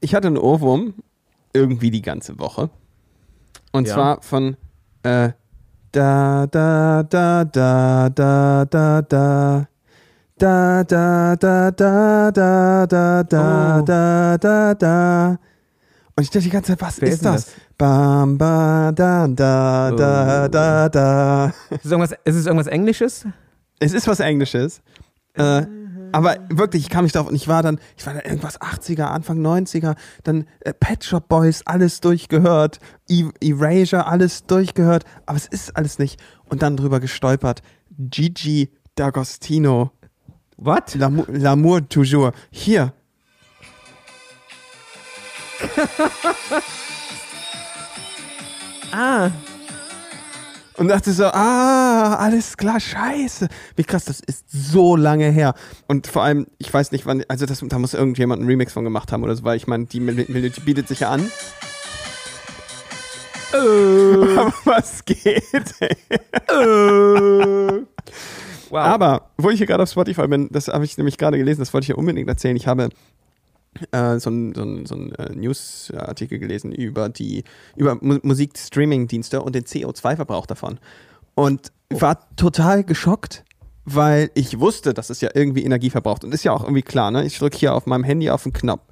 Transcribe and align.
ich 0.00 0.14
hatte 0.14 0.28
einen 0.28 0.38
Ohrwurm 0.38 0.94
irgendwie 1.52 1.90
die 1.90 2.02
ganze 2.02 2.38
Woche. 2.38 2.70
Und 3.72 3.88
ja. 3.88 3.94
zwar 3.94 4.22
von 4.22 4.56
da, 5.02 6.46
da, 6.46 7.02
da, 7.02 7.44
da, 7.44 8.08
da, 8.08 8.64
da, 8.64 9.02
da. 9.02 9.68
Da, 10.38 10.82
da, 10.82 11.36
da, 11.36 11.70
da, 11.70 12.30
da, 12.30 12.86
da, 12.86 13.22
da, 13.22 13.82
da, 13.82 14.38
da, 14.38 14.74
da. 14.74 15.38
Und 16.16 16.22
ich 16.22 16.30
dachte 16.30 16.44
die 16.44 16.50
ganze 16.50 16.72
Zeit, 16.72 16.80
was 16.80 16.98
ist 16.98 17.24
das? 17.24 17.52
Bam, 17.78 18.38
ba, 18.38 18.90
da, 18.92 19.28
da, 19.28 19.90
da, 19.90 20.48
da, 20.48 20.88
da. 20.88 21.52
Ist 21.70 21.84
es 22.36 22.46
irgendwas 22.46 22.66
Englisches? 22.66 23.26
Es 23.78 23.92
ist 23.92 24.08
was 24.08 24.20
Englisches. 24.20 24.80
Äh, 25.34 25.62
aber 26.12 26.36
wirklich, 26.48 26.82
ich 26.82 26.90
kam 26.90 27.04
nicht 27.04 27.16
drauf 27.16 27.28
und 27.28 27.34
ich 27.34 27.48
war 27.48 27.62
dann, 27.62 27.80
ich 27.96 28.06
war 28.06 28.14
dann 28.14 28.22
irgendwas 28.22 28.60
80er, 28.60 29.04
Anfang 29.04 29.38
90er, 29.38 29.96
dann 30.22 30.46
äh, 30.60 30.72
Pet 30.72 31.04
Shop 31.04 31.28
Boys, 31.28 31.62
alles 31.66 32.00
durchgehört, 32.00 32.78
e 33.08 33.24
Erasure, 33.40 34.06
alles 34.06 34.46
durchgehört, 34.46 35.04
aber 35.26 35.36
es 35.36 35.46
ist 35.46 35.76
alles 35.76 35.98
nicht. 35.98 36.20
Und 36.48 36.62
dann 36.62 36.76
drüber 36.76 37.00
gestolpert, 37.00 37.62
Gigi 37.90 38.70
D'Agostino, 38.98 39.90
What? 40.64 40.94
L'amour 40.94 41.26
L'amour 41.28 41.80
toujours. 41.88 42.32
Hier. 42.50 42.92
Ah, 48.94 49.30
Und 50.76 50.88
dachte 50.88 51.12
so, 51.12 51.24
ah, 51.26 52.14
alles 52.14 52.56
klar, 52.56 52.80
scheiße. 52.80 53.48
Wie 53.76 53.84
krass, 53.84 54.04
das 54.06 54.20
ist 54.20 54.46
so 54.50 54.96
lange 54.96 55.30
her. 55.30 55.54
Und 55.86 56.06
vor 56.06 56.22
allem, 56.22 56.46
ich 56.58 56.72
weiß 56.72 56.92
nicht, 56.92 57.04
wann, 57.06 57.22
also 57.28 57.44
das, 57.46 57.62
da 57.66 57.78
muss 57.78 57.92
irgendjemand 57.94 58.40
einen 58.40 58.48
Remix 58.48 58.72
von 58.72 58.84
gemacht 58.84 59.12
haben 59.12 59.22
oder 59.22 59.36
so, 59.36 59.44
weil 59.44 59.56
ich 59.56 59.66
meine, 59.66 59.84
die 59.84 60.00
Mel- 60.00 60.24
Melodie 60.28 60.60
bietet 60.60 60.88
sich 60.88 61.00
ja 61.00 61.10
an. 61.10 61.30
Aber 63.52 64.52
was 64.64 65.04
geht? 65.04 65.74
ey? 65.80 65.96
wow. 68.70 68.78
Aber, 68.78 69.28
wo 69.36 69.50
ich 69.50 69.58
hier 69.58 69.66
gerade 69.66 69.82
auf 69.82 69.90
Spotify 69.90 70.26
bin, 70.26 70.48
das 70.50 70.68
habe 70.68 70.84
ich 70.86 70.96
nämlich 70.96 71.18
gerade 71.18 71.36
gelesen, 71.36 71.60
das 71.60 71.74
wollte 71.74 71.84
ich 71.84 71.88
ja 71.90 71.96
unbedingt 71.96 72.28
erzählen. 72.28 72.56
Ich 72.56 72.66
habe 72.66 72.88
äh, 73.90 74.18
so 74.18 74.30
einen 74.30 74.54
so 74.54 74.62
ein, 74.62 74.86
so 74.86 74.94
ein, 74.94 75.12
äh, 75.14 75.34
News-Artikel 75.34 76.38
gelesen 76.38 76.72
über 76.72 77.08
die 77.08 77.44
über 77.76 77.96
Mu 78.00 78.18
Musikstreaming-Dienste 78.22 79.42
und 79.42 79.54
den 79.54 79.64
CO2-Verbrauch 79.64 80.46
davon. 80.46 80.78
Und 81.34 81.72
war 81.90 82.34
total 82.36 82.84
geschockt, 82.84 83.44
weil 83.84 84.30
ich 84.34 84.60
wusste, 84.60 84.94
dass 84.94 85.10
es 85.10 85.20
ja 85.20 85.30
irgendwie 85.34 85.64
Energie 85.64 85.90
verbraucht. 85.90 86.24
Und 86.24 86.34
ist 86.34 86.44
ja 86.44 86.52
auch 86.52 86.62
irgendwie 86.62 86.82
klar, 86.82 87.10
ne? 87.10 87.24
Ich 87.24 87.38
drücke 87.38 87.56
hier 87.56 87.74
auf 87.74 87.86
meinem 87.86 88.04
Handy 88.04 88.30
auf 88.30 88.42
den 88.42 88.52
Knopf. 88.52 88.82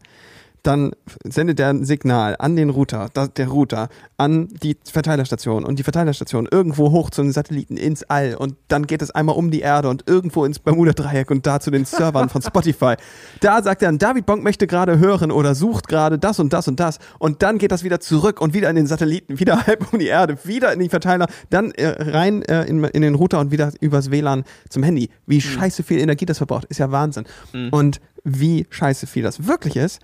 Dann 0.62 0.92
sendet 1.24 1.60
er 1.60 1.70
ein 1.70 1.84
Signal 1.84 2.36
an 2.38 2.56
den 2.56 2.70
Router, 2.70 3.08
der 3.08 3.48
Router, 3.48 3.88
an 4.16 4.48
die 4.62 4.76
Verteilerstation 4.84 5.64
und 5.64 5.78
die 5.78 5.82
Verteilerstation 5.82 6.48
irgendwo 6.50 6.90
hoch 6.90 7.10
zu 7.10 7.22
den 7.22 7.32
Satelliten 7.32 7.76
ins 7.76 8.02
All 8.04 8.34
und 8.34 8.56
dann 8.68 8.86
geht 8.86 9.02
es 9.02 9.10
einmal 9.10 9.36
um 9.36 9.50
die 9.50 9.60
Erde 9.60 9.88
und 9.88 10.04
irgendwo 10.06 10.44
ins 10.44 10.58
Bermuda-Dreieck 10.58 11.30
und 11.30 11.46
da 11.46 11.60
zu 11.60 11.70
den 11.70 11.84
Servern 11.84 12.28
von 12.28 12.42
Spotify. 12.42 12.94
Da 13.40 13.62
sagt 13.62 13.82
er 13.82 13.88
dann, 13.88 13.98
David 13.98 14.26
Bonk 14.26 14.42
möchte 14.42 14.66
gerade 14.66 14.98
hören 14.98 15.30
oder 15.30 15.54
sucht 15.54 15.88
gerade 15.88 16.18
das 16.18 16.38
und 16.40 16.52
das 16.52 16.68
und 16.68 16.78
das 16.78 16.98
und 17.18 17.42
dann 17.42 17.58
geht 17.58 17.72
das 17.72 17.84
wieder 17.84 18.00
zurück 18.00 18.40
und 18.40 18.54
wieder 18.54 18.68
in 18.68 18.76
den 18.76 18.86
Satelliten, 18.86 19.38
wieder 19.38 19.66
halb 19.66 19.92
um 19.92 19.98
die 19.98 20.06
Erde, 20.06 20.38
wieder 20.44 20.72
in 20.72 20.80
die 20.80 20.88
Verteiler, 20.88 21.26
dann 21.48 21.70
äh, 21.72 21.86
rein 21.86 22.42
äh, 22.42 22.64
in, 22.64 22.84
in 22.84 23.02
den 23.02 23.14
Router 23.14 23.40
und 23.40 23.50
wieder 23.50 23.72
übers 23.80 24.10
WLAN 24.10 24.44
zum 24.68 24.82
Handy. 24.82 25.10
Wie 25.26 25.40
scheiße 25.40 25.82
viel 25.82 25.98
Energie 25.98 26.26
das 26.26 26.38
verbraucht, 26.38 26.66
ist 26.66 26.78
ja 26.78 26.90
Wahnsinn. 26.90 27.24
Und 27.70 28.00
wie 28.24 28.66
scheiße 28.70 29.06
viel 29.06 29.22
das 29.22 29.46
wirklich 29.46 29.76
ist, 29.76 30.00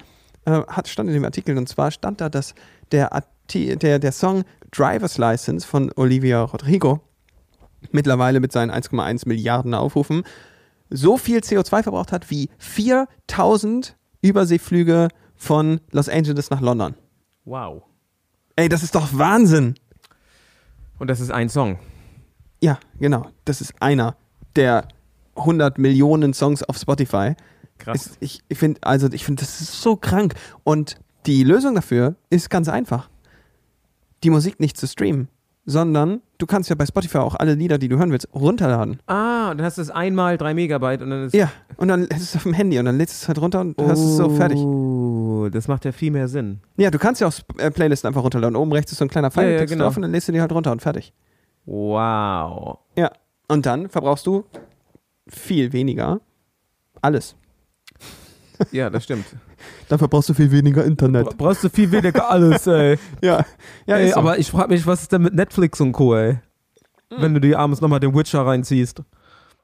äh, 0.46 0.62
hat, 0.68 0.88
stand 0.88 1.08
in 1.08 1.14
dem 1.14 1.24
Artikel 1.24 1.56
und 1.58 1.68
zwar 1.68 1.90
stand 1.90 2.20
da, 2.20 2.28
dass 2.28 2.54
der, 2.92 3.12
Arti 3.12 3.76
der, 3.76 3.98
der 3.98 4.12
Song 4.12 4.44
Driver's 4.70 5.18
License 5.18 5.66
von 5.66 5.92
Olivia 5.96 6.42
Rodrigo 6.42 7.00
mittlerweile 7.92 8.40
mit 8.40 8.52
seinen 8.52 8.70
1,1 8.70 9.28
Milliarden 9.28 9.74
Aufrufen 9.74 10.24
so 10.88 11.16
viel 11.16 11.40
CO2 11.40 11.82
verbraucht 11.82 12.12
hat 12.12 12.30
wie 12.30 12.48
4000 12.58 13.96
Überseeflüge 14.22 15.08
von 15.34 15.80
Los 15.90 16.08
Angeles 16.08 16.50
nach 16.50 16.60
London. 16.60 16.94
wow. 17.44 17.82
Ey, 18.58 18.70
das 18.70 18.82
ist 18.82 18.94
doch 18.94 19.08
Wahnsinn. 19.12 19.74
Und 20.98 21.08
das 21.08 21.20
ist 21.20 21.30
ein 21.30 21.50
Song. 21.50 21.78
Ja, 22.62 22.78
genau. 22.98 23.26
Das 23.44 23.60
ist 23.60 23.74
einer 23.82 24.16
der 24.56 24.88
100 25.36 25.76
Millionen 25.76 26.32
Songs 26.32 26.62
auf 26.62 26.78
Spotify. 26.78 27.34
Krass. 27.78 28.06
Ist, 28.06 28.16
ich 28.20 28.40
ich 28.48 28.58
finde, 28.58 28.80
also 28.82 29.08
ich 29.12 29.24
finde, 29.24 29.40
das 29.40 29.60
ist 29.60 29.80
so 29.80 29.96
krank. 29.96 30.34
Und 30.64 30.96
die 31.26 31.44
Lösung 31.44 31.74
dafür 31.74 32.16
ist 32.30 32.50
ganz 32.50 32.68
einfach. 32.68 33.08
Die 34.22 34.30
Musik 34.30 34.60
nicht 34.60 34.76
zu 34.76 34.86
streamen, 34.86 35.28
sondern 35.66 36.22
du 36.38 36.46
kannst 36.46 36.70
ja 36.70 36.76
bei 36.76 36.86
Spotify 36.86 37.18
auch 37.18 37.34
alle 37.34 37.54
Lieder, 37.54 37.78
die 37.78 37.88
du 37.88 37.98
hören 37.98 38.10
willst, 38.12 38.28
runterladen. 38.34 39.00
Ah, 39.06 39.54
dann 39.54 39.62
hast 39.62 39.78
du 39.78 39.82
es 39.82 39.90
einmal 39.90 40.38
drei 40.38 40.54
Megabyte 40.54 41.02
und 41.02 41.10
dann 41.10 41.24
ist. 41.26 41.34
Ja, 41.34 41.50
und 41.76 41.88
dann 41.88 42.08
du 42.08 42.16
es 42.16 42.34
auf 42.34 42.44
dem 42.44 42.54
Handy 42.54 42.78
und 42.78 42.86
dann 42.86 42.96
lädst 42.96 43.20
du 43.20 43.24
es 43.24 43.28
halt 43.28 43.40
runter 43.40 43.60
und 43.60 43.76
hast 43.82 44.00
es 44.00 44.16
so 44.16 44.30
fertig. 44.30 44.58
Oh, 44.58 45.48
das 45.50 45.68
macht 45.68 45.84
ja 45.84 45.92
viel 45.92 46.10
mehr 46.10 46.28
Sinn. 46.28 46.60
Ja, 46.76 46.90
du 46.90 46.98
kannst 46.98 47.20
ja 47.20 47.26
auch 47.28 47.34
äh, 47.58 47.70
Playlisten 47.70 48.08
einfach 48.08 48.22
runterladen. 48.22 48.56
Oben 48.56 48.72
rechts 48.72 48.92
ist 48.92 48.98
so 48.98 49.04
ein 49.04 49.08
kleiner 49.08 49.30
Pfeil 49.30 49.52
Ja, 49.52 49.58
ja, 49.60 49.64
genau. 49.66 49.84
drauf 49.84 49.96
und 49.96 50.02
dann 50.02 50.12
lädst 50.12 50.28
du 50.28 50.32
die 50.32 50.40
halt 50.40 50.52
runter 50.52 50.72
und 50.72 50.80
fertig. 50.80 51.12
Wow. 51.66 52.78
Ja. 52.96 53.10
Und 53.48 53.66
dann 53.66 53.88
verbrauchst 53.88 54.26
du 54.26 54.44
viel 55.28 55.72
weniger 55.72 56.20
alles. 57.02 57.36
Ja, 58.72 58.90
das 58.90 59.04
stimmt. 59.04 59.26
Dann 59.88 59.98
verbrauchst 59.98 60.28
du 60.28 60.34
viel 60.34 60.50
weniger 60.50 60.84
Internet. 60.84 61.36
Brauchst 61.36 61.64
du 61.64 61.68
viel 61.68 61.90
weniger 61.90 62.30
alles, 62.30 62.66
ey. 62.66 62.98
Ja, 63.22 63.44
ja 63.86 63.96
ey 63.96 64.10
so. 64.10 64.16
aber 64.16 64.38
ich 64.38 64.50
frage 64.50 64.72
mich, 64.72 64.86
was 64.86 65.02
ist 65.02 65.12
denn 65.12 65.22
mit 65.22 65.34
Netflix 65.34 65.80
und 65.80 65.92
Co., 65.92 66.14
ey? 66.14 66.38
Wenn 67.10 67.34
du 67.34 67.40
dir 67.40 67.58
abends 67.58 67.80
nochmal 67.80 68.00
den 68.00 68.14
Witcher 68.14 68.44
reinziehst. 68.44 69.02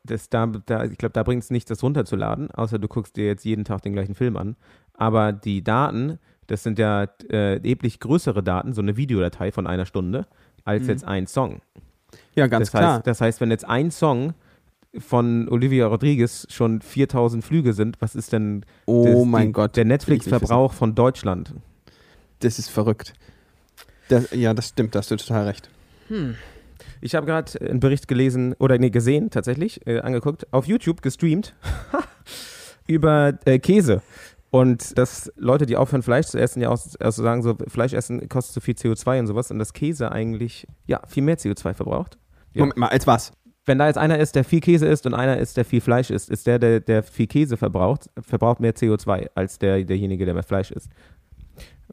Das, 0.04 0.28
da, 0.28 0.46
da, 0.46 0.84
ich 0.84 0.98
glaube, 0.98 1.12
da 1.12 1.22
bringt 1.22 1.44
es 1.44 1.50
nichts, 1.50 1.68
das 1.68 1.82
runterzuladen, 1.82 2.50
außer 2.50 2.78
du 2.78 2.88
guckst 2.88 3.16
dir 3.16 3.26
jetzt 3.26 3.44
jeden 3.44 3.64
Tag 3.64 3.82
den 3.82 3.92
gleichen 3.92 4.14
Film 4.14 4.36
an. 4.36 4.56
Aber 4.94 5.32
die 5.32 5.62
Daten, 5.62 6.18
das 6.48 6.62
sind 6.62 6.78
ja 6.78 7.04
äh, 7.30 7.56
erheblich 7.58 8.00
größere 8.00 8.42
Daten, 8.42 8.72
so 8.72 8.82
eine 8.82 8.96
Videodatei 8.96 9.52
von 9.52 9.66
einer 9.66 9.86
Stunde, 9.86 10.26
als 10.64 10.86
jetzt 10.86 11.04
ein 11.04 11.26
Song. 11.26 11.60
ja, 12.34 12.46
ganz 12.46 12.70
das, 12.70 12.78
klar. 12.78 12.94
Heißt, 12.96 13.06
das 13.06 13.20
heißt, 13.20 13.40
wenn 13.40 13.50
jetzt 13.50 13.64
ein 13.68 13.90
Song 13.90 14.34
von 14.98 15.48
Olivia 15.48 15.86
Rodriguez 15.86 16.46
schon 16.50 16.80
4000 16.82 17.44
Flüge 17.44 17.72
sind, 17.72 18.00
was 18.00 18.14
ist 18.14 18.32
denn 18.32 18.64
oh 18.86 19.04
das, 19.04 19.24
mein 19.26 19.46
die, 19.48 19.52
Gott. 19.52 19.76
der 19.76 19.84
Netflix-Verbrauch 19.84 20.72
von 20.72 20.94
Deutschland? 20.94 21.54
Das 22.40 22.58
ist 22.58 22.68
verrückt. 22.68 23.14
Das, 24.08 24.30
ja, 24.32 24.52
das 24.52 24.68
stimmt, 24.68 24.94
da 24.94 24.98
hast 24.98 25.10
du 25.10 25.16
total 25.16 25.46
recht. 25.46 25.70
Ich 27.00 27.14
habe 27.14 27.26
gerade 27.26 27.60
einen 27.60 27.80
Bericht 27.80 28.08
gelesen, 28.08 28.54
oder 28.58 28.78
nee, 28.78 28.90
gesehen 28.90 29.30
tatsächlich, 29.30 29.86
äh, 29.86 30.00
angeguckt, 30.00 30.52
auf 30.52 30.66
YouTube 30.66 31.02
gestreamt, 31.02 31.54
über 32.86 33.38
äh, 33.44 33.58
Käse. 33.58 34.02
Und 34.50 34.98
dass 34.98 35.32
Leute, 35.36 35.64
die 35.64 35.76
aufhören, 35.76 36.02
Fleisch 36.02 36.26
zu 36.26 36.38
essen, 36.38 36.60
ja 36.60 36.68
auch 36.68 36.78
also 37.00 37.22
sagen, 37.22 37.42
so 37.42 37.56
Fleisch 37.68 37.94
essen 37.94 38.28
kostet 38.28 38.54
so 38.54 38.60
viel 38.60 38.74
CO2 38.74 39.20
und 39.20 39.26
sowas. 39.26 39.50
Und 39.50 39.58
dass 39.58 39.72
Käse 39.72 40.12
eigentlich, 40.12 40.66
ja, 40.86 41.00
viel 41.08 41.22
mehr 41.22 41.38
CO2 41.38 41.72
verbraucht. 41.72 42.18
Ja. 42.52 42.60
Moment 42.60 42.76
mal, 42.76 42.88
als 42.88 43.06
was? 43.06 43.32
Wenn 43.64 43.78
da 43.78 43.86
jetzt 43.86 43.98
einer 43.98 44.18
ist, 44.18 44.34
der 44.34 44.44
viel 44.44 44.60
Käse 44.60 44.86
isst 44.86 45.06
und 45.06 45.14
einer 45.14 45.38
ist, 45.38 45.56
der 45.56 45.64
viel 45.64 45.80
Fleisch 45.80 46.10
isst, 46.10 46.30
ist 46.30 46.46
der, 46.48 46.58
der, 46.58 46.80
der 46.80 47.02
viel 47.04 47.28
Käse 47.28 47.56
verbraucht, 47.56 48.10
verbraucht 48.20 48.58
mehr 48.60 48.74
CO2 48.74 49.28
als 49.36 49.58
der, 49.58 49.84
derjenige, 49.84 50.24
der 50.24 50.34
mehr 50.34 50.42
Fleisch 50.42 50.72
isst. 50.72 50.90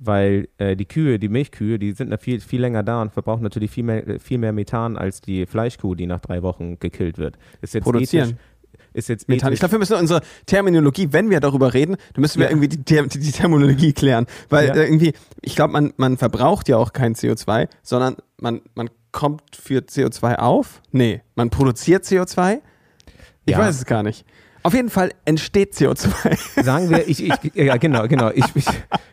Weil 0.02 0.47
äh, 0.57 0.75
die 0.75 0.85
Kühe, 0.85 1.19
die 1.19 1.28
Milchkühe, 1.28 1.78
die 1.78 1.91
sind 1.91 2.16
viel, 2.22 2.40
viel 2.40 2.62
länger 2.62 2.84
da 2.84 3.02
und 3.02 3.12
verbrauchen 3.12 3.44
natürlich 3.44 3.69
viel 3.69 3.84
mehr, 3.84 4.19
viel 4.19 4.38
mehr 4.38 4.53
Methan 4.53 4.97
als 4.97 5.19
die 5.22 5.46
Fleischkuh, 5.46 5.94
die 5.94 6.06
nach 6.07 6.22
drei 6.22 6.41
Wochen 6.41 6.80
gekillt 6.80 7.18
wird. 7.18 7.38
Ist 7.62 7.74
jetzt 7.74 7.84
Produzieren. 7.84 8.30
Ethisch, 8.30 8.40
ist 8.94 9.09
jetzt 9.09 9.28
Methan. 9.30 9.51
Ich 9.53 9.59
glaube, 9.59 9.74
wir 9.74 9.80
müssen 9.80 9.97
unsere 9.97 10.22
Terminologie, 10.46 11.09
wenn 11.12 11.30
wir 11.30 11.40
darüber 11.41 11.74
reden, 11.74 11.97
dann 12.13 12.22
müssen 12.22 12.40
wir 12.40 12.46
Ja. 12.46 12.51
irgendwie 12.51 12.69
die, 12.69 12.78
die, 12.84 13.19
die 13.19 13.31
Terminologie 13.31 13.94
klären. 13.94 14.25
Weil 14.50 14.68
Ja. 14.69 14.74
äh, 14.75 14.86
irgendwie, 14.86 15.13
ich 15.42 15.56
glaube, 15.56 15.74
man, 15.74 15.94
man 15.98 16.18
verbraucht 16.18 16.69
ja 16.69 16.77
auch 16.77 16.94
kein 16.94 17.13
CO2, 17.13 17.68
sondern 17.83 18.15
man, 18.39 18.62
man 18.75 18.89
kommt 19.12 19.56
für 19.56 19.80
CO2 19.80 20.36
auf. 20.36 20.82
Nee, 20.92 21.22
man 21.36 21.50
produziert 21.50 22.04
CO2. 22.06 22.60
Ich 23.46 23.54
Ja. 23.54 23.60
weiß 23.60 23.76
es 23.78 23.86
gar 23.86 24.04
nicht. 24.04 24.26
Auf 24.62 24.74
jeden 24.74 24.90
Fall 24.90 25.12
entsteht 25.26 25.74
CO2. 25.74 26.64
sagen 26.64 26.90
wir, 26.90 27.08
ich, 27.08 27.24
ich, 27.26 27.34
ja 27.56 27.78
genau, 27.78 28.08
genau, 28.08 28.30
ich, 28.30 28.44
ich, 28.56 28.66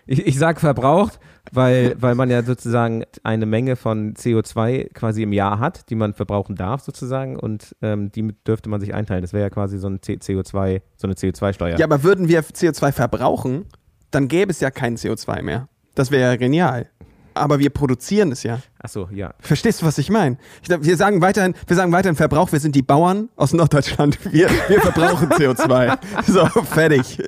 ich, 0.06 0.26
ich 0.26 0.38
sage 0.38 0.58
verbraucht, 0.58 1.20
weil, 1.52 1.94
weil 2.00 2.16
man 2.16 2.28
ja 2.30 2.42
sozusagen 2.42 3.04
eine 3.22 3.46
Menge 3.46 3.76
von 3.76 4.14
CO2 4.14 4.92
quasi 4.92 5.22
im 5.22 5.32
Jahr 5.32 5.60
hat, 5.60 5.88
die 5.88 5.94
man 5.94 6.14
verbrauchen 6.14 6.56
darf 6.56 6.82
sozusagen 6.82 7.38
und 7.38 7.76
ähm, 7.80 8.10
die 8.10 8.34
dürfte 8.46 8.68
man 8.68 8.80
sich 8.80 8.92
einteilen. 8.92 9.22
Das 9.22 9.32
wäre 9.32 9.44
ja 9.44 9.50
quasi 9.50 9.78
so 9.78 9.88
ein 9.88 10.02
C 10.02 10.14
CO2, 10.14 10.82
so 10.96 11.06
eine 11.06 11.14
CO2-Steuer. 11.14 11.78
Ja, 11.78 11.86
aber 11.86 12.02
würden 12.02 12.26
wir 12.28 12.42
CO2 12.42 12.90
verbrauchen, 12.90 13.66
dann 14.10 14.26
gäbe 14.26 14.50
es 14.50 14.58
ja 14.58 14.72
kein 14.72 14.96
CO2 14.96 15.42
mehr. 15.42 15.68
Das 15.94 16.10
wäre 16.10 16.30
ja 16.32 16.36
genial. 16.36 16.90
Aber 17.36 17.58
wir 17.58 17.70
produzieren 17.70 18.32
es 18.32 18.42
ja. 18.42 18.60
Achso, 18.78 19.08
ja. 19.12 19.34
Verstehst 19.40 19.82
du, 19.82 19.86
was 19.86 19.98
ich 19.98 20.10
meine? 20.10 20.38
Wir 20.66 20.96
sagen 20.96 21.20
weiterhin, 21.20 21.54
wir 21.66 21.76
sagen 21.76 21.92
weiterhin 21.92 22.16
Verbrauch, 22.16 22.50
wir 22.52 22.60
sind 22.60 22.74
die 22.74 22.82
Bauern 22.82 23.28
aus 23.36 23.52
Norddeutschland. 23.52 24.18
Wir, 24.32 24.48
wir 24.68 24.80
verbrauchen 24.80 25.28
CO2. 25.30 25.98
So, 26.26 26.46
fertig. 26.62 27.22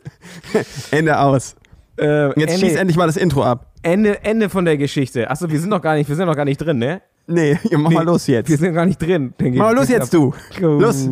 Ende 0.90 1.19
aus. 1.19 1.56
Äh, 1.99 2.28
Jetzt 2.40 2.55
Ende, 2.55 2.66
schieß 2.66 2.76
endlich 2.76 2.96
mal 2.96 3.06
das 3.06 3.16
Intro 3.16 3.43
ab. 3.44 3.72
Ende, 3.82 4.22
Ende 4.25 4.49
von 4.49 4.64
der 4.64 4.76
Geschichte. 4.76 5.31
Achso, 5.31 5.50
wir 5.50 5.60
sind 5.60 5.70
noch 5.70 5.82
gar 5.82 5.94
nicht, 5.94 6.08
wir 6.08 6.16
sind 6.16 6.26
noch 6.26 6.37
gar 6.37 6.44
nicht 6.44 6.58
drin, 6.58 6.78
ne? 6.78 7.02
Nee, 7.26 7.58
mach 7.72 7.90
Nee, 7.90 7.94
mal 7.94 8.05
los 8.05 8.26
jetzt. 8.26 8.49
Wir 8.49 8.56
sind 8.56 8.72
gar 8.72 8.87
nicht 8.87 9.00
drin. 9.02 9.34
Mach 9.38 9.50
mal 9.66 9.75
los 9.75 9.88
jetzt, 9.88 10.14
du. 10.14 10.32
Los. 10.60 11.08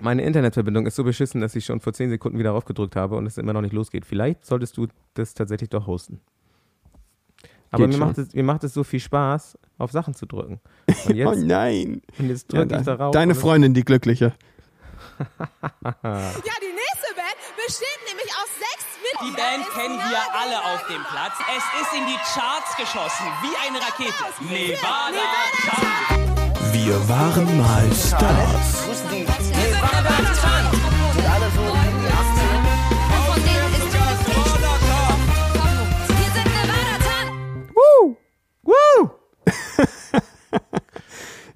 Meine 0.00 0.22
Internetverbindung 0.22 0.86
ist 0.86 0.96
so 0.96 1.04
beschissen, 1.04 1.40
dass 1.40 1.54
ich 1.54 1.64
schon 1.64 1.80
vor 1.80 1.92
10 1.92 2.10
Sekunden 2.10 2.38
wieder 2.38 2.50
raufgedrückt 2.50 2.96
habe 2.96 3.16
und 3.16 3.26
es 3.26 3.38
immer 3.38 3.52
noch 3.52 3.60
nicht 3.62 3.72
losgeht. 3.72 4.04
Vielleicht 4.04 4.44
solltest 4.44 4.76
du 4.76 4.88
das 5.14 5.34
tatsächlich 5.34 5.70
doch 5.70 5.86
hosten. 5.86 6.20
Aber 7.74 7.86
Geht 7.86 7.88
mir 7.88 7.98
schon. 7.98 8.06
macht, 8.08 8.18
es, 8.18 8.34
mir 8.34 8.42
macht 8.44 8.64
es 8.64 8.74
so 8.74 8.84
viel 8.84 9.00
Spaß, 9.00 9.58
auf 9.78 9.90
Sachen 9.92 10.14
zu 10.14 10.26
drücken. 10.26 10.60
Und 10.88 10.96
Oh 11.06 11.12
jetzt, 11.12 11.42
nein. 11.44 12.02
und 12.18 12.28
jetzt 12.28 12.52
Ja, 12.52 12.60
drücke 12.60 12.74
ich 12.76 12.84
de- 12.84 12.96
darauf. 12.96 13.12
deine 13.12 13.34
Freundin, 13.34 13.74
die 13.74 13.84
Glückliche. 13.84 14.32
Ja, 15.44 15.52
die 16.60 16.74
nächste 16.74 17.14
Band 17.14 17.38
besteht 17.66 18.00
nämlich 18.08 18.30
aus 18.34 18.50
sechs 18.58 18.84
Die 19.20 19.26
Mitgliedern. 19.26 19.60
Band 19.60 19.66
Ist 19.68 19.74
kennen 19.74 19.98
wir 19.98 20.22
alle 20.40 20.58
auf 20.74 20.86
dem 20.88 21.02
Platz. 21.04 21.34
Es 21.56 21.82
ist 21.82 21.92
in 21.94 22.06
die 22.06 22.18
Charts 22.34 22.76
geschossen, 22.76 23.26
wie 23.42 23.54
eine 23.66 23.78
Rakete. 23.78 24.24
Nevada, 24.40 25.10
Nevada 25.10 25.50
Charts. 25.66 26.72
Wir 26.72 27.08
waren 27.08 27.58
mal 27.58 27.92
Stars. 27.94 28.84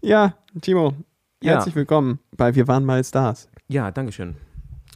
Ja, 0.08 0.32
Timo, 0.62 0.94
Ja. 1.42 1.52
herzlich 1.56 1.74
willkommen 1.74 2.18
bei 2.34 2.54
Wir 2.54 2.66
waren 2.66 2.82
mal 2.86 3.04
Stars. 3.04 3.46
Ja, 3.68 3.90
Dankeschön. 3.90 4.36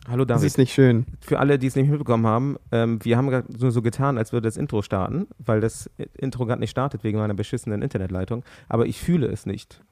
Hallo 0.09 0.25
Das 0.25 0.39
David. 0.39 0.47
ist 0.47 0.57
nicht 0.57 0.73
schön. 0.73 1.05
Für 1.21 1.39
alle, 1.39 1.59
die 1.59 1.67
es 1.67 1.77
nicht 1.77 1.91
mitbekommen 1.91 2.27
haben, 2.27 2.57
ähm, 2.71 2.99
wir 3.05 3.19
haben 3.19 3.27
nur 3.59 3.71
so 3.73 3.83
getan, 3.83 4.17
als 4.17 4.33
würde 4.33 4.49
das 4.49 4.57
Intro 4.57 4.81
starten, 4.81 5.27
weil 5.37 5.61
das 5.61 5.91
Intro 6.17 6.47
gerade 6.47 6.61
nicht 6.61 6.71
startet 6.71 7.05
wegen 7.05 7.19
meiner 7.19 7.35
beschissenen 7.35 7.83
Internetleitung. 7.83 8.43
Aber 8.71 8.87
ich 8.87 9.03
fühle 9.03 9.27
es 9.27 9.45
nicht. 9.45 9.83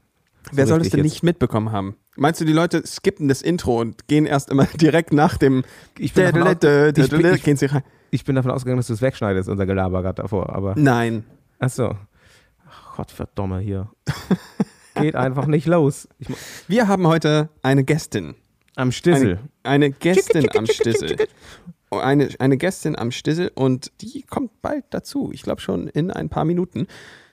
Wer 0.52 0.66
soll 0.66 0.78
das 0.78 0.86
richtig 0.86 0.92
denn 0.92 1.04
jetzt. 1.04 1.12
nicht 1.16 1.22
mitbekommen 1.22 1.70
haben? 1.70 1.96
Meinst 2.16 2.40
du, 2.40 2.46
die 2.46 2.54
Leute 2.54 2.82
skippen 2.86 3.28
das 3.28 3.42
Intro 3.42 3.78
und 3.78 4.08
gehen 4.08 4.24
erst 4.24 4.48
immer 4.48 4.64
direkt 4.80 5.12
nach 5.12 5.36
dem 5.36 5.64
Ich 5.98 6.14
bin, 6.14 6.24
davon, 6.24 6.40
ausgegangen, 8.50 8.78
dass 8.78 8.86
du 8.86 8.94
es 8.94 9.02
wegschneidest, 9.02 9.50
unser 9.50 9.66
Gelaber 9.66 10.00
gerade 10.00 10.22
davor. 10.22 10.48
Aber 10.56 10.76
Nein. 10.78 11.24
achso. 11.58 11.94
Ach 12.66 12.96
Gott, 12.96 13.10
verdammt 13.10 13.60
hier. 13.62 13.90
Geht 14.94 15.14
einfach 15.14 15.46
nicht 15.46 15.66
los. 15.66 16.08
Ich, 16.18 16.28
Wir 16.68 16.88
haben 16.88 17.06
heute 17.06 17.48
eine 17.62 17.84
Gästin. 17.84 18.34
am 18.76 18.92
Stissel. 18.92 19.38
Eine, 19.62 19.84
eine 19.86 19.90
Gästin 19.90 20.48
am 20.56 20.66
Stissel. 20.66 21.16
Oh, 21.90 21.98
Eine, 21.98 22.28
eine 22.38 22.56
Gästin 22.56 22.96
am 22.96 23.10
Stissel 23.10 23.50
und 23.54 23.90
die 24.00 24.22
kommt 24.22 24.62
bald 24.62 24.84
dazu. 24.90 25.30
Ich 25.32 25.42
glaube 25.42 25.60
schon 25.60 25.88
in 25.88 26.10
ein 26.10 26.28
paar 26.28 26.44
Minuten. 26.44 26.86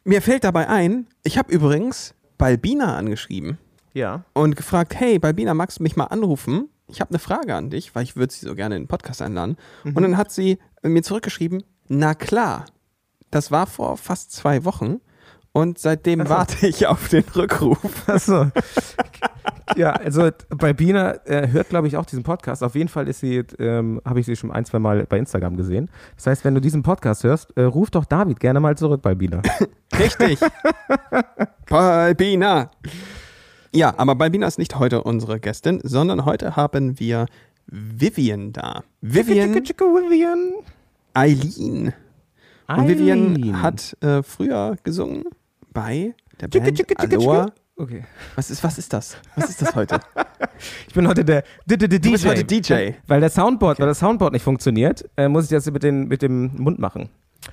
Mir 0.04 0.22
fällt 0.22 0.44
dabei 0.44 0.68
ein, 0.68 1.08
ich 1.24 1.38
habe 1.38 1.52
übrigens 1.52 2.16
Balbina 2.38 2.96
angeschrieben 2.98 3.58
Ja. 3.94 4.24
und 4.34 4.56
gefragt, 4.56 4.96
hey 4.96 5.20
Balbina, 5.20 5.54
magst 5.54 5.80
du 5.80 5.84
mich 5.84 5.96
mal 5.96 6.06
anrufen? 6.06 6.70
Ich 6.88 7.02
habe 7.02 7.10
eine 7.12 7.20
Frage 7.20 7.54
an 7.54 7.70
dich, 7.70 7.94
weil 7.94 8.04
ich 8.04 8.16
würde 8.16 8.34
sie 8.34 8.46
so 8.46 8.56
gerne 8.56 8.76
in 8.78 8.84
den 8.84 8.88
Podcast 8.88 9.22
einladen. 9.22 9.58
Und 9.84 10.02
dann 10.02 10.16
hat 10.18 10.32
sie 10.32 10.58
mir 10.84 11.04
zurückgeschrieben, 11.04 11.64
na 11.90 12.14
klar. 12.16 12.66
Das 13.30 13.52
war 13.52 13.68
vor 13.68 13.98
fast 13.98 14.32
zwei 14.32 14.64
Wochen 14.64 15.02
und 15.58 15.80
seitdem 15.80 16.30
warte 16.30 16.68
ich 16.68 16.86
auf 16.86 17.10
den 17.10 17.24
Rückruf. 17.36 17.80
Achso. 18.08 18.52
ja, 19.76 19.90
also 19.94 20.30
bei 20.50 20.72
Bina 20.72 21.16
äh, 21.26 21.48
hört, 21.48 21.70
glaube 21.70 21.88
ich, 21.88 21.98
auch 21.98 22.06
diesen 22.06 22.22
Podcast. 22.22 22.62
Auf 22.62 22.76
jeden 22.76 22.90
Fall 22.90 23.08
ist 23.08 23.22
sie, 23.22 23.38
ähm, 23.58 24.00
habe 24.06 24.20
ich 24.20 24.28
sie 24.28 24.36
schon 24.36 24.52
ein, 24.52 24.66
zwei 24.66 24.78
Mal 24.78 25.08
bei 25.08 25.18
Instagram 25.18 25.58
gesehen. 25.58 25.90
Das 26.16 26.28
heißt, 26.28 26.46
wenn 26.46 26.54
du 26.54 26.62
diesen 26.62 26.84
Podcast 26.84 27.24
hörst, 27.24 27.58
äh, 27.58 27.64
ruf 27.64 27.90
doch 27.90 28.06
David 28.06 28.40
gerne 28.40 28.60
mal 28.60 28.78
zurück 28.78 29.02
bei 29.02 29.16
Bina. 29.16 29.42
Richtig. 30.00 30.40
Balbina. 31.68 32.70
Ja, 33.74 33.96
aber 33.98 34.14
Balbina 34.14 34.46
ist 34.46 34.60
nicht 34.60 34.78
heute 34.78 35.02
unsere 35.02 35.40
Gästin, 35.40 35.80
sondern 35.82 36.26
heute 36.26 36.56
haben 36.56 37.00
wir 37.00 37.26
Vivian 37.66 38.54
da. 38.54 38.84
Vivian 39.02 39.56
Vivian. 39.56 40.54
Eileen. 41.16 41.94
Und 42.68 42.88
Vivian 42.88 43.60
hat 43.64 43.98
äh, 44.02 44.22
früher 44.22 44.76
gesungen 44.84 45.24
bei 45.74 46.14
der 46.40 46.48
Band 46.48 47.00
Aloha. 47.00 47.52
Okay. 47.80 48.04
Was 48.36 48.50
ist, 48.50 48.64
was 48.64 48.80
ist 48.80 48.92
das? 48.92 49.18
Was 49.36 49.50
ist 49.50 49.62
das 49.62 49.76
heute? 49.76 50.00
Ich 50.88 50.96
bin 50.96 51.08
heute 51.08 51.24
der 51.24 51.44
D 51.68 51.76
-D 51.76 51.86
-D 51.86 52.00
DJ. 52.00 52.12
bist 52.14 52.26
heute 52.26 52.44
DJ. 52.44 52.94
Weil 53.06 53.20
der 53.20 53.30
Soundboard, 53.30 53.80
weil 53.80 53.86
das 53.86 54.00
Soundboard 54.00 54.34
nicht 54.34 54.42
funktioniert, 54.42 55.08
äh, 55.16 55.28
muss 55.28 55.44
ich 55.44 55.52
das 55.52 55.70
mit, 55.70 55.84
den, 55.84 56.08
mit 56.08 56.24
dem 56.24 56.52
Mund 56.56 56.80
machen. 56.80 57.10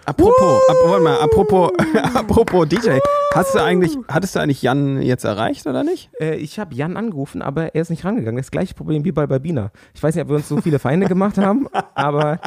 Apropos, 0.06 0.62
ap 0.68 0.76
warte 0.86 1.02
mal, 1.02 1.18
apropos, 1.20 1.70
apropos 2.14 2.66
DJ. 2.66 2.98
Hast 3.34 3.54
du 3.54 3.58
eigentlich, 3.62 3.96
hattest 4.08 4.34
du 4.34 4.40
eigentlich 4.40 4.62
Jan 4.62 5.02
jetzt 5.02 5.24
erreicht 5.24 5.66
oder 5.66 5.84
nicht? 5.84 6.10
Äh, 6.20 6.36
ich 6.36 6.58
habe 6.58 6.74
Jan 6.74 6.96
angerufen, 6.96 7.42
aber 7.42 7.74
er 7.74 7.82
ist 7.82 7.90
nicht 7.90 8.04
rangegangen. 8.04 8.38
Das 8.38 8.50
gleiche 8.50 8.74
Problem 8.74 9.04
wie 9.04 9.12
bei 9.12 9.26
Babina. 9.26 9.70
Ich 9.94 10.02
weiß 10.02 10.14
nicht, 10.14 10.22
ob 10.22 10.28
wir 10.30 10.36
uns 10.36 10.48
so 10.48 10.60
viele 10.60 10.78
Feinde 10.78 11.06
gemacht 11.06 11.36
haben, 11.36 11.68
aber 11.94 12.40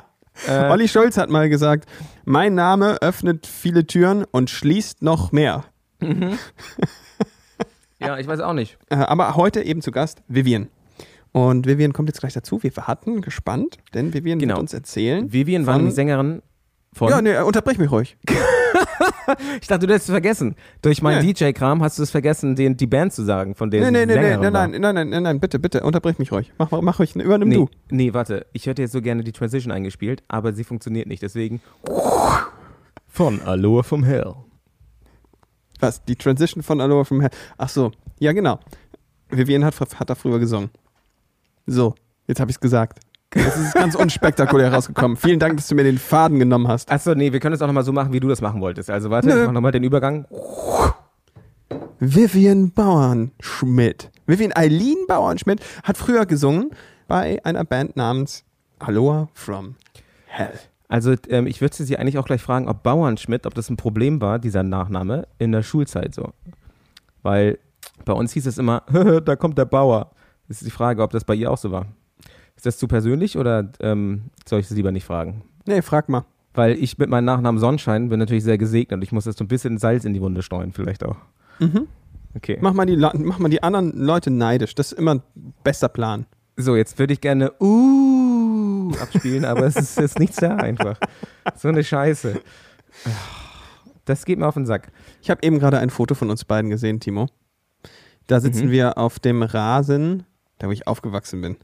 äh, 0.48 0.70
Olli 0.70 0.88
Schulz 0.88 1.18
hat 1.18 1.30
mal 1.30 1.50
gesagt, 1.50 1.90
mein 2.26 2.54
Name 2.56 3.02
öffnet 3.02 3.48
viele 3.48 3.88
Türen 3.88 4.26
und 4.30 4.50
schließt 4.50 5.02
noch 5.02 5.32
mehr. 5.32 5.64
ja, 8.00 8.18
ich 8.18 8.28
weiß 8.28 8.40
auch 8.42 8.54
nicht. 8.54 8.78
Äh, 8.90 8.96
aber 8.96 9.36
heute 9.36 9.62
eben 9.64 9.82
zu 9.82 9.92
Gast 9.92 10.22
Vivian. 10.28 10.68
Und 11.32 11.68
Vivian 11.68 11.94
kommt 11.94 12.10
jetzt 12.10 12.20
gleich 12.20 12.34
dazu. 12.34 12.62
Wir 12.64 12.76
warten 12.78 13.22
gespannt, 13.22 13.78
denn 13.94 14.14
Vivian 14.14 14.40
Genau. 14.40 14.56
wird 14.56 14.62
uns 14.62 14.74
erzählen. 14.74 15.32
Vivian 15.32 15.66
war 15.66 15.78
nämlich 15.78 15.96
Sängerin 15.96 16.42
von. 16.94 17.10
Ja, 17.10 17.22
nee, 17.22 17.38
unterbrech 17.40 17.78
mich 17.78 17.92
ruhig. 17.92 18.18
Ich 19.62 19.68
dachte, 19.68 19.86
du 19.88 19.94
hättest 19.94 20.10
es 20.10 20.14
vergessen. 20.14 20.56
Durch 20.82 21.02
meinen 21.02 21.26
Nee. 21.26 21.34
DJ-Kram 21.34 21.82
hast 21.84 22.00
du 22.00 22.04
es 22.04 22.12
vergessen, 22.12 22.56
den, 22.56 22.78
die 22.78 22.88
Band 22.88 23.12
zu 23.14 23.24
sagen, 23.24 23.56
von 23.56 23.70
der 23.72 23.82
Nee, 23.92 23.92
nee, 23.92 24.06
nee, 24.06 24.16
nee, 24.16 24.38
nein, 24.38 24.52
nein, 24.52 24.72
nein, 24.82 24.96
nein, 24.96 25.10
nein, 25.10 25.24
nein, 25.24 25.40
bitte, 25.40 25.60
bitte, 25.60 25.84
unterbrech 25.84 26.18
mich 26.20 26.32
ruhig. 26.32 26.52
Mach, 26.58 26.72
mach 26.82 27.00
ruhig, 27.00 27.16
übernimm 27.16 27.50
Nee, 27.50 27.56
du. 27.56 27.70
nee, 27.90 28.14
warte. 28.14 28.46
Ich 28.54 28.66
hätte 28.68 28.82
jetzt 28.82 28.92
so 28.94 29.02
gerne 29.02 29.24
die 29.24 29.32
Transition 29.34 29.72
eingespielt, 29.72 30.24
aber 30.28 30.54
sie 30.54 30.64
funktioniert 30.64 31.08
nicht. 31.08 31.22
Deswegen. 31.22 31.62
Von 33.08 33.42
Aloha 33.42 33.84
vom 33.84 34.04
Hell. 34.04 34.36
Was, 35.80 36.04
die 36.06 36.16
Transition 36.16 36.64
von 36.64 36.82
Aloha 36.82 37.04
from 37.04 37.22
Hell. 37.22 37.32
Ach 37.58 37.70
so, 37.70 37.92
ja 38.20 38.32
genau. 38.32 38.60
Vivian 39.30 39.66
hat, 39.66 39.76
hat 40.00 40.10
da 40.10 40.16
früher 40.16 40.40
gesungen. 40.40 40.70
So, 41.66 41.96
jetzt 42.28 42.40
habe 42.40 42.50
ich 42.50 42.58
es 42.58 42.62
gesagt. 42.62 43.00
Das 43.32 43.58
ist 43.58 43.74
ganz 43.74 43.96
unspektakulär 43.96 44.74
rausgekommen. 44.74 45.18
Vielen 45.18 45.40
Dank, 45.40 45.58
dass 45.58 45.68
du 45.68 45.76
mir 45.76 45.84
den 45.84 45.98
Faden 45.98 46.40
genommen 46.40 46.68
hast. 46.68 46.90
Achso, 46.92 47.14
nee, 47.14 47.34
wir 47.34 47.40
können 47.40 47.56
es 47.56 47.62
auch 47.62 47.68
nochmal 47.68 47.84
so 47.84 47.92
machen, 47.92 48.14
wie 48.14 48.20
du 48.20 48.28
das 48.30 48.42
machen 48.42 48.62
wolltest. 48.62 48.90
Also 48.90 49.10
warte, 49.10 49.28
Nö. 49.28 49.40
ich 49.40 49.46
mach 49.46 49.54
nochmal 49.54 49.74
den 49.74 49.84
Übergang. 49.84 50.26
Vivian 52.00 52.72
Bauernschmidt. 52.72 54.12
Vivian 54.28 54.56
Eileen 54.56 54.98
Bauernschmidt 55.08 55.62
hat 55.84 55.98
früher 55.98 56.26
gesungen 56.26 56.72
bei 57.08 57.44
einer 57.44 57.66
Band 57.66 57.96
namens 57.98 58.44
Aloha 58.80 59.28
from 59.34 59.76
Hell. 60.28 60.54
Also 60.88 61.16
ähm, 61.30 61.48
ich 61.48 61.60
würde 61.60 61.76
sie 61.76 61.98
eigentlich 61.98 62.18
auch 62.18 62.26
gleich 62.26 62.42
fragen, 62.42 62.70
ob 62.70 62.84
Bauernschmidt, 62.84 63.46
ob 63.46 63.56
das 63.56 63.70
ein 63.70 63.78
Problem 63.78 64.22
war, 64.22 64.40
dieser 64.40 64.64
Nachname, 64.64 65.28
in 65.38 65.52
der 65.52 65.64
Schulzeit 65.64 66.14
so. 66.14 66.32
Weil 67.24 67.60
bei 68.06 68.14
uns 68.14 68.32
hieß 68.32 68.46
es 68.46 68.58
immer, 68.58 68.84
da 69.26 69.36
kommt 69.36 69.58
der 69.58 69.66
Bauer. 69.66 70.12
Das 70.48 70.62
ist 70.62 70.68
die 70.68 70.72
Frage, 70.72 71.02
ob 71.02 71.12
das 71.12 71.26
bei 71.26 71.36
ihr 71.36 71.52
auch 71.52 71.58
so 71.58 71.72
war. 71.72 71.88
Ist 72.58 72.66
das 72.66 72.78
zu 72.78 72.88
persönlich 72.88 73.38
oder 73.38 73.72
ähm, 73.80 74.24
soll 74.48 74.60
ich 74.60 74.66
es 74.70 74.76
lieber 74.76 74.92
nicht 74.92 75.06
fragen? 75.06 75.44
Nee, 75.66 75.82
frag 75.82 76.10
mal. 76.10 76.26
Weil 76.54 76.72
ich 76.74 76.98
mit 76.98 77.10
meinem 77.10 77.26
Nachnamen 77.26 77.60
Sonnenschein 77.60 78.10
bin 78.10 78.20
natürlich 78.20 78.44
sehr 78.44 78.58
gesegnet 78.58 78.98
und 78.98 79.02
ich 79.04 79.12
muss 79.12 79.26
jetzt 79.26 79.38
so 79.38 79.46
ein 79.46 79.48
bisschen 79.48 79.78
Salz 79.78 80.04
in 80.06 80.14
die 80.14 80.22
Wunde 80.22 80.42
streuen, 80.42 80.74
vielleicht 80.74 81.04
auch. 81.06 81.18
Okay. 82.36 82.58
Mach 82.62 82.74
mal, 82.74 82.86
die, 82.86 82.98
mach 82.98 83.40
mal 83.40 83.50
die 83.50 83.62
anderen 83.64 83.92
Leute 83.98 84.32
neidisch. 84.32 84.74
Das 84.76 84.92
ist 84.92 84.98
immer 85.00 85.16
ein 85.16 85.22
bester 85.64 85.88
Plan. 85.88 86.26
So, 86.56 86.76
jetzt 86.76 86.98
würde 87.00 87.14
ich 87.14 87.22
gerne 87.22 87.54
Uh 87.62 88.92
abspielen, 89.02 89.46
aber 89.46 89.66
es 89.68 89.76
ist 89.76 89.98
jetzt 89.98 90.18
nichts 90.20 90.38
da 90.38 90.56
einfach. 90.56 91.00
So 91.56 91.68
eine 91.68 91.84
Scheiße. 91.84 92.42
Das 94.06 94.26
geht 94.26 94.40
mir 94.40 94.48
auf 94.48 94.54
den 94.56 94.66
Sack. 94.66 94.92
Ich 95.22 95.30
habe 95.30 95.42
eben 95.44 95.60
gerade 95.60 95.80
ein 95.80 95.90
Foto 95.90 96.16
von 96.16 96.30
uns 96.30 96.46
beiden 96.46 96.70
gesehen, 96.70 97.00
Timo. 97.00 97.28
Da 98.28 98.40
sitzen 98.40 98.68
Mhm. 98.68 98.72
wir 98.72 98.98
auf 98.98 99.20
dem 99.20 99.44
Rasen, 99.44 100.24
da 100.58 100.68
wo 100.68 100.72
ich 100.72 100.88
aufgewachsen 100.88 101.42
bin. 101.42 101.58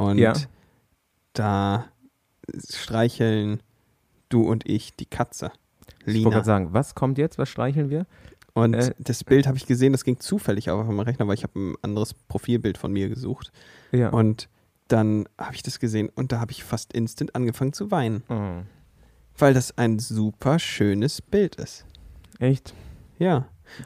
Und 0.00 0.18
Ja. 0.18 0.32
da 1.34 1.86
streicheln 2.68 3.62
du 4.28 4.42
und 4.42 4.66
ich 4.68 4.94
die 4.96 5.06
Katze. 5.06 5.52
Ich 6.00 6.06
wollte 6.06 6.10
Lina. 6.18 6.30
gerade 6.30 6.44
sagen, 6.46 6.72
was 6.72 6.94
kommt 6.94 7.18
jetzt? 7.18 7.38
Was 7.38 7.48
streicheln 7.48 7.90
wir? 7.90 8.06
Und 8.52 8.74
äh, 8.74 8.94
das 8.98 9.22
Bild 9.24 9.46
habe 9.46 9.56
ich 9.56 9.66
gesehen, 9.66 9.92
das 9.92 10.04
ging 10.04 10.18
zufällig 10.18 10.70
auf 10.70 10.84
meinem 10.86 11.00
Rechner, 11.00 11.26
weil 11.28 11.34
ich 11.34 11.44
habe 11.44 11.58
ein 11.58 11.74
anderes 11.82 12.14
Profilbild 12.14 12.78
von 12.78 12.92
mir 12.92 13.08
gesucht. 13.08 13.52
Ja. 13.92 14.08
Und 14.10 14.48
dann 14.88 15.28
habe 15.38 15.54
ich 15.54 15.62
das 15.62 15.78
gesehen 15.78 16.08
und 16.14 16.32
da 16.32 16.40
habe 16.40 16.50
ich 16.50 16.64
fast 16.64 16.92
instant 16.92 17.34
angefangen 17.36 17.72
zu 17.72 17.90
weinen, 17.92 18.24
Oh, 18.28 18.62
weil 19.38 19.54
das 19.54 19.78
ein 19.78 19.98
super 20.00 20.58
schönes 20.58 21.22
Bild 21.22 21.56
ist. 21.56 21.84
echt? 22.40 22.74
Ja. 23.18 23.36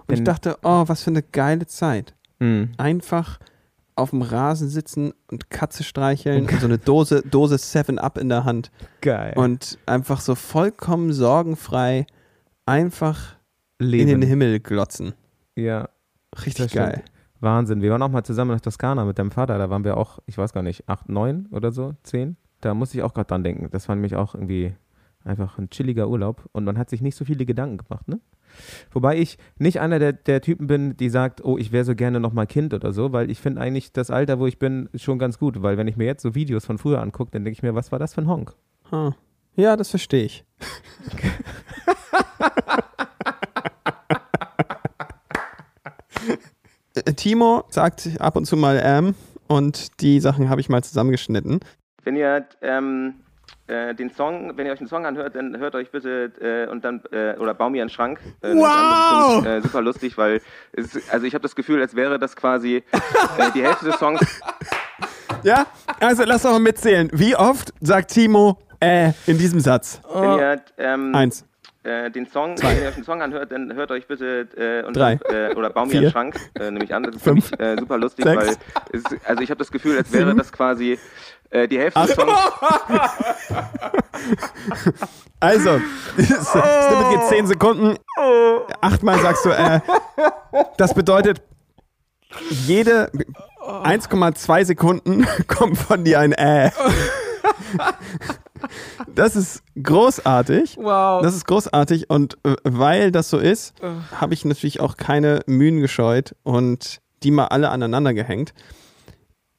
Und 0.06 0.14
ich 0.14 0.16
Denn- 0.16 0.24
dachte, 0.24 0.56
oh, 0.62 0.84
was 0.86 1.02
für 1.02 1.10
eine 1.10 1.22
geile 1.22 1.66
Zeit. 1.66 2.14
Hm. 2.40 2.72
Einfach 2.78 3.38
auf 3.96 4.10
dem 4.10 4.22
Rasen 4.22 4.68
sitzen 4.68 5.12
und 5.30 5.50
Katze 5.50 5.84
streicheln 5.84 6.42
und 6.48 6.60
so 6.60 6.66
eine 6.66 6.78
Dose, 6.78 7.22
Dose 7.22 7.56
7-Up 7.56 8.18
in 8.18 8.28
der 8.28 8.44
Hand 8.44 8.70
Geil. 9.00 9.34
und 9.36 9.78
einfach 9.86 10.20
so 10.20 10.34
vollkommen 10.34 11.12
sorgenfrei 11.12 12.06
einfach 12.66 13.36
Leben. 13.78 14.08
in 14.10 14.20
den 14.20 14.28
Himmel 14.28 14.60
glotzen. 14.60 15.14
Ja, 15.56 15.88
Richtig 16.34 16.70
stimmt. 16.70 16.72
geil. 16.72 17.02
Wahnsinn. 17.40 17.82
Wir 17.82 17.90
waren 17.90 18.02
auch 18.02 18.08
mal 18.08 18.24
zusammen 18.24 18.50
nach 18.52 18.60
Toskana 18.60 19.04
mit 19.04 19.18
deinem 19.18 19.30
Vater. 19.30 19.58
Da 19.58 19.68
waren 19.70 19.84
wir 19.84 19.96
auch, 19.96 20.18
ich 20.26 20.38
weiß 20.38 20.52
gar 20.52 20.62
nicht, 20.62 20.88
acht, 20.88 21.08
neun 21.08 21.46
oder 21.50 21.70
so, 21.72 21.94
zehn. 22.02 22.36
Da 22.62 22.74
musste 22.74 22.96
ich 22.96 23.04
auch 23.04 23.12
gerade 23.14 23.26
dran 23.28 23.44
denken. 23.44 23.68
Das 23.70 23.88
war 23.88 23.94
nämlich 23.94 24.16
auch 24.16 24.34
irgendwie 24.34 24.74
einfach 25.24 25.58
ein 25.58 25.70
chilliger 25.70 26.08
Urlaub 26.08 26.48
und 26.52 26.64
man 26.64 26.78
hat 26.78 26.90
sich 26.90 27.00
nicht 27.02 27.16
so 27.16 27.24
viele 27.24 27.44
Gedanken 27.46 27.78
gemacht, 27.78 28.08
ne? 28.08 28.18
Wobei 28.92 29.18
ich 29.18 29.38
nicht 29.58 29.80
einer 29.80 29.98
der, 29.98 30.12
der 30.12 30.40
Typen 30.40 30.66
bin, 30.66 30.96
die 30.96 31.08
sagt, 31.08 31.44
oh, 31.44 31.58
ich 31.58 31.72
wäre 31.72 31.84
so 31.84 31.94
gerne 31.94 32.20
nochmal 32.20 32.46
Kind 32.46 32.74
oder 32.74 32.92
so, 32.92 33.12
weil 33.12 33.30
ich 33.30 33.40
finde 33.40 33.60
eigentlich 33.60 33.92
das 33.92 34.10
Alter, 34.10 34.38
wo 34.38 34.46
ich 34.46 34.58
bin, 34.58 34.88
schon 34.94 35.18
ganz 35.18 35.38
gut. 35.38 35.62
Weil 35.62 35.76
wenn 35.76 35.88
ich 35.88 35.96
mir 35.96 36.06
jetzt 36.06 36.22
so 36.22 36.34
Videos 36.34 36.64
von 36.64 36.78
früher 36.78 37.00
angucke, 37.00 37.30
dann 37.32 37.44
denke 37.44 37.56
ich 37.56 37.62
mir, 37.62 37.74
was 37.74 37.92
war 37.92 37.98
das 37.98 38.14
für 38.14 38.22
ein 38.22 38.28
Honk? 38.28 38.54
Huh. 38.90 39.12
Ja, 39.56 39.76
das 39.76 39.90
verstehe 39.90 40.24
ich. 40.24 40.44
Äh, 46.94 47.12
Timo 47.14 47.64
sagt 47.70 48.08
ab 48.20 48.36
und 48.36 48.46
zu 48.46 48.56
mal 48.56 48.80
ähm 48.82 49.14
und 49.46 50.00
die 50.00 50.20
Sachen 50.20 50.48
habe 50.48 50.60
ich 50.60 50.68
mal 50.68 50.82
zusammengeschnitten. 50.82 51.60
Wenn 52.02 52.16
ihr 52.16 52.46
ähm, 52.62 53.14
äh, 53.66 53.94
den 53.94 54.10
Song, 54.10 54.56
wenn 54.56 54.66
ihr 54.66 54.72
euch 54.72 54.78
den 54.78 54.88
Song 54.88 55.06
anhört, 55.06 55.34
dann 55.36 55.56
hört 55.58 55.74
euch 55.74 55.90
bitte 55.90 56.32
äh, 56.40 56.70
und 56.70 56.84
dann 56.84 57.02
äh, 57.12 57.36
oder 57.38 57.54
bau 57.54 57.70
mir 57.70 57.82
einen 57.82 57.90
Schrank. 57.90 58.18
Äh, 58.42 58.48
ist 58.48 58.54
nämlich, 58.54 59.46
äh, 59.46 59.60
super 59.62 59.80
lustig, 59.80 60.18
weil 60.18 60.40
es, 60.72 61.10
also 61.10 61.26
ich 61.26 61.34
habe 61.34 61.42
das 61.42 61.54
Gefühl, 61.54 61.80
als 61.80 61.96
wäre 61.96 62.18
das 62.18 62.36
quasi 62.36 62.82
die 63.54 63.62
Hälfte 63.62 63.86
des 63.86 63.98
Songs. 63.98 64.20
Ja, 65.42 65.66
also 66.00 66.24
lass 66.24 66.40
doch 66.40 66.52
mal 66.52 66.58
mitzählen. 66.58 67.10
Wie 67.12 67.36
oft 67.36 67.74
sagt 67.82 68.12
Timo 68.12 68.56
äh 68.80 69.12
in 69.26 69.36
diesem 69.36 69.60
Satz? 69.60 70.00
Wenn 70.10 70.38
ihr 70.38 70.62
ähm, 70.78 71.14
Eins. 71.14 71.44
Äh, 71.84 72.10
den 72.10 72.26
Song, 72.26 72.56
wenn 72.60 72.82
ihr 72.82 72.88
euch 72.88 72.94
den 72.94 73.04
Song 73.04 73.22
anhört, 73.22 73.52
dann 73.52 73.74
hört 73.74 73.90
euch 73.90 74.06
bitte 74.06 74.48
äh, 74.56 74.86
und 74.86 74.96
Drei. 74.96 75.18
Äh, 75.30 75.54
oder 75.54 75.70
bau 75.70 75.86
mir 75.86 75.98
einen 75.98 76.10
Schrank, 76.10 76.36
äh, 76.58 76.70
nehme 76.70 76.84
ich 76.84 76.94
an. 76.94 77.02
Das 77.04 77.16
ist 77.16 77.24
Fünf. 77.24 77.50
nämlich, 77.52 77.78
äh, 77.78 77.80
super 77.80 77.98
lustig, 77.98 78.24
Sechs. 78.24 78.36
weil 78.36 78.56
es, 78.92 79.02
also 79.24 79.42
ich 79.42 79.50
habe 79.50 79.58
das 79.58 79.70
Gefühl, 79.70 79.96
als 79.98 80.12
wäre 80.12 80.26
Sieben. 80.26 80.38
das 80.38 80.52
quasi 80.52 80.98
äh, 81.50 81.68
die 81.68 81.78
Hälfte 81.78 82.00
des 82.00 82.14
Songs. 82.14 82.32
Also, 85.40 85.78
Snippet 86.16 87.10
geht 87.10 87.22
10 87.28 87.46
Sekunden. 87.48 87.98
Achtmal 88.80 89.18
sagst 89.18 89.44
du, 89.44 89.50
äh, 89.50 89.80
das 90.78 90.94
bedeutet, 90.94 91.42
jede 92.48 93.10
1,2 93.60 94.64
Sekunden 94.64 95.26
kommt 95.46 95.76
von 95.76 96.02
dir 96.02 96.20
ein 96.20 96.32
äh. 96.32 96.70
Das 99.14 99.36
ist 99.36 99.62
großartig. 99.82 100.76
Wow. 100.78 101.22
Das 101.22 101.34
ist 101.34 101.46
großartig 101.46 102.10
und 102.10 102.38
äh, 102.44 102.54
weil 102.64 103.12
das 103.12 103.30
so 103.30 103.38
ist, 103.38 103.74
habe 104.20 104.34
ich 104.34 104.44
natürlich 104.44 104.80
auch 104.80 104.96
keine 104.96 105.40
Mühen 105.46 105.80
gescheut 105.80 106.34
und 106.42 107.00
die 107.22 107.30
mal 107.30 107.46
alle 107.46 107.70
aneinander 107.70 108.14
gehängt. 108.14 108.54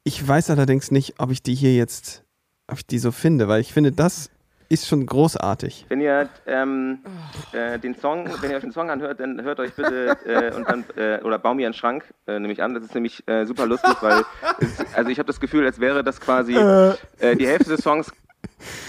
Ich 0.04 0.26
weiß 0.26 0.50
allerdings 0.52 0.92
nicht, 0.92 1.16
ob 1.18 1.32
ich 1.32 1.42
die 1.42 1.56
hier 1.56 1.76
jetzt, 1.76 2.24
ob 2.68 2.78
ich 2.78 2.86
die 2.86 3.00
so 3.00 3.12
finde, 3.12 3.48
weil 3.48 3.62
ich 3.62 3.74
finde, 3.74 3.92
das 3.92 4.30
ist 4.70 4.88
schon 4.88 5.06
großartig. 5.06 5.86
Wenn 5.90 6.02
ihr 6.02 6.30
ähm, 6.46 7.00
äh, 7.52 7.78
den 7.80 7.96
Song, 7.96 8.28
wenn 8.42 8.50
ihr 8.50 8.58
euch 8.58 8.64
den 8.64 8.72
Song 8.72 8.90
anhört, 8.90 9.20
dann 9.20 9.42
hört 9.42 9.60
euch 9.60 9.74
bitte 9.74 10.18
äh, 10.26 10.54
und 10.56 10.68
dann 10.68 10.84
äh, 10.96 11.22
oder 11.24 11.40
bau 11.40 11.54
mir 11.54 11.68
einen 11.68 11.74
Schrank, 11.74 12.04
äh, 12.28 12.40
nehme 12.40 12.54
ich 12.54 12.62
an. 12.64 12.74
Das 12.74 12.84
ist 12.84 12.96
nämlich 12.96 13.28
äh, 13.28 13.46
super 13.46 13.66
lustig, 13.66 13.96
weil 14.02 14.24
es, 14.60 14.84
also 14.96 15.10
ich 15.10 15.20
habe 15.20 15.28
das 15.28 15.40
Gefühl, 15.40 15.66
als 15.66 15.80
wäre 15.80 16.04
das 16.04 16.20
quasi 16.20 16.56
äh, 16.56 17.36
die 17.36 17.48
Hälfte 17.48 17.70
des 17.70 17.82
Songs 17.82 18.12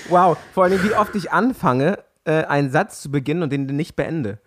Wow, 0.09 0.37
vor 0.55 0.65
allem, 0.65 0.83
wie 0.83 0.93
oft 0.95 1.15
ich 1.15 1.33
anfange, 1.33 1.99
äh, 2.25 2.45
einen 2.45 2.71
Satz 2.71 3.01
zu 3.01 3.11
beginnen 3.11 3.43
und 3.43 3.51
den 3.51 3.67
nicht 3.67 3.97
beende. 3.97 4.39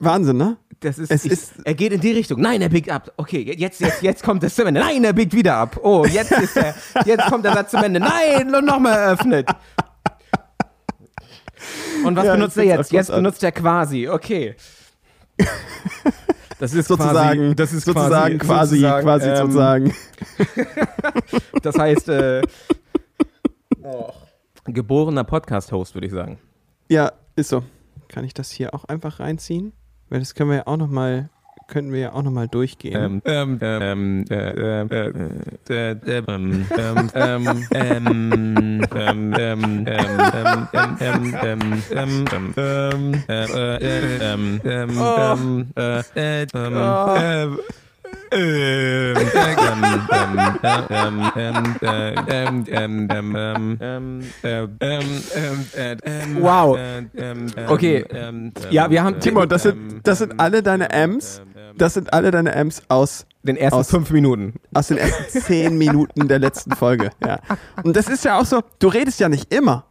Wahnsinn, 0.00 0.36
ne? 0.36 0.56
Das 0.80 0.98
ist, 0.98 1.10
Es 1.10 1.24
ich, 1.24 1.32
ist- 1.32 1.52
er 1.64 1.74
geht 1.74 1.92
in 1.92 2.00
die 2.00 2.12
Richtung. 2.12 2.40
Nein, 2.40 2.60
er 2.60 2.68
biegt 2.68 2.90
ab. 2.90 3.12
Okay, 3.16 3.40
jetzt, 3.56 3.80
jetzt, 3.80 4.02
jetzt 4.02 4.22
kommt 4.22 4.42
es 4.44 4.54
zum 4.56 4.66
Ende. 4.66 4.80
Nein, 4.80 5.04
er 5.04 5.12
biegt 5.12 5.32
wieder 5.32 5.56
ab. 5.56 5.78
Oh, 5.82 6.04
jetzt 6.04 6.32
ist 6.32 6.56
er, 6.56 6.74
jetzt 7.04 7.24
kommt 7.26 7.44
der 7.44 7.52
Satz 7.54 7.70
zum 7.70 7.82
Ende. 7.82 8.00
Nein, 8.00 8.54
und 8.54 8.64
nochmal 8.64 8.98
eröffnet. 8.98 9.48
Und 12.04 12.14
was 12.16 12.24
Ja, 12.26 12.34
benutzt 12.34 12.56
er 12.58 12.64
jetzt? 12.64 12.92
Jetzt 12.92 13.10
benutzt 13.10 13.42
er 13.42 13.52
quasi. 13.52 14.08
Okay. 14.08 14.54
Das 16.58 16.72
ist 16.72 16.88
Sozusagen, 16.88 17.38
quasi, 17.40 17.54
das 17.54 17.72
ist 17.74 17.84
sozusagen, 17.84 18.38
quasi, 18.38 18.76
sozusagen, 18.80 19.04
quasi, 19.04 19.28
ähm, 19.28 19.36
sozusagen. 19.36 19.94
Das 21.62 21.76
heißt, 21.78 22.08
äh, 22.08 22.40
geborener 24.72 25.24
Podcast-Host, 25.24 25.94
würde 25.94 26.06
ich 26.06 26.12
sagen. 26.12 26.38
Ja, 26.88 27.12
ist 27.34 27.48
so. 27.48 27.62
Kann 28.08 28.24
ich 28.24 28.34
das 28.34 28.50
hier 28.50 28.74
auch 28.74 28.84
einfach 28.84 29.20
reinziehen? 29.20 29.72
Weil 30.08 30.20
das 30.20 30.34
können 30.34 30.50
wir 30.50 30.56
ja 30.58 30.66
auch 30.66 30.76
noch 30.76 30.88
mal, 30.88 31.28
könnten 31.66 31.92
wir 31.92 32.00
ja 32.00 32.12
auch 32.12 32.22
noch 32.22 32.30
mal 32.30 32.46
durchgehen. 32.46 33.20
Ähm, 33.24 33.58
ähm, 33.60 34.24
ähm, 34.24 34.24
Wow. 56.40 56.78
Okay. 57.68 58.04
Ja, 58.70 58.90
wir 58.90 59.02
haben 59.04 59.20
Timo, 59.20 59.46
das 59.46 59.62
sind, 59.62 60.06
das 60.06 60.18
sind 60.18 60.38
alle 60.38 60.62
deine 60.62 60.90
Ms. 60.90 61.42
Das 61.76 61.94
sind 61.94 62.12
alle 62.12 62.30
deine 62.30 62.52
Ms 62.54 62.82
aus 62.88 63.26
den 63.42 63.56
ersten 63.56 63.80
aus, 63.80 63.90
fünf 63.90 64.10
Minuten. 64.10 64.54
Aus 64.74 64.88
den 64.88 64.98
ersten 64.98 65.40
zehn 65.40 65.78
Minuten 65.78 66.26
der 66.26 66.38
letzten 66.38 66.74
Folge. 66.74 67.10
Ja. 67.24 67.38
Und 67.84 67.96
das 67.96 68.08
ist 68.08 68.24
ja 68.24 68.38
auch 68.38 68.44
so, 68.44 68.62
du 68.78 68.88
redest 68.88 69.20
ja 69.20 69.28
nicht 69.28 69.52
immer. 69.54 69.84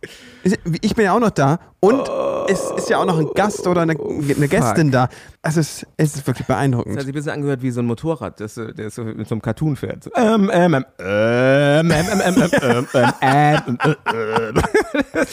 Ich 0.82 0.96
bin 0.96 1.06
ja 1.06 1.14
auch 1.14 1.20
noch 1.20 1.30
da. 1.32 1.60
Und 1.80 2.10
oh 2.10 2.35
es 2.48 2.72
ist 2.78 2.90
ja 2.90 3.00
auch 3.00 3.06
noch 3.06 3.20
ein 3.20 3.30
Gast 3.34 3.68
oder 3.68 3.82
eine, 3.82 3.94
eine 4.00 4.48
Gästin 4.48 4.92
da. 4.92 5.10
Also 5.42 5.60
es, 5.60 5.86
es 5.98 6.16
ist 6.16 6.28
wirklich 6.28 6.48
Das 6.48 6.56
hat 6.56 6.62
beeindruckend. 6.62 7.00
sich 7.00 7.08
ein 7.08 7.14
bisschen 7.14 7.32
angehört 7.32 7.62
wie 7.62 7.72
so 7.72 7.82
ein 7.82 7.86
Motorrad, 7.86 8.40
das, 8.40 8.58
äh, 8.58 8.74
das 8.74 8.96
so 8.96 9.04
mit 9.04 9.28
so 9.28 9.36
einem 9.36 9.42
Cartoon 9.42 9.76
fährt. 9.76 10.10
Ähm, 10.16 10.50
ähm, 10.54 10.74
ähm, 10.74 10.86
ähm, 11.00 11.92
ähm, 11.92 11.92
ähm, 11.92 12.22
ähm, 12.24 12.52
ähm, 12.62 12.88
ähm, 12.94 13.18
ähm, 13.22 13.78
ähm, 13.84 13.96
ähm. 14.14 15.26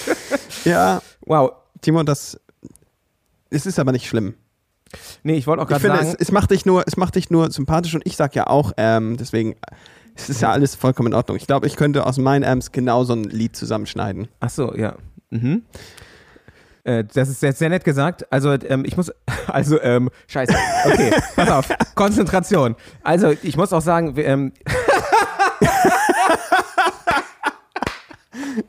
Ja, 0.65 1.03
Wow. 1.25 1.53
Timo, 1.81 2.03
das 2.03 2.39
es 3.51 3.67
ist 3.67 3.79
aber 3.79 3.93
nicht 3.93 4.09
schlimm. 4.09 4.35
Nee, 5.23 5.35
ich 5.35 5.47
wollte 5.47 5.63
auch 5.63 5.67
gerade 5.67 5.87
sagen, 5.87 6.07
es, 6.07 6.15
es, 6.15 6.33
macht 6.33 6.51
dich 6.51 6.67
nur, 6.67 6.87
es 6.87 6.97
macht 6.97 7.15
dich 7.15 7.31
nur 7.31 7.51
sympathisch 7.51 7.95
und 7.95 8.07
ich 8.07 8.17
sag 8.17 8.35
ja 8.35 8.47
auch, 8.47 8.73
ähm, 8.77 9.17
deswegen, 9.17 9.57
es 10.15 10.29
ist 10.29 10.43
ja 10.43 10.51
alles 10.51 10.75
vollkommen 10.75 11.09
in 11.09 11.15
Ordnung. 11.15 11.37
Ich 11.37 11.47
glaube, 11.47 11.67
ich 11.67 11.77
könnte 11.77 12.07
aus 12.07 12.19
meinen 12.19 12.45
Amps 12.45 12.73
genau 12.73 13.05
so 13.05 13.15
ein 13.15 13.25
Lied 13.25 13.57
zusammenschneiden. 13.57 14.29
ach 14.41 14.51
so, 14.51 14.75
ja. 14.75 14.97
Mhm. 15.31 15.63
Äh, 16.85 17.05
das 17.05 17.29
ist 17.29 17.43
jetzt 17.43 17.59
sehr 17.59 17.69
nett 17.69 17.85
gesagt. 17.85 18.31
Also, 18.33 18.53
ähm, 18.53 18.85
ich 18.85 18.97
muss, 18.97 19.13
also, 19.47 19.81
ähm, 19.81 20.11
scheiße. 20.27 20.55
Okay, 20.87 21.13
pass 21.37 21.51
auf. 21.51 21.69
Konzentration. 21.95 22.75
Also, 23.03 23.35
ich 23.43 23.57
muss 23.57 23.73
auch 23.73 23.83
sagen, 23.83 24.17
wir, 24.17 24.27
ähm, 24.27 24.53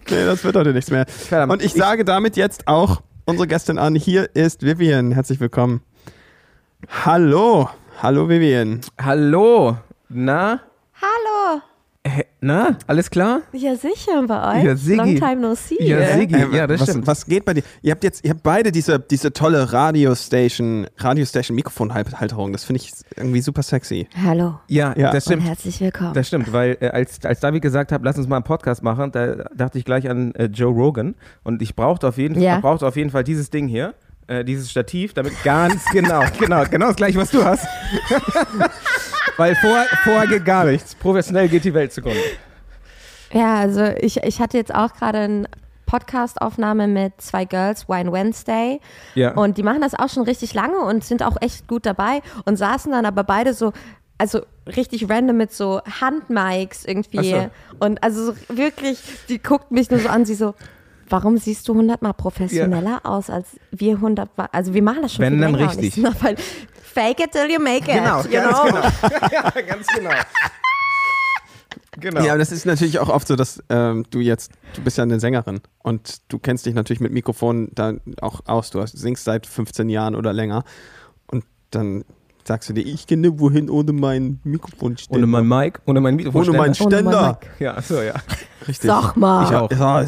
Nee, 0.10 0.26
das 0.26 0.44
wird 0.44 0.56
heute 0.56 0.74
nichts 0.74 0.92
mehr. 0.92 1.06
Und 1.48 1.64
ich 1.64 1.74
sage 1.74 2.06
damit 2.06 2.38
jetzt 2.38 2.68
auch 2.68 3.02
unsere 3.26 3.48
Gästin 3.48 3.78
an. 3.78 3.96
Hier 3.96 4.30
ist 4.36 4.64
Vivian. 4.64 5.12
Herzlich 5.12 5.40
willkommen. 5.40 5.82
Hallo. 7.06 7.70
Hallo 8.02 8.30
Vivian. 8.30 8.82
hallo. 9.02 9.78
Na? 10.10 10.62
Na? 12.42 12.78
Alles 12.88 13.10
klar? 13.10 13.42
Ja, 13.54 13.76
sicher 13.76 14.22
bei 14.28 14.58
euch. 14.60 14.86
Ja. 14.88 14.96
Long 14.98 15.16
time 15.16 15.38
no 15.38 15.56
see. 15.56 15.82
Ja, 15.82 15.98
ey. 16.00 16.20
Siggi. 16.20 16.36
Äh, 16.36 16.54
ja, 16.58 16.68
das 16.68 16.82
was, 16.82 16.90
stimmt. 16.90 17.08
was 17.08 17.26
geht 17.26 17.46
bei 17.46 17.54
dir? 17.54 17.64
Ihr 17.82 17.92
habt 17.92 18.04
jetzt, 18.04 18.26
ihr 18.26 18.32
habt 18.32 18.44
beide 18.44 18.74
diese, 18.74 19.00
diese 19.00 19.32
tolle 19.32 19.72
Radiostation, 19.72 20.88
Radiostation 20.98 21.56
Mikrofonhalterung. 21.56 22.52
Das 22.52 22.66
finde 22.66 22.82
ich 22.82 22.92
irgendwie 23.16 23.40
super 23.40 23.64
sexy. 23.64 24.10
Hallo 24.22 24.60
Ja, 24.68 24.94
Ja. 24.98 25.12
das 25.12 25.28
und 25.28 25.34
stimmt. 25.34 25.48
herzlich 25.48 25.80
willkommen. 25.80 26.14
Das 26.14 26.28
stimmt, 26.28 26.52
weil 26.52 26.78
äh, 26.82 26.88
als, 26.90 27.24
als 27.24 27.40
David 27.40 27.62
gesagt 27.62 27.94
hat, 27.94 28.02
lass 28.04 28.18
uns 28.18 28.28
mal 28.28 28.36
einen 28.36 28.44
Podcast 28.46 28.84
machen, 28.84 29.14
da 29.14 29.36
dachte 29.56 29.78
ich 29.78 29.86
gleich 29.86 30.10
an 30.10 30.36
äh, 30.36 30.46
Joe 30.48 30.74
Rogan 30.74 31.16
und 31.44 31.62
ich 31.62 31.74
brauchte 31.78 32.10
auf 32.10 32.18
jeden, 32.18 32.40
Ja. 32.42 32.58
ich 32.58 32.62
brauchte 32.62 32.86
auf 32.86 32.98
jeden 32.98 33.12
Fall 33.12 33.24
dieses 33.24 33.50
Ding 33.50 33.68
hier, 33.70 33.94
äh, 34.28 34.44
dieses 34.44 34.70
Stativ, 34.72 35.14
damit 35.14 35.34
ganz 35.44 35.86
genau, 35.92 36.24
genau, 36.40 36.64
genau 36.66 36.88
das 36.88 36.96
gleiche, 36.96 37.18
was 37.18 37.32
du 37.32 37.44
hast. 37.44 37.66
weil 39.38 39.56
vor, 39.56 39.84
vorher 40.04 40.28
geht 40.28 40.46
gar 40.46 40.66
nichts. 40.66 40.96
Professionell 40.96 41.48
geht 41.50 41.64
die 41.66 41.74
Welt 41.74 41.92
zugrunde. 41.94 42.20
ja, 43.32 43.56
also 43.56 43.84
ich, 44.00 44.18
ich 44.24 44.40
hatte 44.40 44.58
jetzt 44.58 44.74
auch 44.74 44.94
gerade 44.94 45.20
eine 45.20 45.48
Podcast-Aufnahme 45.86 46.88
mit 46.88 47.22
zwei 47.22 47.46
Girls, 47.46 47.88
Wine 47.88 48.12
Wednesday. 48.12 48.80
Ja. 49.16 49.34
Und 49.34 49.58
die 49.58 49.64
machen 49.64 49.82
das 49.82 49.94
auch 49.94 50.10
schon 50.10 50.24
richtig 50.24 50.54
lange 50.54 50.80
und 50.80 51.04
sind 51.04 51.22
auch 51.22 51.38
echt 51.42 51.68
gut 51.68 51.86
dabei 51.86 52.22
und 52.46 52.58
saßen 52.58 52.92
dann 52.92 53.06
aber 53.06 53.24
beide 53.24 53.54
so 53.54 53.74
also 54.18 54.42
richtig 54.66 55.10
random 55.10 55.38
mit 55.38 55.52
so 55.52 55.82
Handmikes 56.00 56.86
irgendwie. 56.86 57.36
Ach 57.36 57.78
Und 57.80 58.02
also 58.04 58.32
so 58.32 58.36
wirklich, 58.50 59.00
die 59.28 59.42
guckt 59.42 59.72
mich 59.72 59.90
nur 59.90 60.00
so 60.00 60.10
an, 60.10 60.26
sie 60.26 60.36
so, 60.36 60.56
warum 61.10 61.38
siehst 61.38 61.68
du 61.68 61.76
hundertmal 61.76 62.14
professioneller 62.14 63.02
aus 63.04 63.30
als 63.30 63.48
wir 63.72 64.00
hundertmal? 64.00 64.50
Also 64.52 64.74
wir 64.74 64.84
machen 64.84 65.02
das 65.02 65.14
schon 65.14 65.26
Wenn, 65.26 65.34
viel 65.34 65.42
dann 65.42 65.54
länger. 65.56 65.72
Und 65.72 65.80
ich 65.80 65.96
richtig. 65.96 66.04
so, 66.04 66.12
weil 66.24 66.36
fake 66.82 67.20
it 67.20 67.32
till 67.32 67.50
you 67.50 67.60
make 67.60 67.90
it. 67.92 67.98
Genau, 67.98 68.22
you 68.24 68.32
ganz 68.32 68.58
know? 68.58 68.66
genau. 68.66 69.28
ja, 69.32 69.62
ganz 69.62 69.88
genau. 69.88 70.12
Genau. 72.00 72.22
Ja, 72.24 72.32
aber 72.32 72.40
das 72.40 72.52
ist 72.52 72.66
natürlich 72.66 73.00
auch 73.00 73.10
oft 73.10 73.28
so, 73.28 73.36
dass 73.36 73.64
ähm, 73.70 74.06
du 74.10 74.20
jetzt, 74.20 74.52
du 74.76 74.82
bist 74.82 74.98
ja 74.98 75.04
eine 75.04 75.20
Sängerin 75.20 75.62
und 75.84 76.22
du 76.28 76.40
kennst 76.40 76.66
dich 76.66 76.74
natürlich 76.74 77.00
mit 77.00 77.12
Mikrofon 77.12 77.70
da 77.74 77.94
auch 78.20 78.42
aus. 78.46 78.72
Du 78.72 78.82
hast, 78.82 78.98
singst 78.98 79.26
seit 79.26 79.46
15 79.46 79.90
Jahren 79.90 80.16
oder 80.16 80.34
länger 80.34 80.64
und 81.28 81.46
dann 81.70 82.04
sagst 82.46 82.70
du 82.70 82.74
dir, 82.74 82.82
ich 82.82 83.08
gehe 83.08 83.18
nirgendwo 83.18 83.52
hin 83.52 83.70
ohne 83.70 83.94
mein 83.94 84.40
Mikrofon. 84.44 84.96
ohne 85.10 85.28
mein 85.28 85.48
Mic, 85.48 85.80
ohne 85.86 86.02
mein 86.02 86.16
Mikrofon. 86.16 86.42
ohne 86.50 86.58
meinen 86.58 86.76
Ohne 86.80 86.96
mein 86.96 87.04
Ständer. 87.04 87.40
Ja, 87.60 87.82
so, 87.82 88.02
ja. 88.02 88.16
Richtig. 88.68 88.90
Sag 88.90 89.16
mal. 89.16 89.46
Ich 89.46 89.56
auch. 89.56 89.72
Ja, 89.72 90.06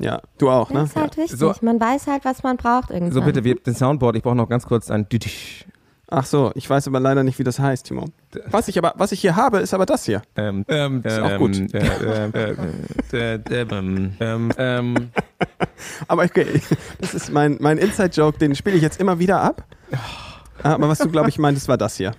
ja, 0.00 0.20
du 0.38 0.50
auch, 0.50 0.70
ne? 0.70 0.80
Das 0.80 0.90
ist 0.90 0.96
halt 0.96 1.16
wichtig. 1.16 1.38
So- 1.38 1.54
Man 1.62 1.80
weiß 1.80 2.06
halt, 2.06 2.24
was 2.24 2.42
man 2.42 2.56
braucht 2.56 2.90
irgendwann. 2.90 3.12
So, 3.12 3.20
bitte, 3.22 3.44
wir, 3.44 3.54
den 3.56 3.74
Soundboard, 3.74 4.16
ich 4.16 4.22
brauche 4.22 4.34
noch 4.36 4.48
ganz 4.48 4.66
kurz 4.66 4.90
ein 4.90 5.08
Dütisch. 5.08 5.64
Ach 6.10 6.26
so, 6.26 6.52
ich 6.54 6.68
weiß 6.68 6.86
aber 6.86 7.00
leider 7.00 7.24
nicht, 7.24 7.38
wie 7.38 7.44
das 7.44 7.58
heißt, 7.58 7.86
Timo. 7.86 8.04
Was 8.50 8.68
ich 8.68 8.76
aber, 8.78 8.92
was 8.98 9.10
ich 9.10 9.20
hier 9.20 9.36
habe, 9.36 9.58
ist 9.58 9.72
aber 9.72 9.86
das 9.86 10.04
hier. 10.04 10.20
Ähm, 10.36 10.64
ähm, 10.68 11.02
Ist 11.02 11.18
auch 11.18 11.38
gut. 11.38 11.56
Äh, 11.74 11.78
äh, 11.78 12.30
äh, 12.30 12.56
äh, 13.12 13.34
äh, 13.34 13.66
ähm, 13.70 14.12
ähm, 14.20 14.52
ähm, 14.58 15.10
Aber 16.08 16.24
okay, 16.24 16.46
das 17.00 17.14
ist 17.14 17.32
mein, 17.32 17.56
mein 17.60 17.78
Inside-Joke, 17.78 18.38
den 18.38 18.54
spiele 18.54 18.76
ich 18.76 18.82
jetzt 18.82 19.00
immer 19.00 19.18
wieder 19.18 19.40
ab. 19.40 19.64
Aber 20.62 20.88
was 20.88 20.98
du, 20.98 21.08
glaube 21.08 21.30
ich, 21.30 21.38
meintest, 21.38 21.68
war 21.68 21.78
das 21.78 21.96
hier. 21.96 22.12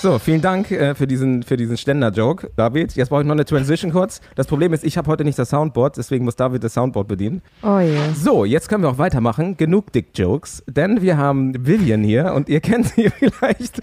So, 0.00 0.18
vielen 0.18 0.40
Dank 0.40 0.70
äh, 0.70 0.94
für 0.94 1.06
diesen, 1.08 1.42
für 1.42 1.56
diesen 1.56 1.76
Ständer-Joke, 1.76 2.50
David. 2.54 2.94
Jetzt 2.94 3.08
brauche 3.08 3.22
ich 3.22 3.26
noch 3.26 3.34
eine 3.34 3.44
Transition 3.44 3.90
kurz. 3.90 4.20
Das 4.36 4.46
Problem 4.46 4.72
ist, 4.72 4.84
ich 4.84 4.96
habe 4.96 5.10
heute 5.10 5.24
nicht 5.24 5.38
das 5.38 5.50
Soundboard, 5.50 5.96
deswegen 5.96 6.24
muss 6.24 6.36
David 6.36 6.62
das 6.62 6.74
Soundboard 6.74 7.08
bedienen. 7.08 7.42
oh 7.62 7.80
je. 7.80 7.96
So, 8.14 8.44
jetzt 8.44 8.68
können 8.68 8.84
wir 8.84 8.90
auch 8.90 8.98
weitermachen. 8.98 9.56
Genug 9.56 9.92
Dick-Jokes, 9.92 10.62
denn 10.68 11.02
wir 11.02 11.16
haben 11.16 11.66
Vivian 11.66 12.04
hier 12.04 12.32
und 12.34 12.48
ihr 12.48 12.60
kennt 12.68 12.88
sie 12.88 13.10
vielleicht 13.10 13.80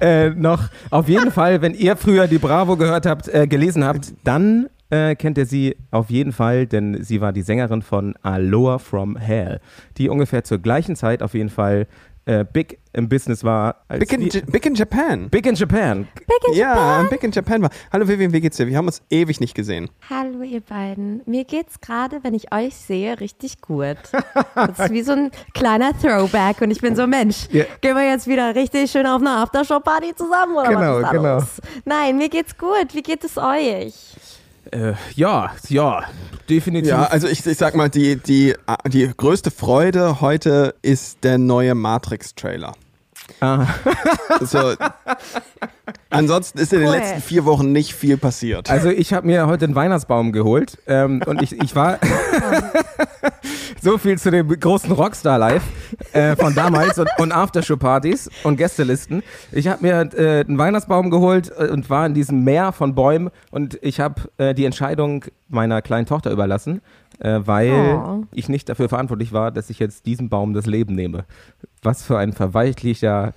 äh, 0.00 0.30
noch. 0.30 0.68
Auf 0.90 1.08
jeden 1.08 1.30
Fall, 1.30 1.60
wenn 1.60 1.74
ihr 1.74 1.96
früher 1.96 2.28
die 2.28 2.38
Bravo 2.38 2.76
gehört 2.76 3.04
habt, 3.04 3.28
äh, 3.28 3.46
gelesen 3.46 3.84
habt, 3.84 4.14
dann 4.24 4.68
äh, 4.90 5.16
kennt 5.16 5.36
ihr 5.36 5.46
sie 5.46 5.76
auf 5.90 6.08
jeden 6.10 6.32
Fall, 6.32 6.66
denn 6.66 7.02
sie 7.02 7.20
war 7.20 7.32
die 7.32 7.42
Sängerin 7.42 7.82
von 7.82 8.14
Aloha 8.22 8.78
from 8.78 9.16
Hell, 9.16 9.60
die 9.98 10.08
ungefähr 10.08 10.44
zur 10.44 10.58
gleichen 10.58 10.96
Zeit 10.96 11.22
auf 11.22 11.34
jeden 11.34 11.50
Fall 11.50 11.86
äh, 12.28 12.44
big 12.44 12.78
im 12.92 13.08
Business 13.08 13.42
war. 13.42 13.76
Als 13.88 14.00
Big 14.00 14.12
in, 14.12 14.20
die- 14.20 14.28
J- 14.28 14.50
Big 14.52 14.66
in 14.66 14.74
Japan. 14.74 15.30
big 15.30 15.46
in 15.46 15.54
Japan. 15.54 16.08
Ja, 16.52 17.02
Big 17.08 17.22
in 17.22 17.30
Japan 17.30 17.62
war. 17.62 17.70
Hallo 17.92 18.06
Vivian, 18.08 18.32
wie 18.32 18.40
geht's 18.40 18.56
dir? 18.58 18.66
Wir 18.66 18.76
haben 18.76 18.86
uns 18.86 19.02
ewig 19.10 19.40
nicht 19.40 19.54
gesehen. 19.54 19.88
Hallo 20.10 20.42
ihr 20.42 20.60
beiden. 20.60 21.22
Mir 21.26 21.44
geht's 21.44 21.80
gerade, 21.80 22.20
wenn 22.22 22.34
ich 22.34 22.52
euch 22.52 22.74
sehe, 22.76 23.18
richtig 23.20 23.60
gut. 23.60 23.96
Das 24.54 24.78
ist 24.78 24.90
wie 24.92 25.02
so 25.02 25.12
ein 25.12 25.30
kleiner 25.54 25.96
Throwback 25.98 26.60
und 26.60 26.70
ich 26.70 26.80
bin 26.80 26.96
so, 26.96 27.06
Mensch, 27.06 27.46
Ja. 27.52 27.64
gehen 27.80 27.94
wir 27.96 28.06
jetzt 28.08 28.26
wieder 28.26 28.54
richtig 28.54 28.90
schön 28.90 29.06
auf 29.06 29.20
eine 29.20 29.30
Aftershow-Party 29.30 30.14
zusammen 30.16 30.54
oder 30.56 30.68
Genau, 30.68 30.80
was 30.80 30.96
ist 30.98 31.04
da 31.04 31.10
genau. 31.12 31.34
los? 31.36 31.60
Nein, 31.84 32.16
mir 32.18 32.28
geht's 32.28 32.56
gut. 32.58 32.92
Wie 32.94 33.02
geht 33.02 33.22
es 33.24 33.38
euch? 33.38 33.94
Äh, 34.70 34.94
ja, 35.14 35.52
ja, 35.68 36.04
definitiv. 36.48 36.90
Ja, 36.90 37.04
also 37.04 37.26
ich, 37.26 37.44
ich 37.46 37.56
sag 37.56 37.74
mal, 37.74 37.88
die, 37.88 38.16
die, 38.16 38.54
die 38.86 39.10
größte 39.16 39.50
Freude 39.50 40.20
heute 40.20 40.74
ist 40.82 41.24
der 41.24 41.38
neue 41.38 41.74
Matrix-Trailer. 41.74 42.74
Ah. 43.40 43.66
Also, 44.40 44.74
ansonsten 46.10 46.58
ist 46.58 46.72
in 46.72 46.80
den 46.80 46.90
letzten 46.90 47.20
vier 47.20 47.44
Wochen 47.44 47.72
nicht 47.72 47.94
viel 47.94 48.16
passiert. 48.16 48.70
Also 48.70 48.88
ich 48.90 49.12
habe 49.12 49.26
mir 49.26 49.46
heute 49.46 49.64
einen 49.64 49.74
Weihnachtsbaum 49.74 50.32
geholt 50.32 50.78
ähm, 50.86 51.22
und 51.26 51.42
ich, 51.42 51.60
ich 51.60 51.74
war 51.74 51.98
so 53.82 53.98
viel 53.98 54.18
zu 54.18 54.30
dem 54.30 54.48
großen 54.48 54.92
Rockstar 54.92 55.38
Live 55.38 55.62
äh, 56.12 56.36
von 56.36 56.54
damals 56.54 56.98
und, 56.98 57.08
und 57.18 57.32
Aftershow-Partys 57.32 58.30
und 58.44 58.56
Gästelisten. 58.56 59.22
Ich 59.52 59.68
habe 59.68 59.82
mir 59.82 60.08
äh, 60.14 60.40
einen 60.40 60.58
Weihnachtsbaum 60.58 61.10
geholt 61.10 61.52
äh, 61.56 61.68
und 61.68 61.88
war 61.90 62.06
in 62.06 62.14
diesem 62.14 62.44
Meer 62.44 62.72
von 62.72 62.94
Bäumen 62.94 63.30
und 63.50 63.78
ich 63.82 64.00
habe 64.00 64.22
äh, 64.38 64.54
die 64.54 64.64
Entscheidung 64.64 65.24
meiner 65.48 65.82
kleinen 65.82 66.06
Tochter 66.06 66.30
überlassen, 66.30 66.82
äh, 67.20 67.40
weil 67.44 67.72
Oh. 67.72 68.24
ich 68.32 68.48
nicht 68.48 68.68
dafür 68.68 68.88
verantwortlich 68.88 69.32
war, 69.32 69.50
dass 69.50 69.70
ich 69.70 69.78
jetzt 69.78 70.06
diesem 70.06 70.28
Baum 70.28 70.52
das 70.54 70.66
Leben 70.66 70.94
nehme. 70.94 71.24
Was 71.82 72.02
für 72.02 72.18
ein 72.18 72.32
verweichlicher... 72.32 73.32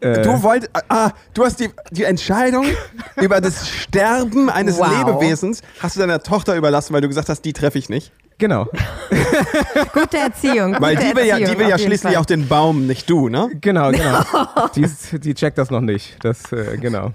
Äh, 0.00 0.22
Du 0.22 0.42
wolltest, 0.42 0.70
ah, 0.88 1.10
du 1.34 1.44
hast 1.44 1.60
die, 1.60 1.68
die 1.90 2.04
Entscheidung 2.04 2.64
über 3.20 3.40
das 3.42 3.68
Sterben 3.68 4.48
eines 4.48 4.78
Wow. 4.78 4.88
Lebewesens 4.98 5.62
hast 5.80 5.96
du 5.96 6.00
deiner 6.00 6.22
Tochter 6.22 6.56
überlassen, 6.56 6.94
weil 6.94 7.02
du 7.02 7.08
gesagt 7.08 7.28
hast, 7.28 7.42
die 7.44 7.52
treffe 7.52 7.76
ich 7.78 7.90
nicht. 7.90 8.10
genau. 8.38 8.66
Gute 9.92 10.16
Erziehung. 10.16 10.76
Weil 10.80 10.96
gute 10.96 11.08
die 11.10 11.16
will 11.16 11.26
ja, 11.26 11.38
die 11.38 11.58
will 11.58 11.68
ja 11.68 11.76
schließlich 11.78 12.14
Fall. 12.14 12.16
auch 12.16 12.24
den 12.26 12.48
Baum, 12.48 12.86
nicht 12.86 13.08
du, 13.10 13.28
ne? 13.28 13.50
Genau, 13.60 13.90
genau. 13.92 14.22
die, 14.74 14.82
ist, 14.82 15.22
die 15.24 15.34
checkt 15.34 15.58
das 15.58 15.70
noch 15.70 15.80
nicht. 15.82 16.16
Das, 16.24 16.50
äh, 16.52 16.78
genau. 16.78 17.12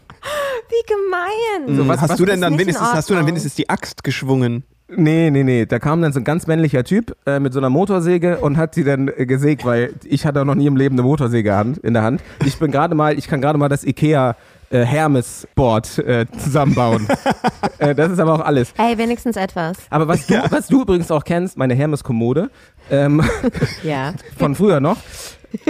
Wie 0.69 0.93
gemein. 0.93 1.75
So, 1.77 1.87
was- 1.87 2.01
hast 2.01 2.09
was 2.11 2.17
du 2.17 2.25
denn 2.25 2.41
dann 2.41 2.57
wenigstens, 2.59 2.93
hast 2.93 3.09
du 3.09 3.15
dann 3.15 3.25
wenigstens 3.25 3.55
die 3.55 3.67
Axt 3.69 4.03
geschwungen? 4.03 4.63
Nee, 4.87 5.31
nee, 5.31 5.43
nee. 5.43 5.65
Da 5.65 5.79
kam 5.79 6.01
dann 6.01 6.13
so 6.13 6.19
ein 6.19 6.23
ganz 6.23 6.45
männlicher 6.45 6.83
Typ 6.83 7.15
äh, 7.25 7.39
mit 7.39 7.53
so 7.53 7.59
einer 7.59 7.69
Motorsäge 7.71 8.37
und 8.37 8.57
hat 8.57 8.75
sie 8.75 8.83
dann 8.83 9.07
äh, 9.07 9.25
gesägt, 9.25 9.65
weil 9.65 9.93
ich 10.03 10.25
hatte 10.25 10.41
auch 10.41 10.45
noch 10.45 10.55
nie 10.55 10.67
im 10.67 10.77
Leben 10.77 10.95
eine 10.95 11.01
Motorsäge 11.01 11.55
hand, 11.55 11.79
in 11.79 11.93
der 11.93 12.03
Hand. 12.03 12.21
Ich 12.45 12.59
bin 12.59 12.71
gerade 12.71 12.93
mal, 12.93 13.17
ich 13.17 13.27
kann 13.27 13.41
gerade 13.41 13.57
mal 13.57 13.69
das 13.69 13.83
Ikea 13.83 14.35
äh, 14.69 14.83
Hermes 14.83 15.47
Board 15.55 15.97
äh, 15.99 16.25
zusammenbauen. 16.37 17.07
äh, 17.79 17.95
das 17.95 18.11
ist 18.11 18.19
aber 18.19 18.33
auch 18.33 18.45
alles. 18.45 18.73
Ey, 18.77 18.97
wenigstens 18.97 19.37
etwas. 19.37 19.77
Aber 19.89 20.07
was 20.07 20.27
du, 20.27 20.35
was 20.49 20.67
du 20.67 20.83
übrigens 20.83 21.09
auch 21.09 21.23
kennst, 21.23 21.57
meine 21.57 21.73
Hermes 21.73 22.03
Kommode 22.03 22.51
ähm, 22.91 23.23
Ja. 23.83 24.13
von 24.37 24.55
früher 24.55 24.79
noch. 24.79 24.97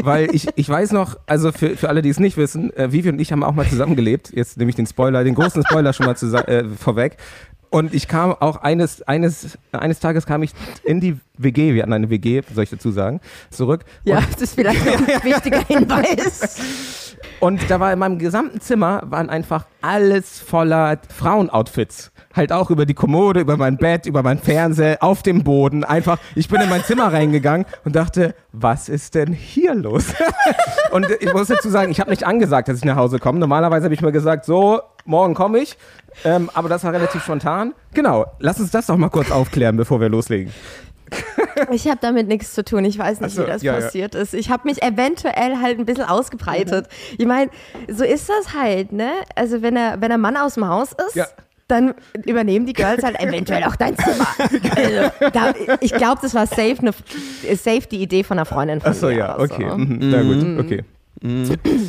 Weil 0.02 0.34
ich, 0.34 0.48
ich 0.56 0.68
weiß 0.68 0.94
noch, 0.94 1.16
also 1.28 1.52
für, 1.52 1.78
für 1.78 1.90
alle, 1.90 2.02
die 2.02 2.10
es 2.10 2.20
nicht 2.20 2.38
wissen, 2.38 2.76
äh, 2.76 2.92
Vivi 2.92 3.10
und 3.10 3.22
ich 3.22 3.32
haben 3.32 3.44
auch 3.44 3.54
mal 3.54 3.68
zusammengelebt. 3.68 4.32
Jetzt 4.34 4.58
nehme 4.58 4.70
ich 4.70 4.76
den 4.76 4.88
Spoiler, 4.88 5.24
den 5.24 5.36
großen 5.36 5.64
Spoiler 5.64 5.94
schon 5.94 6.08
mal 6.08 6.16
äh, 6.48 6.64
vorweg. 6.70 7.18
Und 7.76 7.94
ich 7.94 8.08
kam 8.08 8.32
auch 8.32 8.62
eines, 8.62 9.02
eines, 9.02 9.58
eines 9.74 10.00
Tages 10.00 10.26
kam 10.26 10.44
ich 10.44 10.52
in 10.86 11.02
die 11.02 11.20
WG, 11.38 11.74
wir 11.74 11.82
hatten 11.82 11.92
eine 11.92 12.10
WG, 12.10 12.42
soll 12.54 12.64
ich 12.64 12.70
dazu 12.70 12.90
sagen, 12.90 13.20
zurück. 13.50 13.84
Ja, 14.06 14.24
das 14.32 14.44
ist 14.44 14.56
vielleicht 14.56 14.88
ein 14.88 15.06
wichtiger 15.24 15.60
Hinweis. 15.60 17.18
Und 17.42 17.70
da 17.70 17.82
war 17.82 17.92
in 17.92 18.00
meinem 18.00 18.18
gesamten 18.18 18.62
Zimmer 18.62 19.04
waren 19.08 19.30
einfach 19.30 19.66
alles 19.82 20.40
voller 20.40 20.98
Frauenoutfits. 21.10 22.14
Halt 22.36 22.52
auch 22.52 22.70
über 22.70 22.86
die 22.86 22.94
Kommode, 22.94 23.40
über 23.40 23.58
mein 23.58 23.78
Bett, 23.78 24.06
über 24.06 24.24
mein 24.24 24.40
Fernseher, 24.40 24.98
auf 25.02 25.24
dem 25.24 25.44
Boden. 25.44 25.84
Einfach, 25.84 26.18
ich 26.36 26.50
bin 26.50 26.62
in 26.62 26.70
mein 26.70 26.84
Zimmer 26.84 27.14
reingegangen 27.14 27.66
und 27.86 27.96
dachte, 27.96 28.36
was 28.52 28.90
ist 28.90 29.16
denn 29.16 29.32
hier 29.32 29.74
los? 29.74 30.08
und 30.92 31.08
ich 31.20 31.34
muss 31.34 31.48
dazu 31.48 31.70
sagen, 31.70 31.92
ich 31.92 32.00
habe 32.00 32.10
nicht 32.10 32.26
angesagt, 32.26 32.68
dass 32.68 32.78
ich 32.78 32.86
nach 32.86 32.98
Hause 32.98 33.20
komme. 33.20 33.40
Normalerweise 33.40 33.86
habe 33.86 33.94
ich 33.94 34.02
mir 34.02 34.12
gesagt, 34.12 34.46
so, 34.46 34.82
morgen 35.06 35.34
komme 35.34 35.60
ich. 35.60 35.78
Ähm, 36.24 36.50
aber 36.54 36.70
das 36.70 36.84
war 36.84 36.94
relativ 36.94 37.24
spontan. 37.24 37.74
Genau, 37.94 38.26
lass 38.40 38.60
uns 38.60 38.72
das 38.72 38.88
doch 38.88 38.98
mal 38.98 39.10
kurz 39.10 39.32
aufklären, 39.32 39.78
bevor 39.78 40.02
wir 40.02 40.10
loslegen. 40.10 40.52
Ich 41.72 41.88
habe 41.88 42.00
damit 42.02 42.28
nichts 42.28 42.54
zu 42.54 42.64
tun. 42.64 42.84
Ich 42.86 42.98
weiß 42.98 43.22
nicht, 43.22 43.36
so, 43.36 43.44
wie 43.44 43.48
das 43.48 43.62
ja, 43.62 43.74
ja. 43.74 43.80
passiert 43.80 44.16
ist. 44.16 44.34
Ich 44.34 44.50
habe 44.50 44.68
mich 44.68 44.82
eventuell 44.82 45.62
halt 45.62 45.80
ein 45.80 45.86
bisschen 45.86 46.04
ausgebreitet. 46.04 46.88
Ich 47.18 47.26
meine, 47.26 47.50
so 47.88 48.04
ist 48.04 48.30
das 48.30 48.54
halt, 48.54 48.92
ne? 48.92 49.12
Also 49.36 49.62
wenn 49.62 49.76
der, 49.76 50.02
wenn 50.02 50.10
der 50.10 50.18
Mann 50.18 50.36
aus 50.36 50.56
dem 50.56 50.68
Haus 50.68 50.92
ist, 51.08 51.16
Ja. 51.16 51.28
Dann 51.68 51.94
übernehmen 52.26 52.66
die 52.66 52.74
Girls 52.74 53.04
halt 53.04 53.20
eventuell 53.20 53.64
auch 53.64 53.76
dein 53.76 53.98
Zimmer. 53.98 54.28
Also, 54.76 55.12
da, 55.34 55.54
ich 55.82 55.94
glaube, 55.94 56.20
das 56.22 56.34
war 56.36 56.46
safe, 56.48 56.78
eine, 56.80 56.92
safe 57.56 57.88
die 57.90 58.02
Idee 58.02 58.24
von 58.24 58.38
einer 58.38 58.46
Freundin 58.46 58.82
von 58.82 58.92
Achso, 58.92 59.08
mir. 59.08 59.18
ja, 59.18 59.36
oder 59.36 59.44
okay. 59.54 59.68
So. 59.70 59.78
Mhm, 59.78 59.98
na 60.02 60.22
gut, 60.22 60.66
okay. 60.66 60.84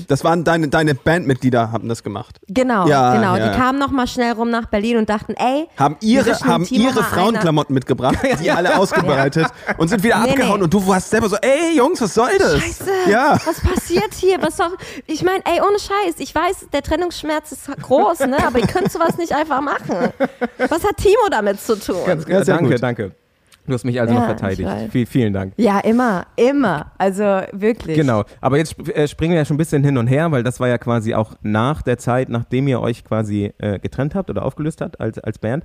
Das 0.09 0.25
waren 0.25 0.45
deine, 0.45 0.69
deine 0.69 0.95
Bandmitglieder, 0.95 1.73
haben 1.73 1.89
das 1.89 2.03
gemacht. 2.03 2.39
Genau, 2.49 2.87
Ja, 2.87 3.15
genau. 3.15 3.37
ja. 3.37 3.49
Die 3.51 3.59
kamen 3.59 3.79
noch 3.79 3.91
mal 3.91 4.07
schnell 4.07 4.33
rum 4.33 4.51
nach 4.51 4.67
Berlin 4.67 4.97
und 4.99 5.09
dachten, 5.09 5.35
ey, 5.35 5.69
Haben 5.77 5.97
ihre, 6.01 6.33
haben 6.41 6.65
Timo 6.65 6.85
ihre 6.91 7.03
Frauenklamotten 7.03 7.75
mitgebracht, 7.75 8.17
die 8.43 8.51
alle 8.51 8.79
ausgebreitet 8.79 9.47
und 9.79 9.89
sind 9.89 10.03
wieder 10.03 10.19
Nee, 10.21 10.31
abgehauen 10.31 10.59
nee. 10.59 10.65
und 10.65 10.75
du 10.75 10.87
warst 10.87 11.11
selber 11.11 11.29
so, 11.29 11.37
ey 11.37 11.77
Jungs, 11.77 12.01
was 12.01 12.15
soll 12.15 12.31
das? 12.39 12.61
Scheiße, 12.61 12.91
Ja. 13.11 13.39
was 13.45 13.61
passiert 13.61 14.15
hier? 14.15 14.41
Was 14.43 14.57
soll, 14.57 14.69
ich 15.07 15.23
meine, 15.23 15.41
ey, 15.45 15.61
ohne 15.61 15.79
Scheiß, 15.79 16.15
ich 16.19 16.35
weiß, 16.35 16.67
der 16.73 16.83
Trennungsschmerz 16.83 17.53
ist 17.53 17.67
groß, 17.83 18.21
ne? 18.21 18.37
aber 18.47 18.59
ihr 18.59 18.67
könnt 18.67 18.91
sowas 18.93 19.17
nicht 19.19 19.33
einfach 19.33 19.61
machen. 19.61 20.13
Was 20.69 20.85
hat 20.85 20.97
Timo 20.99 21.29
damit 21.31 21.61
zu 21.61 21.79
tun? 21.79 21.97
Ganz, 22.07 22.25
Ja, 22.29 22.45
sehr 22.45 22.57
danke, 22.57 22.71
gut. 22.73 22.83
danke. 22.83 23.13
Du 23.67 23.75
hast 23.75 23.85
mich 23.85 24.01
also 24.01 24.15
Ja, 24.15 24.21
noch 24.21 24.27
verteidigt. 24.27 24.69
Viel, 24.91 25.07
vielen 25.07 25.33
Dank. 25.33 25.53
ja, 25.57 25.79
immer, 25.81 26.27
immer. 26.37 26.93
Also 26.99 27.23
wirklich. 27.53 27.97
Genau, 27.97 28.25
aber 28.41 28.59
jetzt 28.59 28.77
äh, 28.89 29.09
springen 29.09 29.33
wir 29.33 29.39
ja 29.39 29.45
schon 29.45 29.57
ein 29.57 29.59
bisschen 29.59 29.83
hin 29.85 29.99
und 29.99 30.07
her, 30.07 30.31
weil 30.33 30.43
das 30.43 30.61
war 30.61 30.69
ja 30.69 30.79
quasi 30.79 31.15
auch 31.15 31.35
nach 31.43 31.83
der 31.83 31.99
Zeit, 31.99 32.29
nachdem 32.29 32.69
ihr 32.69 32.81
euch 32.81 33.05
quasi 33.05 33.53
äh, 33.59 33.79
getrennt 33.79 34.15
habt 34.15 34.31
oder 34.31 34.45
aufgelöst 34.45 34.81
habt 34.81 35.01
als, 35.01 35.19
als 35.19 35.39
Band. 35.39 35.65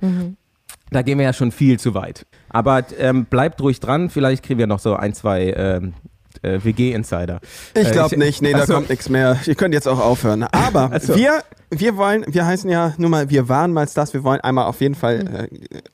Da 0.90 1.02
gehen 1.02 1.18
wir 1.18 1.24
ja 1.24 1.32
schon 1.32 1.52
viel 1.52 1.78
zu 1.78 1.94
weit. 1.94 2.26
Aber 2.50 2.82
ähm, 2.98 3.24
bleibt 3.24 3.60
ruhig 3.62 3.80
dran, 3.80 4.10
vielleicht 4.10 4.42
kriegen 4.44 4.58
wir 4.58 4.66
noch 4.66 4.78
so 4.78 4.94
ein, 4.94 5.14
zwei 5.14 5.52
ähm, 5.56 5.94
äh, 6.42 6.58
WG-Insider. 6.62 7.40
Ich 7.74 7.88
Äh, 7.88 7.92
glaube 7.92 8.18
nicht, 8.18 8.42
nee, 8.42 8.52
da 8.52 8.66
kommt 8.66 8.88
nichts 8.90 9.08
mehr. 9.08 9.38
Ihr 9.46 9.54
könnt 9.54 9.74
jetzt 9.74 9.88
auch 9.88 9.98
aufhören. 10.00 10.42
Aber 10.44 10.92
Achso. 10.92 11.14
wir, 11.16 11.42
wir 11.70 11.96
wollen, 11.96 12.24
wir 12.28 12.44
heißen 12.46 12.68
ja 12.70 12.94
nur 12.98 13.10
mal, 13.10 13.30
wir 13.30 13.48
waren 13.48 13.72
mal 13.72 13.88
Stars, 13.88 14.12
wir 14.14 14.24
wollen 14.24 14.40
einmal 14.40 14.66
auf 14.66 14.80
jeden 14.80 14.94
Fall 14.94 15.24
Mhm. 15.24 15.34
äh, 15.34 15.48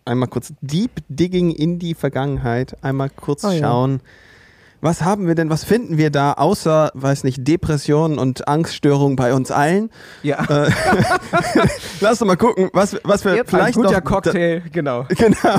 einmal 0.04 0.28
kurz 0.28 0.52
Deep 0.60 0.90
Digging 1.08 1.50
in 1.50 1.78
die 1.78 1.94
Vergangenheit, 1.94 2.76
einmal 2.82 3.10
kurz 3.10 3.44
Oh 3.44 3.50
ja. 3.50 3.60
Was 4.80 5.02
haben 5.02 5.26
wir 5.26 5.34
denn, 5.34 5.50
was 5.50 5.64
finden 5.64 5.98
wir 5.98 6.10
da, 6.10 6.34
außer, 6.34 6.90
weiß 6.94 7.24
nicht, 7.24 7.46
Depressionen 7.48 8.16
und 8.18 8.46
Angststörungen 8.46 9.16
bei 9.16 9.34
uns 9.34 9.50
allen? 9.50 9.90
Ja, 10.22 10.46
Lass 12.00 12.18
doch 12.20 12.26
mal 12.26 12.36
gucken, 12.36 12.70
was, 12.72 12.96
was 13.02 13.24
wir 13.24 13.32
ein 13.32 13.42
vielleicht 13.44 13.74
guter 13.74 13.92
noch, 13.92 14.04
Cocktail, 14.04 14.62
genau. 14.72 15.04
Genau. 15.16 15.58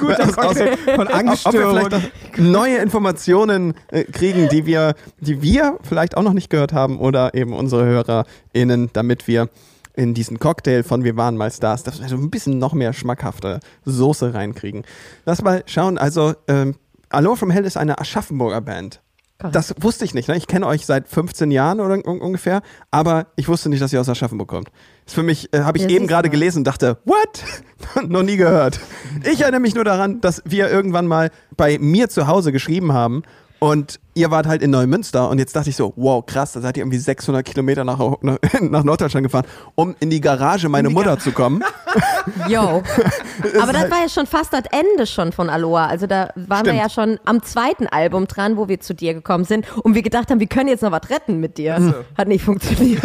Guter 0.00 0.20
Aus- 0.24 0.28
aus- 0.28 0.36
Cocktail 0.36 0.76
von 0.78 1.00
ob 1.00 1.08
wir 1.08 1.14
Angststörungen. 1.14 1.86
vielleicht 1.90 2.38
neue 2.38 2.78
Informationen 2.78 3.74
äh, 3.88 4.04
kriegen, 4.04 4.48
die 4.48 4.64
wir, 4.64 4.94
die 5.20 5.42
wir 5.42 5.78
vielleicht 5.82 6.16
auch 6.16 6.22
noch 6.22 6.32
nicht 6.32 6.48
gehört 6.48 6.72
haben 6.72 6.98
oder 7.00 7.34
eben 7.34 7.52
unsere 7.52 7.84
HörerInnen, 7.84 8.90
damit 8.94 9.28
wir 9.28 9.48
in 9.94 10.14
diesen 10.14 10.38
Cocktail 10.38 10.84
von 10.84 11.04
Wir 11.04 11.16
waren 11.16 11.36
mal 11.36 11.50
Stars, 11.50 11.82
dass 11.82 12.00
wir 12.00 12.08
so 12.08 12.16
ein 12.16 12.30
bisschen 12.30 12.58
noch 12.58 12.72
mehr 12.72 12.92
schmackhafte 12.92 13.60
Soße 13.84 14.32
reinkriegen. 14.32 14.84
Lass 15.26 15.42
mal 15.42 15.62
schauen, 15.66 15.98
also 15.98 16.34
ähm, 16.46 16.76
Allo 17.10 17.34
from 17.36 17.50
Hell 17.50 17.64
ist 17.64 17.76
eine 17.76 17.98
Aschaffenburger 17.98 18.60
Band. 18.60 19.00
Das 19.38 19.72
wusste 19.80 20.04
ich 20.04 20.14
nicht. 20.14 20.28
Ne? 20.28 20.36
Ich 20.36 20.48
kenne 20.48 20.66
euch 20.66 20.84
seit 20.84 21.06
15 21.06 21.52
Jahren 21.52 21.78
oder 21.78 21.94
un 21.94 22.20
ungefähr, 22.20 22.60
aber 22.90 23.28
ich 23.36 23.46
wusste 23.46 23.68
nicht, 23.68 23.80
dass 23.80 23.92
ihr 23.92 24.00
aus 24.00 24.08
Aschaffenburg 24.08 24.48
kommt. 24.48 24.68
Ist 25.06 25.14
für 25.14 25.22
mich, 25.22 25.52
äh, 25.54 25.60
habe 25.60 25.78
ich 25.78 25.84
Ja, 25.84 25.90
eben 25.90 26.08
gerade 26.08 26.28
gelesen 26.28 26.58
und 26.58 26.64
dachte, 26.64 26.98
what? 27.04 27.44
Noch 28.08 28.24
nie 28.24 28.36
gehört. 28.36 28.80
Ich 29.22 29.42
erinnere 29.42 29.60
mich 29.60 29.76
nur 29.76 29.84
daran, 29.84 30.20
dass 30.20 30.42
wir 30.44 30.68
irgendwann 30.68 31.06
mal 31.06 31.30
bei 31.56 31.78
mir 31.78 32.08
zu 32.08 32.26
Hause 32.26 32.50
geschrieben 32.50 32.92
haben 32.92 33.22
und 33.58 33.98
ihr 34.14 34.30
wart 34.30 34.46
halt 34.46 34.62
in 34.62 34.70
Neumünster 34.70 35.28
und 35.28 35.38
jetzt 35.38 35.54
dachte 35.54 35.70
ich 35.70 35.76
so, 35.76 35.92
wow, 35.96 36.24
krass, 36.24 36.52
da 36.52 36.60
seid 36.60 36.76
ihr 36.76 36.82
irgendwie 36.82 36.98
600 36.98 37.44
Kilometer 37.44 37.84
nach, 37.84 37.98
nach 38.60 38.84
Norddeutschland 38.84 39.24
gefahren, 39.24 39.46
um 39.74 39.94
in 40.00 40.10
die 40.10 40.20
Garage 40.20 40.68
meine 40.68 40.90
Mutter 40.90 41.18
zu 41.18 41.32
kommen. 41.32 41.62
Yo. 42.48 42.60
Aber 43.60 43.72
das 43.72 43.90
war 43.90 44.02
ja 44.02 44.08
schon 44.08 44.26
fast 44.26 44.52
das 44.52 44.64
Ende 44.70 45.06
schon 45.06 45.32
von 45.32 45.48
Aloha. 45.48 45.86
Also 45.86 46.06
da 46.06 46.30
waren 46.34 46.66
wir 46.66 46.72
Stimmt. 46.72 46.82
ja 46.82 46.90
schon 46.90 47.20
am 47.24 47.42
zweiten 47.42 47.86
Album 47.86 48.26
dran, 48.26 48.56
wo 48.56 48.68
wir 48.68 48.80
zu 48.80 48.94
dir 48.94 49.14
gekommen 49.14 49.44
sind 49.44 49.66
und 49.82 49.94
wir 49.94 50.02
gedacht 50.02 50.30
haben, 50.30 50.40
wir 50.40 50.48
können 50.48 50.68
jetzt 50.68 50.82
noch 50.82 50.92
was 50.92 51.08
retten 51.10 51.38
mit 51.40 51.58
dir. 51.58 52.04
Hat 52.16 52.28
nicht 52.28 52.44
funktioniert. 52.44 53.02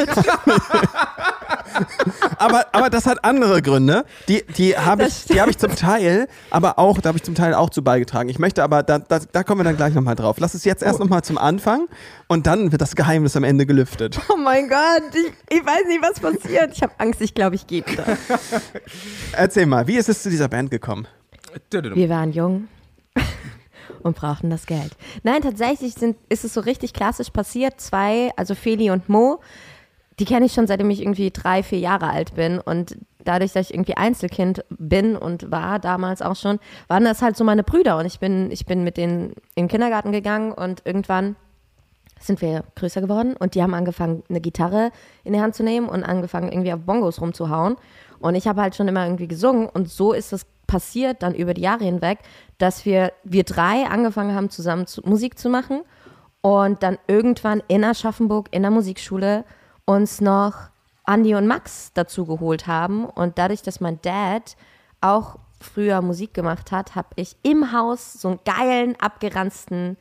Aber, 2.43 2.65
aber 2.71 2.89
das 2.89 3.05
hat 3.05 3.23
andere 3.23 3.61
Gründe. 3.61 4.05
Die, 4.27 4.43
die 4.57 4.77
habe 4.77 5.05
ich, 5.05 5.25
die 5.25 5.39
hab 5.39 5.49
ich 5.49 5.57
zum 5.57 5.75
Teil, 5.75 6.27
aber 6.49 6.77
auch, 6.79 6.99
da 6.99 7.09
habe 7.09 7.17
ich 7.17 7.23
zum 7.23 7.35
Teil 7.35 7.53
auch 7.53 7.69
zu 7.69 7.83
beigetragen. 7.83 8.29
Ich 8.29 8.39
möchte 8.39 8.63
aber, 8.63 8.83
da, 8.83 8.99
da, 8.99 9.19
da 9.19 9.43
kommen 9.43 9.61
wir 9.61 9.65
dann 9.65 9.77
gleich 9.77 9.93
nochmal 9.93 10.15
drauf. 10.15 10.37
Lass 10.39 10.53
es 10.53 10.65
jetzt 10.65 10.83
erst 10.83 10.99
nochmal 10.99 11.23
zum 11.23 11.37
Anfang 11.37 11.87
und 12.27 12.47
dann 12.47 12.71
wird 12.71 12.81
das 12.81 12.95
Geheimnis 12.95 13.35
am 13.35 13.43
Ende 13.43 13.65
gelüftet. 13.65 14.19
Oh 14.29 14.37
mein 14.37 14.67
Gott, 14.67 15.03
ich, 15.13 15.57
ich 15.57 15.65
weiß 15.65 15.85
nicht, 15.87 16.01
was 16.01 16.19
passiert. 16.19 16.71
Ich 16.73 16.81
habe 16.81 16.93
Angst, 16.97 17.21
ich 17.21 17.33
glaube, 17.33 17.55
ich 17.55 17.67
gebe 17.67 17.95
da. 17.95 18.03
Erzähl 19.33 19.65
mal, 19.65 19.87
wie 19.87 19.95
ist 19.95 20.09
es 20.09 20.23
zu 20.23 20.29
dieser 20.29 20.47
Band 20.47 20.71
gekommen? 20.71 21.07
Wir 21.71 22.09
waren 22.09 22.31
jung 22.31 22.67
und 24.03 24.15
brauchten 24.15 24.49
das 24.49 24.65
Geld. 24.65 24.95
Nein, 25.23 25.41
tatsächlich 25.41 25.93
sind, 25.93 26.17
ist 26.29 26.43
es 26.43 26.53
so 26.53 26.61
richtig 26.61 26.93
klassisch 26.93 27.29
passiert. 27.29 27.79
Zwei, 27.79 28.31
also 28.35 28.55
Feli 28.55 28.89
und 28.89 29.07
Mo, 29.07 29.39
die 30.19 30.25
kenne 30.25 30.45
ich 30.45 30.53
schon 30.53 30.67
seitdem 30.67 30.89
ich 30.89 31.01
irgendwie 31.01 31.31
drei, 31.31 31.63
vier 31.63 31.79
Jahre 31.79 32.09
alt 32.09 32.35
bin. 32.35 32.59
Und 32.59 32.97
dadurch, 33.23 33.53
dass 33.53 33.69
ich 33.69 33.73
irgendwie 33.73 33.97
Einzelkind 33.97 34.63
bin 34.69 35.15
und 35.15 35.51
war 35.51 35.79
damals 35.79 36.21
auch 36.21 36.35
schon, 36.35 36.59
waren 36.87 37.03
das 37.03 37.21
halt 37.21 37.37
so 37.37 37.43
meine 37.43 37.63
Brüder. 37.63 37.97
Und 37.97 38.05
ich 38.05 38.19
bin, 38.19 38.51
ich 38.51 38.65
bin 38.65 38.83
mit 38.83 38.97
denen 38.97 39.33
in 39.55 39.65
den 39.65 39.67
Kindergarten 39.67 40.11
gegangen 40.11 40.51
und 40.51 40.81
irgendwann 40.85 41.35
sind 42.19 42.41
wir 42.41 42.63
größer 42.75 43.01
geworden 43.01 43.35
und 43.37 43.55
die 43.55 43.61
haben 43.61 43.73
angefangen, 43.73 44.23
eine 44.29 44.39
Gitarre 44.39 44.91
in 45.23 45.33
die 45.33 45.41
Hand 45.41 45.55
zu 45.55 45.63
nehmen 45.63 45.89
und 45.89 46.03
angefangen, 46.03 46.51
irgendwie 46.51 46.71
auf 46.71 46.79
Bongos 46.81 47.19
rumzuhauen. 47.19 47.75
Und 48.19 48.35
ich 48.35 48.47
habe 48.47 48.61
halt 48.61 48.75
schon 48.75 48.87
immer 48.87 49.05
irgendwie 49.05 49.27
gesungen 49.27 49.67
und 49.67 49.89
so 49.89 50.13
ist 50.13 50.31
es 50.31 50.45
passiert 50.67 51.21
dann 51.21 51.35
über 51.35 51.53
die 51.53 51.61
Jahre 51.61 51.83
hinweg, 51.83 52.19
dass 52.57 52.85
wir, 52.85 53.11
wir 53.23 53.43
drei 53.43 53.85
angefangen 53.85 54.33
haben, 54.33 54.49
zusammen 54.49 54.87
zu, 54.87 55.01
Musik 55.03 55.37
zu 55.37 55.49
machen 55.49 55.81
und 56.41 56.81
dann 56.83 56.97
irgendwann 57.07 57.61
in 57.67 57.83
Aschaffenburg 57.83 58.47
in 58.51 58.61
der 58.61 58.71
Musikschule 58.71 59.43
uns 59.85 60.21
noch 60.21 60.69
Andi 61.03 61.35
und 61.35 61.47
Max 61.47 61.91
dazu 61.93 62.25
geholt 62.25 62.67
haben. 62.67 63.05
Und 63.05 63.37
dadurch, 63.37 63.61
dass 63.61 63.79
mein 63.79 63.99
Dad 64.01 64.55
auch 65.01 65.37
früher 65.59 66.01
Musik 66.01 66.33
gemacht 66.33 66.71
hat, 66.71 66.95
habe 66.95 67.09
ich 67.15 67.35
im 67.43 67.71
Haus 67.71 68.13
so 68.13 68.29
einen 68.29 68.39
geilen, 68.45 68.95
abgeranzten 68.99 69.97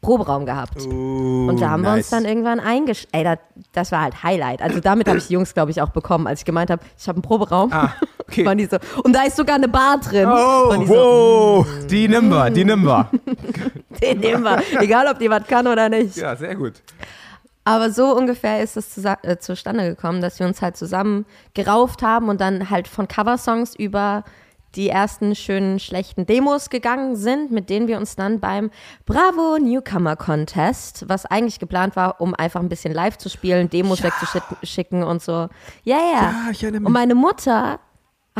Proberaum 0.00 0.46
gehabt. 0.46 0.86
und 0.86 1.58
da 1.60 1.70
haben 1.70 1.82
wir 1.82 1.90
uns 1.90 2.10
nice. 2.10 2.10
dann 2.10 2.24
irgendwann 2.24 2.58
eingestellt. 2.58 3.10
Ey, 3.12 3.24
das, 3.24 3.38
das 3.72 3.92
war 3.92 4.02
halt 4.02 4.22
Highlight. 4.22 4.62
Also 4.62 4.80
damit 4.80 5.06
habe 5.08 5.18
ich 5.18 5.26
die 5.26 5.34
Jungs, 5.34 5.52
glaube 5.52 5.70
ich, 5.72 5.82
auch 5.82 5.90
bekommen, 5.90 6.26
als 6.26 6.40
ich 6.40 6.44
gemeint 6.46 6.70
habe, 6.70 6.82
ich 6.98 7.06
habe 7.06 7.16
einen 7.16 7.22
Proberaum. 7.22 7.70
Ah, 7.70 7.94
okay. 8.18 8.44
Waren 8.46 8.56
die 8.56 8.64
so, 8.64 8.78
und 9.04 9.14
da 9.14 9.24
ist 9.24 9.36
sogar 9.36 9.56
eine 9.56 9.68
Bar 9.68 9.98
drin. 10.00 10.26
Oh, 10.26 10.74
die 10.78 10.86
so, 10.86 10.94
wow. 10.94 11.66
Die 11.86 12.08
nehmen 12.08 12.30
wir, 12.30 12.48
die 12.48 12.64
nehmen 12.64 12.84
wir. 12.84 13.10
den 14.02 14.20
nehmen 14.20 14.42
wir. 14.42 14.62
Egal, 14.80 15.06
ob 15.06 15.18
die 15.18 15.28
was 15.28 15.46
kann 15.46 15.66
oder 15.66 15.90
nicht. 15.90 16.16
Ja, 16.16 16.34
sehr 16.34 16.54
gut. 16.54 16.82
Aber 17.64 17.90
so 17.90 18.16
ungefähr 18.16 18.62
ist 18.62 18.76
es 18.76 18.96
zusa- 18.96 19.22
äh, 19.22 19.38
zustande 19.38 19.84
gekommen, 19.88 20.20
dass 20.20 20.38
wir 20.40 20.46
uns 20.46 20.62
halt 20.62 20.76
zusammen 20.76 21.26
gerauft 21.54 22.02
haben 22.02 22.28
und 22.28 22.40
dann 22.40 22.70
halt 22.70 22.88
von 22.88 23.06
Coversongs 23.06 23.74
über 23.76 24.24
die 24.76 24.88
ersten 24.88 25.34
schönen 25.34 25.80
schlechten 25.80 26.26
Demos 26.26 26.70
gegangen 26.70 27.16
sind, 27.16 27.50
mit 27.50 27.68
denen 27.70 27.88
wir 27.88 27.98
uns 27.98 28.14
dann 28.14 28.38
beim 28.38 28.70
Bravo 29.04 29.58
Newcomer 29.58 30.14
Contest, 30.16 31.08
was 31.08 31.26
eigentlich 31.26 31.58
geplant 31.58 31.96
war, 31.96 32.20
um 32.20 32.34
einfach 32.36 32.60
ein 32.60 32.68
bisschen 32.68 32.94
live 32.94 33.18
zu 33.18 33.28
spielen, 33.28 33.68
Demos 33.68 34.00
wegzuschicken 34.02 35.02
und 35.02 35.22
so. 35.22 35.48
Ja, 35.82 35.96
ja. 35.98 36.22
Ja, 36.22 36.32
erinnere 36.50 36.80
mich. 36.80 36.86
Und 36.86 36.92
meine 36.92 37.16
Mutter 37.16 37.80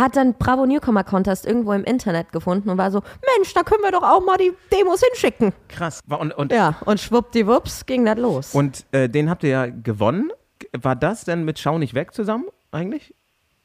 hat 0.00 0.16
dann 0.16 0.34
Bravo 0.34 0.66
Newcomer 0.66 1.04
Contest 1.04 1.46
irgendwo 1.46 1.72
im 1.72 1.84
Internet 1.84 2.32
gefunden 2.32 2.70
und 2.70 2.78
war 2.78 2.90
so, 2.90 3.02
Mensch, 3.36 3.52
da 3.54 3.62
können 3.62 3.82
wir 3.82 3.92
doch 3.92 4.02
auch 4.02 4.24
mal 4.24 4.36
die 4.36 4.52
Demos 4.72 5.00
hinschicken. 5.02 5.52
Krass. 5.68 6.00
Und, 6.08 6.32
und, 6.32 6.52
Ja, 6.52 6.76
und 6.84 7.00
schwuppdiwupps 7.00 7.86
ging 7.86 8.04
das 8.04 8.18
los. 8.18 8.54
und 8.54 8.84
äh, 8.92 9.08
den 9.08 9.30
habt 9.30 9.42
ihr 9.44 9.50
ja 9.50 9.66
gewonnen. 9.66 10.32
War 10.72 10.96
das 10.96 11.24
denn 11.24 11.44
mit 11.44 11.58
Schau 11.58 11.78
nicht 11.78 11.94
weg 11.94 12.14
zusammen 12.14 12.44
eigentlich? 12.72 13.14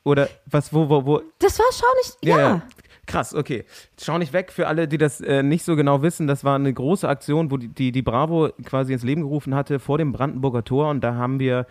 Oder 0.03 0.29
was, 0.45 0.71
wo, 0.71 0.87
wo, 0.89 1.05
wo? 1.05 1.21
das 1.39 1.57
war 1.57 1.65
schon 1.71 1.87
nicht, 2.03 2.37
ja. 2.37 2.61
Krass, 3.07 3.35
okay. 3.35 3.65
Schau 4.01 4.17
nicht 4.17 4.33
weg 4.33 4.51
für 4.51 4.67
alle, 4.67 4.87
die 4.87 4.97
das 4.97 5.21
äh, 5.21 5.43
nicht 5.43 5.63
so 5.63 5.75
genau 5.75 6.01
wissen. 6.01 6.25
Das 6.27 6.43
war 6.43 6.55
eine 6.55 6.73
große 6.73 7.07
Aktion, 7.07 7.51
wo 7.51 7.57
die, 7.57 7.67
die, 7.67 7.91
die 7.91 8.01
Bravo 8.01 8.49
quasi 8.63 8.93
ins 8.93 9.03
Leben 9.03 9.21
gerufen 9.21 9.53
hatte 9.53 9.79
vor 9.79 9.97
dem 9.97 10.11
Brandenburger 10.11 10.63
Tor. 10.63 10.89
Und 10.89 11.01
da 11.01 11.15
haben 11.15 11.39
wir, 11.39 11.67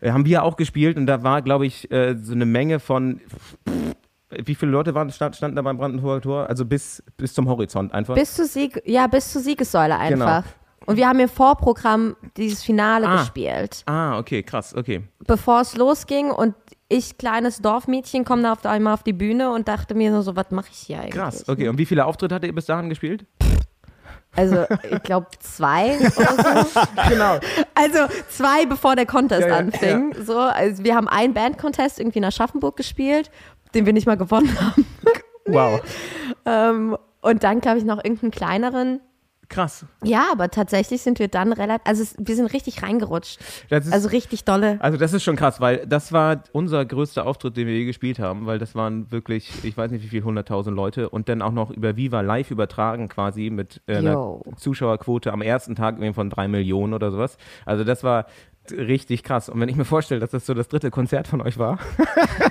äh, 0.00 0.12
haben 0.12 0.24
wir 0.24 0.44
auch 0.44 0.56
gespielt. 0.56 0.96
Und 0.96 1.06
da 1.06 1.22
war, 1.22 1.42
glaube 1.42 1.66
ich, 1.66 1.90
äh, 1.90 2.16
so 2.20 2.32
eine 2.32 2.46
Menge 2.46 2.78
von. 2.78 3.20
Wie 4.30 4.54
viele 4.54 4.70
Leute 4.72 4.94
waren, 4.94 5.10
stand, 5.10 5.36
standen 5.36 5.56
da 5.56 5.62
beim 5.62 5.78
Brandenburger 5.78 6.20
Tor? 6.20 6.48
Also 6.48 6.64
bis, 6.64 7.02
bis 7.16 7.32
zum 7.32 7.48
Horizont 7.48 7.92
einfach. 7.94 8.14
Bis 8.14 8.34
zur 8.34 8.44
Sieg, 8.44 8.82
ja, 8.84 9.06
bis 9.06 9.32
zur 9.32 9.40
Siegessäule 9.40 9.96
Genau. 10.08 10.26
einfach. 10.26 10.44
Und 10.86 10.96
wir 10.96 11.06
haben 11.08 11.18
im 11.20 11.28
Vorprogramm 11.28 12.16
dieses 12.36 12.62
Finale 12.62 13.06
Ah. 13.06 13.18
gespielt, 13.18 13.82
ah, 13.86 14.18
okay, 14.18 14.42
krass, 14.42 14.74
okay. 14.74 15.02
bevor 15.26 15.60
es 15.60 15.76
losging 15.76 16.30
und 16.30 16.54
ich, 16.88 17.18
kleines 17.18 17.58
Dorfmädchen, 17.60 18.24
komme 18.24 18.42
da 18.42 18.52
auf 18.52 18.64
einmal 18.64 18.94
auf 18.94 19.02
die 19.02 19.12
Bühne 19.12 19.50
und 19.52 19.68
dachte 19.68 19.94
mir 19.94 20.10
nur 20.10 20.22
so, 20.22 20.34
was 20.36 20.50
mache 20.50 20.68
ich 20.70 20.78
hier 20.78 20.98
eigentlich? 21.00 21.14
Krass, 21.14 21.46
okay. 21.48 21.68
Und 21.68 21.76
wie 21.76 21.84
viele 21.84 22.06
Auftritte 22.06 22.34
hat 22.34 22.44
ihr 22.44 22.54
bis 22.54 22.64
dahin 22.66 22.88
gespielt? 22.88 23.26
Also, 24.36 24.66
ich 24.90 25.02
glaube 25.02 25.26
zwei 25.40 25.96
oder 25.98 26.10
so. 26.64 26.80
genau. 27.08 27.38
Also 27.74 27.98
zwei, 28.28 28.66
bevor 28.66 28.94
der 28.94 29.06
Contest 29.06 29.42
Ja, 29.42 29.48
ja, 29.48 29.56
anfing. 29.56 30.14
So, 30.24 30.38
also 30.38 30.84
wir 30.84 30.94
haben 30.94 31.08
einen 31.08 31.34
Band-Contest 31.34 31.98
irgendwie 31.98 32.18
in 32.18 32.24
Aschaffenburg 32.24 32.76
gespielt, 32.76 33.30
den 33.74 33.86
wir 33.86 33.92
nicht 33.92 34.06
mal 34.06 34.16
gewonnen 34.16 34.58
haben. 34.60 34.86
Wow. 35.50 35.80
Ähm, 36.44 36.96
und 37.22 37.42
dann, 37.42 37.60
glaube 37.60 37.78
ich, 37.78 37.84
noch 37.84 38.04
irgendeinen 38.04 38.30
kleineren. 38.32 39.00
Krass. 39.48 39.86
Ja, 40.04 40.26
aber 40.30 40.50
tatsächlich 40.50 41.00
sind 41.00 41.18
wir 41.18 41.28
dann 41.28 41.54
relativ, 41.54 41.86
also 41.86 42.02
es, 42.02 42.14
wir 42.18 42.36
sind 42.36 42.52
richtig 42.52 42.82
reingerutscht. 42.82 43.38
Ist, 43.70 43.90
Also 43.90 44.10
richtig 44.10 44.44
dolle. 44.44 44.76
Also 44.80 44.98
das 44.98 45.14
ist 45.14 45.22
schon 45.22 45.36
krass, 45.36 45.58
weil 45.58 45.86
das 45.86 46.12
war 46.12 46.42
unser 46.52 46.84
größter 46.84 47.26
Auftritt, 47.26 47.56
den 47.56 47.66
wir 47.66 47.74
je 47.74 47.86
gespielt 47.86 48.18
haben, 48.18 48.44
weil 48.44 48.58
das 48.58 48.74
waren 48.74 49.10
wirklich, 49.10 49.50
ich 49.64 49.74
weiß 49.74 49.90
nicht 49.90 50.04
wie 50.04 50.08
viel, 50.08 50.22
100.000 50.22 50.70
Leute 50.70 51.08
und 51.08 51.30
dann 51.30 51.40
auch 51.40 51.52
noch 51.52 51.70
über 51.70 51.96
Viva 51.96 52.20
live 52.20 52.50
übertragen 52.50 53.08
quasi 53.08 53.48
mit 53.48 53.80
äh, 53.86 53.96
einer 53.96 54.12
Yo. 54.12 54.42
Zuschauerquote 54.56 55.32
am 55.32 55.40
ersten 55.40 55.74
Tag 55.74 55.96
von 56.14 56.28
drei 56.28 56.46
Millionen 56.46 56.92
oder 56.92 57.10
sowas. 57.10 57.38
Also 57.64 57.84
das 57.84 58.04
war 58.04 58.26
richtig 58.72 59.22
krass. 59.22 59.48
Und 59.48 59.60
wenn 59.60 59.68
ich 59.68 59.76
mir 59.76 59.84
vorstelle, 59.84 60.20
dass 60.20 60.30
das 60.30 60.46
so 60.46 60.54
das 60.54 60.68
dritte 60.68 60.90
Konzert 60.90 61.28
von 61.28 61.40
euch 61.40 61.58
war, 61.58 61.78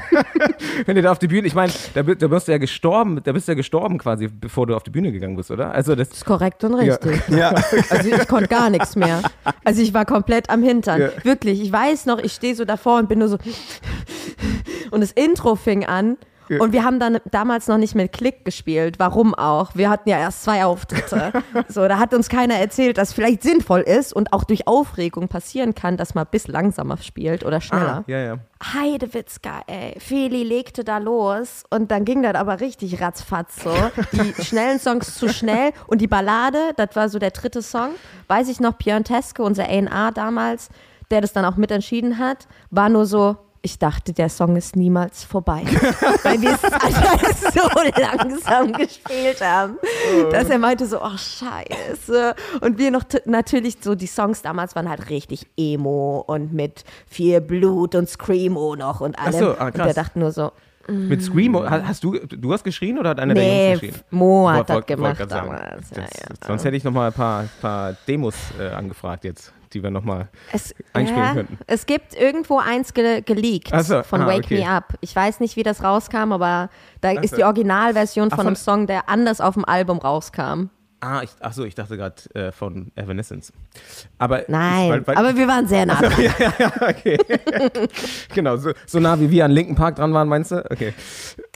wenn 0.86 0.95
ihr 0.95 1.03
da 1.03 1.12
auf 1.12 1.19
die 1.19 1.27
Bühne, 1.27 1.47
ich 1.47 1.56
meine, 1.56 1.71
da, 1.93 2.03
da 2.03 2.27
bist 2.27 2.47
du 2.47 2.51
ja 2.51 2.58
gestorben, 2.58 3.21
da 3.23 3.32
bist 3.32 3.47
du 3.47 3.51
ja 3.51 3.56
gestorben 3.56 3.97
quasi, 3.97 4.27
bevor 4.27 4.67
du 4.67 4.75
auf 4.75 4.84
die 4.84 4.91
Bühne 4.91 5.12
gegangen 5.12 5.36
bist, 5.36 5.51
oder? 5.51 5.71
Also 5.71 5.95
das 5.95 6.10
ist 6.10 6.25
korrekt 6.25 6.63
und 6.63 6.75
richtig. 6.75 7.21
Ja. 7.30 7.53
Also 7.89 8.10
ich 8.10 8.27
konnte 8.27 8.47
gar 8.47 8.69
nichts 8.69 8.95
mehr. 8.95 9.21
Also 9.63 9.82
ich 9.82 9.93
war 9.93 10.06
komplett 10.06 10.49
am 10.49 10.62
Hintern. 10.62 11.01
Ja. 11.01 11.10
Wirklich. 11.23 11.62
Ich 11.62 11.71
weiß 11.71 12.06
noch, 12.06 12.19
ich 12.19 12.34
stehe 12.34 12.56
so 12.56 12.65
davor 12.65 12.99
und 12.99 13.08
bin 13.08 13.19
nur 13.19 13.30
so. 13.30 13.38
Und 14.91 15.01
das 15.01 15.12
Intro 15.12 15.56
fing 15.56 15.86
an 15.86 16.17
Und 16.49 16.73
wir 16.73 16.83
haben 16.83 16.99
dann 16.99 17.19
damals 17.31 17.67
noch 17.67 17.77
nicht 17.77 17.95
mit 17.95 18.12
Klick 18.12 18.45
gespielt. 18.45 18.99
Warum 18.99 19.36
auch? 19.36 19.71
Wir 19.75 19.89
hatten 19.89 20.10
ja 20.10 20.17
erst 20.17 20.43
zwei 20.43 20.65
Auftritte. 20.65 21.33
so, 21.67 21.88
da 21.88 21.99
hat 21.99 22.13
uns 22.13 22.29
keiner 22.29 22.55
erzählt, 22.55 22.97
dass 22.97 23.10
es 23.10 23.13
vielleicht 23.13 23.43
sinnvoll 23.43 23.81
ist 23.81 24.13
und 24.13 24.33
auch 24.33 24.43
durch 24.43 24.67
Aufregung 24.67 25.27
passieren 25.27 25.75
kann, 25.75 25.97
dass 25.97 26.15
man 26.15 26.25
bis 26.29 26.47
langsamer 26.47 26.97
spielt 26.97 27.45
oder 27.45 27.62
schneller. 27.62 28.03
Ja, 28.07 28.19
ja. 28.19 28.38
Heidewitzka, 28.63 29.62
ey. 29.67 29.99
Feli 29.99 30.43
legte 30.43 30.83
da 30.83 30.97
los 30.97 31.63
und 31.69 31.91
dann 31.91 32.05
ging 32.05 32.23
das 32.23 32.36
aber 32.36 32.60
richtig 32.60 33.01
ratzfatz 33.01 33.63
so. 33.63 33.73
Die 34.13 34.43
schnellen 34.43 34.79
Songs 34.79 35.15
zu 35.15 35.29
schnell 35.29 35.71
und 35.88 36.01
die 36.01 36.07
Ballade, 36.07 36.71
das 36.75 36.95
war 36.95 37.10
so 37.10 37.19
der 37.19 37.31
dritte 37.31 37.62
Song. 37.62 37.89
Weiß 38.27 38.49
ich 38.49 38.60
noch, 38.60 38.73
Björn 38.73 39.03
Teske, 39.03 39.43
unser 39.43 39.65
A&R 39.65 40.12
damals, 40.12 40.69
der 41.12 41.21
das 41.21 41.33
dann 41.33 41.45
auch 41.45 41.55
mitentschieden 41.57 42.17
hat, 42.17 42.47
war 42.71 42.89
nur 42.89 43.05
so, 43.05 43.38
ich 43.62 43.80
dachte, 43.80 44.13
der 44.13 44.30
Song 44.30 44.56
ist 44.56 44.76
niemals 44.76 45.24
vorbei. 45.24 45.63
Weil 46.24 46.41
wir 46.41 46.52
es 46.52 46.62
so 47.54 47.70
langsam 48.02 48.72
gespielt 48.74 49.41
haben, 49.41 49.78
dass 50.32 50.50
er 50.50 50.58
meinte 50.60 50.86
so, 50.86 51.02
oh 51.02 51.17
scheiße. 51.17 52.36
Und 52.62 52.78
wir 52.78 52.91
noch 52.91 53.04
natürlich 53.26 53.78
so, 53.82 53.96
die 53.96 54.08
Songs 54.08 54.41
damals 54.41 54.76
waren 54.76 54.89
halt 54.89 55.10
richtig 55.10 55.48
emo 55.58 56.24
und 56.28 56.54
mit 56.54 56.84
viel 57.08 57.41
Blut 57.41 57.96
und 57.96 58.10
Screamo 58.10 58.76
noch 58.76 59.02
und 59.02 59.17
allem. 59.20 59.34
so, 59.34 59.58
ah, 59.58 59.65
und 59.67 59.74
krass. 59.76 59.93
der 59.93 60.04
dachte 60.04 60.20
nur 60.20 60.32
so, 60.32 60.52
Mit 60.88 61.22
Screamo, 61.24 61.70
ha- 61.70 61.82
hast 61.86 62.04
du, 62.04 62.13
du 62.20 62.54
hast 62.54 62.63
geschrien 62.63 62.98
oder 62.98 63.10
hat 63.10 63.20
einer 63.20 63.34
der 63.34 63.43
nee, 63.43 63.70
Jungs 63.72 63.82
geschrien? 63.82 64.02
Mo 64.12 64.43
Wollt- 64.43 64.56
hat 64.60 64.70
das 64.70 64.76
wollt- 64.76 64.88
gemacht 64.88 65.17
grad 65.17 65.30
sagen. 65.30 65.48
damals. 65.52 65.89
Ja, 65.89 66.02
Das, 66.04 66.10
ja. 66.20 66.48
Sonst 66.48 66.63
hätte 66.65 66.78
ich 66.78 66.84
noch 66.84 66.91
mal 66.93 67.08
ein 67.08 67.13
paar, 67.13 67.46
paar 67.60 67.93
Demos 68.08 68.36
äh, 68.60 68.70
angefragt 68.70 69.24
jetzt, 69.26 69.52
die 69.73 69.84
wir 69.84 69.91
noch 69.91 70.03
mal 70.03 70.30
Es, 70.51 70.73
einspielen 70.93 71.25
ja, 71.25 71.34
könnten. 71.34 71.58
es 71.67 71.86
gibt 71.86 72.15
irgendwo 72.15 72.60
eins 72.60 72.93
ge 72.93 73.21
geleakt 73.21 73.69
so, 73.84 74.03
von 74.03 74.21
ah, 74.21 74.27
Wake 74.27 74.45
okay. 74.45 74.63
Me 74.63 74.69
Up. 74.69 74.93
Ich 75.01 75.15
weiß 75.15 75.39
nicht, 75.39 75.56
wie 75.56 75.63
das 75.63 75.84
rauskam, 75.84 76.32
aber 76.32 76.69
da 77.01 77.12
Ach 77.17 77.23
ist 77.23 77.32
so. 77.32 77.38
die 77.38 77.43
Originalversion 77.43 78.30
von, 78.30 78.38
von- 78.38 78.47
einem 78.47 78.56
Song, 78.56 78.88
der 78.88 79.10
anders 79.10 79.41
auf 79.41 79.53
dem 79.56 79.65
Album 79.65 79.99
rauskam. 79.99 80.69
Ah, 80.99 81.21
ich, 81.21 81.30
ach 81.41 81.53
so, 81.53 81.63
ich 81.63 81.75
dachte 81.75 81.95
gerade 81.95 82.15
äh, 82.34 82.51
von 82.51 82.91
Evanescence. 82.95 83.53
Aber 84.17 84.43
Nein, 84.47 84.89
weil, 84.89 85.06
weil, 85.08 85.15
aber 85.15 85.36
wir 85.36 85.47
waren 85.47 85.67
sehr 85.67 85.86
nah 85.86 86.01
dran. 86.01 86.13
okay. 86.89 87.17
genau, 88.34 88.58
so, 88.58 88.71
so 88.88 88.99
nah 88.99 89.19
wie 89.19 89.30
wir 89.30 89.45
an 89.45 89.51
Linken 89.51 89.75
Park 89.75 89.97
dran 89.97 90.12
waren, 90.15 90.27
meinst 90.27 90.49
du? 90.51 90.65
Okay. 90.71 90.95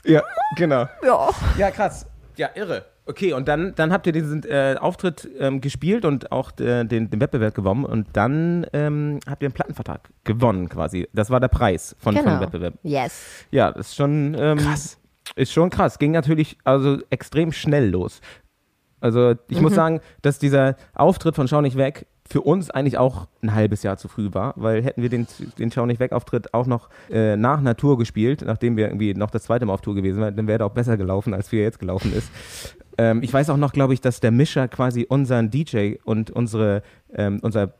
Ja, 0.04 0.22
genau. 0.56 0.86
Ja. 1.04 1.28
Ja, 1.58 1.70
krass. 1.72 2.06
Ja, 2.36 2.50
irre. 2.54 2.84
Okay, 3.12 3.34
und 3.34 3.46
dann, 3.46 3.74
dann 3.74 3.92
habt 3.92 4.06
ihr 4.06 4.12
diesen 4.14 4.42
äh, 4.44 4.76
Auftritt 4.80 5.28
ähm, 5.38 5.60
gespielt 5.60 6.06
und 6.06 6.32
auch 6.32 6.50
äh, 6.58 6.84
den, 6.84 7.10
den 7.10 7.20
Wettbewerb 7.20 7.54
gewonnen 7.54 7.84
und 7.84 8.06
dann 8.14 8.64
ähm, 8.72 9.20
habt 9.28 9.42
ihr 9.42 9.48
einen 9.48 9.52
Plattenvertrag 9.54 10.08
gewonnen 10.24 10.70
quasi. 10.70 11.06
Das 11.12 11.28
war 11.28 11.38
der 11.38 11.48
Preis 11.48 11.94
von, 11.98 12.14
Genau. 12.14 12.30
vom 12.30 12.40
Wettbewerb. 12.40 12.74
Yes. 12.82 13.44
Ja, 13.50 13.70
das 13.70 13.88
ist 13.88 13.96
schon 13.96 14.34
ähm, 14.38 14.56
krass. 14.56 14.98
Ist 15.36 15.52
schon 15.52 15.68
krass. 15.68 15.98
Ging 15.98 16.12
natürlich 16.12 16.56
also 16.64 16.98
extrem 17.10 17.52
schnell 17.52 17.90
los. 17.90 18.22
Also 19.00 19.34
ich 19.48 19.58
Mhm. 19.58 19.62
muss 19.64 19.74
sagen, 19.74 20.00
dass 20.22 20.38
dieser 20.38 20.76
Auftritt 20.94 21.34
von 21.34 21.48
Schau 21.48 21.60
nicht 21.60 21.76
weg 21.76 22.06
für 22.32 22.40
uns 22.40 22.70
eigentlich 22.70 22.96
auch 22.96 23.26
ein 23.42 23.54
halbes 23.54 23.82
Jahr 23.82 23.98
zu 23.98 24.08
früh 24.08 24.30
war, 24.32 24.54
weil 24.56 24.82
hätten 24.82 25.02
wir 25.02 25.10
den, 25.10 25.26
den 25.58 25.70
Schau 25.70 25.84
nicht 25.84 26.00
weg 26.00 26.12
Auftritt 26.12 26.54
auch 26.54 26.66
noch 26.66 26.88
äh, 27.10 27.36
nach 27.36 27.60
Tour 27.74 27.98
gespielt, 27.98 28.42
nachdem 28.46 28.78
wir 28.78 28.86
irgendwie 28.86 29.12
noch 29.12 29.30
das 29.30 29.42
zweite 29.42 29.66
Mal 29.66 29.74
auf 29.74 29.82
Tour 29.82 29.94
gewesen 29.94 30.22
wären, 30.22 30.34
dann 30.34 30.46
wäre 30.46 30.62
er 30.62 30.66
auch 30.66 30.72
besser 30.72 30.96
gelaufen, 30.96 31.34
als 31.34 31.52
wie 31.52 31.58
er 31.58 31.64
jetzt 31.64 31.78
gelaufen 31.78 32.10
ist. 32.14 32.30
Ähm, 32.96 33.22
ich 33.22 33.30
weiß 33.30 33.50
auch 33.50 33.58
noch, 33.58 33.74
glaube 33.74 33.92
ich, 33.92 34.00
dass 34.00 34.20
der 34.20 34.30
Mischer 34.30 34.66
quasi 34.68 35.04
unseren 35.06 35.50
DJ 35.50 35.96
und 36.04 36.30
unsere, 36.30 36.82
ähm, 37.12 37.38
unser 37.42 37.74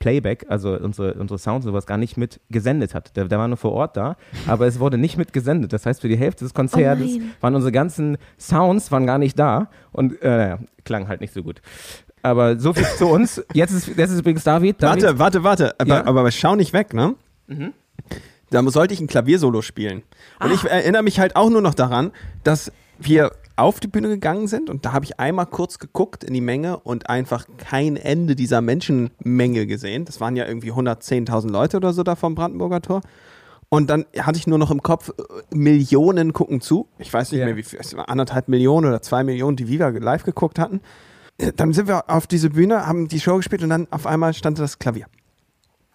Playback, 0.00 0.44
also 0.50 0.78
unsere, 0.78 1.14
unsere 1.14 1.38
Sounds 1.38 1.64
und 1.64 1.72
sowas, 1.72 1.86
gar 1.86 1.96
nicht 1.96 2.18
mit 2.18 2.42
gesendet 2.50 2.94
hat. 2.94 3.16
Der, 3.16 3.24
der 3.24 3.38
war 3.38 3.48
nur 3.48 3.56
vor 3.56 3.72
Ort 3.72 3.96
da, 3.96 4.16
aber 4.46 4.66
es 4.66 4.80
wurde 4.80 4.98
nicht 4.98 5.16
mit 5.16 5.32
gesendet. 5.32 5.72
Das 5.72 5.86
heißt, 5.86 6.02
für 6.02 6.08
die 6.08 6.18
Hälfte 6.18 6.44
des 6.44 6.52
Konzerts 6.52 7.00
Oh 7.02 7.20
waren 7.40 7.54
unsere 7.54 7.72
ganzen 7.72 8.18
Sounds 8.38 8.92
waren 8.92 9.06
gar 9.06 9.18
nicht 9.18 9.38
da 9.38 9.70
und 9.92 10.20
äh, 10.20 10.58
klang 10.84 11.08
halt 11.08 11.22
nicht 11.22 11.32
so 11.32 11.42
gut. 11.42 11.62
Aber 12.24 12.58
so 12.58 12.72
viel 12.72 12.86
zu 12.96 13.06
uns. 13.06 13.42
Jetzt 13.52 13.72
ist, 13.72 13.86
jetzt 13.88 14.10
ist 14.10 14.18
übrigens 14.20 14.44
David. 14.44 14.82
David 14.82 15.02
Warte, 15.04 15.18
warte, 15.18 15.44
warte. 15.44 15.74
Aber, 15.78 15.94
Ja? 15.96 16.02
Mhm. 16.02 16.08
aber 16.08 16.30
schau 16.30 16.56
nicht 16.56 16.72
weg, 16.72 16.94
ne? 16.94 17.14
Da 18.50 18.62
sollte 18.70 18.94
ich 18.94 19.00
ein 19.00 19.06
Klaviersolo 19.08 19.60
spielen. 19.62 19.98
Und 20.40 20.50
Ah. 20.50 20.54
ich 20.54 20.64
erinnere 20.64 21.02
mich 21.02 21.20
halt 21.20 21.36
auch 21.36 21.50
nur 21.50 21.60
noch 21.60 21.74
daran, 21.74 22.12
dass 22.42 22.72
wir 22.98 23.32
auf 23.56 23.78
die 23.78 23.88
Bühne 23.88 24.08
gegangen 24.08 24.48
sind 24.48 24.70
und 24.70 24.84
da 24.86 24.92
habe 24.92 25.04
ich 25.04 25.20
einmal 25.20 25.46
kurz 25.46 25.78
geguckt 25.78 26.24
in 26.24 26.32
die 26.34 26.40
Menge 26.40 26.78
und 26.78 27.08
einfach 27.10 27.46
kein 27.58 27.96
Ende 27.96 28.34
dieser 28.34 28.60
Menschenmenge 28.60 29.66
gesehen. 29.66 30.04
Das 30.06 30.20
waren 30.20 30.34
ja 30.34 30.46
irgendwie 30.46 30.72
110.000 30.72 31.50
Leute 31.50 31.76
oder 31.76 31.92
so 31.92 32.02
da 32.02 32.16
vom 32.16 32.34
Brandenburger 32.34 32.80
Tor. 32.82 33.00
Und 33.68 33.90
dann 33.90 34.06
hatte 34.18 34.38
ich 34.38 34.46
nur 34.46 34.58
noch 34.58 34.70
im 34.70 34.82
Kopf, 34.82 35.10
äh, 35.10 35.54
Millionen 35.54 36.32
gucken 36.32 36.60
zu. 36.60 36.88
Ich 36.98 37.12
weiß 37.12 37.32
nicht 37.32 37.40
Ja. 37.40 37.46
mehr, 37.46 37.56
wie 37.56 37.62
viel, 37.62 37.78
es 37.80 37.94
war 37.96 38.08
anderthalb 38.08 38.48
Millionen 38.48 38.86
oder 38.86 39.02
zwei 39.02 39.24
Millionen, 39.24 39.56
die 39.56 39.68
Viva 39.68 39.88
live 39.88 40.24
geguckt 40.24 40.58
hatten. 40.58 40.80
Dann 41.56 41.72
sind 41.72 41.88
wir 41.88 42.10
auf 42.10 42.26
diese 42.26 42.50
Bühne, 42.50 42.86
haben 42.86 43.08
die 43.08 43.20
Show 43.20 43.36
gespielt 43.36 43.62
und 43.62 43.70
dann 43.70 43.88
auf 43.90 44.06
einmal 44.06 44.34
stand 44.34 44.58
das 44.58 44.78
Klavier. 44.78 45.06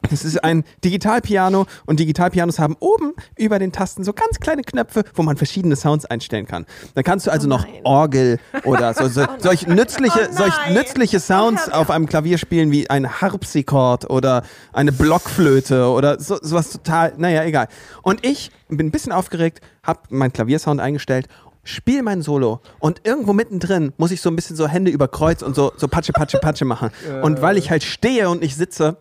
Das 0.10 0.23
ist 0.23 0.43
ein 0.43 0.63
Digitalpiano 0.84 1.65
und 1.86 1.99
Digitalpianos 1.99 2.58
haben 2.58 2.78
oben 2.80 3.13
über 3.38 3.60
den 3.60 3.73
Tasten 3.73 4.04
so 4.06 4.13
ganz 4.13 4.39
kleine 4.39 4.63
Knöpfe, 4.63 5.04
wo 5.13 5.23
man 5.23 5.36
verschiedene 5.36 5.75
Sounds 5.75 6.06
einstellen 6.06 6.45
kann. 6.45 6.65
Dann 6.95 7.04
kannst 7.04 7.28
du 7.28 7.32
also 7.32 7.47
noch 7.49 7.67
Orgel 7.84 8.39
oder 8.63 8.93
so, 8.93 9.10
so, 9.10 9.25
solch, 9.39 9.67
nützliche, 9.67 10.30
solch 10.32 10.54
nützliche 10.69 11.19
Sounds 11.19 11.69
auf 11.69 11.89
einem 11.89 12.06
Klavier 12.06 12.38
spielen 12.38 12.71
wie 12.71 12.89
ein 12.89 13.21
Harpsichord 13.21 14.10
oder 14.10 14.43
eine 14.71 14.93
Blockflöte 14.93 15.88
oder 15.89 16.19
so, 16.19 16.38
sowas 16.41 16.71
total, 16.71 17.13
naja, 17.17 17.43
egal. 17.43 17.67
Und 18.02 18.25
ich 18.25 18.52
bin 18.69 18.88
ein 18.88 18.91
bisschen 18.91 19.12
aufgeregt, 19.12 19.60
habe 19.84 19.99
meinen 20.10 20.32
Klaviersound 20.32 20.80
eingestellt 20.80 21.28
spiel 21.63 22.02
mein 22.02 22.22
Solo 22.22 22.62
und 22.80 23.02
irgendwo 23.04 23.34
mittendrin 23.34 23.93
muss 23.98 24.12
ich 24.12 24.22
so 24.22 24.30
ein 24.30 24.36
bisschen 24.36 24.56
so 24.56 24.67
Hände 24.67 24.91
über 24.91 25.08
Kreuz 25.08 25.41
und 25.41 25.56
so, 25.56 25.72
so 25.78 25.88
Patsche, 25.88 26.13
Patsche, 26.13 26.39
Patsche 26.39 26.65
machen. 26.65 26.91
Und 27.24 27.41
weil 27.41 27.58
ich 27.58 27.69
halt 27.69 27.84
stehe 27.84 28.30
und 28.30 28.41
nicht 28.41 28.56
sitze 28.56 28.98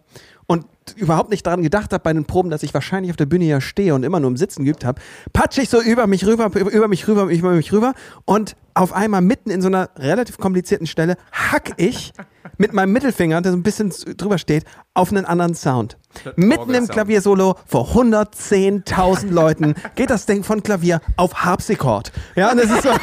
überhaupt 0.96 1.30
nicht 1.30 1.46
daran 1.46 1.62
gedacht 1.62 1.92
habe 1.92 2.02
bei 2.02 2.12
den 2.12 2.24
Proben, 2.24 2.50
dass 2.50 2.62
ich 2.62 2.74
wahrscheinlich 2.74 3.10
auf 3.10 3.16
der 3.16 3.26
Bühne 3.26 3.44
ja 3.44 3.60
stehe 3.60 3.94
und 3.94 4.02
immer 4.02 4.20
nur 4.20 4.30
im 4.30 4.36
Sitzen 4.36 4.64
geübt 4.64 4.84
habe, 4.84 5.00
patsche 5.32 5.62
ich 5.62 5.68
so 5.68 5.80
über 5.80 6.06
mich 6.06 6.26
rüber, 6.26 6.50
über 6.54 6.88
mich 6.88 7.08
rüber, 7.08 7.24
über 7.24 7.52
mich 7.52 7.72
rüber 7.72 7.94
und 8.24 8.56
auf 8.74 8.92
einmal 8.92 9.22
mitten 9.22 9.50
in 9.50 9.60
so 9.60 9.68
einer 9.68 9.90
relativ 9.96 10.38
komplizierten 10.38 10.86
Stelle 10.86 11.16
hack 11.32 11.72
ich 11.76 12.12
mit 12.58 12.72
meinem 12.72 12.92
Mittelfinger, 12.92 13.42
der 13.42 13.52
so 13.52 13.58
ein 13.58 13.62
bisschen 13.62 13.92
drüber 14.16 14.38
steht, 14.38 14.64
auf 14.94 15.10
einen 15.10 15.24
anderen 15.24 15.54
Sound. 15.54 15.96
Mitten 16.36 16.72
im. 16.74 16.88
Klaviersolo 16.88 17.56
vor 17.66 17.88
110.000 17.88 19.30
Leuten 19.30 19.74
geht 19.94 20.10
das 20.10 20.26
Ding 20.26 20.42
von 20.42 20.62
Klavier 20.62 21.00
auf 21.16 21.34
Harpsichord. 21.44 22.12
Ja, 22.34 22.52
und 22.52 22.58
es 22.58 22.70
ist 22.70 22.82
so. 22.82 22.90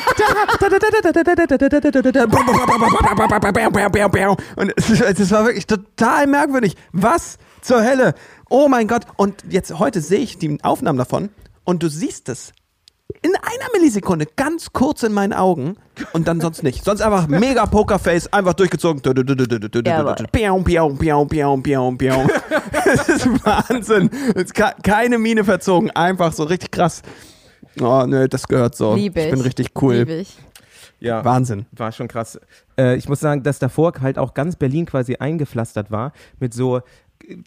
Und 4.56 4.74
es 4.78 5.32
war 5.32 5.46
wirklich 5.46 5.68
total 5.68 6.28
merkwürdig. 6.28 6.76
Was 6.92 7.38
zur 7.66 7.84
Hölle? 7.84 8.14
Oh 8.50 8.68
mein 8.68 8.88
Gott. 8.88 9.04
Und 9.18 9.44
jetzt 9.50 9.78
heute 9.80 10.02
sehe 10.02 10.20
ich 10.20 10.38
die 10.38 10.58
Aufnahmen 10.64 10.98
davon 10.98 11.30
und 11.64 11.84
du 11.84 11.90
siehst 11.90 12.30
es. 12.30 12.54
In 13.22 13.32
einer 13.36 13.72
Millisekunde, 13.74 14.28
ganz 14.36 14.74
kurz 14.74 15.04
in 15.04 15.14
meinen 15.14 15.34
Augen 15.34 15.78
und 16.14 16.28
dann 16.28 16.42
sonst 16.42 16.64
nicht. 16.64 16.84
Sonst 16.84 17.02
einfach 17.02 17.28
mega 17.28 17.66
Pokerface, 17.66 18.32
einfach 18.34 18.54
durchgezogen. 18.54 19.02
Jawohl. 19.04 20.16
Piau, 20.32 20.60
piau, 20.62 20.90
piau, 20.90 21.26
piau, 21.26 21.58
piau, 21.58 21.92
piau. 21.92 22.28
Das 22.86 23.10
ist 23.10 23.26
Wahnsinn. 23.46 24.10
Keine 24.84 25.18
Miene 25.18 25.44
verzogen, 25.44 25.92
einfach 25.92 26.34
so 26.34 26.44
richtig 26.44 26.72
krass. 26.72 27.02
Oh, 27.80 28.06
nö, 28.08 28.28
das 28.28 28.48
gehört 28.48 28.76
so. 28.76 28.96
Lieb 28.96 29.18
ich. 29.18 29.26
Ich 29.26 29.32
bin 29.32 29.42
richtig 29.42 29.70
cool. 29.82 29.96
Lieb 29.96 30.10
ich. 30.10 30.38
Ja. 31.00 31.24
Wahnsinn. 31.26 31.66
War 31.72 31.92
schon 31.92 32.08
krass. 32.08 32.40
Äh, 32.78 32.96
ich 32.96 33.10
muss 33.10 33.20
sagen, 33.20 33.44
dass 33.44 33.60
davor 33.60 33.94
halt 34.02 34.18
auch 34.18 34.34
ganz 34.34 34.56
Berlin 34.56 34.86
quasi 34.86 35.18
eingepflastert 35.18 35.92
war 35.92 36.14
mit 36.40 36.54
so 36.54 36.78
äh, 36.78 36.82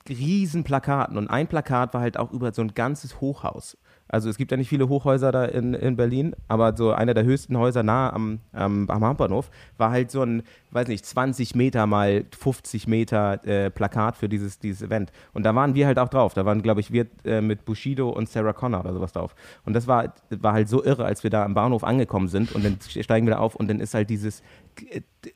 riesen 0.08 0.64
Plakaten. 0.64 1.16
Und 1.16 1.28
ein 1.28 1.46
Plakat 1.46 1.94
war 1.94 2.00
halt 2.00 2.18
auch 2.18 2.32
über 2.32 2.52
so 2.52 2.62
ein 2.62 2.74
ganzes 2.74 3.20
Hochhaus. 3.20 3.76
Also 4.08 4.30
es 4.30 4.38
gibt 4.38 4.50
ja 4.50 4.56
nicht 4.56 4.70
viele 4.70 4.88
Hochhäuser 4.88 5.32
da 5.32 5.44
in, 5.44 5.74
in 5.74 5.96
Berlin, 5.96 6.34
aber 6.48 6.74
so 6.74 6.92
einer 6.92 7.12
der 7.12 7.24
höchsten 7.24 7.58
Häuser 7.58 7.82
nah 7.82 8.10
am, 8.10 8.40
am, 8.52 8.88
am 8.88 9.04
Hauptbahnhof 9.04 9.50
war 9.76 9.90
halt 9.90 10.10
so 10.10 10.22
ein, 10.22 10.42
weiß 10.70 10.88
nicht, 10.88 11.04
20 11.04 11.54
Meter 11.54 11.86
mal 11.86 12.24
50 12.38 12.86
Meter 12.86 13.46
äh, 13.46 13.70
Plakat 13.70 14.16
für 14.16 14.28
dieses, 14.28 14.58
dieses 14.58 14.80
Event. 14.80 15.12
Und 15.34 15.44
da 15.44 15.54
waren 15.54 15.74
wir 15.74 15.86
halt 15.86 15.98
auch 15.98 16.08
drauf. 16.08 16.32
Da 16.32 16.46
waren, 16.46 16.62
glaube 16.62 16.80
ich, 16.80 16.90
wir 16.90 17.06
äh, 17.24 17.42
mit 17.42 17.66
Bushido 17.66 18.08
und 18.08 18.30
Sarah 18.30 18.54
Connor 18.54 18.80
oder 18.80 18.94
sowas 18.94 19.12
drauf. 19.12 19.34
Und 19.66 19.74
das 19.74 19.86
war, 19.86 20.14
war 20.30 20.54
halt 20.54 20.70
so 20.70 20.82
irre, 20.82 21.04
als 21.04 21.22
wir 21.22 21.30
da 21.30 21.44
am 21.44 21.52
Bahnhof 21.52 21.84
angekommen 21.84 22.28
sind 22.28 22.52
und 22.52 22.64
dann 22.64 22.78
steigen 22.80 23.26
wir 23.26 23.34
da 23.34 23.40
auf 23.40 23.56
und 23.56 23.68
dann 23.68 23.78
ist 23.78 23.92
halt 23.92 24.08
dieses, 24.08 24.42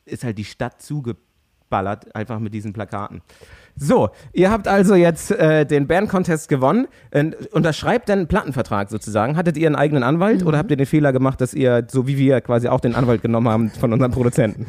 ist 0.06 0.24
halt 0.24 0.38
die 0.38 0.44
Stadt 0.46 0.80
zugeballert, 0.80 2.14
einfach 2.16 2.38
mit 2.38 2.54
diesen 2.54 2.72
Plakaten. 2.72 3.20
So, 3.76 4.10
ihr 4.32 4.50
habt 4.50 4.68
also 4.68 4.94
jetzt 4.94 5.30
äh, 5.30 5.64
den 5.64 5.86
Band-Contest 5.86 6.48
gewonnen. 6.48 6.88
Äh, 7.10 7.30
unterschreibt 7.52 8.08
dann 8.08 8.20
einen 8.20 8.28
Plattenvertrag 8.28 8.90
sozusagen. 8.90 9.36
Hattet 9.36 9.56
ihr 9.56 9.66
einen 9.66 9.76
eigenen 9.76 10.02
Anwalt 10.02 10.44
oder 10.44 10.58
habt 10.58 10.70
ihr 10.70 10.76
den 10.76 10.86
Fehler 10.86 11.12
gemacht, 11.12 11.40
dass 11.40 11.54
ihr, 11.54 11.86
so 11.90 12.06
wie 12.06 12.18
wir, 12.18 12.40
quasi 12.40 12.68
auch 12.68 12.80
den 12.80 12.94
Anwalt 12.94 13.22
genommen 13.22 13.48
haben 13.48 13.70
von 13.70 13.92
unserem 13.92 14.12
Produzenten? 14.12 14.66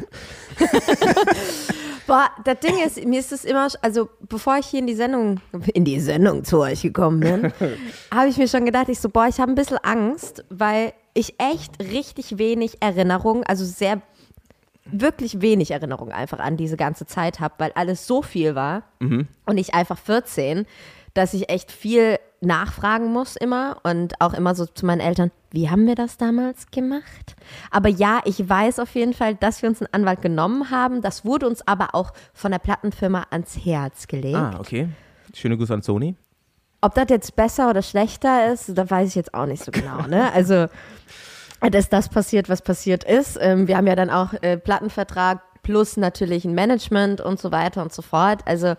Boah, 0.58 0.68
Boah, 2.06 2.30
das 2.44 2.60
Ding 2.60 2.78
ist, 2.84 3.04
mir 3.04 3.20
ist 3.20 3.32
es 3.32 3.44
immer, 3.44 3.68
also 3.82 4.08
bevor 4.28 4.58
ich 4.58 4.66
hier 4.66 4.80
in 4.80 4.86
die 4.86 4.94
Sendung, 4.94 5.40
in 5.72 5.84
die 5.84 6.00
Sendung 6.00 6.44
zu 6.44 6.60
euch 6.60 6.82
gekommen 6.82 7.20
bin, 7.20 7.52
habe 8.14 8.28
ich 8.28 8.36
mir 8.36 8.48
schon 8.48 8.64
gedacht, 8.64 8.88
ich 8.88 9.00
so, 9.00 9.08
boah, 9.08 9.26
ich 9.28 9.38
habe 9.38 9.52
ein 9.52 9.54
bisschen 9.54 9.78
Angst, 9.82 10.44
weil 10.50 10.92
ich 11.14 11.34
echt 11.38 11.80
richtig 11.80 12.38
wenig 12.38 12.78
Erinnerung, 12.80 13.44
also 13.44 13.64
sehr, 13.64 14.02
wirklich 14.86 15.40
wenig 15.40 15.70
Erinnerung 15.70 16.12
einfach 16.12 16.38
an 16.38 16.56
diese 16.56 16.76
ganze 16.76 17.06
Zeit 17.06 17.40
habe, 17.40 17.54
weil 17.58 17.72
alles 17.74 18.06
so 18.06 18.22
viel 18.22 18.54
war 18.54 18.82
und 19.46 19.58
ich 19.58 19.74
einfach 19.74 19.98
14, 19.98 20.66
dass 21.14 21.32
ich 21.32 21.48
echt 21.48 21.72
viel 21.72 22.18
nachfragen 22.44 23.12
muss 23.12 23.36
immer 23.36 23.78
und 23.82 24.20
auch 24.20 24.34
immer 24.34 24.54
so 24.54 24.66
zu 24.66 24.86
meinen 24.86 25.00
Eltern, 25.00 25.30
wie 25.50 25.70
haben 25.70 25.86
wir 25.86 25.94
das 25.94 26.16
damals 26.16 26.70
gemacht? 26.70 27.36
Aber 27.70 27.88
ja, 27.88 28.20
ich 28.24 28.46
weiß 28.48 28.78
auf 28.80 28.94
jeden 28.94 29.14
Fall, 29.14 29.34
dass 29.34 29.62
wir 29.62 29.68
uns 29.68 29.80
einen 29.80 29.92
Anwalt 29.92 30.20
genommen 30.20 30.70
haben. 30.70 31.00
Das 31.00 31.24
wurde 31.24 31.46
uns 31.46 31.66
aber 31.66 31.94
auch 31.94 32.12
von 32.32 32.50
der 32.52 32.58
Plattenfirma 32.58 33.26
ans 33.30 33.64
Herz 33.64 34.06
gelegt. 34.06 34.36
Ah, 34.36 34.56
okay. 34.58 34.88
Schöne 35.32 35.56
Grüße 35.56 35.72
an 35.72 35.82
Sony. 35.82 36.16
Ob 36.80 36.94
das 36.94 37.06
jetzt 37.08 37.34
besser 37.34 37.70
oder 37.70 37.82
schlechter 37.82 38.52
ist, 38.52 38.76
da 38.76 38.90
weiß 38.90 39.08
ich 39.08 39.14
jetzt 39.14 39.32
auch 39.32 39.46
nicht 39.46 39.64
so 39.64 39.72
genau. 39.72 40.02
Ne? 40.06 40.30
Also, 40.32 40.66
dass 41.70 41.88
das 41.88 42.08
passiert, 42.08 42.48
was 42.48 42.62
passiert 42.62 43.04
ist. 43.04 43.38
Ähm, 43.40 43.68
wir 43.68 43.76
haben 43.76 43.86
ja 43.86 43.96
dann 43.96 44.10
auch 44.10 44.32
äh, 44.42 44.56
Plattenvertrag 44.56 45.40
plus 45.62 45.96
natürlich 45.96 46.44
ein 46.44 46.54
Management 46.54 47.20
und 47.20 47.40
so 47.40 47.50
weiter 47.52 47.82
und 47.82 47.92
so 47.92 48.02
fort. 48.02 48.42
Also, 48.46 48.74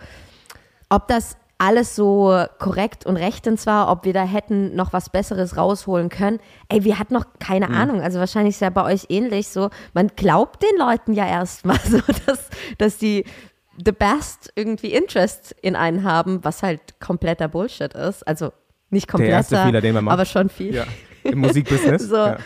ob 0.89 1.07
das 1.07 1.37
alles 1.57 1.95
so 1.95 2.45
korrekt 2.59 3.05
und 3.05 3.15
rechtens 3.15 3.65
war, 3.65 3.89
ob 3.89 4.03
wir 4.03 4.13
da 4.13 4.23
hätten 4.23 4.75
noch 4.75 4.91
was 4.91 5.09
Besseres 5.09 5.55
rausholen 5.55 6.09
können. 6.09 6.39
Ey, 6.67 6.83
wir 6.83 6.99
hatten 6.99 7.13
noch 7.13 7.25
keine 7.39 7.69
Ahnung. 7.69 8.01
Also 8.01 8.19
wahrscheinlich 8.19 8.55
ist 8.55 8.61
ja 8.61 8.69
bei 8.69 8.83
euch 8.83 9.05
ähnlich 9.09 9.47
so. 9.47 9.69
Man 9.93 10.11
glaubt 10.15 10.61
den 10.63 10.77
Leuten 10.77 11.13
ja 11.13 11.25
erstmal 11.25 11.79
so, 11.89 11.99
dass, 12.25 12.49
dass 12.77 12.97
die 12.97 13.23
the 13.83 13.93
best 13.93 14.51
irgendwie 14.55 14.91
Interest 14.91 15.55
in 15.61 15.75
einen 15.75 16.03
haben, 16.03 16.43
was 16.43 16.61
halt 16.61 16.99
kompletter 16.99 17.47
Bullshit 17.47 17.93
ist. 17.93 18.27
Also 18.27 18.51
nicht 18.89 19.11
Der 19.13 19.21
erste 19.21 19.55
kompletter, 19.55 19.87
Fehler, 19.87 20.11
aber 20.11 20.25
schon 20.25 20.49
viel. 20.49 20.75
Ja. 20.75 20.85
Im 21.23 21.39
Musikbusiness. 21.39 22.03
So. 22.09 22.15
Ja. 22.17 22.37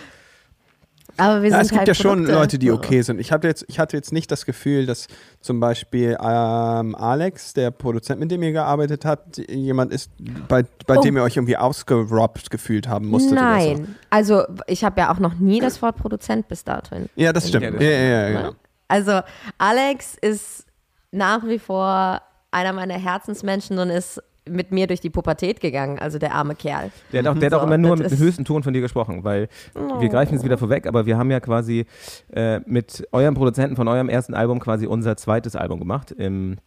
Aber 1.20 1.42
wir 1.42 1.50
Ja, 1.50 1.58
sind 1.58 1.62
es 1.66 1.70
gibt 1.70 1.80
halt 1.80 1.88
ja 1.90 1.94
schon 1.94 2.20
Produkte. 2.20 2.34
Leute, 2.34 2.60
die 2.60 2.72
okay 2.72 3.02
sind. 3.02 3.20
Ich 3.20 3.32
hatte 3.32 3.48
jetzt, 3.48 3.66
ich 3.68 3.78
hatte 3.80 3.96
jetzt 3.98 4.12
nicht 4.14 4.32
das 4.32 4.46
Gefühl, 4.46 4.86
dass 4.86 5.08
zum 5.42 5.60
Beispiel 5.60 6.18
ähm, 6.22 6.96
Alex, 6.96 7.54
der 7.54 7.72
Produzent, 7.72 8.20
mit 8.20 8.32
dem 8.32 8.42
ihr 8.44 8.52
gearbeitet 8.52 9.06
habt, 9.06 9.38
jemand 9.50 9.92
ist, 9.94 10.12
bei, 10.48 10.64
bei 10.88 10.98
Oh. 10.98 11.02
dem 11.02 11.18
ihr 11.18 11.24
euch 11.24 11.36
irgendwie 11.38 11.58
ausgerobbt 11.58 12.50
gefühlt 12.50 12.88
haben 12.88 13.08
musstet 13.08 13.34
oder 13.34 13.60
so. 13.62 13.74
Nein, 13.74 13.96
also 14.10 14.44
ich 14.68 14.84
habe 14.84 15.00
ja 15.02 15.14
auch 15.14 15.20
noch 15.20 15.36
nie 15.36 15.60
das 15.60 15.82
Wort 15.82 15.98
Produzent 15.98 16.48
bis 16.48 16.64
dahin. 16.64 17.10
Ja, 17.16 17.34
das 17.34 17.48
stimmt. 17.50 17.64
Ja, 17.64 17.70
Ja, 17.72 17.76
das 17.78 17.84
ja, 17.84 17.90
ja, 17.90 18.30
Ne? 18.30 18.38
genau. 18.38 18.52
Also 18.88 19.22
Alex 19.58 20.16
ist 20.22 20.66
nach 21.12 21.46
wie 21.46 21.60
vor 21.60 22.22
einer 22.52 22.74
meiner 22.74 22.96
Herzensmenschen 22.96 23.78
und 23.78 23.90
ist 23.92 24.22
mit 24.50 24.72
mir 24.72 24.88
durch 24.88 25.00
die 25.02 25.10
Pubertät 25.10 25.60
gegangen, 25.62 26.00
also 26.00 26.20
der 26.20 26.34
arme 26.34 26.56
Kerl. 26.56 26.92
Der 27.12 27.20
hat 27.24 27.28
auch, 27.28 27.40
der 27.40 27.48
hat 27.48 27.54
auch 27.54 27.62
So, 27.62 27.68
immer 27.68 27.78
nur 27.78 27.96
mit 27.98 28.10
dem 28.12 28.18
höchsten 28.18 28.46
Ton 28.46 28.64
von 28.64 28.74
dir 28.74 28.82
gesprochen, 28.82 29.24
weil 29.24 29.48
Oh. 29.76 30.02
wir 30.02 30.10
greifen 30.10 30.34
jetzt 30.34 30.44
wieder 30.44 30.58
vorweg, 30.58 30.88
aber 30.88 31.06
wir 31.06 31.18
haben 31.18 31.32
ja 31.32 31.40
quasi 31.40 31.86
äh, 32.34 32.60
mit 32.66 33.08
eurem 33.12 33.34
Produzenten 33.36 33.76
von 33.76 33.88
eurem 33.88 34.10
ersten 34.10 34.34
Album 34.34 34.60
quasi 34.60 34.86
unser 34.88 35.16
zweites 35.18 35.56
Album 35.56 35.80
gemacht 35.80 36.12
im 36.12 36.58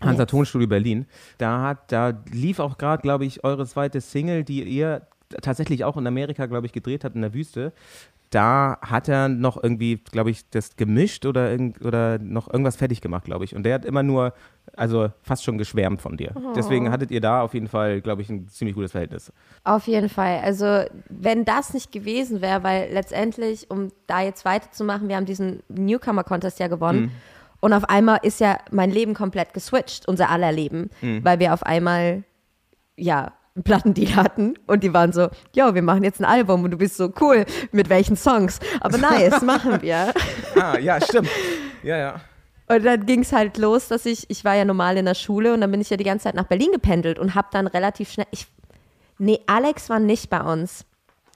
Hansa 0.00 0.22
Yes. 0.24 0.30
Tonstudio 0.30 0.68
Berlin. 0.68 1.06
Da 1.38 1.62
hat, 1.62 1.90
da 1.92 2.12
lief 2.30 2.58
auch 2.58 2.76
gerade, 2.78 3.00
glaube 3.02 3.24
ich, 3.24 3.44
eure 3.44 3.66
zweite 3.66 4.00
Single, 4.00 4.44
die 4.44 4.62
ihr 4.62 5.02
tatsächlich 5.42 5.84
auch 5.84 5.96
in 5.96 6.06
Amerika, 6.06 6.46
glaube 6.46 6.66
ich, 6.66 6.72
gedreht 6.72 7.02
habt 7.04 7.14
in 7.16 7.22
der 7.22 7.34
Wüste. 7.34 7.72
Da 8.30 8.78
hat 8.82 9.08
er 9.08 9.28
noch 9.28 9.62
irgendwie, 9.62 9.96
glaube 9.96 10.30
ich, 10.30 10.48
das 10.50 10.76
gemischt 10.76 11.26
oder, 11.26 11.50
irgend, 11.50 11.84
oder 11.84 12.18
noch 12.18 12.52
irgendwas 12.52 12.76
fertig 12.76 13.00
gemacht, 13.00 13.24
glaube 13.24 13.44
ich. 13.44 13.54
Und 13.54 13.62
der 13.62 13.74
hat 13.74 13.84
immer 13.84 14.02
nur, 14.02 14.32
also 14.76 15.10
fast 15.22 15.44
schon 15.44 15.58
geschwärmt 15.58 16.02
von 16.02 16.16
dir. 16.16 16.32
Oh. 16.34 16.52
Deswegen 16.54 16.90
hattet 16.90 17.10
ihr 17.12 17.20
da 17.20 17.42
auf 17.42 17.54
jeden 17.54 17.68
Fall, 17.68 18.00
glaube 18.00 18.22
ich, 18.22 18.28
ein 18.28 18.48
ziemlich 18.48 18.74
gutes 18.74 18.92
Verhältnis. 18.92 19.32
Auf 19.62 19.86
jeden 19.86 20.08
Fall. 20.08 20.40
Also, 20.42 20.84
wenn 21.08 21.44
das 21.44 21.72
nicht 21.72 21.92
gewesen 21.92 22.40
wäre, 22.42 22.64
weil 22.64 22.92
letztendlich, 22.92 23.70
um 23.70 23.90
da 24.06 24.22
jetzt 24.22 24.44
weiterzumachen, 24.44 25.08
wir 25.08 25.16
haben 25.16 25.26
diesen 25.26 25.62
Newcomer-Contest 25.68 26.58
ja 26.58 26.66
gewonnen. 26.66 27.12
Und 27.60 27.72
auf 27.72 27.88
einmal 27.88 28.18
ist 28.22 28.40
ja 28.40 28.58
mein 28.70 28.90
Leben 28.90 29.14
komplett 29.14 29.54
geswitcht, 29.54 30.06
unser 30.08 30.30
aller 30.30 30.52
Leben, 30.52 30.90
weil 31.22 31.38
wir 31.38 31.54
auf 31.54 31.62
einmal, 31.62 32.24
ja, 32.96 33.32
einen 33.56 33.64
Plattendeal 33.64 34.14
hatten 34.14 34.54
und 34.66 34.82
die 34.84 34.92
waren 34.92 35.12
so, 35.12 35.28
jo, 35.54 35.74
wir 35.74 35.82
machen 35.82 36.04
jetzt 36.04 36.20
ein 36.20 36.24
Album 36.24 36.64
und 36.64 36.70
du 36.70 36.76
bist 36.76 36.96
so 36.96 37.12
cool, 37.20 37.44
mit 37.72 37.88
welchen 37.88 38.16
Songs? 38.16 38.60
Aber 38.80 38.98
nice, 38.98 39.42
machen 39.42 39.82
wir. 39.82 40.12
Ah, 40.58 40.78
ja, 40.78 40.98
stimmt. 41.00 41.28
Ja, 41.82 41.98
ja. 41.98 42.20
Und 42.68 42.84
dann 42.84 43.04
ging 43.04 43.20
es 43.20 43.32
halt 43.32 43.58
los, 43.58 43.88
dass 43.88 44.06
ich, 44.06 44.28
ich 44.30 44.44
war 44.44 44.54
ja 44.54 44.64
normal 44.64 44.96
in 44.96 45.04
der 45.04 45.14
Schule 45.14 45.52
und 45.52 45.60
dann 45.60 45.70
bin 45.70 45.80
ich 45.80 45.90
ja 45.90 45.96
die 45.96 46.04
ganze 46.04 46.24
Zeit 46.24 46.34
nach 46.34 46.46
Berlin 46.46 46.72
gependelt 46.72 47.18
und 47.18 47.34
habe 47.34 47.48
dann 47.50 47.66
relativ 47.66 48.10
schnell, 48.10 48.26
ich, 48.30 48.46
nee, 49.18 49.40
Alex 49.46 49.90
war 49.90 50.00
nicht 50.00 50.30
bei 50.30 50.40
uns, 50.40 50.84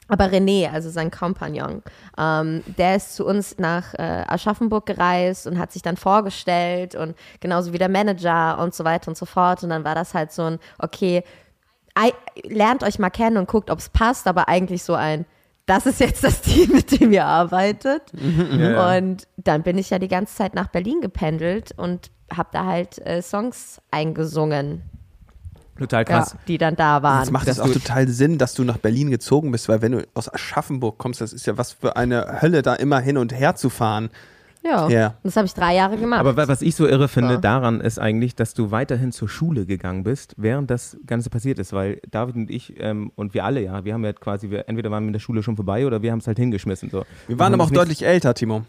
aber 0.09 0.25
René, 0.25 0.71
also 0.73 0.91
sein 0.91 1.11
Kompagnon, 1.11 1.83
ähm, 2.19 2.63
der 2.79 2.97
ist 2.97 3.15
zu 3.15 3.27
uns 3.27 3.59
nach 3.59 3.95
äh, 3.95 4.25
Aschaffenburg 4.27 4.87
gereist 4.87 5.47
und 5.47 5.59
hat 5.59 5.71
sich 5.71 5.83
dann 5.83 5.97
vorgestellt 5.97 6.95
und 6.95 7.15
genauso 7.41 7.73
wie 7.73 7.79
der 7.79 7.91
Manager 7.91 8.59
und 8.59 8.75
so 8.75 8.85
weiter 8.85 9.09
und 9.09 9.17
so 9.17 9.27
fort 9.27 9.63
und 9.63 9.71
dann 9.71 9.85
war 9.85 9.95
das 9.95 10.15
halt 10.15 10.33
so 10.33 10.43
ein, 10.43 10.59
okay, 10.79 11.23
lernt 12.45 12.83
euch 12.83 12.99
mal 12.99 13.11
kennen 13.11 13.37
und 13.37 13.49
guckt, 13.49 13.71
ob 13.71 13.79
es 13.79 13.89
passt, 13.89 14.27
aber 14.27 14.49
eigentlich 14.49 14.83
so 14.83 14.95
ein, 14.95 15.27
das 15.67 15.87
ist 15.87 16.01
jetzt 16.01 16.25
das 16.25 16.41
Team, 16.43 16.73
mit 16.73 17.01
dem 17.01 17.13
ihr 17.13 17.25
arbeitet. 17.25 18.03
Ja, 18.13 18.71
ja. 18.71 18.97
Und 18.97 19.27
dann 19.37 19.63
bin 19.63 19.79
ich 19.79 19.91
ja 19.91 19.99
die 19.99 20.09
ganze 20.09 20.35
Zeit 20.35 20.55
nach 20.55 20.69
Berlin 20.69 21.01
gependelt 21.01 21.73
und 21.77 22.11
habe 22.35 22.49
da 22.53 22.65
halt 22.65 23.05
äh, 23.07 23.23
Songs 23.23 23.81
eingesungen, 23.91 24.83
Total 25.81 26.01
ja, 26.01 26.05
krass. 26.05 26.37
die 26.47 26.59
dann 26.59 26.77
da 26.77 27.03
waren. 27.03 27.21
Jetzt 27.21 27.33
macht 27.33 27.49
es 27.49 27.57
Dass 27.57 27.67
auch 27.67 27.73
total 27.73 28.07
Sinn, 28.07 28.37
dass 28.37 28.53
du 28.53 28.65
nach 28.65 28.77
Berlin 28.77 29.11
gezogen 29.11 29.51
bist, 29.51 29.67
weil 29.71 29.81
wenn 29.81 29.93
du 29.93 30.07
aus 30.13 30.33
Aschaffenburg 30.33 30.99
kommst, 30.99 31.23
das 31.23 31.33
ist 31.33 31.47
ja 31.47 31.57
was 31.57 31.73
für 31.73 31.97
eine 31.97 32.43
Hölle, 32.43 32.61
da 32.61 32.75
immer 32.75 33.01
hin 33.01 33.17
und 33.17 33.33
her 33.33 33.57
zu 33.57 33.71
fahren. 33.71 34.11
Ja, 34.62 34.88
Ja. 34.88 35.07
Und 35.09 35.14
das 35.25 35.37
habe 35.37 35.46
ich 35.46 35.55
drei 35.55 35.75
Jahre 35.75 35.96
gemacht. 35.96 36.20
Aber 36.20 36.37
wa- 36.37 36.49
was 36.49 36.62
ich 36.62 36.75
so 36.75 36.87
irre 36.87 37.09
finde 37.09 37.35
Ja. 37.35 37.40
daran 37.40 37.81
ist 37.81 37.99
eigentlich, 37.99 38.35
dass 38.35 38.55
du 38.55 38.70
weiterhin 38.70 39.11
zur 39.12 39.29
Schule 39.29 39.66
gegangen 39.66 40.03
bist, 40.05 40.35
während 40.37 40.70
das 40.70 40.96
Ganze 41.07 41.31
passiert 41.31 41.59
ist, 41.59 41.73
weil 41.73 42.01
David 42.11 42.35
und 42.37 42.51
ich 42.51 42.75
ähm, 42.79 43.11
und 43.16 43.35
wir 43.35 43.44
alle 43.44 43.62
ja, 43.62 43.85
wir 43.85 43.94
haben 43.94 44.05
ja 44.05 44.12
quasi, 44.12 44.51
wir, 44.51 44.68
entweder 44.68 44.90
waren 44.90 45.05
wir 45.05 45.09
in 45.09 45.12
der 45.14 45.20
Schule 45.20 45.42
schon 45.42 45.57
vorbei 45.57 45.87
oder 45.87 46.03
wir 46.03 46.12
haben 46.12 46.18
es 46.20 46.27
halt 46.27 46.38
hingeschmissen. 46.38 46.90
So. 46.90 47.05
Wir 47.27 47.38
waren 47.38 47.55
aber 47.55 47.64
auch 47.64 47.70
deutlich 47.70 48.05
älter, 48.05 48.35
Timo. 48.35 48.62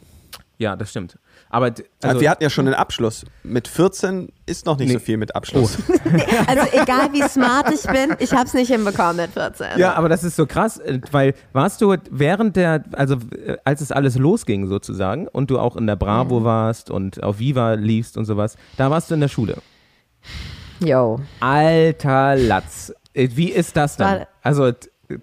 Ja, 0.57 0.75
das 0.75 0.91
stimmt. 0.91 1.17
Aber 1.53 1.65
Also, 1.65 1.83
also, 2.01 2.21
wir 2.21 2.29
hatten 2.29 2.43
ja 2.43 2.49
schon 2.49 2.65
einen 2.65 2.75
Abschluss. 2.75 3.25
Mit 3.43 3.67
14 3.67 4.29
ist 4.45 4.65
noch 4.65 4.77
nicht 4.77 4.87
Nee. 4.87 4.93
so 4.93 4.99
viel 4.99 5.17
mit 5.17 5.35
Abschluss. 5.35 5.77
also 6.47 6.63
egal 6.71 7.11
wie 7.11 7.21
smart 7.23 7.69
ich 7.73 7.83
bin, 7.83 8.15
ich 8.19 8.31
habe 8.31 8.45
es 8.45 8.53
nicht 8.53 8.69
hinbekommen 8.71 9.17
mit 9.17 9.31
14. 9.31 9.77
Ja, 9.77 9.93
aber 9.95 10.07
das 10.07 10.23
ist 10.23 10.37
so 10.37 10.45
krass, 10.45 10.77
äh, 10.79 10.99
weil 11.11 11.33
warst 11.51 11.81
du 11.81 11.93
während 12.09 12.55
der, 12.55 12.85
also 12.93 13.15
äh, 13.45 13.57
als 13.65 13.81
es 13.81 13.91
alles 13.91 14.17
losging 14.17 14.67
sozusagen 14.67 15.27
und 15.27 15.51
du 15.51 15.59
auch 15.59 15.75
in 15.75 15.87
der 15.87 15.97
Bravo 15.97 16.45
warst 16.45 16.89
und 16.89 17.21
auf 17.21 17.39
Viva 17.39 17.73
liefst 17.73 18.17
und 18.17 18.23
sowas, 18.23 18.55
da 18.77 18.89
warst 18.89 19.09
du 19.11 19.15
in 19.15 19.19
der 19.21 19.27
Schule. 19.27 19.57
Yo. 20.79 21.19
Alter 21.41 22.35
Latz. 22.37 22.93
Äh, 23.13 23.27
Wie 23.33 23.51
ist 23.51 23.75
das 23.75 23.97
dann? 23.97 24.25
Also, 24.41 24.71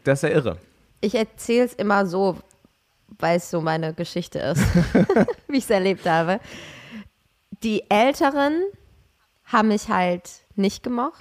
das 0.05 0.23
ist 0.23 0.29
ja 0.29 0.37
irre. 0.37 0.57
Ich 1.01 1.15
erzähle 1.15 1.65
es 1.65 1.75
immer 1.75 2.07
so, 2.07 2.37
weil 3.19 3.39
es 3.39 3.51
so 3.51 3.61
meine 3.61 3.95
Geschichte 3.95 4.39
ist, 4.39 4.63
wie 5.49 5.59
ich 5.59 5.65
es 5.65 5.71
erlebt 5.71 6.07
habe. 6.07 6.41
Die 7.63 7.91
Älteren 7.91 8.63
haben 9.45 9.69
mich 9.69 9.89
halt 9.89 10.31
nicht 10.55 10.83
gemocht. 10.83 11.21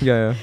Ja, 0.00 0.30
ja. 0.30 0.34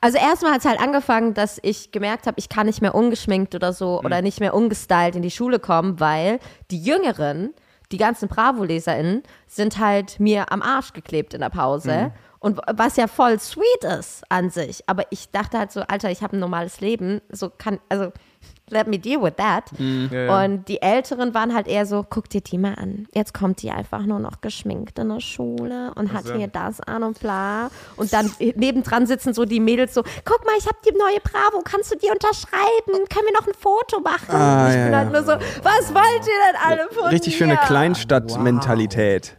Also 0.00 0.18
erstmal 0.18 0.52
hat 0.52 0.60
es 0.60 0.66
halt 0.66 0.80
angefangen, 0.80 1.34
dass 1.34 1.58
ich 1.62 1.90
gemerkt 1.90 2.26
habe, 2.26 2.38
ich 2.38 2.48
kann 2.48 2.66
nicht 2.66 2.82
mehr 2.82 2.94
ungeschminkt 2.94 3.54
oder 3.54 3.72
so 3.72 4.00
oder 4.00 4.22
nicht 4.22 4.40
mehr 4.40 4.54
ungestylt 4.54 5.16
in 5.16 5.22
die 5.22 5.30
Schule 5.30 5.58
kommen, 5.58 5.98
weil 6.00 6.38
die 6.70 6.80
Jüngeren, 6.80 7.54
die 7.90 7.96
ganzen 7.96 8.28
Bravo-LeserInnen, 8.28 9.22
sind 9.46 9.78
halt 9.78 10.20
mir 10.20 10.52
am 10.52 10.62
Arsch 10.62 10.92
geklebt 10.92 11.34
in 11.34 11.40
der 11.40 11.50
Pause. 11.50 12.12
Und 12.38 12.60
was 12.72 12.96
ja 12.96 13.08
voll 13.08 13.40
sweet 13.40 13.84
ist 13.98 14.22
an 14.28 14.50
sich. 14.50 14.84
Aber 14.86 15.04
ich 15.10 15.30
dachte 15.30 15.58
halt 15.58 15.72
so, 15.72 15.80
Alter, 15.80 16.10
ich 16.10 16.22
habe 16.22 16.36
ein 16.36 16.40
normales 16.40 16.80
Leben. 16.80 17.20
So 17.30 17.50
kann, 17.50 17.80
also, 17.88 18.12
let 18.70 18.86
me 18.86 18.98
deal 18.98 19.22
with 19.22 19.34
that. 19.36 19.70
Ja, 19.78 20.24
ja. 20.24 20.44
Und 20.44 20.68
die 20.68 20.82
Älteren 20.82 21.34
waren 21.34 21.54
halt 21.54 21.68
eher 21.68 21.86
so, 21.86 22.04
guck 22.08 22.28
dir 22.28 22.40
die 22.40 22.58
mal 22.58 22.74
an. 22.74 23.06
Jetzt 23.14 23.32
kommt 23.34 23.62
die 23.62 23.70
einfach 23.70 24.04
nur 24.04 24.18
noch 24.18 24.40
geschminkt 24.40 24.98
in 24.98 25.08
der 25.08 25.20
Schule 25.20 25.92
und 25.94 26.12
hat 26.12 26.24
hier 26.34 26.48
das 26.48 26.80
an 26.80 27.02
und 27.02 27.20
bla. 27.20 27.70
Und 27.96 28.12
dann 28.12 28.30
nebendran 28.38 29.06
sitzen 29.06 29.34
so 29.34 29.44
die 29.44 29.60
Mädels 29.60 29.94
so, 29.94 30.02
guck 30.24 30.44
mal, 30.44 30.54
ich 30.58 30.66
habe 30.66 30.78
die 30.84 30.92
neue 30.92 31.20
Bravo, 31.20 31.62
kannst 31.64 31.92
du 31.92 31.96
die 31.96 32.10
unterschreiben? 32.10 33.08
Können 33.08 33.26
wir 33.26 33.32
noch 33.32 33.46
ein 33.46 33.54
Foto 33.54 34.00
machen? 34.00 34.34
Ah, 34.34 34.68
ich 34.68 34.76
ja, 34.76 34.84
bin 34.86 34.96
halt 34.96 35.12
nur 35.12 35.22
so, 35.22 35.32
was 35.62 35.94
wollt 35.94 36.26
ihr 36.26 36.40
denn 36.46 36.56
alle 36.64 36.88
von 36.90 37.08
Richtig 37.08 37.34
mir? 37.34 37.38
schöne 37.38 37.56
Kleinstadt-Mentalität. 37.56 39.36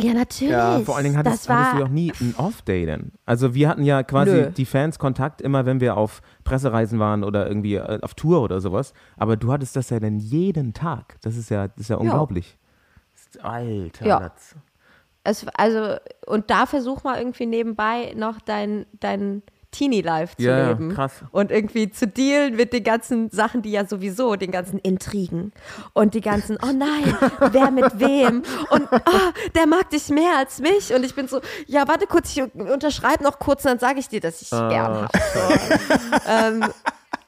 Ja, 0.00 0.14
natürlich. 0.14 0.52
Ja, 0.52 0.78
Vor 0.80 0.94
allen 0.96 1.04
Dingen 1.04 1.16
hattest, 1.16 1.48
hattest 1.48 1.80
du 1.80 1.84
auch 1.84 1.88
nie 1.88 2.12
einen 2.20 2.34
Off-Day 2.36 2.86
denn. 2.86 3.12
Also 3.26 3.54
wir 3.54 3.68
hatten 3.68 3.82
ja 3.82 4.02
quasi 4.04 4.30
Nö. 4.30 4.50
die 4.50 4.64
Fans 4.64 4.98
Kontakt 4.98 5.42
immer, 5.42 5.66
wenn 5.66 5.80
wir 5.80 5.96
auf 5.96 6.22
Pressereisen 6.44 7.00
waren 7.00 7.24
oder 7.24 7.48
irgendwie 7.48 7.74
äh, 7.74 7.98
auf 8.02 8.14
Tour 8.14 8.42
oder 8.42 8.60
sowas. 8.60 8.92
Aber 9.16 9.36
du 9.36 9.52
hattest 9.52 9.74
das 9.74 9.90
ja 9.90 9.98
dann 9.98 10.18
jeden 10.18 10.72
Tag. 10.72 11.16
Das 11.22 11.36
ist 11.36 11.50
ja, 11.50 11.66
das 11.68 11.80
ist 11.82 11.88
ja 11.90 11.96
unglaublich. 11.96 12.58
Alter. 13.42 14.06
Ja. 14.06 14.18
Latz. 14.20 14.54
Es, 15.24 15.46
also, 15.56 15.96
und 16.26 16.50
da 16.50 16.66
versuch 16.66 17.02
mal 17.02 17.18
irgendwie 17.18 17.46
nebenbei 17.46 18.14
noch 18.16 18.40
dein, 18.40 18.86
dein 19.00 19.42
Teenie-Life 19.78 20.36
zu 20.36 20.42
Ja, 20.42 20.58
ja, 20.58 20.68
leben. 20.70 20.92
krass. 20.94 21.12
Und 21.30 21.50
irgendwie 21.52 21.90
zu 21.90 22.06
dealen 22.06 22.56
mit 22.56 22.72
den 22.72 22.82
ganzen 22.82 23.30
Sachen, 23.30 23.62
die 23.62 23.70
ja 23.70 23.86
sowieso, 23.86 24.34
den 24.36 24.50
ganzen 24.50 24.78
Intrigen 24.80 25.52
und 25.92 26.14
die 26.14 26.20
ganzen, 26.20 26.58
oh 26.62 26.72
nein, 26.74 27.16
wer 27.52 27.70
mit 27.70 27.98
wem 28.00 28.42
und 28.70 28.88
oh, 28.92 29.48
der 29.54 29.66
mag 29.66 29.88
dich 29.90 30.08
mehr 30.08 30.36
als 30.38 30.58
mich. 30.60 30.92
Und 30.92 31.04
ich 31.04 31.14
bin 31.14 31.28
so, 31.28 31.40
ja, 31.66 31.86
warte 31.86 32.06
kurz, 32.06 32.36
ich 32.36 32.42
unterschreibe 32.54 33.22
noch 33.22 33.38
kurz 33.38 33.64
und 33.64 33.70
dann 33.72 33.78
sage 33.78 34.00
ich 34.00 34.08
dir, 34.08 34.20
dass 34.20 34.42
ich 34.42 34.50
dich 34.50 34.58
Ah, 34.58 34.68
gern 34.68 34.94
habe. 34.94 35.08
So. 35.34 36.26
ähm, 36.28 36.64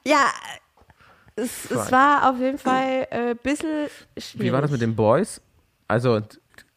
ja, 0.05 0.25
es, 1.35 1.71
es 1.71 1.91
war 1.91 2.29
auf 2.29 2.37
jeden 2.39 2.57
Fall 2.57 3.07
ein 3.09 3.29
äh, 3.31 3.35
bisschen 3.41 3.87
schwierig. 4.17 4.39
Wie 4.47 4.51
war 4.51 4.61
das 4.61 4.71
mit 4.71 4.81
den 4.81 4.95
Boys? 4.95 5.39
Also, 5.87 6.19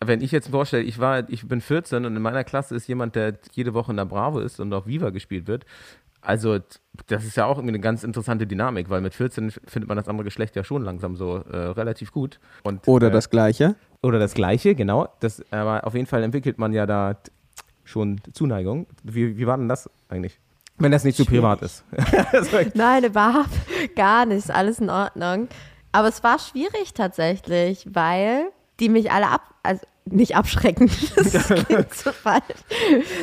wenn 0.06 0.20
ich 0.20 0.32
jetzt 0.32 0.48
vorstelle, 0.48 0.82
ich 0.82 0.98
war, 0.98 1.28
ich 1.28 1.46
bin 1.46 1.60
14 1.60 2.04
und 2.04 2.16
in 2.16 2.22
meiner 2.22 2.44
Klasse 2.44 2.74
ist 2.74 2.86
jemand, 2.88 3.14
der 3.14 3.34
jede 3.52 3.74
Woche 3.74 3.90
in 3.92 3.96
der 3.96 4.04
Bravo 4.04 4.38
ist 4.40 4.60
und 4.60 4.72
auf 4.72 4.86
Viva 4.86 5.10
gespielt 5.10 5.46
wird. 5.46 5.64
Also, 6.20 6.58
das 7.08 7.24
ist 7.24 7.36
ja 7.36 7.44
auch 7.44 7.58
irgendwie 7.58 7.72
eine 7.72 7.80
ganz 7.80 8.02
interessante 8.02 8.46
Dynamik, 8.46 8.88
weil 8.88 9.02
mit 9.02 9.12
14 9.14 9.48
f- 9.48 9.60
findet 9.66 9.88
man 9.88 9.98
das 9.98 10.08
andere 10.08 10.24
Geschlecht 10.24 10.56
ja 10.56 10.64
schon 10.64 10.82
langsam 10.82 11.16
so 11.16 11.36
äh, 11.36 11.56
relativ 11.56 12.12
gut. 12.12 12.40
Und, 12.62 12.88
Oder 12.88 13.08
äh, 13.08 13.10
das 13.10 13.28
Gleiche. 13.28 13.74
Oder 14.02 14.18
das 14.18 14.32
Gleiche, 14.32 14.74
genau. 14.74 15.08
Das, 15.20 15.42
aber 15.52 15.86
auf 15.86 15.94
jeden 15.94 16.06
Fall 16.06 16.22
entwickelt 16.22 16.56
man 16.58 16.72
ja 16.72 16.86
da 16.86 17.16
schon 17.84 18.20
Zuneigung. 18.32 18.86
Wie, 19.02 19.36
wie 19.36 19.46
war 19.46 19.58
denn 19.58 19.68
das 19.68 19.90
eigentlich? 20.08 20.40
Wenn 20.78 20.92
das 20.92 21.04
nicht 21.04 21.16
zu 21.16 21.26
privat 21.26 21.60
ist. 21.62 21.84
Nein, 22.74 23.04
überhaupt 23.04 23.50
gar 23.94 24.24
nicht. 24.26 24.50
Alles 24.50 24.78
in 24.80 24.88
Ordnung. 24.90 25.48
Aber 25.92 26.08
es 26.08 26.24
war 26.24 26.38
schwierig 26.38 26.94
tatsächlich, 26.94 27.86
weil 27.92 28.46
die 28.80 28.88
mich 28.88 29.12
alle 29.12 29.28
ab, 29.28 29.42
also 29.62 29.82
nicht 30.06 30.36
abschrecken. 30.36 30.90
Das 31.16 31.48
klingt 31.66 31.94
so 31.94 32.12
falsch. 32.12 32.42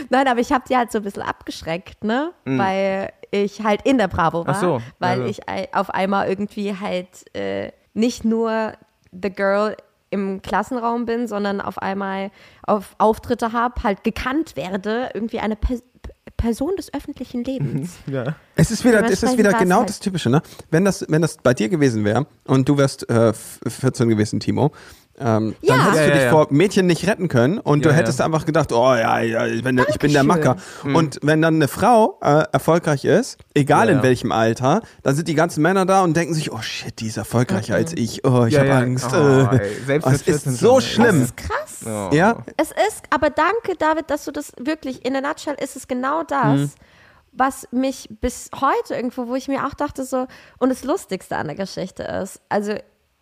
Nein, 0.09 0.27
aber 0.27 0.39
ich 0.39 0.51
habe 0.51 0.63
die 0.69 0.75
halt 0.75 0.91
so 0.91 0.99
ein 0.99 1.03
bisschen 1.03 1.21
abgeschreckt, 1.23 2.03
ne? 2.03 2.31
Weil 2.45 3.11
ich 3.31 3.61
halt 3.63 3.81
in 3.83 3.97
der 3.97 4.07
Bravo 4.07 4.45
war. 4.45 4.55
Ach 4.55 4.59
so, 4.61 4.81
weil 4.99 5.19
also. 5.21 5.25
ich 5.25 5.47
ei- 5.47 5.69
auf 5.73 5.89
einmal 5.89 6.27
irgendwie 6.27 6.75
halt 6.77 7.07
äh, 7.35 7.71
nicht 7.93 8.25
nur 8.25 8.73
the 9.11 9.29
girl 9.29 9.75
im 10.09 10.41
Klassenraum 10.41 11.05
bin, 11.05 11.27
sondern 11.27 11.61
auf 11.61 11.77
einmal 11.77 12.31
auf 12.67 12.95
Auftritte 12.97 13.53
habe, 13.53 13.83
halt 13.83 14.03
gekannt 14.03 14.55
werde, 14.57 15.09
irgendwie 15.13 15.39
eine 15.39 15.55
Pers 15.55 15.83
Person 16.37 16.75
des 16.75 16.91
öffentlichen 16.93 17.43
Lebens. 17.43 17.97
ja. 18.07 18.35
Es 18.55 18.71
ist 18.71 18.83
wieder, 18.83 19.03
es 19.05 19.21
ist 19.21 19.37
wieder 19.37 19.53
genau 19.53 19.79
halt- 19.79 19.89
das 19.89 19.99
Typische, 19.99 20.29
ne? 20.29 20.41
Wenn 20.71 20.83
das, 20.85 21.05
wenn 21.07 21.21
das 21.21 21.37
bei 21.37 21.53
dir 21.53 21.69
gewesen 21.69 22.03
wäre 22.03 22.25
und 22.45 22.67
du 22.67 22.77
wärst 22.79 23.07
äh, 23.11 23.29
f- 23.29 23.59
14 23.67 24.09
gewesen, 24.09 24.39
Timo, 24.39 24.71
ähm, 25.23 25.55
Ja. 25.61 25.75
dann 25.77 25.83
hättest 25.85 25.97
Ja, 25.99 26.03
du 26.03 26.09
ja, 26.09 26.13
dich 26.15 26.23
ja. 26.23 26.29
vor 26.31 26.47
Mädchen 26.49 26.87
nicht 26.87 27.07
retten 27.07 27.27
können 27.27 27.59
und 27.59 27.85
Ja, 27.85 27.91
du 27.91 27.97
hättest 27.97 28.19
ja. 28.19 28.25
einfach 28.25 28.45
gedacht, 28.45 28.71
oh 28.71 28.93
ja, 28.95 29.19
ja 29.19 29.45
ich 29.47 29.63
bin 29.63 29.75
der, 29.77 29.87
ich 29.89 29.99
bin 29.99 30.11
der 30.13 30.23
Macker. 30.23 30.55
Dankeschön. 30.55 30.95
Und 30.95 31.19
wenn 31.21 31.41
dann 31.41 31.55
eine 31.55 31.67
Frau 31.67 32.19
äh, 32.21 32.43
erfolgreich 32.51 33.05
ist, 33.05 33.37
egal 33.53 33.85
Ja, 33.87 33.91
in 33.93 33.97
ja. 33.99 34.03
welchem 34.03 34.31
Alter, 34.31 34.81
dann 35.03 35.15
sind 35.15 35.27
die 35.27 35.35
ganzen 35.35 35.61
Männer 35.61 35.85
da 35.85 36.01
und 36.03 36.15
denken 36.17 36.33
sich, 36.33 36.51
oh 36.51 36.61
shit, 36.61 36.99
die 36.99 37.07
ist 37.07 37.17
erfolgreicher 37.17 37.75
als 37.75 37.93
ich. 37.93 38.25
Oh, 38.25 38.45
ich 38.45 38.53
Ja, 38.53 38.59
habe 38.59 38.69
ja. 38.69 38.77
Angst. 38.79 39.07
Oh, 39.13 39.15
äh. 39.15 39.99
oh, 40.03 40.09
es 40.09 40.13
ist 40.15 40.23
14 40.23 40.51
so 40.53 40.79
schlimm. 40.81 41.19
Das 41.21 41.29
ist 41.29 41.37
krass. 41.37 41.79
Oh. 41.85 42.13
Ja, 42.15 42.43
Es 42.57 42.69
ist, 42.71 43.03
aber 43.09 43.29
danke, 43.29 43.75
David, 43.77 44.09
dass 44.09 44.25
du 44.25 44.31
das 44.31 44.51
wirklich, 44.59 45.05
in 45.05 45.13
der 45.13 45.21
Nutshell 45.21 45.55
ist 45.61 45.75
es 45.75 45.87
genau 45.87 46.23
das, 46.23 46.59
Mhm. 46.59 46.71
was 47.33 47.67
mich 47.71 48.09
bis 48.21 48.49
heute 48.59 48.93
irgendwo, 48.95 49.27
wo 49.27 49.35
ich 49.35 49.47
mir 49.47 49.65
auch 49.65 49.73
dachte 49.73 50.03
so, 50.03 50.27
und 50.59 50.69
das 50.69 50.83
Lustigste 50.83 51.37
an 51.37 51.47
der 51.47 51.55
Geschichte 51.55 52.03
ist, 52.03 52.41
also 52.49 52.73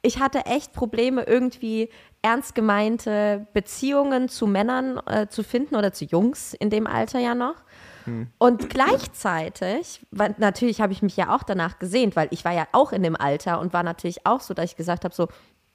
ich 0.01 0.19
hatte 0.19 0.45
echt 0.45 0.73
Probleme, 0.73 1.23
irgendwie 1.23 1.89
ernst 2.21 2.55
gemeinte 2.55 3.47
Beziehungen 3.53 4.29
zu 4.29 4.47
Männern 4.47 4.99
äh, 5.05 5.27
zu 5.27 5.43
finden 5.43 5.75
oder 5.75 5.93
zu 5.93 6.05
Jungs 6.05 6.53
in 6.53 6.69
dem 6.69 6.87
Alter 6.87 7.19
ja 7.19 7.35
noch. 7.35 7.55
Und 8.37 8.69
gleichzeitig, 8.69 10.05
weil 10.11 10.35
natürlich 10.37 10.81
habe 10.81 10.93
ich 10.93 11.01
mich 11.01 11.15
ja 11.17 11.35
auch 11.35 11.43
danach 11.43 11.79
gesehnt, 11.79 12.15
weil 12.15 12.27
ich 12.31 12.43
war 12.45 12.53
ja 12.53 12.67
auch 12.71 12.91
in 12.91 13.03
dem 13.03 13.15
Alter 13.15 13.59
und 13.59 13.73
war 13.73 13.83
natürlich 13.83 14.25
auch 14.25 14.41
so, 14.41 14.53
dass 14.53 14.71
ich 14.71 14.75
gesagt 14.75 15.03
habe, 15.03 15.13
so, 15.13 15.27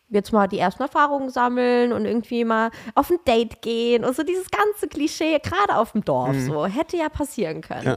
jetzt 0.09 0.33
mal 0.33 0.47
die 0.49 0.59
ersten 0.59 0.83
Erfahrungen 0.83 1.31
sammeln 1.31 1.93
und 1.93 2.05
irgendwie 2.05 2.45
mal 2.45 2.71
auf 2.95 3.11
ein 3.11 3.19
Date 3.27 3.63
gehen 3.63 4.05
und 4.05 4.15
so 4.17 4.23
dieses 4.23 4.51
ganze 4.51 4.89
Klischee, 4.89 5.39
gerade 5.39 5.77
auf 5.77 5.93
dem 5.93 6.05
Dorf, 6.05 6.37
so, 6.41 6.67
hätte 6.67 6.97
ja 6.97 7.09
passieren 7.09 7.61
können. 7.61 7.87
Ja. 7.87 7.97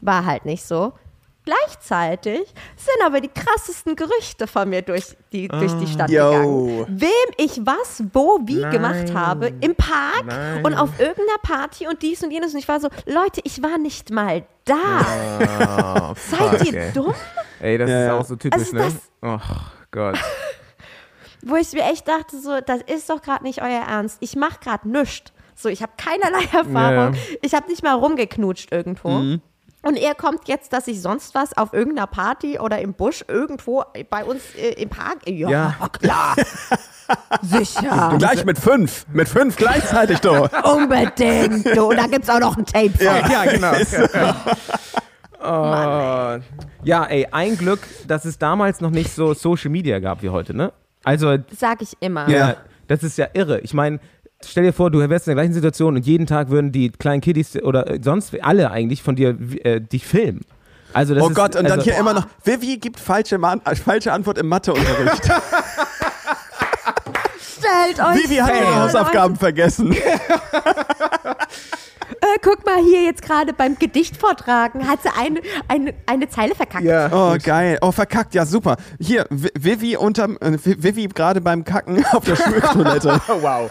War 0.00 0.24
halt 0.24 0.44
nicht 0.44 0.64
so. 0.64 0.92
Gleichzeitig 1.48 2.40
sind 2.76 2.96
aber 3.06 3.20
die 3.22 3.28
krassesten 3.28 3.96
Gerüchte 3.96 4.46
von 4.46 4.68
mir 4.68 4.82
durch 4.82 5.16
die, 5.32 5.48
durch 5.48 5.72
die 5.78 5.86
Stadt 5.86 6.10
Yo. 6.10 6.30
gegangen. 6.30 6.86
Wem 7.00 7.08
ich 7.38 7.60
was, 7.64 8.02
wo, 8.12 8.38
wie 8.44 8.60
Nein. 8.60 8.70
gemacht 8.70 9.14
habe, 9.14 9.52
im 9.60 9.74
Park 9.74 10.24
Nein. 10.26 10.64
und 10.64 10.74
auf 10.74 10.90
irgendeiner 10.98 11.38
Party 11.42 11.86
und 11.86 12.02
dies 12.02 12.22
und 12.22 12.30
jenes. 12.30 12.52
Und 12.52 12.58
ich 12.58 12.68
war 12.68 12.80
so, 12.80 12.88
Leute, 13.06 13.40
ich 13.44 13.62
war 13.62 13.78
nicht 13.78 14.10
mal 14.10 14.44
da. 14.66 14.74
Oh, 16.10 16.14
Seid 16.30 16.38
fuck, 16.60 16.66
ihr 16.72 16.80
ey. 16.80 16.92
dumm? 16.92 17.14
Ey, 17.60 17.78
das 17.78 17.88
Ja, 17.90 18.00
ist 18.02 18.06
ja. 18.08 18.18
auch 18.18 18.24
so 18.26 18.36
typisch, 18.36 18.60
Also 18.74 18.76
ne? 18.76 18.92
Oh 19.22 19.38
Gott. 19.90 20.18
Wo 21.42 21.56
ich 21.56 21.72
mir 21.72 21.84
echt 21.84 22.06
dachte, 22.08 22.38
so, 22.40 22.60
das 22.60 22.82
ist 22.82 23.08
doch 23.08 23.22
gerade 23.22 23.44
nicht 23.44 23.62
euer 23.62 23.84
Ernst. 23.88 24.18
Ich 24.20 24.36
mache 24.36 24.58
gerade 24.60 24.88
nichts. 24.88 25.32
So, 25.54 25.68
ich 25.68 25.82
habe 25.82 25.92
keinerlei 25.96 26.44
Erfahrung. 26.52 27.14
Ja. 27.14 27.20
Ich 27.42 27.54
habe 27.54 27.68
nicht 27.68 27.82
mal 27.82 27.94
rumgeknutscht 27.94 28.70
irgendwo. 28.72 29.38
Und 29.82 29.96
ihr 29.96 30.14
kommt 30.14 30.48
jetzt, 30.48 30.72
dass 30.72 30.88
ich 30.88 31.00
sonst 31.00 31.34
was 31.34 31.56
auf 31.56 31.72
irgendeiner 31.72 32.06
Party 32.08 32.58
oder 32.58 32.80
im 32.80 32.94
Busch 32.94 33.24
irgendwo 33.28 33.84
bei 34.10 34.24
uns 34.24 34.42
äh, 34.56 34.72
im 34.82 34.88
Park. 34.88 35.18
Ja, 35.28 35.48
Ja. 35.48 35.74
klar. 35.92 36.34
Sicher. 37.42 38.14
gleich 38.18 38.44
mit 38.44 38.58
fünf. 38.58 39.06
Mit 39.12 39.28
fünf 39.28 39.56
gleichzeitig, 39.56 40.18
du. 40.20 40.30
Unbedingt. 40.64 41.64
Du, 41.76 41.90
da 41.92 42.06
gibt 42.06 42.24
es 42.24 42.30
auch 42.30 42.40
noch 42.40 42.56
ein 42.58 42.66
Tape 42.66 42.90
von. 42.90 43.06
Ja, 43.06 43.44
genau. 43.44 43.72
oh. 45.40 46.42
Ja, 46.84 47.04
ey, 47.04 47.26
ein 47.30 47.56
Glück, 47.56 47.80
dass 48.06 48.24
es 48.24 48.38
damals 48.38 48.80
noch 48.80 48.90
nicht 48.90 49.12
so 49.14 49.32
Social 49.34 49.70
Media 49.70 49.98
gab 50.00 50.22
wie 50.22 50.28
heute, 50.30 50.54
ne? 50.54 50.72
Also, 51.04 51.36
Sag 51.56 51.80
ich 51.82 51.92
immer. 52.00 52.28
ja, 52.28 52.56
das 52.88 53.02
ist 53.02 53.16
ja 53.18 53.28
irre. 53.32 53.60
Ich 53.60 53.72
meine, 53.72 54.00
stell 54.44 54.64
dir 54.64 54.72
vor, 54.72 54.90
du 54.90 54.98
wärst 54.98 55.26
in 55.26 55.30
der 55.30 55.42
gleichen 55.42 55.52
Situation 55.54 55.96
und 55.96 56.06
jeden 56.06 56.26
Tag 56.26 56.50
würden 56.50 56.72
die 56.72 56.90
kleinen 56.90 57.20
Kiddies 57.20 57.56
oder 57.62 57.98
sonst 58.02 58.34
alle 58.42 58.70
eigentlich 58.70 59.02
von 59.02 59.16
dir 59.16 59.36
äh, 59.64 59.80
dich 59.80 60.06
filmen. 60.06 60.42
Also 60.92 61.14
das 61.14 61.22
Oh 61.22 61.28
ist, 61.28 61.34
Gott, 61.34 61.54
und 61.56 61.64
dann 61.64 61.80
also, 61.80 61.90
hier 61.90 61.98
immer 61.98 62.14
noch, 62.14 62.26
Vivi 62.44 62.78
gibt 62.78 62.98
falsche, 62.98 63.36
Man 63.38 63.60
äh, 63.64 63.76
falsche 63.76 64.12
Antwort 64.12 64.38
im 64.38 64.48
Matheunterricht. 64.48 65.24
Stellt 67.58 68.00
euch 68.00 68.24
Vivi 68.24 68.36
hat 68.36 68.54
ihre 68.54 68.82
Hausaufgaben 68.82 69.36
vergessen. 69.36 69.94
Guck 72.42 72.64
mal 72.66 72.82
hier 72.82 73.02
jetzt 73.04 73.22
gerade 73.22 73.52
beim 73.52 73.78
Gedicht 73.78 74.16
vortragen, 74.16 74.86
hat 74.88 75.02
sie 75.02 75.08
eine, 75.16 75.40
eine, 75.68 75.94
eine 76.06 76.28
Zeile 76.28 76.54
verkackt. 76.54 76.84
Ja. 76.84 77.10
Oh, 77.12 77.36
geil. 77.42 77.78
Oh, 77.80 77.92
verkackt, 77.92 78.34
ja, 78.34 78.44
super. 78.46 78.76
Hier, 79.00 79.26
Vi- 79.30 79.50
Vivi 79.58 79.96
unterm, 79.96 80.36
äh, 80.40 80.52
Vi- 80.62 80.82
Vivi 80.82 81.08
gerade 81.08 81.40
beim 81.40 81.64
Kacken 81.64 82.04
auf 82.12 82.24
der 82.24 82.36
Schultoilette. 82.36 83.20
wow. 83.40 83.70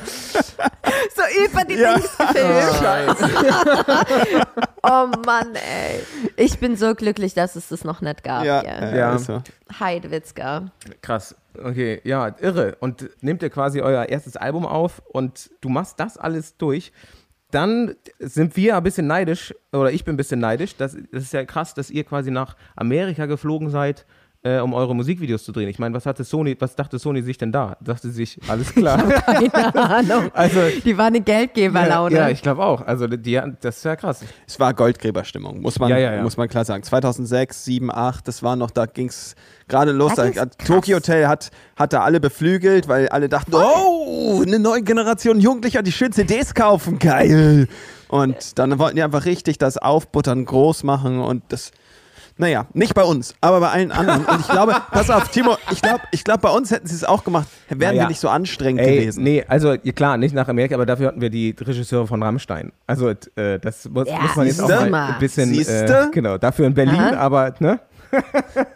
So 1.16 1.22
über 1.46 1.64
die 1.66 1.76
Ja. 1.76 1.96
Dings 1.96 2.18
gefilmt. 2.18 3.18
Oh 4.84 5.08
Mann, 5.26 5.54
ey. 5.56 6.02
Ich 6.38 6.60
bin 6.60 6.78
so 6.78 6.96
glücklich, 6.96 7.34
dass 7.34 7.56
es 7.58 7.68
das 7.70 7.84
noch 7.84 8.00
nicht 8.02 8.24
gab. 8.24 8.46
ja, 8.46 8.64
Ja. 8.64 8.96
Ja. 8.96 9.16
ist 9.16 9.26
so. 9.26 9.42
Heidewitzka. 9.80 10.72
Krass. 11.02 11.36
Okay, 11.62 12.00
ja, 12.06 12.34
irre. 12.40 12.78
Und 12.80 13.10
nehmt 13.22 13.42
ihr 13.44 13.50
quasi 13.50 13.82
euer 13.82 14.06
erstes 14.08 14.38
Album 14.38 14.66
auf 14.66 15.02
und 15.12 15.50
du 15.62 15.68
machst 15.70 16.00
das 16.00 16.18
alles 16.18 16.56
durch. 16.58 16.94
Dann 17.52 17.96
sind 18.20 18.58
wir 18.58 18.76
ein 18.76 18.84
bisschen 18.84 19.08
neidisch, 19.08 19.54
oder 19.72 19.92
ich 19.92 20.04
bin 20.04 20.16
ein 20.16 20.18
bisschen 20.18 20.40
neidisch. 20.40 20.76
Das, 20.76 20.98
das 21.12 21.24
ist 21.24 21.34
ja 21.34 21.46
krass, 21.46 21.74
dass 21.74 21.90
ihr 21.90 22.04
quasi 22.04 22.30
nach 22.30 22.58
Amerika 22.76 23.26
geflogen 23.26 23.70
seid, 23.70 24.06
äh, 24.48 24.60
um 24.60 24.74
eure 24.74 24.96
Musikvideos 24.96 25.44
zu 25.44 25.52
drehen. 25.52 25.68
Ich 25.68 25.80
meine, 25.80 25.94
was 25.96 26.06
hatte 26.06 26.24
Sony, 26.24 26.56
was 26.60 26.76
dachte 26.76 27.00
Sony 27.00 27.22
sich 27.22 27.38
denn 27.38 27.52
da? 27.52 27.78
Dachte 27.82 28.10
sie 28.10 28.14
sich, 28.26 28.40
alles 28.48 28.74
klar. 28.74 28.98
Keine 29.26 29.76
Ahnung. 29.76 30.32
also, 30.34 30.60
Die 30.84 30.98
war 30.98 31.08
eine 31.08 31.22
Geldgeberlaune. 31.22 32.16
ja, 32.16 32.30
ich 32.30 32.42
glaube 32.42 32.64
auch. 32.64 32.82
Also, 32.82 33.08
die, 33.08 33.40
das 33.62 33.78
ist 33.78 33.86
ja 33.86 33.96
krass. 33.96 34.22
Es 34.48 34.60
war 34.60 34.74
Goldgräberstimmung, 34.74 35.62
muss 35.62 35.80
man, 35.80 35.90
Ja, 35.90 35.98
ja, 35.98 36.16
ja. 36.16 36.22
muss 36.24 36.38
man 36.38 36.48
klar 36.48 36.66
sagen. 36.66 36.84
2006, 36.84 37.66
7, 37.66 37.92
8, 37.92 38.28
das 38.28 38.44
war 38.44 38.56
noch, 38.56 38.72
da 38.72 38.86
ging 38.86 39.10
es 39.10 39.36
gerade 39.68 39.92
los. 39.92 40.16
Da. 40.16 40.30
Tokyo 40.66 40.98
Hotel 40.98 41.28
hat, 41.28 41.52
hat 41.76 41.94
da 41.94 42.02
alle 42.02 42.20
beflügelt, 42.20 42.88
weil 42.88 43.10
alle 43.10 43.30
dachten, 43.30 43.54
oh, 43.54 44.42
eine 44.46 44.60
neue 44.60 44.82
Generation 44.82 45.40
Jugendlicher, 45.40 45.84
die 45.84 45.92
schön 45.92 46.12
CDs 46.12 46.54
kaufen, 46.54 47.00
geil. 47.00 47.68
Und 48.08 48.58
dann 48.58 48.80
wollten 48.80 48.96
die 48.96 49.04
einfach 49.04 49.26
richtig 49.26 49.58
das 49.58 49.78
aufbuttern, 49.78 50.46
groß 50.46 50.84
machen 50.84 51.20
und 51.20 51.44
das, 51.50 51.72
naja, 52.38 52.68
nicht 52.74 52.94
bei 52.94 53.04
uns, 53.04 53.36
aber 53.42 53.60
bei 53.60 53.70
allen 53.70 53.92
anderen. 53.92 54.26
Und 54.26 54.40
ich 54.42 54.48
glaube, 54.48 54.76
pass 54.92 55.10
auf, 55.10 55.28
Timo, 55.30 55.58
ich 55.72 55.82
glaube, 55.82 56.02
ich 56.12 56.24
glaub, 56.24 56.42
bei 56.42 56.50
uns 56.50 56.72
hätten 56.72 56.88
sie 56.88 56.96
es 56.96 57.04
auch 57.04 57.24
gemacht, 57.24 57.48
wären 57.70 57.96
Naja. 57.96 58.04
wir 58.04 58.08
nicht 58.10 58.20
so 58.20 58.30
anstrengend 58.30 58.82
Ey, 58.82 59.00
gewesen. 59.00 59.24
nee, 59.24 59.44
also 59.48 59.76
klar, 59.96 60.18
nicht 60.18 60.34
nach 60.36 60.48
Amerika, 60.48 60.76
aber 60.76 60.86
dafür 60.86 61.08
hatten 61.08 61.22
wir 61.22 61.30
die 61.30 61.56
Regisseure 61.60 62.08
von 62.08 62.22
Rammstein. 62.22 62.72
Also 62.86 63.10
äh, 63.10 63.60
das 63.60 63.88
muss, 63.90 64.08
Ja, 64.08 64.20
muss 64.20 64.36
man 64.36 64.48
jetzt 64.48 64.62
auch 64.62 64.90
mal 64.90 65.14
ein 65.14 65.20
bisschen, 65.20 65.54
äh, 65.54 66.08
genau, 66.12 66.38
dafür 66.38 66.68
in 66.68 66.74
Berlin, 66.74 66.96
Aha. 67.00 67.18
aber 67.18 67.54
ne? 67.60 67.80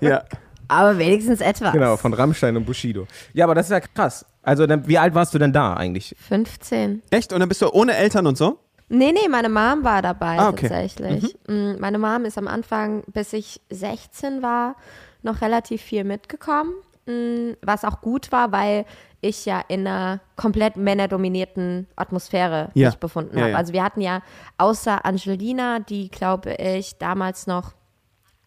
Ja. 0.02 0.24
Aber 0.68 0.98
wenigstens 0.98 1.42
etwas. 1.42 1.74
Genau, 1.74 1.98
von 1.98 2.14
Rammstein 2.14 2.56
und 2.56 2.66
Bushido. 2.66 3.06
Ja, 3.34 3.44
aber 3.46 3.56
das 3.56 3.66
ist 3.66 3.72
ja 3.72 3.82
krass. 3.82 4.26
Also, 4.42 4.66
dann, 4.66 4.88
wie 4.88 4.98
alt 4.98 5.14
warst 5.14 5.34
du 5.34 5.38
denn 5.38 5.52
da 5.52 5.74
eigentlich? 5.74 6.16
15. 6.30 7.02
Echt? 7.12 7.34
Und 7.34 7.42
dann 7.42 7.50
bist 7.50 7.62
du 7.62 7.70
ohne 7.70 7.94
Eltern 7.96 8.26
und 8.26 8.38
so? 8.38 8.58
Nee, 8.94 9.12
nee, 9.14 9.28
meine 9.30 9.48
Mom 9.50 9.84
war 9.84 10.02
dabei 10.02 10.38
Ah, 10.38 10.50
okay. 10.50 10.68
tatsächlich. 10.68 11.38
Mm, 11.48 11.80
Meine 11.80 11.98
Mom 11.98 12.26
ist 12.26 12.38
am 12.38 12.48
Anfang, 12.48 13.04
bis 13.08 13.32
ich 13.34 13.62
16 13.70 14.42
war, 14.42 14.76
noch 15.22 15.42
relativ 15.42 15.82
viel 15.82 16.04
mitgekommen. 16.04 16.74
Mm, 17.06 17.54
Was 17.62 17.86
auch 17.86 18.02
gut 18.02 18.32
war, 18.32 18.52
weil 18.52 18.86
ich 19.22 19.46
ja 19.46 19.62
in 19.68 19.88
einer 19.88 20.20
komplett 20.36 20.76
männerdominierten 20.78 21.88
Atmosphäre 21.96 22.70
Ja. 22.74 22.90
mich 22.90 22.98
befunden 22.98 23.36
Ja, 23.38 23.44
habe. 23.44 23.52
ja. 23.52 23.58
Also 23.58 23.72
wir 23.74 23.84
hatten 23.84 24.02
ja 24.02 24.22
außer 24.58 25.06
Angelina, 25.06 25.80
die 25.80 26.10
glaube 26.10 26.54
ich 26.56 26.98
damals 26.98 27.48
noch 27.48 27.74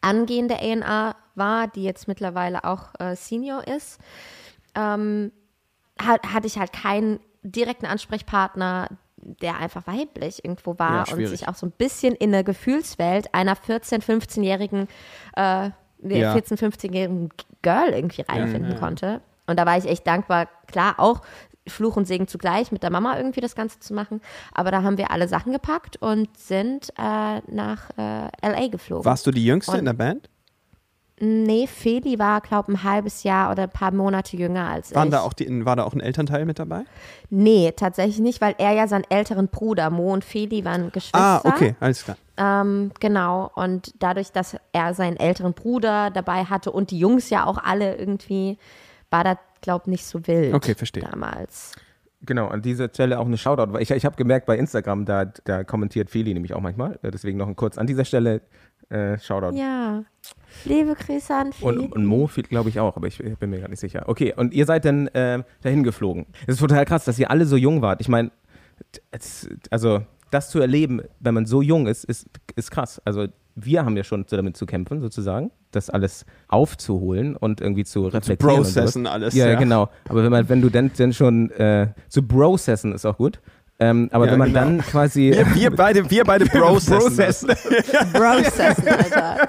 angehende 0.00 0.56
A&R 0.56 1.16
war, 1.36 1.68
die 1.68 1.84
jetzt 1.84 2.06
mittlerweile 2.06 2.64
auch 2.64 2.88
äh, 2.98 3.16
Senior 3.16 3.66
ist, 3.66 3.98
ähm, 4.74 5.32
hat, 6.00 6.22
hatte 6.34 6.46
ich 6.46 6.58
halt 6.58 6.72
keinen 6.72 7.18
direkten 7.42 7.86
Ansprechpartner, 7.86 8.88
der 9.42 9.58
einfach 9.58 9.86
weiblich 9.86 10.44
irgendwo 10.44 10.72
Ja, 10.72 10.78
war 10.78 10.98
und 11.00 11.08
schwierig. 11.10 11.30
sich 11.40 11.48
auch 11.48 11.54
so 11.54 11.66
ein 11.66 11.72
bisschen 11.72 12.14
in 12.14 12.30
der 12.32 12.44
Gefühlswelt 12.44 13.32
einer 13.34 13.54
14-, 13.56 14.02
15-jährigen, 14.02 14.88
äh, 15.36 15.70
Ja. 16.02 16.34
14-, 16.34 16.58
15-jährigen 16.58 17.30
Girl 17.62 17.90
irgendwie 17.90 18.22
reinfinden 18.22 18.76
konnte. 18.78 19.20
Und 19.46 19.58
da 19.58 19.66
war 19.66 19.76
ich 19.78 19.86
echt 19.86 20.06
dankbar, 20.06 20.48
klar, 20.66 20.94
auch 20.98 21.22
Fluch 21.66 21.96
und 21.96 22.06
Segen 22.06 22.28
zugleich, 22.28 22.72
mit 22.72 22.82
der 22.82 22.90
Mama 22.90 23.16
irgendwie 23.16 23.40
das 23.40 23.54
Ganze 23.54 23.80
zu 23.80 23.94
machen. 23.94 24.20
Aber 24.52 24.70
da 24.70 24.82
haben 24.82 24.98
wir 24.98 25.10
alle 25.10 25.28
Sachen 25.28 25.52
gepackt 25.52 25.96
und 25.96 26.36
sind 26.36 26.90
äh, 26.98 27.40
nach 27.50 27.88
äh, 27.96 28.28
L.A. 28.42 28.68
geflogen. 28.68 29.04
Warst 29.06 29.26
du 29.26 29.30
die 29.30 29.44
Jüngste 29.46 29.72
Und- 29.72 29.78
in 29.78 29.84
der 29.86 29.94
Band? 29.94 30.28
Nee, 31.24 31.66
Feli 31.66 32.18
war, 32.18 32.42
glaube 32.42 32.72
ein 32.72 32.82
halbes 32.82 33.22
Jahr 33.22 33.50
oder 33.50 33.62
ein 33.62 33.70
paar 33.70 33.92
Monate 33.92 34.36
jünger 34.36 34.68
als 34.68 34.94
Waren 34.94 35.08
ich. 35.08 35.12
da 35.12 35.20
auch 35.20 35.32
die, 35.32 35.64
war 35.64 35.74
da 35.74 35.84
auch 35.84 35.94
ein 35.94 36.00
Elternteil 36.00 36.44
mit 36.44 36.58
dabei? 36.58 36.82
Nee, 37.30 37.72
tatsächlich 37.74 38.18
nicht, 38.18 38.42
weil 38.42 38.54
er 38.58 38.72
ja 38.72 38.86
seinen 38.86 39.04
älteren 39.08 39.48
Bruder, 39.48 39.88
Mo 39.88 40.12
und 40.12 40.22
Feli, 40.22 40.66
waren 40.66 40.92
Geschwister. 40.92 41.18
Ah, 41.18 41.40
okay, 41.44 41.76
alles 41.80 42.04
klar. 42.04 42.18
Ähm, 42.36 42.90
genau. 43.00 43.50
Und 43.54 43.94
dadurch, 44.00 44.32
dass 44.32 44.56
er 44.72 44.92
seinen 44.92 45.16
älteren 45.16 45.54
Bruder 45.54 46.10
dabei 46.10 46.44
hatte 46.44 46.70
und 46.70 46.90
die 46.90 46.98
Jungs 46.98 47.30
ja 47.30 47.46
auch 47.46 47.56
alle 47.56 47.96
irgendwie, 47.96 48.58
war 49.10 49.24
das, 49.24 49.38
glaube 49.62 49.88
nicht 49.88 50.04
so 50.04 50.26
wild. 50.26 50.52
Okay, 50.52 50.74
verstehe. 50.74 51.04
Damals. 51.04 51.72
Genau, 52.26 52.48
an 52.48 52.62
dieser 52.62 52.88
Stelle 52.88 53.18
auch 53.18 53.26
eine 53.26 53.36
Shoutout. 53.36 53.72
weil 53.72 53.82
Ich, 53.82 53.90
ich 53.90 54.04
habe 54.04 54.16
gemerkt 54.16 54.46
bei 54.46 54.56
Instagram, 54.56 55.04
da, 55.04 55.26
da 55.44 55.64
kommentiert 55.64 56.10
Feli 56.10 56.34
nämlich 56.34 56.54
auch 56.54 56.60
manchmal. 56.60 56.98
Äh, 57.02 57.10
Deswegen 57.10 57.38
noch 57.38 57.48
ein 57.48 57.56
kurz 57.56 57.78
an 57.78 57.86
dieser 57.86 58.04
Stelle 58.04 58.42
äh, 58.90 59.18
Shoutout. 59.18 59.56
Ja. 59.56 60.04
Liebe 60.64 60.94
Grüße 60.94 61.34
an 61.34 61.52
Feli. 61.52 61.78
Und, 61.78 61.92
und 61.92 62.06
Mo 62.06 62.30
glaube 62.48 62.68
ich 62.68 62.80
auch, 62.80 62.96
aber 62.96 63.06
ich 63.06 63.18
bin 63.18 63.50
mir 63.50 63.60
gar 63.60 63.68
nicht 63.68 63.80
sicher. 63.80 64.04
Okay, 64.06 64.32
und 64.36 64.54
ihr 64.54 64.66
seid 64.66 64.84
dann 64.84 65.08
äh, 65.08 65.42
dahin 65.62 65.82
geflogen. 65.82 66.26
Es 66.46 66.54
ist 66.54 66.60
total 66.60 66.84
krass, 66.84 67.04
dass 67.04 67.18
ihr 67.18 67.30
alle 67.30 67.44
so 67.46 67.56
jung 67.56 67.82
wart. 67.82 68.00
Ich 68.00 68.08
meine, 68.08 68.30
also 69.70 70.02
das 70.30 70.50
zu 70.50 70.60
erleben, 70.60 71.00
wenn 71.20 71.34
man 71.34 71.46
so 71.46 71.62
jung 71.62 71.86
ist, 71.86 72.04
ist, 72.04 72.26
ist 72.56 72.70
krass. 72.70 73.00
Also 73.04 73.26
wir 73.56 73.84
haben 73.84 73.96
ja 73.96 74.04
schon 74.04 74.24
damit 74.28 74.56
zu 74.56 74.66
kämpfen, 74.66 75.00
sozusagen, 75.00 75.50
das 75.70 75.90
alles 75.90 76.26
aufzuholen 76.48 77.36
und 77.36 77.60
irgendwie 77.60 77.84
zu 77.84 78.06
reflektieren. 78.06 78.56
und 78.56 78.62
processen 78.62 79.06
alles, 79.06 79.34
Ja, 79.34 79.48
ja. 79.48 79.58
genau. 79.58 79.90
Aber 80.08 80.24
wenn 80.24 80.32
man, 80.32 80.48
wenn 80.48 80.60
du 80.60 80.70
dann, 80.70 80.90
dann 80.96 81.12
schon 81.12 81.50
äh, 81.52 81.88
zu 82.08 82.22
processen 82.22 82.92
ist 82.92 83.06
auch 83.06 83.16
gut. 83.16 83.40
Ähm, 83.80 84.08
aber 84.12 84.26
Ja, 84.26 84.32
wenn 84.32 84.38
man 84.38 84.48
genau. 84.48 84.60
dann 84.60 84.78
quasi 84.82 85.32
Wir, 85.32 85.54
wir 85.54 85.70
beide, 85.72 86.08
wir 86.08 86.24
beide 86.24 86.46
processen. 86.46 87.48
Processen. 88.12 88.88
Alter. 88.88 89.48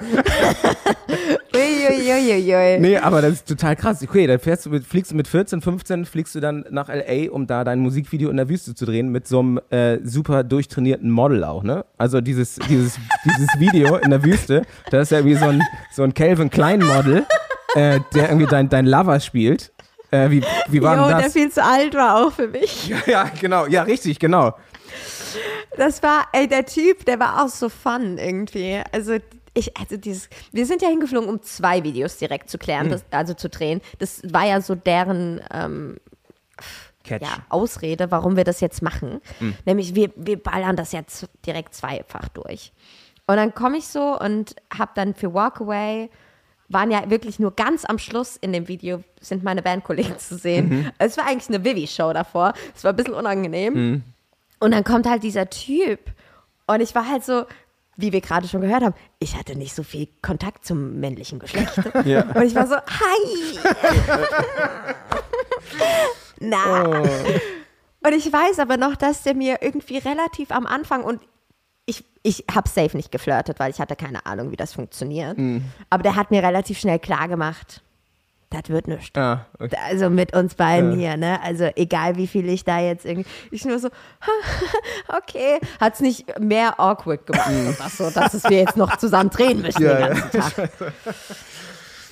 Uiuiuiui. 1.54 2.80
Nee, 2.80 2.96
aber 2.98 3.22
das 3.22 3.32
ist 3.34 3.48
total 3.48 3.76
krass. 3.76 4.02
Okay, 4.02 4.26
dann 4.26 4.38
fährst 4.38 4.66
du 4.66 4.70
mit, 4.70 4.84
fliegst 4.84 5.12
du 5.12 5.14
mit 5.16 5.28
14, 5.28 5.60
15, 5.60 6.04
fliegst 6.04 6.34
du 6.34 6.40
dann 6.40 6.64
nach 6.70 6.88
L.A., 6.88 7.30
um 7.32 7.46
da 7.46 7.64
dein 7.64 7.78
Musikvideo 7.80 8.28
in 8.30 8.36
der 8.36 8.48
Wüste 8.48 8.74
zu 8.74 8.84
drehen, 8.84 9.10
mit 9.10 9.26
so 9.26 9.38
einem 9.40 9.60
äh, 9.70 9.98
super 10.02 10.44
durchtrainierten 10.44 11.10
Model 11.10 11.44
auch, 11.44 11.62
ne? 11.62 11.84
Also 11.96 12.20
dieses, 12.20 12.56
dieses, 12.68 12.98
dieses 13.24 13.48
Video 13.58 13.96
in 13.96 14.10
der 14.10 14.24
Wüste, 14.24 14.62
da 14.90 15.00
ist 15.00 15.12
ja 15.12 15.24
wie 15.24 15.34
so 15.34 15.46
ein, 15.46 15.62
so 15.92 16.02
ein 16.02 16.12
Calvin 16.14 16.50
Klein 16.50 16.80
Model, 16.80 17.24
äh, 17.74 18.00
der 18.14 18.28
irgendwie 18.28 18.46
dein, 18.46 18.68
dein 18.68 18.86
Lover 18.86 19.20
spielt. 19.20 19.72
Äh, 20.24 20.30
wie, 20.30 20.44
wie 20.68 20.82
war 20.82 20.96
Jo, 20.96 21.02
denn 21.02 21.16
der 21.16 21.24
das? 21.24 21.32
viel 21.32 21.50
zu 21.50 21.62
alt 21.62 21.94
war 21.94 22.16
auch 22.26 22.32
für 22.32 22.48
mich. 22.48 22.92
Ja, 23.06 23.30
genau, 23.40 23.66
ja, 23.66 23.82
richtig, 23.82 24.18
genau. 24.18 24.54
Das 25.76 26.02
war, 26.02 26.26
ey, 26.32 26.48
der 26.48 26.64
Typ, 26.64 27.04
der 27.04 27.20
war 27.20 27.44
auch 27.44 27.48
so 27.48 27.68
fun 27.68 28.18
irgendwie. 28.18 28.82
Also, 28.92 29.16
ich, 29.54 29.76
also 29.76 29.96
dieses, 29.96 30.28
wir 30.52 30.66
sind 30.66 30.82
ja 30.82 30.88
hingeflogen, 30.88 31.28
um 31.28 31.42
zwei 31.42 31.82
Videos 31.82 32.16
direkt 32.16 32.50
zu 32.50 32.58
klären, 32.58 32.90
das, 32.90 33.04
also 33.10 33.34
zu 33.34 33.48
drehen. 33.48 33.80
Das 33.98 34.22
war 34.24 34.46
ja 34.46 34.60
so 34.60 34.74
deren 34.74 35.40
ähm, 35.52 35.96
ja, 37.06 37.18
Ausrede, 37.48 38.10
warum 38.10 38.36
wir 38.36 38.44
das 38.44 38.60
jetzt 38.60 38.82
machen. 38.82 39.20
Nämlich, 39.64 39.94
wir, 39.94 40.10
wir 40.16 40.42
ballern 40.42 40.76
das 40.76 40.92
jetzt 40.92 41.26
direkt 41.46 41.74
zweifach 41.74 42.28
durch. 42.28 42.72
Und 43.26 43.36
dann 43.36 43.54
komme 43.54 43.78
ich 43.78 43.86
so 43.88 44.18
und 44.18 44.54
habe 44.76 44.92
dann 44.94 45.14
für 45.14 45.32
Walkaway 45.32 46.10
waren 46.68 46.90
ja 46.90 47.08
wirklich 47.10 47.38
nur 47.38 47.54
ganz 47.54 47.84
am 47.84 47.98
Schluss 47.98 48.36
in 48.36 48.52
dem 48.52 48.68
Video 48.68 49.02
sind 49.20 49.44
meine 49.44 49.62
Bandkollegen 49.62 50.18
zu 50.18 50.36
sehen. 50.36 50.90
Es 50.98 51.16
war 51.16 51.26
eigentlich 51.26 51.48
eine 51.48 51.64
Vivi-Show 51.64 52.12
davor. 52.12 52.54
Es 52.74 52.84
war 52.84 52.92
ein 52.92 52.96
bisschen 52.96 53.14
unangenehm. 53.14 54.02
Und 54.58 54.70
dann 54.70 54.84
kommt 54.84 55.08
halt 55.08 55.22
dieser 55.22 55.48
Typ. 55.50 56.00
Und 56.66 56.80
ich 56.80 56.94
war 56.94 57.08
halt 57.08 57.24
so, 57.24 57.44
wie 57.96 58.12
wir 58.12 58.20
gerade 58.20 58.46
schon 58.48 58.60
gehört 58.60 58.82
haben, 58.82 58.94
ich 59.18 59.36
hatte 59.36 59.56
nicht 59.56 59.74
so 59.74 59.82
viel 59.82 60.08
Kontakt 60.22 60.64
zum 60.64 61.00
männlichen 61.00 61.38
Geschlecht. 61.38 61.72
Ja. 62.04 62.22
Und 62.34 62.42
ich 62.42 62.54
war 62.54 62.66
so, 62.66 62.76
hi! 62.76 63.58
Na. 66.40 67.02
Und 68.06 68.12
ich 68.12 68.32
weiß 68.32 68.58
aber 68.58 68.76
noch, 68.76 68.96
dass 68.96 69.22
der 69.22 69.34
mir 69.34 69.58
irgendwie 69.62 69.98
relativ 69.98 70.50
am 70.50 70.66
Anfang 70.66 71.02
und 71.04 71.20
ich, 71.86 72.04
ich 72.22 72.44
habe 72.52 72.68
safe 72.68 72.96
nicht 72.96 73.10
geflirtet, 73.12 73.58
weil 73.58 73.70
ich 73.70 73.80
hatte 73.80 73.96
keine 73.96 74.26
Ahnung, 74.26 74.50
wie 74.50 74.56
das 74.56 74.74
funktioniert. 74.74 75.38
Aber 75.88 76.02
der 76.02 76.16
hat 76.16 76.30
mir 76.30 76.42
relativ 76.42 76.78
schnell 76.78 76.98
klar 76.98 77.28
gemacht, 77.28 77.82
das 78.50 78.68
wird 78.68 78.86
nichts. 78.86 79.16
Ah, 79.18 79.46
okay. 79.58 79.76
Also 79.86 80.08
mit 80.08 80.34
uns 80.34 80.54
beiden 80.54 80.96
hier, 80.96 81.16
ne? 81.16 81.42
Also 81.42 81.68
egal 81.74 82.16
wie 82.16 82.28
viel 82.28 82.48
ich 82.48 82.64
da 82.64 82.78
jetzt 82.78 83.04
irgendwie. 83.04 83.28
Ich 83.50 83.64
nur 83.64 83.78
so, 83.80 83.88
okay. 85.08 85.58
Hat 85.80 85.94
es 85.94 86.00
nicht 86.00 86.38
mehr 86.38 86.78
awkward 86.78 87.26
gemacht. 87.26 87.48
Und 87.48 87.78
das 87.78 87.96
so, 87.96 88.08
dass 88.10 88.34
es 88.34 88.44
wir 88.44 88.58
jetzt 88.58 88.76
noch 88.76 88.96
zusammen 88.98 89.30
drehen 89.30 89.62
müssen 89.62 89.82
Ja, 89.82 89.94
den 89.94 90.00
ja. 90.00 90.08
ganzen 90.08 90.40
Tag. 90.40 90.70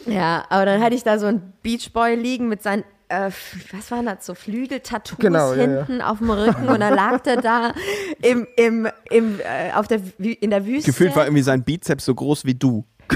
Ja, 0.06 0.44
aber 0.48 0.66
dann 0.66 0.82
hatte 0.82 0.96
ich 0.96 1.04
da 1.04 1.18
so 1.18 1.26
einen 1.26 1.52
Beachboy 1.62 2.16
liegen 2.16 2.48
mit 2.48 2.62
seinen, 2.62 2.84
äh, 3.26 3.30
was 3.72 3.90
waren 3.90 4.06
das, 4.06 4.26
so 4.26 4.34
Flügeltattoos 4.34 5.18
Genau, 5.18 5.52
ja, 5.54 5.64
ja. 5.64 5.84
hinten 5.86 6.00
auf 6.02 6.18
dem 6.18 6.30
Rücken 6.30 6.68
und 6.68 6.80
dann 6.80 6.94
lag 6.94 7.20
der 7.20 7.36
da 7.40 7.72
im, 8.22 8.46
im, 8.56 8.88
im, 9.10 9.40
äh, 9.40 9.72
auf 9.74 9.86
der, 9.88 10.00
in 10.18 10.50
der 10.50 10.64
Wüste. 10.66 10.90
Gefühlt 10.90 11.14
war 11.16 11.24
irgendwie 11.24 11.42
sein 11.42 11.62
Bizeps 11.64 12.04
so 12.04 12.14
groß 12.14 12.44
wie 12.44 12.54
du. 12.54 12.84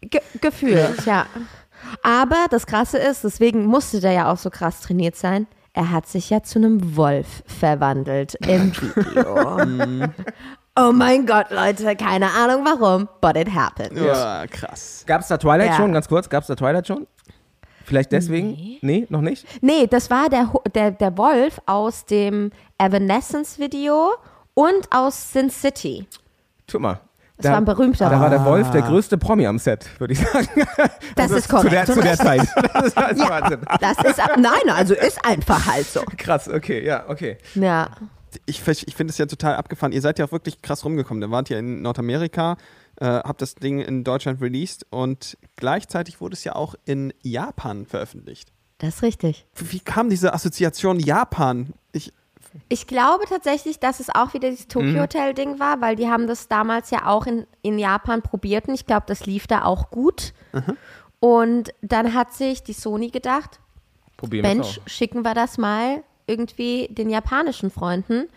Ge 0.00 0.20
gefühlt, 0.40 1.04
ja. 1.06 1.26
Aber 2.02 2.46
das 2.50 2.66
Krasse 2.66 2.98
ist, 2.98 3.24
deswegen 3.24 3.64
musste 3.66 4.00
der 4.00 4.12
ja 4.12 4.32
auch 4.32 4.38
so 4.38 4.50
krass 4.50 4.80
trainiert 4.80 5.16
sein. 5.16 5.46
Er 5.72 5.90
hat 5.90 6.06
sich 6.06 6.30
ja 6.30 6.42
zu 6.42 6.58
einem 6.58 6.96
Wolf 6.96 7.42
verwandelt 7.46 8.34
im 8.46 8.72
Video. 8.80 10.10
oh 10.76 10.92
mein 10.92 11.26
Gott, 11.26 11.50
Leute, 11.50 11.94
keine 11.96 12.30
Ahnung 12.30 12.64
warum, 12.64 13.08
but 13.20 13.36
it 13.36 13.52
happened. 13.54 13.92
Ja, 13.98 14.46
krass. 14.46 15.04
Gab 15.06 15.20
es 15.20 15.28
da 15.28 15.36
Twilight 15.36 15.70
Ja. 15.70 15.76
schon, 15.76 15.92
ganz 15.92 16.08
kurz? 16.08 16.28
Gab 16.28 16.42
es 16.42 16.48
da 16.48 16.54
Twilight 16.56 16.86
schon? 16.86 17.06
Vielleicht 17.88 18.12
deswegen? 18.12 18.76
Nee, 18.82 19.06
noch 19.08 19.22
nicht? 19.22 19.46
Nee, 19.62 19.86
das 19.86 20.10
war 20.10 20.28
der, 20.28 20.52
der, 20.74 20.90
der 20.90 21.16
Wolf 21.16 21.58
aus 21.66 22.04
dem 22.04 22.50
Evanescence-Video 22.78 24.10
und 24.54 24.88
aus 24.90 25.32
Sin 25.32 25.50
City. 25.50 26.06
Guck 26.70 26.80
mal. 26.82 27.00
Das 27.38 27.52
war 27.52 27.58
ein 27.58 27.64
berühmter 27.64 28.10
Da 28.10 28.20
war 28.20 28.30
der 28.30 28.44
Wolf 28.44 28.66
Ah. 28.68 28.72
der 28.72 28.82
größte 28.82 29.16
Promi 29.16 29.46
am 29.46 29.58
Set, 29.60 29.88
würde 30.00 30.12
ich 30.12 30.18
sagen. 30.20 30.48
Das 31.14 31.30
ist 31.30 31.48
Zu 31.48 31.56
der, 31.68 31.84
korrekt. 31.84 31.86
zu 31.92 32.00
der 32.00 32.16
Zeit. 32.16 32.48
Das 32.74 32.86
ist 32.86 32.96
also 32.98 33.22
Ja. 33.22 33.30
Wahnsinn. 33.30 33.60
Das 33.80 33.96
ist, 34.04 34.18
nein, 34.36 34.70
also 34.74 34.94
ist 34.94 35.24
einfach 35.24 35.66
halt 35.66 35.86
so. 35.86 36.00
Krass, 36.16 36.48
okay, 36.48 36.84
ja, 36.84 37.04
okay. 37.08 37.38
Ja. 37.54 37.90
Ich, 38.44 38.66
ich 38.66 38.94
finde 38.96 39.12
es 39.12 39.18
ja 39.18 39.26
total 39.26 39.54
abgefahren. 39.56 39.92
Ihr 39.92 40.00
seid 40.02 40.18
ja 40.18 40.24
auch 40.26 40.32
wirklich 40.32 40.60
krass 40.62 40.84
rumgekommen. 40.84 41.20
Da 41.20 41.30
wart 41.30 41.48
ihr 41.48 41.58
in 41.60 41.80
Nordamerika, 41.80 42.56
äh, 43.00 43.04
habt 43.06 43.42
das 43.42 43.54
Ding 43.54 43.80
in 43.80 44.04
Deutschland 44.04 44.40
released 44.40 44.86
und 44.90 45.36
gleichzeitig 45.56 46.20
wurde 46.20 46.34
es 46.34 46.44
ja 46.44 46.54
auch 46.54 46.74
in 46.84 47.12
Japan 47.22 47.86
veröffentlicht. 47.86 48.50
Das 48.78 48.96
ist 48.96 49.02
richtig. 49.02 49.46
Wie, 49.54 49.72
wie 49.72 49.80
kam 49.80 50.08
diese 50.10 50.32
Assoziation 50.34 51.00
Japan? 51.00 51.72
Ich, 51.92 52.12
Ich 52.68 52.86
glaube 52.86 53.24
tatsächlich, 53.28 53.78
dass 53.80 54.00
es 54.00 54.08
auch 54.14 54.34
wieder 54.34 54.50
dieses 54.50 54.66
Mhm. 54.66 54.70
Tokyo 54.70 55.00
Hotel 55.02 55.34
Ding 55.34 55.58
war, 55.58 55.80
weil 55.80 55.96
die 55.96 56.08
haben 56.08 56.26
das 56.26 56.48
damals 56.48 56.90
ja 56.90 57.06
auch 57.06 57.26
in, 57.26 57.46
in 57.62 57.78
Japan 57.78 58.22
probiert 58.22 58.68
und 58.68 58.74
ich 58.74 58.86
glaube, 58.86 59.04
das 59.06 59.26
lief 59.26 59.46
da 59.46 59.64
auch 59.64 59.90
gut. 59.90 60.32
Und 61.20 61.74
dann 61.82 62.14
hat 62.14 62.32
sich 62.32 62.62
die 62.62 62.72
Sony 62.72 63.10
gedacht, 63.10 63.58
Probieren 64.16 64.44
wir 64.44 64.54
Mensch, 64.54 64.80
schicken 64.86 65.22
wir 65.24 65.34
das 65.34 65.58
mal 65.58 66.02
irgendwie 66.26 66.88
den 66.90 67.10
japanischen 67.10 67.70
Freunden. 67.70 68.28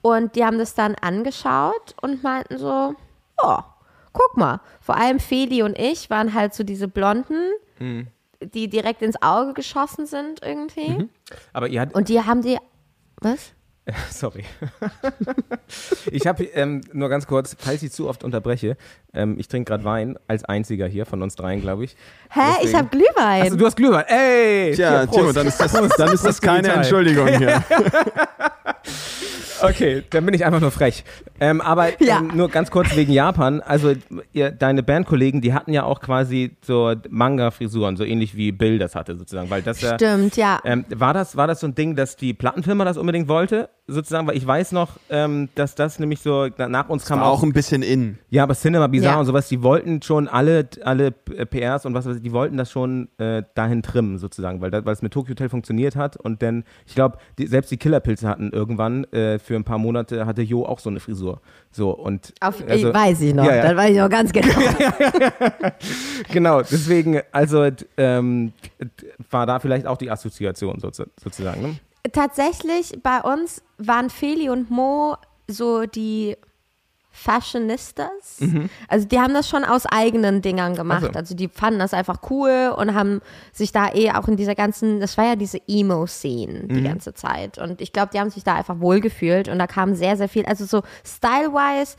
Und 0.00 0.36
die 0.36 0.44
haben 0.44 0.58
das 0.58 0.74
dann 0.74 0.94
angeschaut 0.94 1.94
und 2.00 2.22
meinten 2.22 2.58
so, 2.58 2.94
ja, 3.42 3.74
guck 4.18 4.36
mal, 4.36 4.60
vor 4.80 4.96
allem 4.96 5.20
Feli 5.20 5.62
und 5.62 5.78
ich 5.78 6.10
waren 6.10 6.34
halt 6.34 6.52
so 6.54 6.64
diese 6.64 6.88
Blonden, 6.88 7.52
Mhm. 7.78 8.08
die 8.40 8.68
direkt 8.68 9.02
ins 9.02 9.20
Auge 9.22 9.54
geschossen 9.54 10.06
sind 10.06 10.42
irgendwie. 10.42 11.08
Aber 11.52 11.68
ihr 11.68 11.80
hat, 11.80 11.94
Und 11.94 12.08
die 12.08 12.20
haben 12.20 12.42
die, 12.42 12.58
was? 13.20 13.52
Sorry. 14.10 14.44
ich 16.12 16.26
habe 16.26 16.44
ähm, 16.44 16.80
nur 16.92 17.08
ganz 17.08 17.26
kurz, 17.26 17.56
falls 17.58 17.82
ich 17.82 17.92
zu 17.92 18.08
oft 18.08 18.24
unterbreche, 18.24 18.76
ähm, 19.14 19.36
ich 19.38 19.48
trinke 19.48 19.70
gerade 19.70 19.84
Wein, 19.84 20.16
als 20.28 20.44
einziger 20.44 20.86
hier 20.86 21.06
von 21.06 21.22
uns 21.22 21.34
dreien, 21.36 21.60
glaube 21.60 21.84
ich. 21.84 21.96
Hä, 22.30 22.40
ich 22.40 22.56
Deswegen- 22.62 22.78
habe 22.78 22.88
Glühwein. 22.88 23.42
Also 23.42 23.56
du 23.56 23.66
hast 23.66 23.76
Glühwein. 23.76 24.04
Ey! 24.06 24.72
Tja. 24.74 25.06
Timo, 25.06 25.32
dann 25.32 25.46
ist 25.46 25.58
das, 25.60 25.72
dann 25.72 26.12
ist 26.12 26.24
das 26.24 26.40
keine. 26.40 26.68
Entschuldigung 26.68 27.26
hier. 27.28 27.62
Okay, 29.60 30.04
dann 30.10 30.24
bin 30.24 30.34
ich 30.34 30.44
einfach 30.44 30.60
nur 30.60 30.70
frech. 30.70 31.02
Ähm, 31.40 31.60
aber 31.60 32.00
Ja. 32.00 32.18
ähm, 32.20 32.30
nur 32.34 32.48
ganz 32.48 32.70
kurz 32.70 32.94
wegen 32.94 33.12
Japan. 33.12 33.60
Also 33.60 33.92
ihr, 34.32 34.52
deine 34.52 34.84
Bandkollegen, 34.84 35.40
die 35.40 35.52
hatten 35.52 35.72
ja 35.72 35.82
auch 35.82 36.00
quasi 36.00 36.56
so 36.62 36.94
Manga-Frisuren, 37.08 37.96
so 37.96 38.04
ähnlich 38.04 38.36
wie 38.36 38.52
Bill 38.52 38.78
das 38.78 38.94
hatte 38.94 39.16
sozusagen, 39.16 39.50
weil 39.50 39.62
das 39.62 39.80
ja 39.80 39.94
Stimmt, 39.96 40.36
ja. 40.36 40.60
Ähm, 40.64 40.84
war, 40.94 41.12
das, 41.12 41.36
war 41.36 41.48
das 41.48 41.58
so 41.58 41.66
ein 41.66 41.74
Ding, 41.74 41.96
dass 41.96 42.14
die 42.16 42.34
Plattenfirma 42.34 42.84
das 42.84 42.96
unbedingt 42.96 43.26
wollte, 43.26 43.68
sozusagen? 43.88 44.26
Weil 44.26 44.36
ich 44.36 44.46
weiß 44.46 44.72
noch, 44.72 44.90
ähm, 45.10 45.48
dass 45.54 45.74
das 45.74 45.98
nämlich 45.98 46.20
so 46.20 46.48
na- 46.56 46.68
nach 46.68 46.88
uns 46.88 47.04
kam 47.06 47.20
War 47.20 47.26
auch 47.28 47.42
ein 47.42 47.52
bisschen 47.52 47.82
in. 47.82 48.18
Ja, 48.30 48.42
aber 48.44 48.54
Cinema 48.54 48.86
Bizarre 48.86 49.14
Ja. 49.14 49.20
und 49.20 49.26
sowas, 49.26 49.48
die 49.48 49.62
wollten 49.62 50.00
schon 50.02 50.28
alle, 50.28 50.68
alle 50.84 51.14
äh, 51.36 51.46
PRs 51.46 51.86
und 51.86 51.94
was 51.94 52.06
weiß 52.06 52.16
ich, 52.16 52.22
die 52.22 52.32
wollten 52.32 52.56
das 52.56 52.70
schon 52.70 53.08
äh, 53.18 53.42
dahin 53.54 53.82
trimmen, 53.82 54.18
sozusagen, 54.18 54.60
weil, 54.60 54.70
das, 54.70 54.84
weil 54.84 54.92
es 54.92 55.02
mit 55.02 55.12
Tokyo 55.12 55.30
Hotel 55.32 55.48
funktioniert 55.48 55.96
hat 55.96 56.16
und 56.16 56.42
dann, 56.42 56.64
ich 56.86 56.94
glaube, 56.94 57.18
selbst 57.38 57.70
die 57.70 57.76
Killerpilze 57.78 58.28
hatten 58.28 58.50
irgendwann 58.52 59.04
äh, 59.12 59.38
für 59.38 59.56
ein 59.56 59.64
paar 59.64 59.78
Monate 59.78 60.26
hatte 60.26 60.42
Jo 60.42 60.64
auch 60.66 60.78
so 60.78 60.90
eine 60.90 61.00
Frisur. 61.00 61.40
So 61.70 61.90
und 61.90 62.34
Auf, 62.40 62.62
also- 62.68 62.88
ich 62.88 62.94
weiß 62.94 63.20
ich 63.22 63.34
noch, 63.34 63.44
Ja, 63.44 63.56
ja. 63.56 63.62
das 63.62 63.76
weiß 63.76 63.90
ich 63.90 63.98
noch 63.98 64.10
ganz 64.10 64.32
genau. 64.32 64.54
genau, 66.32 66.60
deswegen, 66.62 67.20
also 67.32 67.66
ähm, 67.96 68.52
war 69.30 69.46
da 69.46 69.58
vielleicht 69.58 69.86
auch 69.86 69.96
die 69.96 70.10
Assoziation 70.10 70.78
sozu 70.80 71.04
sozusagen. 71.22 71.62
Ne? 71.62 71.76
Tatsächlich, 72.12 73.00
bei 73.02 73.20
uns 73.20 73.62
waren 73.78 74.10
Feli 74.10 74.50
und 74.50 74.70
Mo 74.70 75.16
so 75.46 75.86
die 75.86 76.36
Fashionistas. 77.10 78.38
Also 78.86 79.08
die 79.08 79.18
haben 79.18 79.34
das 79.34 79.48
schon 79.48 79.64
aus 79.64 79.86
eigenen 79.86 80.40
Dingern 80.40 80.76
gemacht. 80.76 81.04
Ach 81.08 81.12
so. 81.12 81.18
Also 81.18 81.34
die 81.34 81.48
fanden 81.48 81.80
das 81.80 81.92
einfach 81.92 82.20
cool 82.30 82.72
und 82.76 82.94
haben 82.94 83.20
sich 83.52 83.72
da 83.72 83.92
eh 83.92 84.12
auch 84.12 84.28
in 84.28 84.36
dieser 84.36 84.54
ganzen, 84.54 85.00
das 85.00 85.18
war 85.18 85.24
ja 85.24 85.36
diese 85.36 85.58
Emo-Szene 85.66 86.68
die 86.68 86.82
ganze 86.82 87.14
Zeit. 87.14 87.58
Und 87.58 87.80
ich 87.80 87.92
glaube, 87.92 88.10
die 88.12 88.20
haben 88.20 88.30
sich 88.30 88.44
da 88.44 88.54
einfach 88.54 88.78
wohlgefühlt 88.78 89.48
und 89.48 89.58
da 89.58 89.66
kam 89.66 89.94
sehr, 89.94 90.16
sehr 90.16 90.28
viel, 90.28 90.46
also 90.46 90.64
so 90.64 90.82
style-wise 91.04 91.96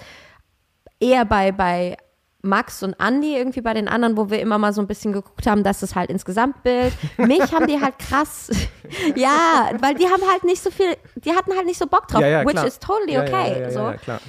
eher 1.02 1.26
bei, 1.26 1.52
bei 1.52 1.98
Max 2.42 2.84
und 2.84 2.94
Andy, 3.00 3.36
irgendwie 3.36 3.62
bei 3.62 3.74
den 3.74 3.88
anderen, 3.88 4.16
wo 4.16 4.30
wir 4.30 4.40
immer 4.40 4.58
mal 4.58 4.72
so 4.72 4.80
ein 4.82 4.88
bisschen 4.88 5.12
geguckt 5.12 5.46
haben, 5.46 5.64
dass 5.64 5.82
es 5.82 5.96
halt 5.96 6.10
ins 6.10 6.24
Gesamtbild. 6.24 6.94
Mich 7.18 7.52
haben 7.54 7.68
die 7.68 7.82
halt 7.82 8.00
krass, 8.00 8.50
ja, 9.16 9.70
weil 9.82 9.96
die 9.96 10.06
haben 10.06 10.24
halt 10.32 10.44
nicht 10.46 10.62
so 10.64 10.72
viel, 10.72 10.96
die 11.16 11.32
hatten 11.32 11.54
halt 11.56 11.66
nicht 11.66 11.78
so 11.80 11.86
Bock 11.88 12.08
drauf, 12.08 12.22
Ja, 12.22 12.28
ja, 12.28 12.42
which 12.46 12.54
klar. 12.54 12.68
is 12.68 12.80
totally 12.80 13.18
okay. 13.18 13.62
Ja, 13.62 13.72
so. 13.72 13.80
ja, 13.80 13.94
klar. 13.98 14.20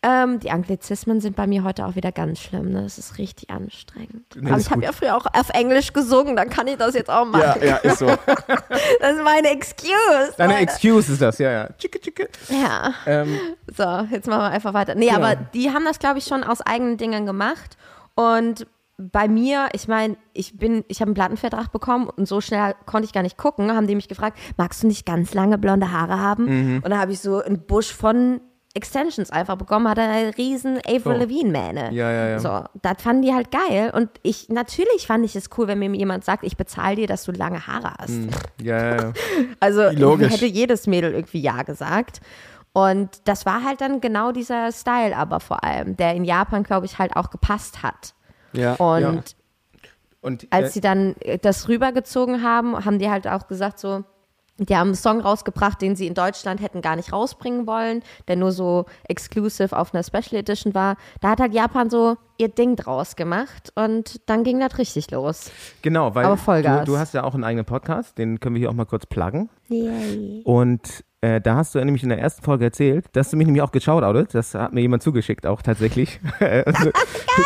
Ähm, 0.00 0.38
die 0.38 0.52
Anglizismen 0.52 1.20
sind 1.20 1.34
bei 1.34 1.48
mir 1.48 1.64
heute 1.64 1.84
auch 1.84 1.96
wieder 1.96 2.12
ganz 2.12 2.38
schlimm. 2.38 2.70
Ne? 2.70 2.82
Das 2.82 2.98
ist 2.98 3.18
richtig 3.18 3.50
anstrengend. 3.50 4.24
Nee, 4.36 4.48
Aber 4.50 4.60
ich 4.60 4.70
habe 4.70 4.84
ja 4.84 4.92
früher 4.92 5.16
auch 5.16 5.26
auf 5.26 5.48
Englisch 5.50 5.92
gesungen, 5.92 6.36
dann 6.36 6.48
kann 6.50 6.68
ich 6.68 6.76
das 6.76 6.94
jetzt 6.94 7.10
auch 7.10 7.24
machen. 7.24 7.60
Ja, 7.62 7.66
ja, 7.66 7.76
ist 7.78 7.98
so. 7.98 8.06
Das 9.00 9.16
ist 9.16 9.24
meine 9.24 9.48
Excuse. 9.50 9.90
Deine 10.36 10.52
Leute. 10.52 10.62
Excuse 10.64 11.12
ist 11.12 11.20
das, 11.22 11.38
ja, 11.38 11.50
ja. 11.50 11.68
Tschicke, 11.76 12.00
tschicke. 12.00 12.28
Ja. 12.48 12.92
Ähm, 13.06 13.38
So, 13.76 14.06
jetzt 14.10 14.28
machen 14.28 14.40
wir 14.42 14.50
einfach 14.50 14.72
weiter. 14.72 14.94
Nee, 14.94 15.06
Ja. 15.08 15.16
aber 15.16 15.34
die 15.34 15.70
haben 15.72 15.84
das, 15.84 15.98
glaube 15.98 16.18
ich, 16.18 16.26
schon 16.26 16.44
aus 16.44 16.60
eigenen 16.60 16.96
Dingen 16.96 17.26
gemacht. 17.26 17.76
Und 18.14 18.66
bei 18.98 19.28
mir, 19.28 19.68
ich 19.72 19.86
meine, 19.88 20.16
ich 20.32 20.56
bin, 20.58 20.84
ich 20.88 21.00
habe 21.00 21.08
einen 21.08 21.14
Plattenvertrag 21.14 21.72
bekommen 21.72 22.08
und 22.08 22.26
so 22.26 22.40
schnell 22.40 22.74
konnte 22.86 23.06
ich 23.06 23.12
gar 23.12 23.22
nicht 23.22 23.36
gucken, 23.36 23.72
haben 23.74 23.86
die 23.86 23.94
mich 23.94 24.08
gefragt, 24.08 24.38
magst 24.56 24.82
du 24.82 24.86
nicht 24.88 25.06
ganz 25.06 25.34
lange 25.34 25.58
blonde 25.58 25.90
Haare 25.92 26.20
haben? 26.20 26.44
Mhm. 26.76 26.82
Und 26.84 26.90
da 26.90 26.98
habe 26.98 27.12
ich 27.12 27.20
so 27.20 27.40
einen 27.42 27.64
Busch 27.64 27.92
von 27.92 28.40
Extensions 28.78 29.30
einfach 29.30 29.56
bekommen, 29.56 29.86
hatte 29.88 30.00
eine 30.00 30.36
riesen 30.38 30.78
Avril 30.78 31.16
Oh. 31.16 31.18
Lavigne-Mähne. 31.20 31.92
Ja, 31.92 32.10
ja, 32.10 32.28
ja. 32.30 32.38
So, 32.38 32.64
das 32.80 33.02
fanden 33.02 33.22
die 33.22 33.34
halt 33.34 33.50
geil. 33.50 33.90
Und 33.94 34.08
ich, 34.22 34.48
natürlich 34.48 35.06
fand 35.06 35.24
ich 35.26 35.36
es 35.36 35.50
cool, 35.58 35.66
wenn 35.68 35.78
mir 35.80 35.90
jemand 35.94 36.24
sagt, 36.24 36.44
ich 36.44 36.56
bezahle 36.56 36.96
dir, 36.96 37.06
dass 37.06 37.24
du 37.24 37.32
lange 37.32 37.66
Haare 37.66 37.92
hast. 37.98 38.18
ja, 38.62 38.78
ja, 38.78 38.96
ja. 38.96 39.12
Also 39.60 39.90
Logisch. 39.90 40.32
hätte 40.32 40.46
jedes 40.46 40.86
Mädel 40.86 41.12
irgendwie 41.12 41.40
Ja 41.40 41.62
gesagt. 41.64 42.20
Und 42.72 43.10
das 43.28 43.44
war 43.44 43.64
halt 43.64 43.80
dann 43.80 44.00
genau 44.00 44.30
dieser 44.32 44.70
Style, 44.72 45.16
aber 45.16 45.40
vor 45.40 45.64
allem, 45.64 45.96
der 45.96 46.14
in 46.14 46.24
Japan, 46.24 46.62
glaube 46.62 46.86
ich, 46.86 46.98
halt 46.98 47.16
auch 47.16 47.30
gepasst 47.30 47.82
hat. 47.82 48.14
Ja. 48.52 48.74
Und 48.74 49.02
Ja. 49.02 49.12
Und 50.20 50.48
als 50.50 50.70
äh, 50.70 50.72
sie 50.72 50.80
dann 50.80 51.14
äh, 51.20 51.38
das 51.38 51.68
rübergezogen 51.68 52.42
haben, 52.42 52.84
haben 52.84 52.98
die 52.98 53.08
halt 53.08 53.28
auch 53.28 53.46
gesagt, 53.46 53.78
so, 53.78 54.02
die 54.58 54.76
haben 54.76 54.88
einen 54.88 54.94
Song 54.96 55.20
rausgebracht, 55.20 55.80
den 55.80 55.96
sie 55.96 56.06
in 56.06 56.14
Deutschland 56.14 56.60
hätten 56.60 56.82
gar 56.82 56.96
nicht 56.96 57.12
rausbringen 57.12 57.66
wollen, 57.66 58.02
der 58.26 58.36
nur 58.36 58.52
so 58.52 58.86
exclusive 59.04 59.76
auf 59.76 59.94
einer 59.94 60.02
Special 60.02 60.40
Edition 60.40 60.74
war. 60.74 60.96
Da 61.20 61.30
hat 61.30 61.40
halt 61.40 61.54
Japan 61.54 61.90
so 61.90 62.16
ihr 62.38 62.48
Ding 62.48 62.76
draus 62.76 63.16
gemacht 63.16 63.72
und 63.74 64.20
dann 64.26 64.44
ging 64.44 64.60
das 64.60 64.78
richtig 64.78 65.10
los. 65.10 65.50
Genau, 65.82 66.14
weil 66.14 66.24
Aber 66.24 66.36
Vollgas. 66.36 66.84
Du, 66.84 66.92
du 66.92 66.98
hast 66.98 67.14
ja 67.14 67.24
auch 67.24 67.34
einen 67.34 67.44
eigenen 67.44 67.64
Podcast, 67.64 68.18
den 68.18 68.40
können 68.40 68.54
wir 68.54 68.60
hier 68.60 68.70
auch 68.70 68.74
mal 68.74 68.86
kurz 68.86 69.06
pluggen. 69.06 69.48
Yay. 69.68 70.42
Und 70.44 71.04
äh, 71.20 71.40
da 71.40 71.56
hast 71.56 71.74
du 71.74 71.80
ja 71.80 71.84
nämlich 71.84 72.04
in 72.04 72.10
der 72.10 72.20
ersten 72.20 72.44
Folge 72.44 72.64
erzählt, 72.64 73.06
dass 73.12 73.30
du 73.30 73.36
mich 73.36 73.46
nämlich 73.46 73.62
auch 73.62 73.72
geschautoutet. 73.72 74.34
Das 74.34 74.54
hat 74.54 74.72
mir 74.72 74.82
jemand 74.82 75.02
zugeschickt 75.02 75.46
auch 75.46 75.62
tatsächlich. 75.62 76.20
also, 76.38 76.90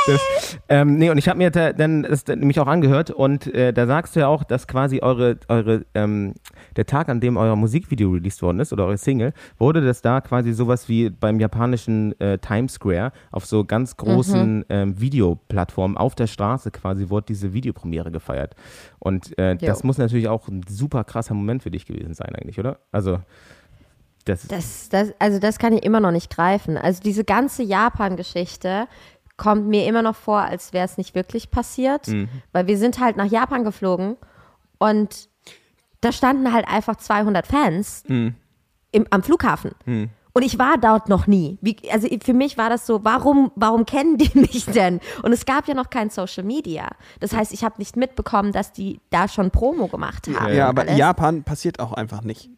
das, 0.06 0.58
ähm, 0.68 0.98
nee, 0.98 1.08
und 1.08 1.16
ich 1.16 1.26
habe 1.26 1.38
mir 1.38 1.50
da, 1.50 1.72
dann 1.72 2.02
das 2.02 2.24
dann 2.24 2.40
nämlich 2.40 2.60
auch 2.60 2.66
angehört 2.66 3.10
und 3.10 3.46
äh, 3.54 3.72
da 3.72 3.86
sagst 3.86 4.14
du 4.14 4.20
ja 4.20 4.28
auch, 4.28 4.44
dass 4.44 4.66
quasi 4.66 5.00
eure, 5.00 5.38
eure 5.48 5.86
ähm, 5.94 6.34
der 6.76 6.84
Tag, 6.84 7.08
an 7.08 7.20
dem 7.20 7.38
euer 7.38 7.56
Musikvideo 7.56 8.10
released 8.10 8.42
worden 8.42 8.60
ist 8.60 8.74
oder 8.74 8.84
eure 8.84 8.98
Single, 8.98 9.32
wurde 9.58 9.80
das 9.80 10.02
da 10.02 10.20
quasi 10.20 10.52
sowas 10.52 10.90
wie 10.90 11.08
beim 11.08 11.40
japanischen 11.40 12.18
äh, 12.20 12.36
Times 12.38 12.74
Square 12.74 13.12
auf 13.30 13.46
so 13.46 13.64
ganz 13.64 13.96
großen 13.96 14.66
ähm, 14.68 15.00
Videoplattformen 15.00 15.96
auf 15.96 16.14
der 16.14 16.26
Straße 16.26 16.72
quasi 16.72 17.08
wurde 17.08 17.26
diese 17.28 17.54
Videopremiere 17.54 18.10
gefeiert. 18.10 18.54
Und 18.98 19.36
äh, 19.38 19.56
das 19.56 19.82
muss 19.82 19.96
natürlich 19.96 20.28
auch 20.28 20.48
ein 20.48 20.62
super 20.68 21.04
krasser 21.04 21.32
Moment 21.32 21.62
für 21.62 21.70
dich 21.70 21.86
gewesen 21.86 22.12
sein 22.12 22.34
eigentlich, 22.34 22.58
oder? 22.58 22.78
Also 22.90 23.18
das, 24.24 24.46
Das, 24.48 24.88
das, 24.88 25.12
also 25.18 25.38
das 25.38 25.58
kann 25.58 25.72
ich 25.72 25.82
immer 25.84 26.00
noch 26.00 26.12
nicht 26.12 26.34
greifen. 26.34 26.76
Also 26.76 27.00
diese 27.02 27.24
ganze 27.24 27.62
Japan-Geschichte 27.62 28.86
kommt 29.36 29.66
mir 29.66 29.86
immer 29.86 30.02
noch 30.02 30.14
vor, 30.16 30.40
als 30.40 30.72
wäre 30.72 30.84
es 30.84 30.98
nicht 30.98 31.14
wirklich 31.14 31.50
passiert, 31.50 32.06
weil 32.52 32.66
wir 32.66 32.78
sind 32.78 33.00
halt 33.00 33.16
nach 33.16 33.26
Japan 33.26 33.64
geflogen 33.64 34.16
und 34.78 35.28
da 36.00 36.12
standen 36.12 36.52
halt 36.52 36.66
einfach 36.68 36.96
200 36.96 37.46
Fans 37.46 38.04
im, 38.06 39.06
am 39.10 39.22
Flughafen. 39.22 39.72
Und 40.34 40.42
ich 40.42 40.58
war 40.58 40.78
dort 40.78 41.08
noch 41.08 41.26
nie. 41.26 41.58
Wie, 41.60 41.76
also 41.90 42.08
für 42.24 42.32
mich 42.32 42.56
war 42.56 42.70
das 42.70 42.86
so, 42.86 43.04
warum, 43.04 43.52
warum 43.54 43.84
kennen 43.84 44.16
die 44.16 44.30
mich 44.38 44.64
denn? 44.66 45.00
Und 45.22 45.32
es 45.32 45.44
gab 45.44 45.68
ja 45.68 45.74
noch 45.74 45.90
kein 45.90 46.08
Social 46.10 46.44
Media. 46.44 46.88
Das 47.20 47.34
heißt, 47.34 47.52
ich 47.52 47.64
habe 47.64 47.74
nicht 47.78 47.96
mitbekommen, 47.96 48.52
dass 48.52 48.72
die 48.72 49.00
da 49.10 49.28
schon 49.28 49.50
Promo 49.50 49.88
gemacht 49.88 50.28
haben. 50.34 50.54
Ja, 50.54 50.68
aber 50.68 50.82
in 50.82 50.88
Alles. 50.88 50.98
Japan 50.98 51.42
passiert 51.42 51.80
auch 51.80 51.92
einfach 51.92 52.22
nicht. 52.22 52.48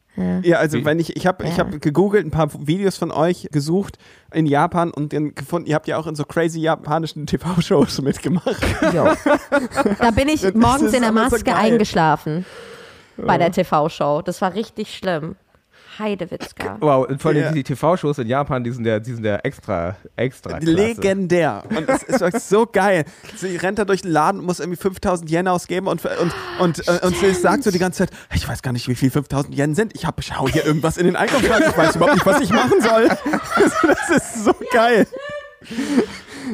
Ja, 0.42 0.58
also 0.58 0.84
wenn 0.84 1.00
ich, 1.00 1.16
ich 1.16 1.26
habe 1.26 1.44
ich 1.44 1.56
Ja. 1.56 1.64
hab 1.64 1.80
gegoogelt, 1.80 2.24
ein 2.24 2.30
paar 2.30 2.48
Videos 2.66 2.96
von 2.96 3.10
euch 3.10 3.48
gesucht 3.50 3.98
in 4.32 4.46
Japan 4.46 4.92
und 4.92 5.12
dann 5.12 5.34
gefunden, 5.34 5.66
ihr 5.68 5.74
habt 5.74 5.88
ja 5.88 5.96
auch 5.98 6.06
in 6.06 6.14
so 6.14 6.24
crazy 6.24 6.60
japanischen 6.60 7.26
TV-Shows 7.28 8.00
mitgemacht. 8.02 8.62
Da 9.98 10.10
bin 10.12 10.28
ich 10.28 10.42
morgens 10.54 10.92
in 10.92 11.00
der 11.00 11.08
so 11.08 11.14
Maske 11.14 11.42
geil. 11.42 11.54
eingeschlafen 11.56 12.44
bei 13.16 13.38
der 13.38 13.50
TV-Show. 13.50 14.22
Das 14.22 14.40
war 14.40 14.54
richtig 14.54 14.94
schlimm. 14.96 15.34
Heidewitzka. 15.98 16.76
wow, 16.80 17.06
vor 17.18 17.30
allem 17.30 17.42
Ja. 17.42 17.52
die 17.52 17.62
TV-Shows 17.62 18.18
in 18.18 18.26
Japan, 18.28 18.62
die 18.64 18.70
sind 18.70 18.86
ja, 18.86 18.98
die 18.98 19.12
sind 19.14 19.24
ja 19.24 19.36
extra, 19.36 19.96
extra 20.16 20.58
klasse. 20.58 20.72
Legendär. 20.72 21.62
Und 21.70 21.88
es 21.88 22.02
ist 22.02 22.48
so 22.48 22.66
geil. 22.66 23.04
Sie 23.36 23.56
rennt 23.56 23.78
da 23.78 23.84
durch 23.84 24.02
den 24.02 24.10
Laden 24.10 24.40
und 24.40 24.46
muss 24.46 24.60
irgendwie 24.60 24.80
5000 24.80 25.30
Yen 25.30 25.48
ausgeben 25.48 25.86
und, 25.86 26.04
und, 26.04 26.32
und, 26.60 26.88
äh, 26.88 27.00
und 27.06 27.16
sie 27.16 27.32
sagt 27.34 27.64
so 27.64 27.70
die 27.70 27.78
ganze 27.78 28.06
Zeit, 28.06 28.10
ich 28.34 28.48
weiß 28.48 28.62
gar 28.62 28.72
nicht, 28.72 28.88
wie 28.88 28.94
viel 28.94 29.10
5000 29.10 29.56
Yen 29.56 29.74
sind. 29.74 29.94
Ich 29.94 30.06
hab, 30.06 30.22
schau 30.22 30.48
hier 30.48 30.64
irgendwas 30.64 30.96
in 30.96 31.06
den 31.06 31.16
Einkaufswagen. 31.16 31.68
Ich 31.70 31.76
weiß 31.76 31.96
überhaupt 31.96 32.14
nicht, 32.14 32.26
was 32.26 32.40
ich 32.40 32.50
machen 32.50 32.80
soll. 32.80 33.08
Das 33.86 34.10
ist 34.16 34.44
so 34.44 34.52
geil. 34.72 35.06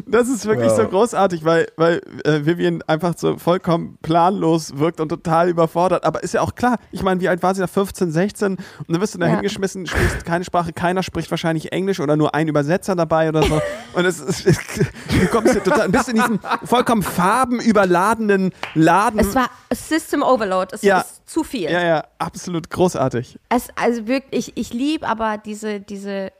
Das 0.06 0.28
ist 0.28 0.46
wirklich 0.46 0.70
Wow. 0.70 0.76
so 0.76 0.88
großartig, 0.88 1.44
weil, 1.44 1.66
weil 1.76 2.00
äh, 2.24 2.46
Vivian 2.46 2.80
einfach 2.82 3.14
so 3.16 3.36
vollkommen 3.38 3.98
planlos 4.02 4.78
wirkt 4.78 5.00
und 5.00 5.08
total 5.08 5.48
überfordert. 5.48 6.04
Aber 6.04 6.22
ist 6.22 6.32
ja 6.32 6.42
auch 6.42 6.54
klar, 6.54 6.76
ich 6.92 7.02
meine, 7.02 7.20
wie 7.20 7.28
alt 7.28 7.42
war 7.42 7.54
sie 7.56 7.60
da? 7.60 7.66
15, 7.66 8.12
16? 8.12 8.52
Und 8.52 8.58
dann 8.88 9.00
wirst 9.00 9.14
du 9.14 9.18
da 9.18 9.26
Ja. 9.26 9.32
hingeschmissen, 9.34 9.86
sprichst 9.88 10.24
keine 10.24 10.44
Sprache, 10.44 10.72
keiner 10.72 11.02
spricht 11.02 11.28
wahrscheinlich 11.32 11.72
Englisch 11.72 11.98
oder 11.98 12.16
nur 12.16 12.36
ein 12.36 12.46
Übersetzer 12.46 12.94
dabei 12.94 13.28
oder 13.30 13.42
so. 13.42 13.60
Und 13.94 14.04
es 14.04 14.20
ist, 14.20 14.46
es, 14.46 14.58
du 14.76 15.26
kommst 15.32 15.52
hier 15.54 15.64
total, 15.64 15.88
bist 15.88 16.08
in 16.08 16.14
diesem 16.14 16.38
vollkommen 16.64 17.02
farbenüberladenen 17.02 18.52
Laden. 18.74 19.18
Es 19.20 19.34
war 19.34 19.50
System 19.72 20.22
Overload. 20.22 20.74
Es 20.74 20.82
Ja. 20.82 21.00
ist 21.00 21.28
zu 21.28 21.42
viel. 21.44 21.70
ja, 21.70 21.82
ja, 21.84 22.04
absolut 22.18 22.70
großartig. 22.70 23.38
Es, 23.48 23.68
also 23.76 24.06
wirklich, 24.06 24.52
ich, 24.56 24.56
ich 24.56 24.72
liebe 24.72 25.06
aber 25.06 25.38
diese, 25.38 25.80
diese 25.80 26.30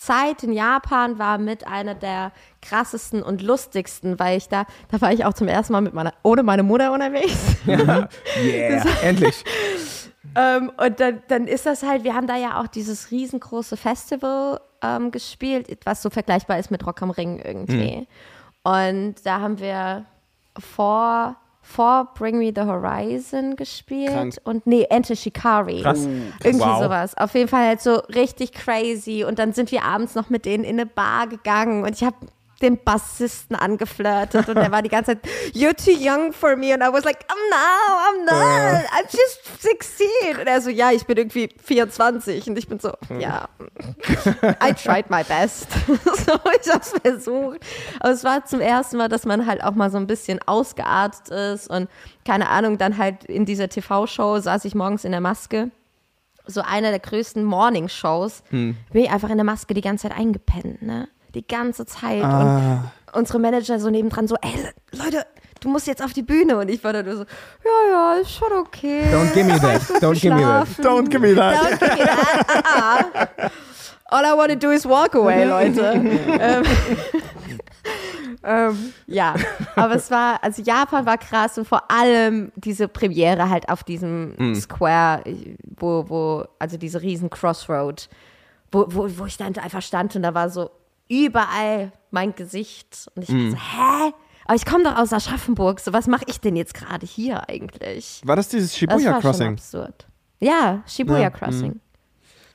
Zeit 0.00 0.42
in 0.42 0.54
Japan 0.54 1.18
war 1.18 1.36
mit 1.36 1.66
einer 1.66 1.94
der 1.94 2.32
krassesten 2.62 3.22
und 3.22 3.42
lustigsten, 3.42 4.18
weil 4.18 4.38
ich 4.38 4.48
da, 4.48 4.64
da 4.90 4.98
war 5.02 5.12
ich 5.12 5.26
auch 5.26 5.34
zum 5.34 5.46
ersten 5.46 5.74
Mal 5.74 5.82
mit 5.82 5.92
meiner, 5.92 6.14
ohne 6.22 6.42
meine 6.42 6.62
Mutter 6.62 6.92
unterwegs. 6.92 7.56
Yeah, 7.66 8.08
endlich. 9.02 9.44
Ähm, 10.36 10.70
und 10.76 11.00
dann, 11.00 11.22
dann 11.26 11.48
ist 11.48 11.66
das 11.66 11.82
halt, 11.82 12.04
wir 12.04 12.14
haben 12.14 12.26
da 12.28 12.36
ja 12.36 12.60
auch 12.60 12.68
dieses 12.68 13.10
riesengroße 13.10 13.76
Festival 13.76 14.60
ähm, 14.80 15.10
gespielt, 15.10 15.66
was 15.84 16.02
so 16.02 16.10
vergleichbar 16.10 16.58
ist 16.58 16.70
mit 16.70 16.86
Rock 16.86 17.02
am 17.02 17.10
Ring 17.10 17.40
irgendwie. 17.40 18.06
Und 18.62 19.14
da 19.24 19.40
haben 19.40 19.58
wir 19.58 20.04
vor, 20.56 21.36
vor 21.70 22.08
Bring 22.14 22.38
Me 22.38 22.52
the 22.54 22.62
Horizon 22.62 23.56
gespielt 23.56 24.10
Krank. 24.12 24.34
und 24.44 24.66
nee, 24.66 24.86
Enter 24.90 25.14
Shikari. 25.16 25.82
Krass. 25.82 26.06
Irgendwie 26.42 26.66
Wow. 26.66 26.82
sowas. 26.82 27.16
Auf 27.16 27.34
jeden 27.34 27.48
Fall 27.48 27.66
halt 27.66 27.80
so 27.80 27.94
richtig 28.14 28.52
crazy. 28.52 29.24
Und 29.26 29.38
dann 29.38 29.52
sind 29.52 29.70
wir 29.72 29.84
abends 29.84 30.14
noch 30.14 30.30
mit 30.30 30.44
denen 30.44 30.64
in 30.64 30.78
eine 30.80 30.86
Bar 30.86 31.28
gegangen 31.28 31.84
und 31.84 31.92
ich 31.94 32.02
habe 32.04 32.16
den 32.62 32.82
Bassisten 32.82 33.56
angeflirtet 33.56 34.48
und 34.48 34.56
der 34.56 34.70
war 34.70 34.82
die 34.82 34.88
ganze 34.88 35.12
Zeit, 35.12 35.20
you're 35.54 35.74
too 35.74 35.92
young 35.92 36.32
for 36.32 36.56
me. 36.56 36.72
And 36.72 36.82
I 36.82 36.92
was 36.92 37.04
like, 37.04 37.24
I'm 37.28 37.38
no, 37.50 37.56
I'm 37.56 38.24
not, 38.26 38.84
I'm 38.90 39.04
just 39.04 39.62
16. 39.62 40.06
Und 40.40 40.46
er 40.46 40.60
so, 40.60 40.70
ja, 40.70 40.90
ich 40.92 41.06
bin 41.06 41.16
irgendwie 41.16 41.48
24. 41.64 42.48
Und 42.48 42.58
ich 42.58 42.68
bin 42.68 42.78
so, 42.78 42.92
ja, 43.18 43.48
I 44.62 44.74
tried 44.74 45.08
my 45.10 45.24
best. 45.24 45.68
so, 45.86 46.38
ich 46.60 46.70
hab's 46.70 46.92
versucht. 47.02 47.60
Aber 48.00 48.12
es 48.12 48.24
war 48.24 48.44
zum 48.44 48.60
ersten 48.60 48.98
Mal, 48.98 49.08
dass 49.08 49.24
man 49.24 49.46
halt 49.46 49.64
auch 49.64 49.74
mal 49.74 49.90
so 49.90 49.96
ein 49.96 50.06
bisschen 50.06 50.40
ausgeartet 50.46 51.28
ist 51.28 51.70
und 51.70 51.88
keine 52.26 52.48
Ahnung, 52.50 52.76
dann 52.76 52.98
halt 52.98 53.24
in 53.24 53.46
dieser 53.46 53.68
TV-Show 53.68 54.40
saß 54.40 54.64
ich 54.66 54.74
morgens 54.74 55.04
in 55.04 55.12
der 55.12 55.20
Maske 55.20 55.70
so 56.46 56.62
einer 56.62 56.90
der 56.90 56.98
größten 56.98 57.44
Morning-Shows, 57.44 58.42
bin 58.50 58.76
ich 58.92 59.10
einfach 59.10 59.30
in 59.30 59.36
der 59.36 59.44
Maske 59.44 59.72
die 59.72 59.80
ganze 59.82 60.08
Zeit 60.08 60.18
eingepennt, 60.18 60.82
ne? 60.82 61.08
Die 61.34 61.46
ganze 61.46 61.86
Zeit. 61.86 62.22
Und 62.22 62.90
unsere 63.12 63.38
Manager 63.38 63.78
so 63.78 63.90
nebendran 63.90 64.26
so, 64.28 64.36
ey, 64.40 64.50
Le- 64.62 64.98
Leute, 65.04 65.26
du 65.60 65.68
musst 65.68 65.86
jetzt 65.86 66.02
auf 66.02 66.12
die 66.12 66.22
Bühne. 66.22 66.58
Und 66.58 66.68
ich 66.70 66.82
war 66.82 66.92
da 66.92 67.02
nur 67.02 67.16
so, 67.16 67.22
ja, 67.24 67.90
ja, 67.90 68.14
ist 68.20 68.32
schon 68.32 68.52
okay. 68.52 69.04
Don't 69.12 69.32
give 69.32 69.44
me 69.44 69.58
that. 69.60 69.82
Don't 70.02 70.20
give 70.20 70.34
me 70.34 70.40
that. 70.42 70.68
Don't 70.78 71.08
give 71.08 71.20
me 71.20 71.34
that. 71.34 71.56
Don't 71.56 71.78
give 71.78 71.98
me 71.98 72.04
that. 72.04 72.64
Ah, 72.64 73.04
ah. 73.14 73.50
All 74.12 74.24
I 74.24 74.36
want 74.36 74.50
to 74.50 74.56
do 74.56 74.70
is 74.72 74.84
walk 74.84 75.14
away, 75.14 75.44
Leute. 75.44 75.80
ähm, 76.40 76.64
ähm, 78.42 78.92
ja, 79.06 79.34
aber 79.76 79.94
es 79.96 80.10
war, 80.10 80.42
also 80.42 80.62
Japan 80.62 81.04
war 81.06 81.18
krass 81.18 81.58
und 81.58 81.68
vor 81.68 81.90
allem 81.90 82.50
diese 82.56 82.88
Premiere 82.88 83.50
halt 83.50 83.68
auf 83.68 83.84
diesem 83.84 84.54
Square, 84.54 85.22
wo, 85.78 86.04
wo, 86.08 86.44
also 86.58 86.76
diese 86.76 87.02
riesen 87.02 87.28
Crossroad, 87.30 88.08
wo, 88.72 88.86
wo, 88.88 89.08
wo 89.18 89.26
ich 89.26 89.36
dann 89.36 89.56
einfach 89.58 89.82
stand 89.82 90.16
und 90.16 90.22
da 90.22 90.32
war 90.34 90.48
so 90.48 90.70
überall 91.10 91.92
mein 92.10 92.34
Gesicht 92.34 93.10
und 93.14 93.22
ich 93.24 93.28
war 93.30 93.50
so, 93.50 93.56
hä? 93.56 94.12
Aber 94.46 94.54
ich 94.56 94.64
komme 94.64 94.84
doch 94.84 94.96
aus 94.96 95.12
Aschaffenburg, 95.12 95.80
so 95.80 95.92
was 95.92 96.06
mache 96.06 96.24
ich 96.26 96.40
denn 96.40 96.56
jetzt 96.56 96.74
gerade 96.74 97.06
hier 97.06 97.48
eigentlich? 97.48 98.22
War 98.24 98.36
das 98.36 98.48
dieses 98.48 98.70
Das 98.70 98.78
Shibuya 98.78 98.96
war 99.12 99.12
schon 99.14 99.20
Crossing? 99.20 99.52
absurd. 99.52 100.06
Ja, 100.40 100.82
Shibuya 100.86 101.18
Ja, 101.20 101.30
Crossing. 101.30 101.80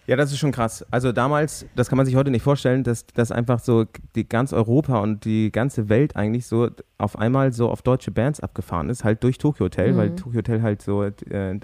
Ja, 0.08 0.16
das 0.16 0.32
ist 0.32 0.38
schon 0.38 0.52
krass. 0.52 0.86
Also 0.92 1.12
damals, 1.12 1.66
das 1.76 1.90
kann 1.90 1.98
man 1.98 2.06
sich 2.06 2.16
heute 2.16 2.30
nicht 2.32 2.44
vorstellen, 2.44 2.84
dass, 2.84 3.06
dass 3.08 3.32
einfach 3.32 3.60
so 3.60 3.86
die 4.16 4.28
ganz 4.28 4.54
Europa 4.54 5.00
und 5.00 5.26
die 5.26 5.52
ganze 5.52 5.90
Welt 5.90 6.16
eigentlich 6.16 6.46
so 6.46 6.70
auf 6.98 7.18
einmal 7.18 7.52
so 7.52 7.70
auf 7.70 7.82
deutsche 7.82 8.12
Bands 8.12 8.40
abgefahren 8.40 8.90
ist, 8.90 9.04
halt 9.04 9.24
durch 9.24 9.38
Tokyo 9.38 9.66
Hotel, 9.66 9.94
Mhm. 9.94 9.98
weil 9.98 10.16
Tokyo 10.16 10.38
Hotel 10.38 10.62
halt 10.62 10.82
so 10.82 11.04
äh, 11.04 11.12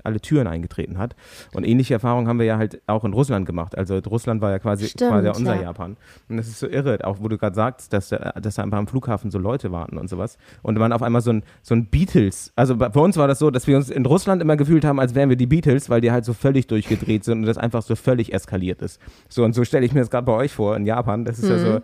alle 0.04 0.20
Türen 0.20 0.48
eingetreten 0.48 0.98
hat. 0.98 1.16
Und 1.54 1.66
ähnliche 1.66 1.94
Erfahrungen 1.94 2.28
haben 2.28 2.40
wir 2.40 2.46
ja 2.46 2.58
halt 2.58 2.82
auch 2.88 3.06
in 3.06 3.14
Russland 3.14 3.46
gemacht. 3.46 3.78
Also 3.78 3.98
Russland 4.00 4.42
war 4.42 4.52
ja 4.52 4.60
quasi, 4.60 4.88
Stimmt, 4.88 5.12
quasi 5.12 5.30
unser 5.30 5.56
ja. 5.56 5.62
Japan. 5.62 5.96
Und 6.28 6.38
das 6.38 6.48
ist 6.48 6.60
so 6.60 6.68
irre, 6.68 6.98
auch 7.06 7.18
wo 7.22 7.28
du 7.28 7.38
gerade 7.38 7.56
sagst, 7.56 7.94
dass, 7.94 8.10
da- 8.10 8.34
dass 8.42 8.56
da 8.56 8.64
einfach 8.64 8.78
am 8.80 8.88
Flughafen 8.88 9.32
so 9.32 9.38
Leute 9.40 9.72
warten 9.72 9.98
und 9.98 10.10
sowas. 10.10 10.38
Und 10.64 10.78
man 10.78 10.92
auf 10.92 11.02
einmal 11.04 11.22
so 11.22 11.32
ein, 11.32 11.44
so 11.62 11.76
ein 11.76 11.86
Beatles, 11.86 12.52
also 12.56 12.76
bei 12.76 12.88
uns 12.88 13.16
war 13.18 13.28
das 13.28 13.40
so, 13.40 13.52
dass 13.52 13.68
wir 13.68 13.78
uns 13.78 13.90
in 13.90 14.06
Russland 14.06 14.42
immer 14.42 14.58
gefühlt 14.58 14.84
haben, 14.84 15.00
als 15.00 15.16
wären 15.16 15.30
wir 15.30 15.38
die 15.38 15.48
Beatles, 15.48 15.90
weil 15.90 16.02
die 16.02 16.12
halt 16.12 16.26
so 16.26 16.34
völlig 16.34 16.68
durchgedreht 16.68 17.24
sind 17.24 17.40
und 17.40 17.46
das 17.46 17.58
einfach 17.58 17.82
so 17.84 17.96
völlig 17.96 18.31
eskaliert 18.34 18.82
ist. 18.82 19.00
So 19.30 19.44
und 19.44 19.54
so 19.54 19.64
stelle 19.64 19.86
ich 19.86 19.94
mir 19.94 20.00
das 20.02 20.10
gerade 20.10 20.26
bei 20.26 20.34
euch 20.34 20.52
vor 20.54 20.76
in 20.76 20.86
Japan. 20.86 21.26
Das 21.26 21.40
ist 21.40 21.50
ja 21.50 21.58
so 21.58 21.82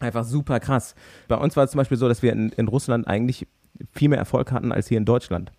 einfach 0.00 0.24
super 0.24 0.60
krass. 0.60 0.94
Bei 1.28 1.36
uns 1.36 1.56
war 1.56 1.64
es 1.64 1.70
zum 1.72 1.78
Beispiel 1.78 1.96
so, 1.98 2.08
dass 2.08 2.22
wir 2.22 2.32
in, 2.32 2.50
in 2.50 2.68
Russland 2.68 3.06
eigentlich 3.08 3.46
viel 3.92 4.08
mehr 4.08 4.18
Erfolg 4.18 4.52
hatten 4.52 4.72
als 4.72 4.88
hier 4.88 4.98
in 4.98 5.04
Deutschland. 5.04 5.52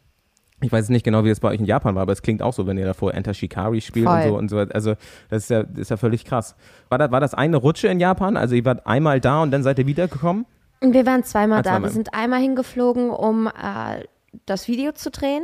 Ich 0.62 0.72
weiß 0.72 0.90
nicht 0.90 1.04
genau, 1.06 1.24
wie 1.24 1.30
es 1.30 1.40
bei 1.40 1.48
euch 1.50 1.60
in 1.60 1.66
Japan 1.66 1.96
war, 1.96 2.02
aber 2.02 2.12
es 2.12 2.22
klingt 2.22 2.42
auch 2.42 2.52
so, 2.54 2.68
wenn 2.68 2.78
ihr 2.78 2.86
davor 2.86 3.14
Enter 3.14 3.34
Shikari 3.34 3.80
spielt 3.80 4.08
und 4.08 4.14
Voll. 4.22 4.28
so 4.28 4.38
und 4.38 4.50
so. 4.50 4.58
Also 4.58 4.96
das 5.30 5.44
ist 5.44 5.50
ja, 5.50 5.64
das 5.64 5.80
ist 5.80 5.90
ja 5.90 5.96
völlig 5.98 6.26
krass. 6.26 6.56
War, 6.90 6.98
da, 6.98 7.12
war 7.12 7.22
das 7.22 7.34
eine 7.34 7.56
Rutsche 7.58 7.88
in 7.88 8.00
Japan? 8.02 8.36
Also 8.36 8.56
ihr 8.56 8.66
wart 8.66 8.86
einmal 8.86 9.22
da 9.22 9.42
und 9.42 9.52
dann 9.52 9.64
seid 9.64 9.80
ihr 9.80 9.88
wiedergekommen? 9.88 10.46
Und 10.82 10.94
wir 10.94 11.06
waren 11.06 11.24
zweimal 11.24 11.60
Ah, 11.60 11.62
da. 11.62 11.70
zweimal. 11.72 11.90
Wir 11.90 11.94
sind 11.94 12.14
einmal 12.14 12.42
hingeflogen, 12.42 13.10
um 13.10 13.48
äh, 13.48 14.04
das 14.46 14.68
Video 14.68 14.92
zu 14.92 15.12
drehen, 15.12 15.44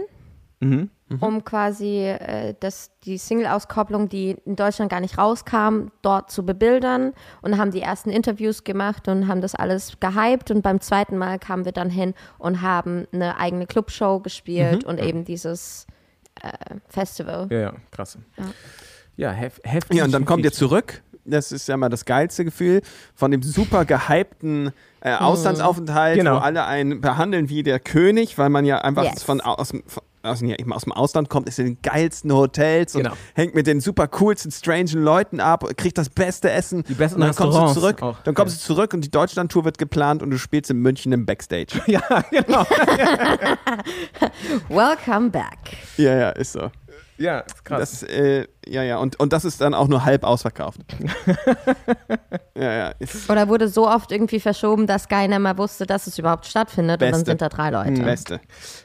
Mhm. 0.62 0.90
um 1.20 1.44
quasi 1.44 2.06
äh, 2.08 2.56
das, 2.60 2.92
die 3.04 3.18
Single-Auskopplung, 3.18 4.10
die 4.10 4.38
in 4.46 4.56
Deutschland 4.56 4.90
gar 4.90 5.02
nicht 5.02 5.18
rauskam, 5.18 5.90
dort 6.02 6.32
zu 6.32 6.46
bebildern 6.46 7.14
und 7.42 7.58
haben 7.58 7.72
die 7.72 7.82
ersten 7.82 8.10
Interviews 8.10 8.64
gemacht 8.64 9.08
und 9.08 9.28
haben 9.28 9.42
das 9.42 9.54
alles 9.54 10.00
gehypt. 10.00 10.50
Und 10.52 10.62
beim 10.62 10.80
zweiten 10.82 11.18
Mal 11.18 11.38
kamen 11.40 11.66
wir 11.66 11.74
dann 11.74 11.90
hin 11.90 12.14
und 12.38 12.62
haben 12.62 13.06
eine 13.12 13.38
eigene 13.38 13.68
Clubshow 13.68 14.20
gespielt 14.22 14.84
Mhm. 14.84 14.90
und 14.90 15.00
eben 15.00 15.26
dieses 15.26 15.86
äh, 16.42 16.52
Festival. 16.88 17.48
Ja, 17.52 17.60
ja, 17.60 17.74
krass. 17.92 18.18
Ja. 18.38 18.44
Ja, 19.18 19.32
hef 19.32 19.60
heftig. 19.64 19.98
Ja, 19.98 20.06
und 20.06 20.12
dann 20.12 20.26
kommt 20.26 20.44
ihr 20.44 20.52
zurück. 20.52 21.02
Das 21.28 21.52
ist 21.52 21.68
ja 21.68 21.76
mal 21.78 21.90
das 21.90 22.06
geilste 22.06 22.46
Gefühl 22.46 22.82
von 23.16 23.32
dem 23.32 23.42
super 23.42 23.84
gehypten 23.86 24.72
äh, 25.02 25.14
Auslandsaufenthalt, 25.16 26.18
Genau. 26.18 26.36
wo 26.36 26.40
alle 26.40 26.66
einen 26.66 27.02
behandeln 27.02 27.50
wie 27.50 27.64
der 27.64 27.80
König, 27.80 28.38
weil 28.38 28.50
man 28.50 28.66
ja 28.66 28.80
einfach 28.80 29.04
Yes. 29.06 29.24
von 29.24 29.42
au- 29.42 29.54
aus, 29.56 29.70
dem- 29.70 29.84
von, 29.88 30.04
aus, 30.26 30.42
aus 30.72 30.84
dem 30.84 30.92
Ausland 30.92 31.30
kommt, 31.30 31.48
ist 31.48 31.60
in 31.60 31.66
den 31.66 31.82
geilsten 31.82 32.32
Hotels 32.34 32.96
und 32.96 33.04
Genau. 33.04 33.16
hängt 33.34 33.56
mit 33.56 33.68
den 33.68 33.82
super 33.82 34.08
coolsten, 34.08 34.52
strangen 34.52 34.88
Leuten 34.88 35.40
ab, 35.40 35.66
kriegt 35.78 35.98
das 35.98 36.10
beste 36.10 36.52
Essen. 36.52 36.84
Die 36.84 36.94
besten 36.94 37.22
und 37.22 37.28
dann 37.28 37.36
kommst 37.36 37.76
du 37.76 37.80
zurück, 37.82 38.02
auch. 38.02 38.20
dann 38.24 38.34
kommst 38.36 38.62
du 38.62 38.66
zurück 38.74 38.94
und 38.94 39.02
die 39.02 39.12
Deutschland-Tour 39.12 39.66
wird 39.66 39.78
geplant 39.78 40.22
und 40.24 40.30
du 40.32 40.38
spielst 40.38 40.72
in 40.72 40.78
München 40.80 41.12
im 41.12 41.26
Backstage. 41.26 41.82
Ja, 41.88 42.02
genau. 42.32 42.64
Welcome 44.70 45.30
back. 45.30 45.58
ja, 45.98 46.16
ja, 46.16 46.30
ist 46.30 46.54
so. 46.54 46.72
Ja, 47.18 47.40
ist 47.40 47.64
krass. 47.64 47.80
Das, 48.02 48.04
äh, 48.04 48.46
ja, 48.68 48.84
ja, 48.84 48.98
und, 48.98 49.20
und 49.20 49.32
das 49.32 49.46
ist 49.46 49.62
dann 49.62 49.74
auch 49.74 49.88
nur 49.88 50.04
halb 50.06 50.24
ausverkauft. 50.24 50.82
ja, 52.58 52.74
ja, 52.74 52.92
ist 53.00 53.30
Oder 53.30 53.48
wurde 53.48 53.68
so 53.68 53.88
oft 53.88 54.12
irgendwie 54.12 54.40
verschoben, 54.40 54.88
dass 54.88 55.08
keiner 55.08 55.40
mehr 55.40 55.58
wusste, 55.58 55.86
dass 55.86 56.08
es 56.08 56.18
überhaupt 56.18 56.46
stattfindet. 56.46 56.96
Und 56.96 57.00
Beste. 57.00 57.12
dann 57.18 57.26
sind 57.26 57.42
da 57.42 57.50
drei 57.50 57.70
Leute. 57.70 58.02
Beste. 58.04 58.40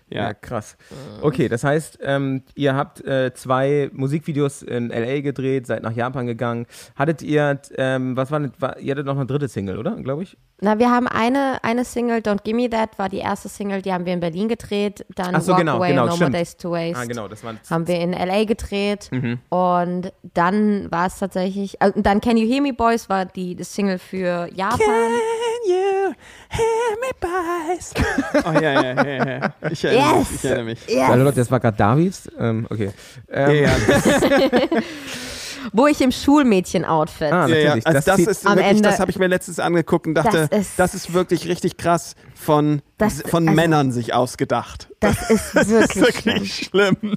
Ja, 0.09 0.29
Ja. 0.29 0.35
krass. 0.35 0.77
Okay, 1.23 1.49
das 1.49 1.65
heißt, 1.65 1.99
ähm, 2.03 2.43
ihr 2.55 2.75
habt 2.75 3.05
äh, 3.05 3.33
zwei 3.35 3.91
Musikvideos 3.93 4.63
in 4.63 4.91
LA 4.91 5.21
gedreht, 5.21 5.67
seid 5.67 5.83
nach 5.83 5.93
Japan 5.93 6.27
gegangen. 6.27 6.67
Hattet 6.97 7.23
ihr, 7.23 7.61
ähm, 7.77 8.17
was 8.17 8.31
war, 8.31 8.41
denn- 8.41 8.53
war 8.59 8.79
ihr 8.79 8.93
hattet 8.93 9.07
noch 9.07 9.17
eine 9.17 9.27
dritte 9.27 9.49
Single, 9.49 9.79
oder? 9.79 9.93
Glaube 9.97 10.25
ich. 10.25 10.37
Na, 10.61 10.79
wir 10.79 10.91
haben 10.91 11.07
eine, 11.09 11.59
eine 11.63 11.85
Single, 11.85 12.19
Don't 12.19 12.43
Gimme 12.43 12.69
That, 12.69 12.99
war 12.99 13.09
die 13.09 13.19
erste 13.19 13.49
Single, 13.49 13.81
die 13.83 13.93
haben 13.93 14.05
wir 14.05 14.13
in 14.13 14.21
Berlin 14.21 14.49
gedreht. 14.49 15.07
Dann 15.15 15.35
Ach 15.35 15.41
so, 15.41 15.53
Walk 15.53 15.61
genau, 15.61 15.77
Away, 15.77 15.91
genau, 15.91 16.07
No 16.07 16.13
stimmt. 16.17 16.33
More 16.33 16.39
Days 16.39 16.57
to 16.57 16.71
Waste. 16.73 16.97
Ah, 17.01 17.05
genau, 17.07 17.29
das 17.29 17.43
waren 17.45 17.59
Haben 17.71 17.87
wir 17.89 17.99
in 18.01 18.13
L.A. 18.21 18.45
gedreht. 18.45 19.09
Mhm. 19.11 19.39
Und 19.49 20.13
dann 20.35 20.91
war 20.91 21.07
es 21.07 21.19
tatsächlich, 21.19 21.81
also 21.83 22.01
dann 22.01 22.21
Can 22.21 22.37
You 22.37 22.49
Hear 22.49 22.63
Me 22.63 22.73
Boys 22.73 23.09
war 23.09 23.25
die, 23.27 23.55
die 23.55 23.65
Single 23.65 23.99
für 23.99 24.49
Japan. 24.55 24.79
Can 24.79 25.69
you 25.69 26.15
hear 26.49 26.97
me 27.01 27.11
boys? 27.21 27.93
Oh 28.45 28.53
ja, 28.53 28.61
ja, 28.61 28.83
ja, 28.83 29.05
ja, 29.05 29.27
ja. 29.41 29.55
Ich 29.71 29.85
erinnere 29.85 30.19
Yes. 30.19 30.31
mich. 30.31 30.35
Ich 30.37 30.45
erinnere 30.45 30.65
mich. 30.65 30.79
Ja. 30.89 31.15
Leute, 31.15 31.37
das 31.37 31.51
war 31.51 31.61
gerade 31.61 31.77
Davids. 31.77 32.29
Ähm, 32.39 32.67
okay. 32.71 32.91
Ja, 33.31 33.49
Ähm, 33.49 33.65
ja, 33.65 33.71
das, 33.89 34.05
Wo 35.73 35.87
ich 35.87 36.01
im 36.01 36.13
Schulmädchen-Outfit. 36.13 37.33
Ah, 37.33 37.47
ja. 37.47 37.73
Also 37.73 37.83
Das 37.93 38.05
das, 38.05 38.19
ist 38.21 38.47
Am 38.47 38.57
wirklich, 38.57 38.71
Ende- 38.77 38.83
das 38.89 39.01
habe 39.01 39.11
ich 39.11 39.19
mir 39.19 39.27
letztens 39.27 39.59
angeguckt 39.61 40.07
und 40.07 40.15
dachte, 40.15 40.49
Das 40.51 40.77
das 40.77 40.95
ist- 40.95 41.07
ist, 41.09 41.15
wirklich 41.15 41.47
richtig 41.49 41.77
krass 41.77 42.15
von, 42.35 42.83
Das- 42.99 43.23
von 43.23 43.49
also- 43.49 43.57
Männern 43.57 43.93
sich 43.93 44.15
ausgedacht. 44.15 44.89
Das 45.01 45.31
ist 45.31 45.55
Das 45.55 45.69
ist 45.69 45.97
wirklich 45.97 46.55
schlimm. 46.69 46.97
wirklich 47.03 47.17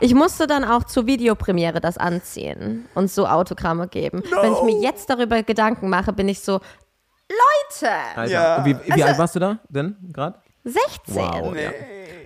Ich 0.00 0.14
musste 0.14 0.46
dann 0.46 0.64
auch 0.64 0.84
zur 0.84 1.06
Videopremiere 1.06 1.80
das 1.80 1.98
anziehen 1.98 2.86
und 2.94 3.10
so 3.10 3.26
Autogramme 3.26 3.88
geben. 3.88 4.22
Wenn 4.42 4.52
ich 4.52 4.62
mir 4.62 4.80
jetzt 4.82 5.08
darüber 5.10 5.42
Gedanken 5.42 5.88
mache, 5.88 6.12
bin 6.12 6.28
ich 6.28 6.40
so, 6.40 6.60
Leute, 7.30 7.92
Alter, 8.16 8.32
Ja. 8.32 8.64
Wie, 8.64 8.76
wie 8.94 9.02
alt 9.04 9.18
warst 9.18 9.34
du 9.36 9.40
da 9.40 9.58
denn 9.68 9.96
gerade? 10.12 10.38
16. 10.64 11.14
Wow. 11.16 11.54
Ja. 11.56 11.70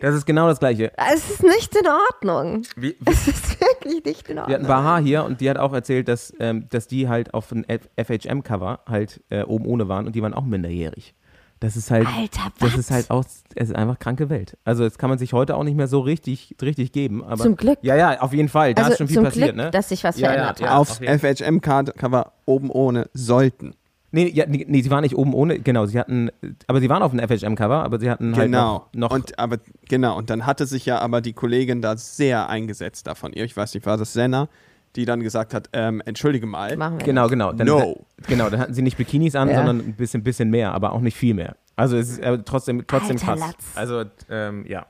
Das 0.00 0.14
ist 0.14 0.26
genau 0.26 0.48
das 0.48 0.58
Gleiche. 0.58 0.90
Es 0.96 1.30
ist 1.30 1.42
nicht 1.42 1.74
in 1.76 1.86
Ordnung. 1.86 2.62
Wie, 2.76 2.96
Es 3.06 3.28
ist 3.28 3.60
wirklich 3.60 4.04
nicht 4.04 4.28
in 4.28 4.36
Wir 4.36 4.42
hatten 4.42 4.52
Ordnung. 4.52 4.68
Baha 4.68 4.98
hier 4.98 5.24
und 5.24 5.40
die 5.40 5.48
hat 5.48 5.58
auch 5.58 5.72
erzählt, 5.72 6.08
dass, 6.08 6.32
ähm, 6.40 6.66
dass 6.70 6.88
die 6.88 7.08
halt 7.08 7.34
auf 7.34 7.52
einem 7.52 7.64
FHM-Cover 7.96 8.80
halt 8.88 9.22
äh, 9.30 9.42
oben 9.44 9.66
ohne 9.66 9.88
waren 9.88 10.06
und 10.06 10.14
die 10.16 10.22
waren 10.22 10.34
auch 10.34 10.44
minderjährig. 10.44 11.14
Das 11.60 11.76
ist 11.76 11.92
halt, 11.92 12.08
Alter, 12.08 12.50
das 12.58 12.74
ist 12.76 12.90
halt 12.90 13.08
auch, 13.12 13.22
es 13.54 13.68
ist 13.68 13.76
einfach 13.76 13.96
kranke 14.00 14.28
Welt. 14.28 14.58
Also 14.64 14.82
das 14.82 14.98
kann 14.98 15.08
man 15.08 15.20
sich 15.20 15.32
heute 15.32 15.54
auch 15.54 15.62
nicht 15.62 15.76
mehr 15.76 15.86
so 15.86 16.00
richtig, 16.00 16.56
richtig 16.60 16.90
geben. 16.90 17.22
Aber 17.22 17.40
Zum 17.40 17.54
Glück. 17.54 17.78
Ja, 17.82 17.94
ja, 17.94 18.20
auf 18.20 18.32
jeden 18.32 18.48
Fall. 18.48 18.74
Da 18.74 18.82
Also 18.82 18.92
ist 18.94 18.98
schon 18.98 19.06
viel 19.06 19.14
zum 19.14 19.24
passiert, 19.26 19.54
Glück, 19.54 19.56
ne? 19.66 19.70
dass 19.70 19.90
sich 19.90 20.02
was 20.02 20.18
Ja, 20.18 20.30
verändert 20.30 20.58
ja. 20.58 20.70
hat. 20.70 20.76
Auf 20.76 20.96
FHM-Cover 20.98 22.32
oben 22.46 22.68
ohne 22.68 23.08
sollten. 23.14 23.74
Nee, 24.14 24.28
ja, 24.28 24.44
nee, 24.46 24.64
nee, 24.68 24.82
sie 24.82 24.90
waren 24.90 25.02
nicht 25.02 25.16
oben 25.16 25.32
ohne, 25.34 25.58
genau, 25.58 25.86
sie 25.86 25.98
hatten, 25.98 26.30
aber 26.66 26.80
sie 26.80 26.88
waren 26.90 27.02
auf 27.02 27.12
dem 27.12 27.20
FHM-Cover, 27.26 27.82
aber 27.82 27.98
sie 27.98 28.10
hatten 28.10 28.36
halt 28.36 28.46
Genau. 28.46 28.88
noch, 28.92 29.10
noch 29.10 29.10
und, 29.16 29.38
aber, 29.38 29.56
genau. 29.88 30.16
Und 30.18 30.28
dann 30.28 30.44
hatte 30.46 30.66
sich 30.66 30.84
ja 30.84 30.98
aber 30.98 31.20
die 31.22 31.32
Kollegin 31.32 31.80
da 31.80 31.96
sehr 31.96 32.48
eingesetzt 32.50 33.06
davon. 33.06 33.32
Ich 33.34 33.56
weiß 33.56 33.72
nicht, 33.74 33.86
war 33.86 33.96
das 33.96 34.12
Senna, 34.12 34.48
die 34.96 35.06
dann 35.06 35.20
gesagt 35.20 35.54
hat, 35.54 35.70
ähm, 35.72 36.02
entschuldige 36.04 36.46
mal. 36.46 36.76
Machen 36.76 36.98
wir 36.98 37.06
Genau, 37.06 37.26
genau. 37.28 37.52
Dann, 37.52 37.66
No. 37.66 38.04
Genau, 38.28 38.50
dann 38.50 38.60
hatten 38.60 38.74
sie 38.74 38.82
nicht 38.82 38.98
Bikinis 38.98 39.34
an, 39.34 39.48
Ja. 39.48 39.56
sondern 39.56 39.78
ein 39.78 39.94
bisschen, 39.94 40.22
bisschen 40.22 40.50
mehr, 40.50 40.74
aber 40.74 40.92
auch 40.92 41.00
nicht 41.00 41.16
viel 41.16 41.32
mehr. 41.32 41.56
Also 41.76 41.96
es 41.96 42.10
ist 42.10 42.18
äh, 42.18 42.38
trotzdem, 42.44 42.84
trotzdem 42.86 43.16
Alter 43.16 43.24
krass. 43.26 43.40
Latz. 43.40 43.64
Also, 43.76 44.04
ähm, 44.28 44.66
ja. 44.68 44.84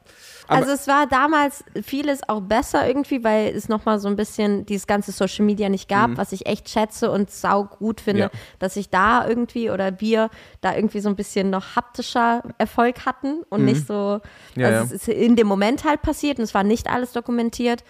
Also 0.55 0.70
es 0.72 0.86
war 0.88 1.07
damals 1.07 1.64
vieles 1.82 2.28
auch 2.28 2.40
besser 2.40 2.86
irgendwie, 2.86 3.22
weil 3.24 3.48
es 3.55 3.68
nochmal 3.68 3.98
so 3.98 4.09
ein 4.09 4.16
bisschen 4.16 4.64
dieses 4.66 4.86
ganze 4.86 5.12
Social 5.12 5.44
Media 5.44 5.68
nicht 5.68 5.88
gab, 5.88 6.16
was 6.16 6.32
ich 6.32 6.46
echt 6.46 6.68
schätze 6.68 7.11
und 7.11 7.30
sau 7.30 7.64
gut 7.64 8.00
finde, 8.00 8.22
Ja. 8.22 8.30
dass 8.59 8.76
ich 8.76 8.90
da 8.90 9.26
irgendwie 9.26 9.70
oder 9.70 10.00
wir 10.00 10.30
da 10.61 10.74
irgendwie 10.74 11.00
so 11.00 11.09
ein 11.09 11.16
bisschen 11.16 11.50
noch 11.50 11.76
haptischer 11.76 12.42
Erfolg 12.59 13.07
hatten 13.07 13.42
und 13.48 13.64
nicht 13.64 13.86
so, 13.86 14.20
Ja, 14.55 14.66
also 14.68 14.78
ja. 14.78 14.82
es 14.84 14.92
ist 14.92 15.09
in 15.09 15.36
dem 15.36 15.46
Moment 15.46 15.84
halt 15.84 16.03
passiert 16.03 16.38
und 16.38 16.44
es 16.44 16.55
war 16.55 16.64
nicht 16.64 16.88
alles 16.88 17.12
dokumentiert, 17.12 17.84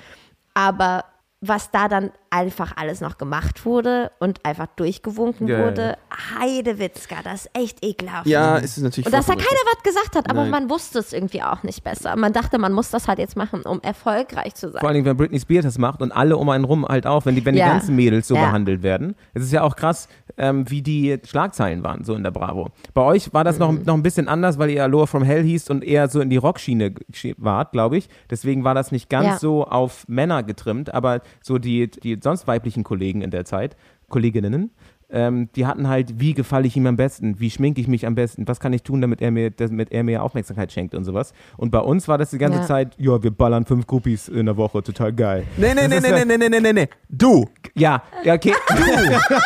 aber 0.55 1.05
was 1.41 1.71
da 1.71 1.89
dann 1.89 2.13
einfach 2.33 2.73
alles 2.77 3.01
noch 3.03 3.19
gemacht 3.19 3.65
wurde 3.67 4.11
und 4.19 4.45
einfach 4.45 4.67
durchgewunken 4.77 5.47
Ja, 5.49 5.59
ja, 5.59 5.65
wurde, 5.67 5.97
Heidewitzka, 6.41 7.17
das 7.23 7.45
ist 7.47 7.51
echt 7.55 7.85
ekelhaft. 7.85 8.27
Ja, 8.27 8.57
es 8.59 8.77
ist 8.77 8.83
natürlich 8.83 9.07
Und 9.07 9.13
dass 9.13 9.27
da 9.27 9.35
keiner 9.35 9.45
was 9.47 9.83
gesagt 9.83 10.17
hat, 10.17 10.31
aber 10.31 10.43
Nein. 10.43 10.51
man 10.51 10.71
wusste 10.71 10.99
es 10.99 11.13
irgendwie 11.13 11.43
auch 11.43 11.63
nicht 11.63 11.85
besser. 11.85 12.17
Man 12.17 12.33
dachte, 12.33 12.59
man 12.59 12.73
muss 12.73 12.91
das 12.91 13.07
halt 13.07 13.19
jetzt 13.19 13.37
machen, 13.37 13.63
um 13.63 13.81
erfolgreich 13.83 14.55
zu 14.55 14.71
Vor 14.71 14.73
sein. 14.81 14.85
allen 14.87 14.95
Dingen, 14.95 15.07
wenn 15.07 15.17
Britney 15.17 15.39
Spears 15.41 15.65
das 15.65 15.79
macht 15.79 16.01
und 16.03 16.11
alle 16.13 16.37
um 16.37 16.49
einen 16.49 16.65
rum 16.65 16.87
halt 16.87 17.07
auch, 17.07 17.27
wenn 17.27 17.35
die, 17.35 17.45
wenn 17.45 17.55
Ja. 17.55 17.67
die 17.67 17.71
ganzen 17.71 17.97
Mädels 17.97 18.29
so 18.29 18.35
Ja. 18.35 18.47
behandelt 18.47 18.83
werden. 18.83 19.15
Es 19.35 19.43
ist 19.43 19.53
ja 19.53 19.63
auch 19.63 19.77
krass, 19.77 20.09
ähm, 20.39 20.69
wie 20.71 20.83
die 20.83 21.19
Schlagzeilen 21.25 21.83
waren, 21.85 22.05
so 22.05 22.15
in 22.15 22.23
der 22.23 22.31
Bravo. 22.31 22.69
Bei 22.95 23.03
euch 23.03 23.33
war 23.35 23.45
das 23.45 23.57
Mhm. 23.59 23.61
noch, 23.61 23.85
noch 23.85 23.95
ein 23.95 24.03
bisschen 24.03 24.29
anders, 24.29 24.59
weil 24.59 24.71
ihr 24.71 24.83
Aloha 24.83 25.07
from 25.07 25.23
Hell 25.23 25.43
hieß 25.45 25.69
und 25.71 25.85
eher 25.85 26.09
so 26.09 26.21
in 26.21 26.31
die 26.31 26.39
Rockschiene 26.39 26.95
wart, 27.37 27.73
glaube 27.73 27.99
ich. 27.99 28.09
Deswegen 28.31 28.65
war 28.65 28.75
das 28.75 28.91
nicht 28.91 29.11
ganz 29.11 29.27
Ja. 29.27 29.39
so 29.39 29.65
auf 29.67 30.05
Männer 30.09 30.43
getrimmt, 30.43 30.93
aber 30.95 31.21
so 31.43 31.59
die, 31.59 31.91
die 31.91 32.19
sonst 32.23 32.47
weiblichen 32.47 32.85
Kollegen 32.85 33.23
in 33.23 33.31
der 33.31 33.45
Zeit, 33.45 33.77
Kolleginnen, 34.09 34.71
ähm, 35.13 35.49
die 35.55 35.67
hatten 35.67 35.89
halt, 35.89 36.19
wie 36.19 36.35
gefalle 36.35 36.67
ich 36.67 36.77
ihm 36.77 36.87
am 36.87 36.97
besten, 36.97 37.39
wie 37.39 37.51
schminke 37.51 37.81
ich 37.81 37.87
mich 37.89 38.07
am 38.07 38.15
besten, 38.15 38.49
was 38.49 38.59
kann 38.61 38.73
ich 38.73 38.83
tun, 38.83 39.01
damit 39.01 39.21
er 39.21 39.31
mir, 39.31 39.51
damit 39.51 39.93
er 39.93 40.03
mir 40.05 40.23
Aufmerksamkeit 40.23 40.73
schenkt 40.73 40.95
und 40.95 41.05
sowas. 41.05 41.33
Und 41.59 41.71
bei 41.71 41.81
uns 41.81 42.09
war 42.09 42.19
das 42.19 42.31
die 42.31 42.39
ganze 42.39 42.61
Ja. 42.61 42.67
Zeit, 42.67 42.95
ja, 42.99 43.23
wir 43.23 43.31
ballern 43.31 43.67
fünf 43.67 43.87
Groupies 43.87 44.29
in 44.29 44.47
der 44.47 44.57
Woche, 44.57 44.83
total 44.83 45.13
geil. 45.13 45.45
Nee, 45.57 45.75
nee, 45.75 45.89
Das 45.89 45.89
nee, 45.89 46.01
nee, 46.01 46.09
ja- 46.19 46.25
nee, 46.25 46.37
nee, 46.37 46.49
nee, 46.49 46.49
nee, 46.49 46.61
nee, 46.61 46.73
nee. 46.73 46.89
Du, 47.09 47.47
Ja, 47.75 48.03
ja, 48.25 48.35
okay. 48.35 48.55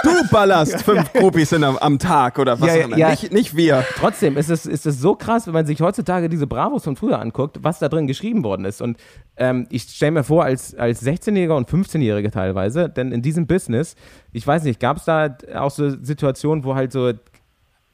du 0.03 0.29
ballerst 0.31 0.83
fünf 0.83 1.13
Groupies 1.13 1.53
in, 1.53 1.65
am, 1.65 1.99
Tag 1.99 2.39
oder 2.39 2.61
was 2.61 2.69
Ja, 2.75 2.83
auch 2.83 2.87
immer. 2.89 2.97
ja. 2.99 3.11
Nicht, 3.11 3.33
nicht 3.33 3.57
wir. 3.57 3.85
Trotzdem 3.97 4.37
ist 4.37 4.51
es, 4.51 4.67
ist 4.67 4.87
es 4.87 5.01
so 5.01 5.15
krass, 5.15 5.47
wenn 5.47 5.55
man 5.55 5.67
sich 5.67 5.81
heutzutage 5.81 6.29
diese 6.29 6.47
Bravos 6.47 6.85
von 6.85 6.97
früher 6.97 7.21
anguckt, 7.21 7.59
was 7.63 7.79
da 7.79 7.89
drin 7.89 8.07
geschrieben 8.07 8.45
worden 8.45 8.65
ist. 8.65 8.81
Und 8.83 8.99
ähm, 9.37 9.67
ich 9.71 9.83
stelle 9.83 10.13
mir 10.13 10.25
vor, 10.25 10.45
als, 10.45 10.75
als 10.75 11.05
16-Jähriger 11.05 11.57
und 11.57 11.69
15-Jährige 11.69 12.31
teilweise, 12.31 12.89
denn 12.89 13.13
in 13.13 13.23
diesem 13.23 13.47
Business, 13.47 13.95
ich 14.37 14.47
weiß 14.47 14.65
nicht, 14.65 14.79
gab 14.81 14.99
es 14.99 15.05
da 15.07 15.35
auch 15.55 15.71
so 15.71 15.89
Situationen, 15.89 16.63
wo 16.63 16.75
halt 16.75 16.93
so, 16.93 17.11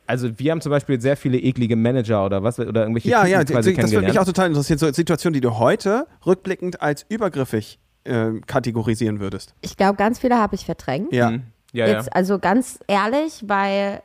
also 0.08 0.38
wir 0.40 0.50
haben 0.50 0.60
zum 0.60 0.70
Beispiel 0.70 1.00
sehr 1.00 1.16
viele 1.16 1.38
eklige 1.38 1.76
Manager 1.76 2.26
oder 2.26 2.42
was, 2.42 2.58
oder 2.58 2.82
irgendwelche 2.82 3.08
Ja, 3.10 3.20
Typen 3.20 3.30
ja, 3.32 3.44
quasi 3.44 3.74
das 3.74 3.92
würde 3.92 4.08
mich 4.08 4.18
auch 4.18 4.24
total 4.24 4.48
interessieren. 4.48 4.78
So 4.78 4.92
Situationen, 4.92 5.34
die 5.34 5.40
du 5.40 5.58
heute 5.58 6.08
rückblickend 6.26 6.82
als 6.82 7.06
übergriffig 7.08 7.78
äh, 8.02 8.40
kategorisieren 8.44 9.20
würdest. 9.20 9.54
Ich 9.60 9.76
glaube, 9.76 9.94
ganz 9.94 10.18
viele 10.18 10.36
habe 10.36 10.56
ich 10.56 10.64
verdrängt. 10.64 11.12
Ja. 11.12 11.30
Mhm. 11.30 11.42
Ja, 11.72 11.86
ja. 11.86 11.92
Jetzt 11.94 12.12
also 12.14 12.40
ganz 12.40 12.80
ehrlich, 12.88 13.44
weil 13.46 14.02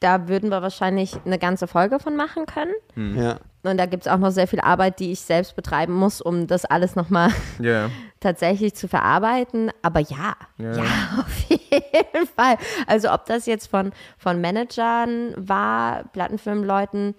da 0.00 0.28
würden 0.28 0.48
wir 0.48 0.62
wahrscheinlich 0.62 1.18
eine 1.26 1.38
ganze 1.38 1.66
Folge 1.66 2.00
von 2.00 2.16
machen 2.16 2.46
können. 2.46 2.72
ja. 3.16 3.38
Und 3.62 3.76
da 3.76 3.86
gibt 3.86 4.06
es 4.06 4.12
auch 4.12 4.18
noch 4.18 4.30
sehr 4.30 4.48
viel 4.48 4.60
Arbeit, 4.60 5.00
die 5.00 5.12
ich 5.12 5.20
selbst 5.20 5.54
betreiben 5.56 5.92
muss, 5.92 6.20
um 6.20 6.46
das 6.46 6.64
alles 6.64 6.96
nochmal 6.96 7.30
ja. 7.60 7.90
tatsächlich 8.20 8.74
zu 8.74 8.88
verarbeiten. 8.88 9.70
Aber 9.82 10.00
ja, 10.00 10.34
Ja. 10.56 10.76
ja, 10.76 10.84
auf 11.20 11.38
jeden 11.48 12.26
Fall. 12.36 12.56
Also 12.86 13.12
ob 13.12 13.26
das 13.26 13.46
jetzt 13.46 13.66
von, 13.66 13.92
von 14.16 14.40
Managern 14.40 15.34
war, 15.36 16.04
Plattenfirmenleuten, 16.12 17.14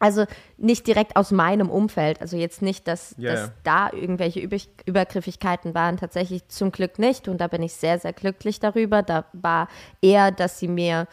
also 0.00 0.26
nicht 0.56 0.86
direkt 0.86 1.16
aus 1.16 1.32
meinem 1.32 1.70
Umfeld. 1.70 2.20
Also 2.20 2.36
jetzt 2.36 2.62
nicht, 2.62 2.86
dass, 2.86 3.14
Ja, 3.18 3.32
dass 3.32 3.52
da 3.64 3.90
irgendwelche 3.92 4.38
Über 4.40 4.56
Übergriffigkeiten 4.86 5.74
waren. 5.74 5.96
Tatsächlich 5.96 6.46
zum 6.48 6.70
Glück 6.70 6.98
nicht. 7.00 7.26
Und 7.28 7.40
da 7.40 7.48
bin 7.48 7.62
ich 7.62 7.72
sehr, 7.74 7.98
sehr 7.98 8.12
glücklich 8.12 8.60
darüber. 8.60 9.02
Da 9.02 9.24
war 9.32 9.68
eher, 10.00 10.30
dass 10.30 10.58
sie 10.60 10.68
mir 10.68 11.08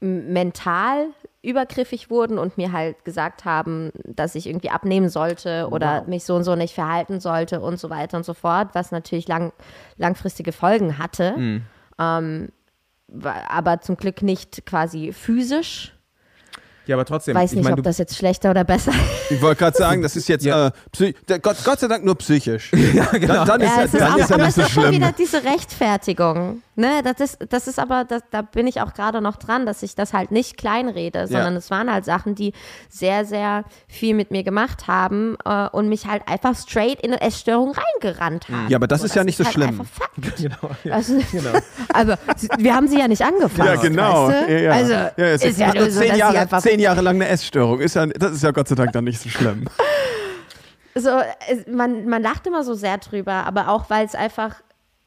mental 0.00 1.08
übergriffig 1.42 2.10
wurden 2.10 2.38
und 2.38 2.58
mir 2.58 2.72
halt 2.72 3.04
gesagt 3.04 3.44
haben, 3.44 3.92
dass 4.04 4.34
ich 4.34 4.46
irgendwie 4.46 4.70
abnehmen 4.70 5.08
sollte 5.08 5.68
oder 5.70 6.04
mich 6.06 6.24
so 6.24 6.34
und 6.34 6.44
so 6.44 6.54
nicht 6.54 6.74
verhalten 6.74 7.20
sollte 7.20 7.60
und 7.60 7.78
so 7.78 7.88
weiter 7.90 8.16
und 8.18 8.24
so 8.24 8.34
fort, 8.34 8.68
was 8.74 8.90
natürlich 8.92 9.26
lang, 9.28 9.52
langfristige 9.96 10.52
Folgen 10.52 10.98
hatte. 10.98 11.34
Mhm. 11.36 11.62
Ähm, 11.98 12.48
aber 13.48 13.80
zum 13.80 13.96
Glück 13.96 14.22
nicht 14.22 14.64
quasi 14.66 15.12
physisch. 15.12 15.94
ja, 16.86 16.94
aber 16.96 17.04
trotzdem. 17.04 17.34
Weiß 17.34 17.52
ich 17.52 17.56
nicht, 17.56 17.64
mein, 17.64 17.74
ob 17.78 17.82
das 17.84 17.98
jetzt 17.98 18.16
schlechter 18.16 18.50
oder 18.50 18.64
besser 18.64 18.92
ist. 18.92 19.30
Ich 19.32 19.42
wollte 19.42 19.58
gerade 19.60 19.76
sagen, 19.76 20.02
das 20.02 20.16
ist 20.16 20.28
jetzt 20.28 20.44
Ja. 20.44 20.68
äh, 20.98 21.12
Gott, 21.40 21.56
Gott 21.64 21.80
sei 21.80 21.88
Dank 21.88 22.04
nur 22.04 22.16
psychisch. 22.16 22.70
ja, 22.94 23.06
genau. 23.06 23.44
dann, 23.44 23.60
dann 23.60 23.60
ist, 23.62 23.76
Ja, 23.76 23.82
es 23.84 23.94
ist 23.94 24.00
dann 24.00 24.12
auch, 24.12 24.18
ist 24.18 24.30
ja 24.30 24.34
aber 24.36 24.44
nicht 24.44 24.48
es 24.50 24.54
so 24.56 24.60
ist 24.62 24.70
schon 24.70 24.82
schlimm. 24.84 24.94
wieder 24.94 25.12
diese 25.12 25.42
Rechtfertigung. 25.42 26.62
Ne? 26.80 27.02
Das, 27.04 27.20
ist, 27.20 27.38
das 27.50 27.68
ist 27.68 27.78
aber, 27.78 28.04
das, 28.04 28.22
da 28.30 28.42
bin 28.42 28.66
ich 28.66 28.80
auch 28.80 28.94
gerade 28.94 29.20
noch 29.20 29.36
dran, 29.36 29.66
dass 29.66 29.82
ich 29.82 29.94
das 29.94 30.12
halt 30.12 30.30
nicht 30.30 30.56
kleinrede, 30.56 31.26
sondern 31.26 31.54
es 31.56 31.70
waren 31.70 31.92
halt 31.92 32.04
Sachen, 32.04 32.34
die 32.34 32.52
sehr, 32.88 33.24
sehr 33.24 33.64
viel 33.86 34.14
mit 34.14 34.30
mir 34.30 34.42
gemacht 34.42 34.88
haben 34.88 35.36
äh, 35.44 35.68
und 35.68 35.88
mich 35.88 36.06
halt 36.06 36.26
einfach 36.26 36.56
straight 36.56 37.00
in 37.02 37.12
eine 37.12 37.20
Essstörung 37.20 37.72
reingerannt 37.74 38.48
haben. 38.48 38.68
Ja, 38.68 38.78
aber 38.78 38.86
das 38.86 39.04
ist 39.04 39.14
ja 39.14 39.22
nicht 39.24 39.36
so 39.36 39.44
halt 39.44 39.54
schlimm. 39.54 39.80
Genau, 40.36 40.70
ja. 40.84 40.94
Also, 40.94 41.18
aber 41.92 42.18
sie- 42.36 42.48
wir 42.58 42.74
haben 42.74 42.88
sie 42.88 42.98
ja 42.98 43.08
nicht 43.08 43.22
angefasst. 43.22 43.58
Ja, 43.58 43.74
genau. 43.76 44.28
Weißt 44.28 44.48
du? 44.48 44.52
ja, 44.52 44.58
ja. 44.60 44.70
Also, 44.72 44.92
ja, 44.92 45.12
es 45.16 45.44
ist 45.44 45.58
ja 45.60 45.74
nur 45.74 45.90
so, 45.90 46.00
zehn, 46.00 46.16
Jahre, 46.16 46.38
einfach 46.38 46.62
zehn 46.62 46.80
Jahre 46.80 47.00
lang 47.02 47.16
eine 47.16 47.28
Essstörung. 47.28 47.80
Ist 47.80 47.94
ja, 47.94 48.06
das 48.06 48.32
ist 48.32 48.42
ja 48.42 48.50
Gott 48.52 48.68
sei 48.68 48.74
Dank 48.74 48.92
dann 48.92 49.04
nicht 49.04 49.20
so 49.20 49.28
schlimm. 49.28 49.66
so, 50.94 51.10
man, 51.70 52.06
man 52.08 52.22
lacht 52.22 52.46
immer 52.46 52.64
so 52.64 52.74
sehr 52.74 52.98
drüber, 52.98 53.32
aber 53.46 53.68
auch, 53.68 53.90
weil 53.90 54.04
es 54.06 54.14
einfach 54.14 54.56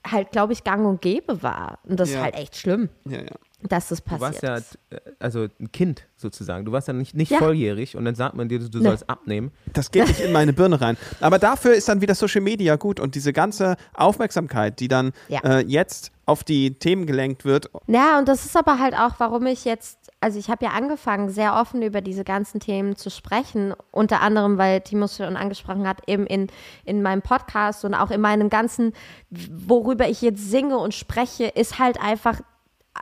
halt, 0.05 0.31
glaube 0.31 0.53
ich, 0.53 0.63
gang 0.63 0.85
und 0.85 1.01
gäbe 1.01 1.41
war. 1.43 1.79
Und 1.83 1.99
das 1.99 2.11
Ja. 2.11 2.17
ist 2.17 2.23
halt 2.23 2.35
echt 2.35 2.55
schlimm, 2.57 2.89
Ja, 3.07 3.19
ja. 3.21 3.27
dass 3.61 3.87
das 3.89 4.03
Du 4.03 4.09
passiert 4.17 4.43
warst 4.43 4.43
ja, 4.43 4.97
äh, 4.97 4.99
also 5.19 5.47
ein 5.59 5.71
Kind 5.71 6.03
sozusagen. 6.17 6.65
Du 6.65 6.71
warst 6.73 6.87
ja 6.89 6.93
nicht, 6.93 7.15
nicht 7.15 7.31
Ja. 7.31 7.37
volljährig 7.39 7.95
und 7.95 8.03
dann 8.05 8.15
sagt 8.15 8.35
man 8.35 8.49
dir, 8.49 8.59
du, 8.59 8.69
du 8.69 8.79
Nee. 8.79 8.85
sollst 8.87 9.09
abnehmen. 9.09 9.51
Das 9.71 9.91
geht 9.91 10.07
nicht 10.07 10.19
in 10.19 10.31
meine 10.33 10.51
Birne 10.53 10.81
rein. 10.81 10.97
Aber 11.21 11.39
dafür 11.39 11.73
ist 11.73 11.87
dann 11.87 12.01
wieder 12.01 12.15
Social 12.15 12.41
Media 12.41 12.75
gut 12.75 12.99
und 12.99 13.15
diese 13.15 13.31
ganze 13.33 13.77
Aufmerksamkeit, 13.93 14.79
die 14.79 14.87
dann 14.89 15.13
Ja. 15.29 15.39
äh, 15.43 15.59
jetzt 15.65 16.11
auf 16.25 16.43
die 16.43 16.77
Themen 16.79 17.05
gelenkt 17.05 17.45
wird. 17.45 17.69
Ja, 17.87 18.17
und 18.19 18.27
das 18.27 18.45
ist 18.45 18.55
aber 18.57 18.79
halt 18.79 18.93
auch, 18.95 19.15
warum 19.19 19.45
ich 19.45 19.65
jetzt, 19.65 19.99
also 20.23 20.39
ich 20.39 20.49
habe 20.49 20.63
ja 20.63 20.71
angefangen, 20.71 21.29
sehr 21.29 21.53
offen 21.53 21.81
über 21.81 21.99
diese 21.99 22.23
ganzen 22.23 22.61
Themen 22.61 22.95
zu 22.95 23.11
sprechen. 23.11 23.73
Unter 23.91 24.21
anderem, 24.21 24.57
weil 24.57 24.79
Timo 24.79 25.03
es 25.03 25.17
schon 25.17 25.35
angesprochen 25.35 25.85
hat, 25.85 25.99
eben 26.07 26.25
in, 26.25 26.47
in 26.85 27.01
meinem 27.01 27.21
Podcast 27.21 27.83
und 27.83 27.93
auch 27.93 28.09
in 28.09 28.21
meinem 28.21 28.49
ganzen, 28.49 28.93
worüber 29.29 30.07
ich 30.07 30.21
jetzt 30.21 30.49
singe 30.49 30.77
und 30.77 30.93
spreche, 30.93 31.47
ist 31.47 31.77
halt 31.77 32.01
einfach 32.01 32.39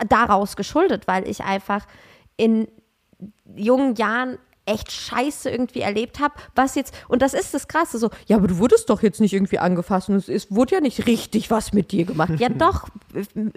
daraus 0.09 0.55
geschuldet, 0.55 1.07
weil 1.07 1.27
ich 1.27 1.43
einfach 1.43 1.85
in 2.37 2.67
jungen 3.55 3.93
Jahren 3.93 4.39
echt 4.65 4.91
Scheiße 4.91 5.49
irgendwie 5.49 5.81
erlebt 5.81 6.19
habe, 6.19 6.35
was 6.55 6.75
jetzt, 6.75 6.93
und 7.07 7.21
das 7.21 7.33
ist 7.33 7.53
das 7.53 7.67
Krasse, 7.67 7.97
so, 7.97 8.09
ja, 8.27 8.37
aber 8.37 8.47
du 8.47 8.57
wurdest 8.57 8.89
doch 8.89 9.01
jetzt 9.01 9.19
nicht 9.19 9.33
irgendwie 9.33 9.59
angefasst 9.59 10.09
und 10.09 10.15
es 10.15 10.29
ist, 10.29 10.53
wurde 10.53 10.75
ja 10.75 10.81
nicht 10.81 11.07
richtig 11.07 11.49
was 11.49 11.73
mit 11.73 11.91
dir 11.91 12.05
gemacht. 12.05 12.33
Ja, 12.37 12.49
doch, 12.57 12.87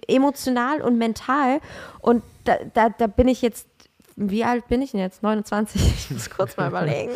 emotional 0.09 0.81
und 0.81 0.99
mental. 0.99 1.61
Und 2.01 2.23
da, 2.45 2.57
da, 2.73 2.89
da 2.89 3.07
bin 3.07 3.29
ich 3.29 3.43
jetzt, 3.43 3.69
wie 4.17 4.45
alt 4.45 4.69
bin 4.69 4.81
ich 4.83 4.93
denn 4.93 5.01
jetzt? 5.01 5.23
29? 5.23 5.81
Ich 5.97 6.11
muss 6.11 6.31
kurz 6.31 6.57
mal 6.57 6.69
überlegen. 6.69 7.13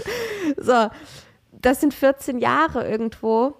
So, 0.56 0.88
das 1.52 1.80
sind 1.80 1.94
14 1.94 2.38
Jahre 2.38 2.88
irgendwo, 2.88 3.54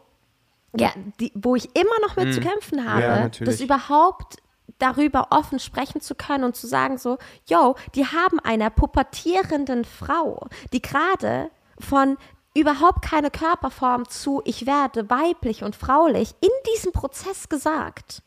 ja, 0.76 0.93
die, 1.20 1.33
wo 1.35 1.57
ich 1.57 1.74
immer 1.74 1.99
noch 2.07 2.16
mit 2.16 2.35
zu 2.35 2.41
kämpfen 2.41 2.89
habe, 2.91 3.03
Ja, 3.03 3.29
das 3.29 3.61
überhaupt 3.61 4.37
darüber 4.79 5.29
offen 5.31 5.59
sprechen 5.59 6.01
zu 6.01 6.14
können 6.14 6.45
und 6.45 6.57
zu 6.57 6.66
sagen 6.66 6.99
so, 6.99 7.18
yo, 7.49 7.74
die 7.95 8.07
haben 8.07 8.39
einer 8.41 8.70
pubertierenden 8.70 9.85
Frau, 9.85 10.47
die 10.72 10.81
gerade 10.83 11.51
von 11.81 12.16
überhaupt 12.55 13.03
keine 13.03 13.31
Körperform 13.31 14.09
zu 14.09 14.43
ich 14.45 14.66
werde 14.66 15.09
weiblich 15.11 15.62
und 15.62 15.76
fraulich 15.76 16.35
in 16.41 16.51
diesem 16.74 16.93
Prozess 16.93 17.49
gesagt, 17.49 18.22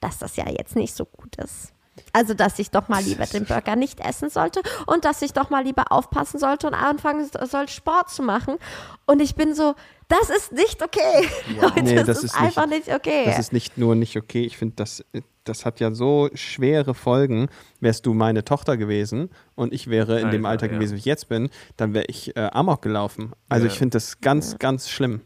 dass 0.00 0.18
das 0.18 0.36
ja 0.36 0.48
jetzt 0.48 0.76
nicht 0.76 0.94
so 0.94 1.04
gut 1.04 1.36
ist. 1.36 1.72
Also, 2.12 2.32
dass 2.32 2.58
ich 2.58 2.70
doch 2.70 2.88
mal 2.88 3.02
lieber 3.02 3.26
den 3.26 3.44
Burger 3.44 3.76
nicht 3.76 4.00
essen 4.00 4.30
sollte 4.30 4.62
und 4.86 5.04
dass 5.04 5.20
ich 5.20 5.32
doch 5.32 5.50
mal 5.50 5.64
lieber 5.64 5.92
aufpassen 5.92 6.38
sollte 6.38 6.66
und 6.66 6.74
anfangen 6.74 7.28
soll, 7.44 7.68
Sport 7.68 8.08
zu 8.10 8.22
machen. 8.22 8.56
Und 9.06 9.20
ich 9.20 9.34
bin 9.34 9.54
so, 9.54 9.74
das 10.08 10.30
ist 10.30 10.52
nicht 10.52 10.82
okay. 10.82 11.28
Leute, 11.60 11.82
Nee, 11.82 11.94
das, 11.96 12.06
das 12.06 12.18
ist, 12.18 12.24
ist 12.24 12.40
einfach 12.40 12.66
nicht- 12.66 12.86
nicht, 12.86 12.96
okay. 12.96 13.24
Das 13.26 13.38
ist 13.38 13.52
nicht 13.52 13.76
nur 13.76 13.94
nicht 13.96 14.16
okay. 14.16 14.44
Ich 14.44 14.56
finde, 14.56 14.76
das, 14.76 15.04
das 15.50 15.66
hat 15.66 15.80
ja 15.80 15.92
so 15.92 16.30
schwere 16.34 16.94
Folgen. 16.94 17.48
Wärst 17.80 18.06
du 18.06 18.14
meine 18.14 18.44
Tochter 18.44 18.76
gewesen 18.76 19.28
und 19.54 19.72
ich 19.74 19.88
wäre 19.90 20.20
in 20.20 20.30
dem 20.30 20.46
Alter, 20.46 20.64
Alter 20.64 20.66
ja. 20.66 20.72
gewesen, 20.78 20.94
wie 20.94 20.98
ich 21.00 21.04
jetzt 21.04 21.28
bin, 21.28 21.50
dann 21.76 21.92
wäre 21.94 22.06
ich 22.08 22.36
äh, 22.36 22.48
Amok 22.52 22.82
gelaufen. 22.82 23.32
Also 23.48 23.66
Ja. 23.66 23.72
ich 23.72 23.78
finde 23.78 23.96
das 23.96 24.20
ganz, 24.20 24.58
ganz 24.58 24.88
schlimm. 24.88 25.20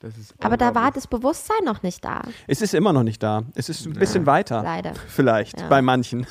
Das 0.00 0.18
ist 0.18 0.34
Aber 0.44 0.58
da 0.58 0.74
war 0.74 0.90
das 0.90 1.06
Bewusstsein 1.06 1.64
noch 1.64 1.82
nicht 1.82 2.04
da. 2.04 2.22
Es 2.46 2.60
ist 2.60 2.74
immer 2.74 2.92
noch 2.92 3.04
nicht 3.04 3.22
da. 3.22 3.44
Es 3.54 3.70
ist 3.70 3.86
ein 3.86 3.94
bisschen 3.94 4.26
weiter. 4.26 4.62
leider. 4.62 4.92
Vielleicht, 5.08 5.60
Ja. 5.60 5.68
bei 5.68 5.80
manchen. 5.80 6.26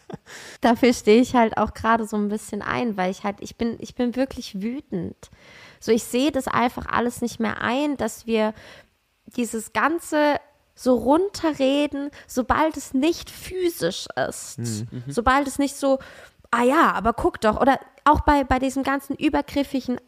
Dafür 0.60 0.92
stehe 0.92 1.22
ich 1.22 1.34
halt 1.34 1.56
auch 1.56 1.72
gerade 1.72 2.06
so 2.06 2.16
ein 2.16 2.28
bisschen 2.28 2.60
ein, 2.62 2.96
weil 2.98 3.10
ich 3.10 3.24
halt, 3.24 3.36
ich 3.40 3.56
bin, 3.56 3.76
ich 3.78 3.94
bin 3.94 4.16
wirklich 4.16 4.60
wütend. 4.60 5.16
So, 5.80 5.92
ich 5.92 6.04
sehe 6.04 6.30
das 6.30 6.46
einfach 6.46 6.86
alles 6.86 7.22
nicht 7.22 7.40
mehr 7.40 7.60
ein, 7.62 7.96
dass 7.96 8.26
wir 8.26 8.52
dieses 9.36 9.72
ganze 9.72 10.36
so 10.76 10.94
runterreden, 10.94 12.10
sobald 12.28 12.76
es 12.76 12.94
nicht 12.94 13.30
physisch 13.30 14.06
ist. 14.28 14.58
Sobald 15.08 15.48
es 15.48 15.58
nicht 15.58 15.74
so, 15.74 15.98
ah 16.50 16.62
ja, 16.62 16.92
aber 16.92 17.14
guck 17.14 17.40
doch. 17.40 17.60
Oder 17.60 17.80
auch 18.04 18.20
bei, 18.20 18.44
bei 18.44 18.58
diesen 18.60 18.84
ganzen 18.84 19.16
übergriffigen 19.16 19.98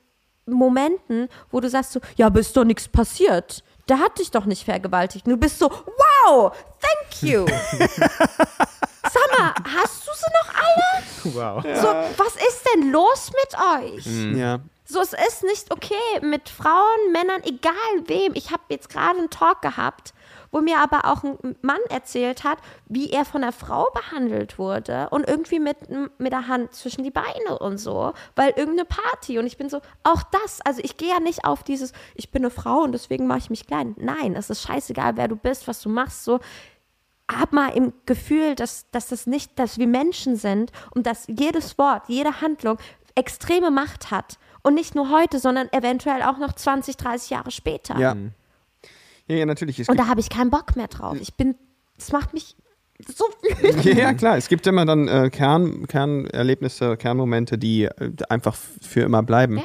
Momenten, 0.46 1.28
wo 1.50 1.60
du 1.60 1.68
sagst 1.68 1.92
so, 1.92 2.00
ja, 2.16 2.26
aber 2.26 2.40
ist 2.40 2.56
doch 2.56 2.64
nichts 2.64 2.86
passiert. 2.86 3.64
Der 3.88 3.98
hat 3.98 4.18
dich 4.18 4.30
doch 4.30 4.44
nicht 4.44 4.64
vergewaltigt. 4.64 5.26
Du 5.26 5.36
bist 5.36 5.58
so, 5.58 5.70
wow, 5.70 6.52
thank 6.80 7.22
you. 7.22 7.46
Sag 7.78 9.38
mal, 9.38 9.54
hast 9.76 10.06
du 10.06 10.12
sie 10.14 10.30
noch 10.34 10.54
alle? 10.54 11.64
Wow. 11.64 11.80
So, 11.80 12.22
was 12.22 12.34
ist 12.36 12.66
denn 12.74 12.90
los 12.92 13.30
mit 13.32 13.96
euch? 13.96 14.36
Ja. 14.38 14.60
So, 14.84 15.00
es 15.00 15.12
ist 15.12 15.44
nicht 15.44 15.70
okay 15.70 16.20
mit 16.22 16.48
Frauen, 16.48 17.12
Männern, 17.12 17.42
egal 17.44 17.74
wem. 18.06 18.32
Ich 18.34 18.50
habe 18.50 18.62
jetzt 18.68 18.88
gerade 18.88 19.18
einen 19.18 19.30
Talk 19.30 19.62
gehabt, 19.62 20.12
wo 20.50 20.60
mir 20.60 20.78
aber 20.78 21.04
auch 21.04 21.24
ein 21.24 21.56
Mann 21.62 21.80
erzählt 21.90 22.44
hat, 22.44 22.58
wie 22.86 23.10
er 23.10 23.24
von 23.24 23.42
einer 23.42 23.52
Frau 23.52 23.88
behandelt 23.94 24.58
wurde 24.58 25.08
und 25.10 25.28
irgendwie 25.28 25.60
mit, 25.60 25.76
mit 26.18 26.32
der 26.32 26.48
Hand 26.48 26.74
zwischen 26.74 27.04
die 27.04 27.10
Beine 27.10 27.58
und 27.60 27.78
so, 27.78 28.12
weil 28.36 28.50
irgendeine 28.50 28.84
Party. 28.84 29.38
Und 29.38 29.46
ich 29.46 29.56
bin 29.56 29.68
so, 29.68 29.80
auch 30.02 30.22
das, 30.22 30.60
also 30.64 30.80
ich 30.82 30.96
gehe 30.96 31.10
ja 31.10 31.20
nicht 31.20 31.44
auf 31.44 31.62
dieses, 31.62 31.92
ich 32.14 32.30
bin 32.30 32.42
eine 32.42 32.50
Frau 32.50 32.80
und 32.80 32.92
deswegen 32.92 33.26
mache 33.26 33.38
ich 33.38 33.50
mich 33.50 33.66
klein. 33.66 33.94
Nein, 33.98 34.34
es 34.36 34.50
ist 34.50 34.62
scheißegal, 34.62 35.16
wer 35.16 35.28
du 35.28 35.36
bist, 35.36 35.68
was 35.68 35.80
du 35.80 35.88
machst, 35.88 36.24
so 36.24 36.40
hab 37.30 37.52
mal 37.52 37.68
im 37.76 37.92
Gefühl, 38.06 38.54
dass, 38.54 38.90
dass 38.90 39.08
das 39.08 39.26
nicht, 39.26 39.58
dass 39.58 39.78
wir 39.78 39.86
Menschen 39.86 40.36
sind 40.36 40.72
und 40.94 41.06
dass 41.06 41.26
jedes 41.26 41.76
Wort, 41.76 42.04
jede 42.08 42.40
Handlung 42.40 42.78
extreme 43.14 43.70
Macht 43.70 44.10
hat. 44.10 44.38
Und 44.62 44.74
nicht 44.74 44.94
nur 44.94 45.10
heute, 45.10 45.38
sondern 45.38 45.72
eventuell 45.72 46.22
auch 46.22 46.38
noch 46.38 46.52
20, 46.52 46.96
30 46.96 47.30
Jahre 47.30 47.50
später. 47.50 47.98
Ja. 47.98 48.16
Ja, 49.28 49.36
ja, 49.36 49.46
natürlich. 49.46 49.78
Es 49.78 49.88
Und 49.88 49.98
da 49.98 50.08
habe 50.08 50.20
ich 50.20 50.30
keinen 50.30 50.50
Bock 50.50 50.76
mehr 50.76 50.88
drauf. 50.88 51.16
Ich 51.20 51.34
bin, 51.34 51.54
das 51.96 52.12
macht 52.12 52.34
mich 52.34 52.56
so 53.06 53.24
wütend. 53.42 53.84
ja, 53.84 54.12
klar. 54.14 54.36
Es 54.36 54.48
gibt 54.48 54.66
immer 54.66 54.84
dann 54.84 55.08
äh, 55.08 55.30
Kern, 55.30 55.86
Kernerlebnisse, 55.86 56.96
Kernmomente, 56.96 57.58
die 57.58 57.84
äh, 57.84 58.12
einfach 58.28 58.56
für 58.80 59.02
immer 59.02 59.22
bleiben. 59.22 59.58
Ja. 59.58 59.64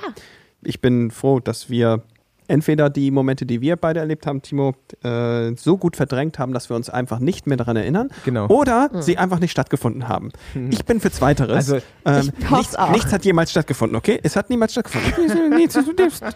Ich 0.61 0.82
bin 0.82 1.11
froh, 1.11 1.39
dass 1.39 1.70
wir 1.70 2.03
entweder 2.48 2.89
die 2.89 3.12
Momente, 3.12 3.46
die 3.46 3.62
wir 3.62 3.76
beide 3.76 4.00
erlebt 4.00 4.28
haben, 4.28 4.41
Timo, 4.41 4.76
äh, 5.04 5.56
so 5.56 5.78
gut 5.78 5.96
verdrängt 5.96 6.39
haben, 6.39 6.54
dass 6.54 6.70
wir 6.70 6.76
uns 6.76 6.89
einfach 6.89 7.20
nicht 7.20 7.48
mehr 7.48 7.58
daran 7.58 7.76
erinnern. 7.76 8.10
Genau. 8.26 8.48
Oder 8.48 8.89
sie 9.00 9.18
einfach 9.18 9.39
nicht 9.39 9.52
stattgefunden 9.52 10.08
haben. 10.08 10.32
Ich 10.70 10.86
bin 10.86 11.00
für 11.00 11.12
Zweiteres. 11.12 11.56
Also, 11.56 11.78
ähm, 12.06 12.32
nichts, 12.52 12.76
auch. 12.76 12.91
nichts 12.91 13.12
hat 13.12 13.26
jemals 13.26 13.52
stattgefunden, 13.52 13.96
okay? 13.96 14.20
Es 14.24 14.36
hat 14.36 14.50
niemals 14.50 14.72
stattgefunden. 14.72 15.14
es 15.68 15.76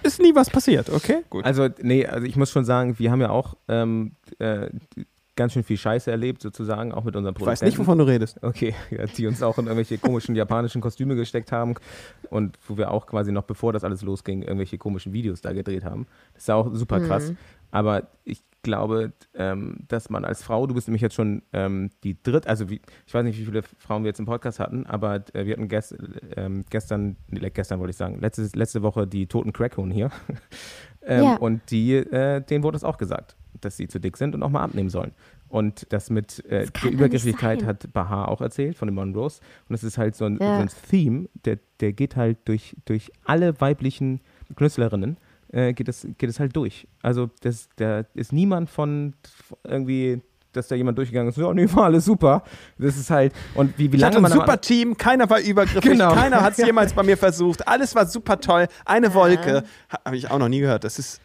ist 0.03 0.21
nie 0.21 0.35
was 0.35 0.49
passiert, 0.49 0.89
okay? 0.89 1.23
Gut. 1.29 1.45
Also, 1.45 1.69
nee, 1.81 2.05
also 2.05 2.25
ich 2.25 2.35
muss 2.35 2.51
schon 2.51 2.65
sagen, 2.65 2.99
wir 2.99 3.11
haben 3.11 3.21
ja 3.21 3.29
auch 3.29 3.55
ähm, 3.67 4.13
äh, 4.39 4.67
ganz 5.37 5.53
schön 5.53 5.63
viel 5.63 5.77
Scheiße 5.77 6.11
erlebt, 6.11 6.41
sozusagen, 6.41 6.91
auch 6.91 7.05
mit 7.05 7.15
unseren 7.15 7.33
ich 7.33 7.39
weiß 7.39 7.59
Produzenten. 7.59 7.65
nicht, 7.65 7.79
wovon 7.79 7.97
du 7.97 8.03
redest. 8.03 8.43
Okay, 8.43 8.75
ja, 8.91 9.05
die 9.05 9.25
uns 9.27 9.41
auch 9.41 9.57
in 9.57 9.67
irgendwelche 9.67 9.97
komischen 9.97 10.35
japanischen 10.35 10.81
Kostüme 10.81 11.15
gesteckt 11.15 11.53
haben 11.53 11.75
und 12.29 12.59
wo 12.67 12.77
wir 12.77 12.91
auch 12.91 13.07
quasi 13.07 13.31
noch 13.31 13.43
bevor 13.43 13.71
das 13.71 13.85
alles 13.85 14.01
losging, 14.01 14.41
irgendwelche 14.41 14.77
komischen 14.77 15.13
Videos 15.13 15.39
da 15.39 15.53
gedreht 15.53 15.85
haben. 15.85 16.07
Das 16.33 16.43
ist 16.43 16.47
ja 16.49 16.55
auch 16.55 16.69
super 16.73 16.99
krass. 16.99 17.31
Aber 17.71 18.07
ich 18.23 18.43
glaube, 18.63 19.13
ähm, 19.33 19.77
dass 19.87 20.09
man 20.09 20.25
als 20.25 20.41
Frau, 20.43 20.67
du 20.67 20.73
bist 20.73 20.87
nämlich 20.87 21.01
jetzt 21.01 21.15
schon 21.15 21.41
ähm, 21.53 21.89
die 22.03 22.21
dritte, 22.21 22.49
also 22.49 22.69
wie, 22.69 22.81
ich 23.05 23.13
weiß 23.13 23.23
nicht, 23.23 23.39
wie 23.39 23.45
viele 23.45 23.61
Frauen 23.61 24.03
wir 24.03 24.09
jetzt 24.09 24.19
im 24.19 24.25
Podcast 24.25 24.59
hatten, 24.59 24.85
aber 24.85 25.23
äh, 25.33 25.45
wir 25.45 25.53
hatten 25.53 25.67
gest, 25.67 25.95
ähm, 26.35 26.65
gestern, 26.69 27.15
nee, 27.27 27.49
gestern 27.49 27.79
wollte 27.79 27.91
ich 27.91 27.97
sagen, 27.97 28.19
letzte, 28.19 28.49
letzte 28.57 28.81
Woche 28.83 29.07
die 29.07 29.27
toten 29.27 29.53
Crackhuhn 29.53 29.91
hier. 29.91 30.09
ähm, 31.01 31.23
Ja. 31.23 31.35
Und 31.35 31.61
die, 31.71 31.95
äh, 31.95 32.41
denen 32.41 32.63
wurde 32.63 32.77
es 32.77 32.83
auch 32.83 32.97
gesagt, 32.97 33.35
dass 33.61 33.77
sie 33.77 33.87
zu 33.87 33.99
dick 33.99 34.17
sind 34.17 34.35
und 34.35 34.43
auch 34.43 34.49
mal 34.49 34.63
abnehmen 34.63 34.89
sollen. 34.89 35.11
Und 35.49 35.85
das 35.93 36.09
mit 36.09 36.43
äh, 36.49 36.65
kann 36.73 36.89
der 36.89 36.91
Übergriffigkeit 36.91 37.63
hat 37.65 37.91
Bahar 37.93 38.27
auch 38.27 38.41
erzählt 38.41 38.77
von 38.77 38.87
den 38.87 38.95
Monroes. 38.95 39.39
Und 39.69 39.75
es 39.75 39.83
ist 39.83 39.97
halt 39.97 40.15
so 40.15 40.25
ein, 40.25 40.37
Ja. 40.41 40.57
so 40.57 40.61
ein 40.63 40.69
Theme, 40.89 41.29
der, 41.45 41.57
der 41.79 41.93
geht 41.93 42.15
halt 42.15 42.37
durch, 42.45 42.75
durch 42.85 43.11
alle 43.25 43.59
weiblichen 43.61 44.19
Künstler,innen 44.55 45.17
äh, 45.53 45.71
geht, 45.73 45.87
es, 45.87 46.05
geht 46.17 46.29
es 46.29 46.39
halt 46.41 46.55
durch. 46.55 46.87
Also 47.01 47.29
das, 47.41 47.69
da 47.77 48.03
ist 48.13 48.33
niemand 48.33 48.69
von 48.69 49.13
irgendwie, 49.63 50.21
dass 50.51 50.67
da 50.67 50.75
jemand 50.75 50.97
durchgegangen 50.97 51.29
ist, 51.29 51.37
ja, 51.37 51.53
nee, 51.53 51.67
war 51.73 51.85
alles 51.85 52.03
super. 52.03 52.43
Das 52.77 52.97
ist 52.97 53.09
halt, 53.09 53.31
und 53.53 53.77
wie, 53.77 53.91
wie 53.91 53.95
Ich 53.97 54.03
hatte 54.03 54.15
lange 54.15 54.17
ein 54.17 54.21
man 54.23 54.31
am- 54.33 54.39
super 54.39 54.59
Team, 54.59 54.97
keiner 54.97 55.29
war 55.29 55.39
übergriffig, 55.39 55.91
Genau. 55.91 56.13
keiner 56.13 56.41
hat 56.41 56.57
es 56.57 56.57
jemals 56.65 56.91
bei 56.93 57.03
mir 57.03 57.15
versucht, 57.15 57.65
alles 57.67 57.95
war 57.95 58.05
super 58.05 58.39
toll, 58.41 58.67
eine 58.85 59.13
Wolke, 59.13 59.63
ha- 59.91 59.99
habe 60.03 60.17
ich 60.17 60.29
auch 60.29 60.39
noch 60.39 60.49
nie 60.49 60.59
gehört, 60.59 60.83
das 60.83 60.99
ist 60.99 61.21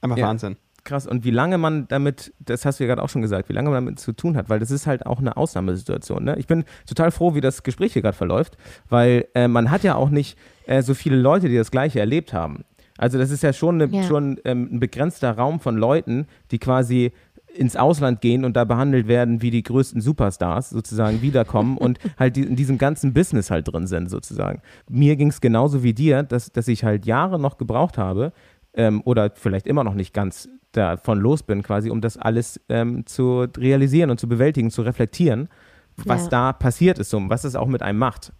einfach 0.00 0.16
Ja. 0.16 0.28
Wahnsinn. 0.28 0.56
Krass. 0.88 1.06
Und 1.06 1.24
wie 1.24 1.30
lange 1.30 1.58
man 1.58 1.86
damit, 1.88 2.32
das 2.40 2.64
hast 2.64 2.80
du 2.80 2.84
ja 2.84 2.88
gerade 2.88 3.02
auch 3.02 3.08
schon 3.08 3.22
gesagt, 3.22 3.48
wie 3.48 3.52
lange 3.52 3.70
man 3.70 3.84
damit 3.84 4.00
zu 4.00 4.12
tun 4.12 4.36
hat, 4.36 4.48
weil 4.48 4.58
das 4.58 4.70
ist 4.70 4.86
halt 4.86 5.06
auch 5.06 5.20
eine 5.20 5.36
Ausnahmesituation. 5.36 6.24
Ne? 6.24 6.36
Ich 6.38 6.46
bin 6.46 6.64
total 6.86 7.10
froh, 7.10 7.34
wie 7.34 7.40
das 7.40 7.62
Gespräch 7.62 7.92
hier 7.92 8.02
gerade 8.02 8.16
verläuft, 8.16 8.56
weil 8.88 9.26
äh, 9.34 9.48
man 9.48 9.70
hat 9.70 9.84
ja 9.84 9.94
auch 9.94 10.10
nicht 10.10 10.36
äh, 10.66 10.82
so 10.82 10.94
viele 10.94 11.16
Leute, 11.16 11.48
die 11.48 11.56
das 11.56 11.70
Gleiche 11.70 12.00
erlebt 12.00 12.32
haben. 12.32 12.64
Also 12.96 13.16
das 13.18 13.30
ist 13.30 13.42
ja 13.44 13.52
schon, 13.52 13.80
eine, 13.80 13.94
Ja. 13.94 14.02
schon 14.02 14.40
ähm, 14.44 14.68
ein 14.72 14.80
begrenzter 14.80 15.30
Raum 15.32 15.60
von 15.60 15.76
Leuten, 15.76 16.26
die 16.50 16.58
quasi 16.58 17.12
ins 17.54 17.76
Ausland 17.76 18.20
gehen 18.20 18.44
und 18.44 18.56
da 18.56 18.64
behandelt 18.64 19.08
werden 19.08 19.40
wie 19.40 19.50
die 19.50 19.62
größten 19.62 20.00
Superstars 20.00 20.70
sozusagen 20.70 21.22
wiederkommen 21.22 21.78
und 21.78 21.98
halt 22.18 22.36
die, 22.36 22.42
in 22.42 22.56
diesem 22.56 22.76
ganzen 22.78 23.12
Business 23.14 23.50
halt 23.50 23.72
drin 23.72 23.86
sind 23.86 24.10
sozusagen. 24.10 24.60
Mir 24.88 25.16
ging 25.16 25.28
es 25.28 25.40
genauso 25.40 25.82
wie 25.82 25.94
dir, 25.94 26.22
dass, 26.22 26.52
dass 26.52 26.68
ich 26.68 26.84
halt 26.84 27.06
Jahre 27.06 27.38
noch 27.40 27.56
gebraucht 27.56 27.98
habe 27.98 28.32
ähm, 28.74 29.02
oder 29.04 29.30
vielleicht 29.34 29.66
immer 29.66 29.84
noch 29.84 29.94
nicht 29.94 30.14
ganz 30.14 30.48
davon 30.72 31.18
los 31.18 31.42
bin 31.42 31.62
quasi, 31.62 31.90
um 31.90 32.00
das 32.00 32.16
alles 32.16 32.60
ähm, 32.68 33.06
zu 33.06 33.46
realisieren 33.56 34.10
und 34.10 34.20
zu 34.20 34.28
bewältigen, 34.28 34.70
zu 34.70 34.82
reflektieren, 34.82 35.48
was 35.96 36.24
Ja. 36.24 36.28
da 36.30 36.52
passiert 36.52 36.98
ist 36.98 37.12
und 37.14 37.30
was 37.30 37.44
es 37.44 37.56
auch 37.56 37.66
mit 37.66 37.82
einem 37.82 37.98
macht. 37.98 38.32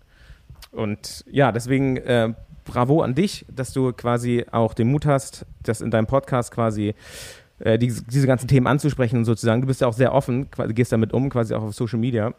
Und 0.70 1.24
ja, 1.30 1.50
deswegen 1.52 1.96
äh, 1.96 2.34
bravo 2.64 3.00
an 3.02 3.14
dich, 3.14 3.46
dass 3.50 3.72
du 3.72 3.92
quasi 3.92 4.44
auch 4.52 4.74
den 4.74 4.90
Mut 4.90 5.06
hast, 5.06 5.46
das 5.62 5.80
in 5.80 5.90
deinem 5.90 6.06
Podcast 6.06 6.52
quasi 6.52 6.94
äh, 7.60 7.78
diese, 7.78 8.04
diese 8.04 8.26
ganzen 8.26 8.46
Themen 8.46 8.66
anzusprechen 8.66 9.16
und 9.16 9.24
sozusagen. 9.24 9.62
Du 9.62 9.66
bist 9.66 9.80
ja 9.80 9.86
auch 9.88 9.94
sehr 9.94 10.12
offen, 10.12 10.50
quasi, 10.50 10.74
gehst 10.74 10.92
damit 10.92 11.12
um, 11.12 11.30
quasi 11.30 11.54
auch 11.54 11.62
auf 11.62 11.74
Social 11.74 11.98
Media. 11.98 12.34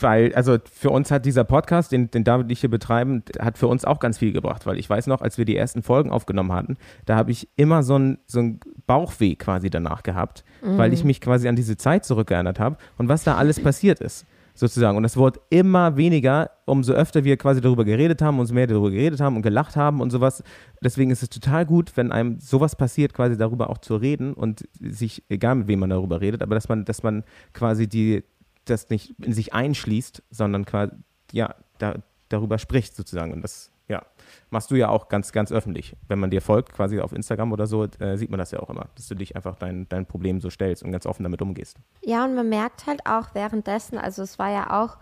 Weil, 0.00 0.34
also 0.34 0.58
für 0.72 0.90
uns 0.90 1.10
hat 1.12 1.24
dieser 1.24 1.44
Podcast, 1.44 1.92
den, 1.92 2.10
den 2.10 2.24
David 2.24 2.46
und 2.46 2.50
ich 2.50 2.60
hier 2.60 2.70
betreiben, 2.70 3.22
hat 3.38 3.58
für 3.58 3.68
uns 3.68 3.84
auch 3.84 4.00
ganz 4.00 4.18
viel 4.18 4.32
gebracht, 4.32 4.66
weil 4.66 4.76
ich 4.76 4.90
weiß 4.90 5.06
noch, 5.06 5.20
als 5.20 5.38
wir 5.38 5.44
die 5.44 5.56
ersten 5.56 5.82
Folgen 5.82 6.10
aufgenommen 6.10 6.52
hatten, 6.52 6.76
da 7.06 7.14
habe 7.14 7.30
ich 7.30 7.48
immer 7.54 7.84
so 7.84 7.96
ein, 7.96 8.18
so 8.26 8.40
ein 8.40 8.60
Bauchweh 8.88 9.36
quasi 9.36 9.70
danach 9.70 10.02
gehabt, 10.02 10.44
weil 10.62 10.92
ich 10.92 11.04
mich 11.04 11.20
quasi 11.20 11.46
an 11.48 11.54
diese 11.54 11.76
Zeit 11.76 12.04
zurückgeerinnert 12.04 12.58
habe 12.58 12.76
und 12.96 13.08
was 13.08 13.22
da 13.22 13.36
alles 13.36 13.60
passiert 13.62 14.00
ist, 14.00 14.26
sozusagen. 14.54 14.96
Und 14.96 15.04
es 15.04 15.16
wurde 15.16 15.38
immer 15.50 15.96
weniger, 15.96 16.50
umso 16.64 16.92
öfter 16.92 17.22
wir 17.22 17.36
quasi 17.36 17.60
darüber 17.60 17.84
geredet 17.84 18.20
haben, 18.20 18.40
umso 18.40 18.54
mehr 18.54 18.66
darüber 18.66 18.90
geredet 18.90 19.20
haben 19.20 19.36
und 19.36 19.42
gelacht 19.42 19.76
haben 19.76 20.00
und 20.00 20.10
sowas. 20.10 20.42
Deswegen 20.82 21.12
ist 21.12 21.22
es 21.22 21.30
total 21.30 21.64
gut, 21.64 21.96
wenn 21.96 22.10
einem 22.10 22.40
sowas 22.40 22.74
passiert, 22.74 23.14
quasi 23.14 23.36
darüber 23.36 23.70
auch 23.70 23.78
zu 23.78 23.94
reden 23.94 24.34
und 24.34 24.68
sich, 24.80 25.22
egal 25.28 25.54
mit 25.54 25.68
wem 25.68 25.78
man 25.78 25.90
darüber 25.90 26.20
redet, 26.20 26.42
aber 26.42 26.56
dass 26.56 26.68
man, 26.68 26.84
dass 26.84 27.04
man 27.04 27.22
quasi 27.52 27.88
die, 27.88 28.24
das 28.70 28.90
nicht 28.90 29.14
in 29.20 29.32
sich 29.32 29.54
einschließt, 29.54 30.22
sondern 30.30 30.64
quasi, 30.64 30.92
ja, 31.32 31.54
da, 31.78 31.96
darüber 32.28 32.58
spricht 32.58 32.96
sozusagen. 32.96 33.32
Und 33.32 33.42
das, 33.42 33.70
ja, 33.88 34.04
machst 34.50 34.70
du 34.70 34.76
ja 34.76 34.88
auch 34.88 35.08
ganz, 35.08 35.32
ganz 35.32 35.52
öffentlich. 35.52 35.96
Wenn 36.08 36.18
man 36.18 36.30
dir 36.30 36.42
folgt, 36.42 36.72
quasi 36.72 37.00
auf 37.00 37.12
Instagram 37.12 37.52
oder 37.52 37.66
so, 37.66 37.84
äh, 37.84 38.16
sieht 38.16 38.30
man 38.30 38.38
das 38.38 38.50
ja 38.50 38.60
auch 38.60 38.70
immer, 38.70 38.88
dass 38.94 39.08
du 39.08 39.14
dich 39.14 39.36
einfach 39.36 39.56
dein, 39.56 39.88
dein 39.88 40.06
Problem 40.06 40.40
so 40.40 40.50
stellst 40.50 40.82
und 40.82 40.92
ganz 40.92 41.06
offen 41.06 41.22
damit 41.22 41.42
umgehst. 41.42 41.76
Ja, 42.02 42.24
und 42.24 42.34
man 42.34 42.48
merkt 42.48 42.86
halt 42.86 43.06
auch 43.06 43.34
währenddessen, 43.34 43.98
also 43.98 44.22
es 44.22 44.38
war 44.38 44.50
ja 44.50 44.82
auch 44.82 44.96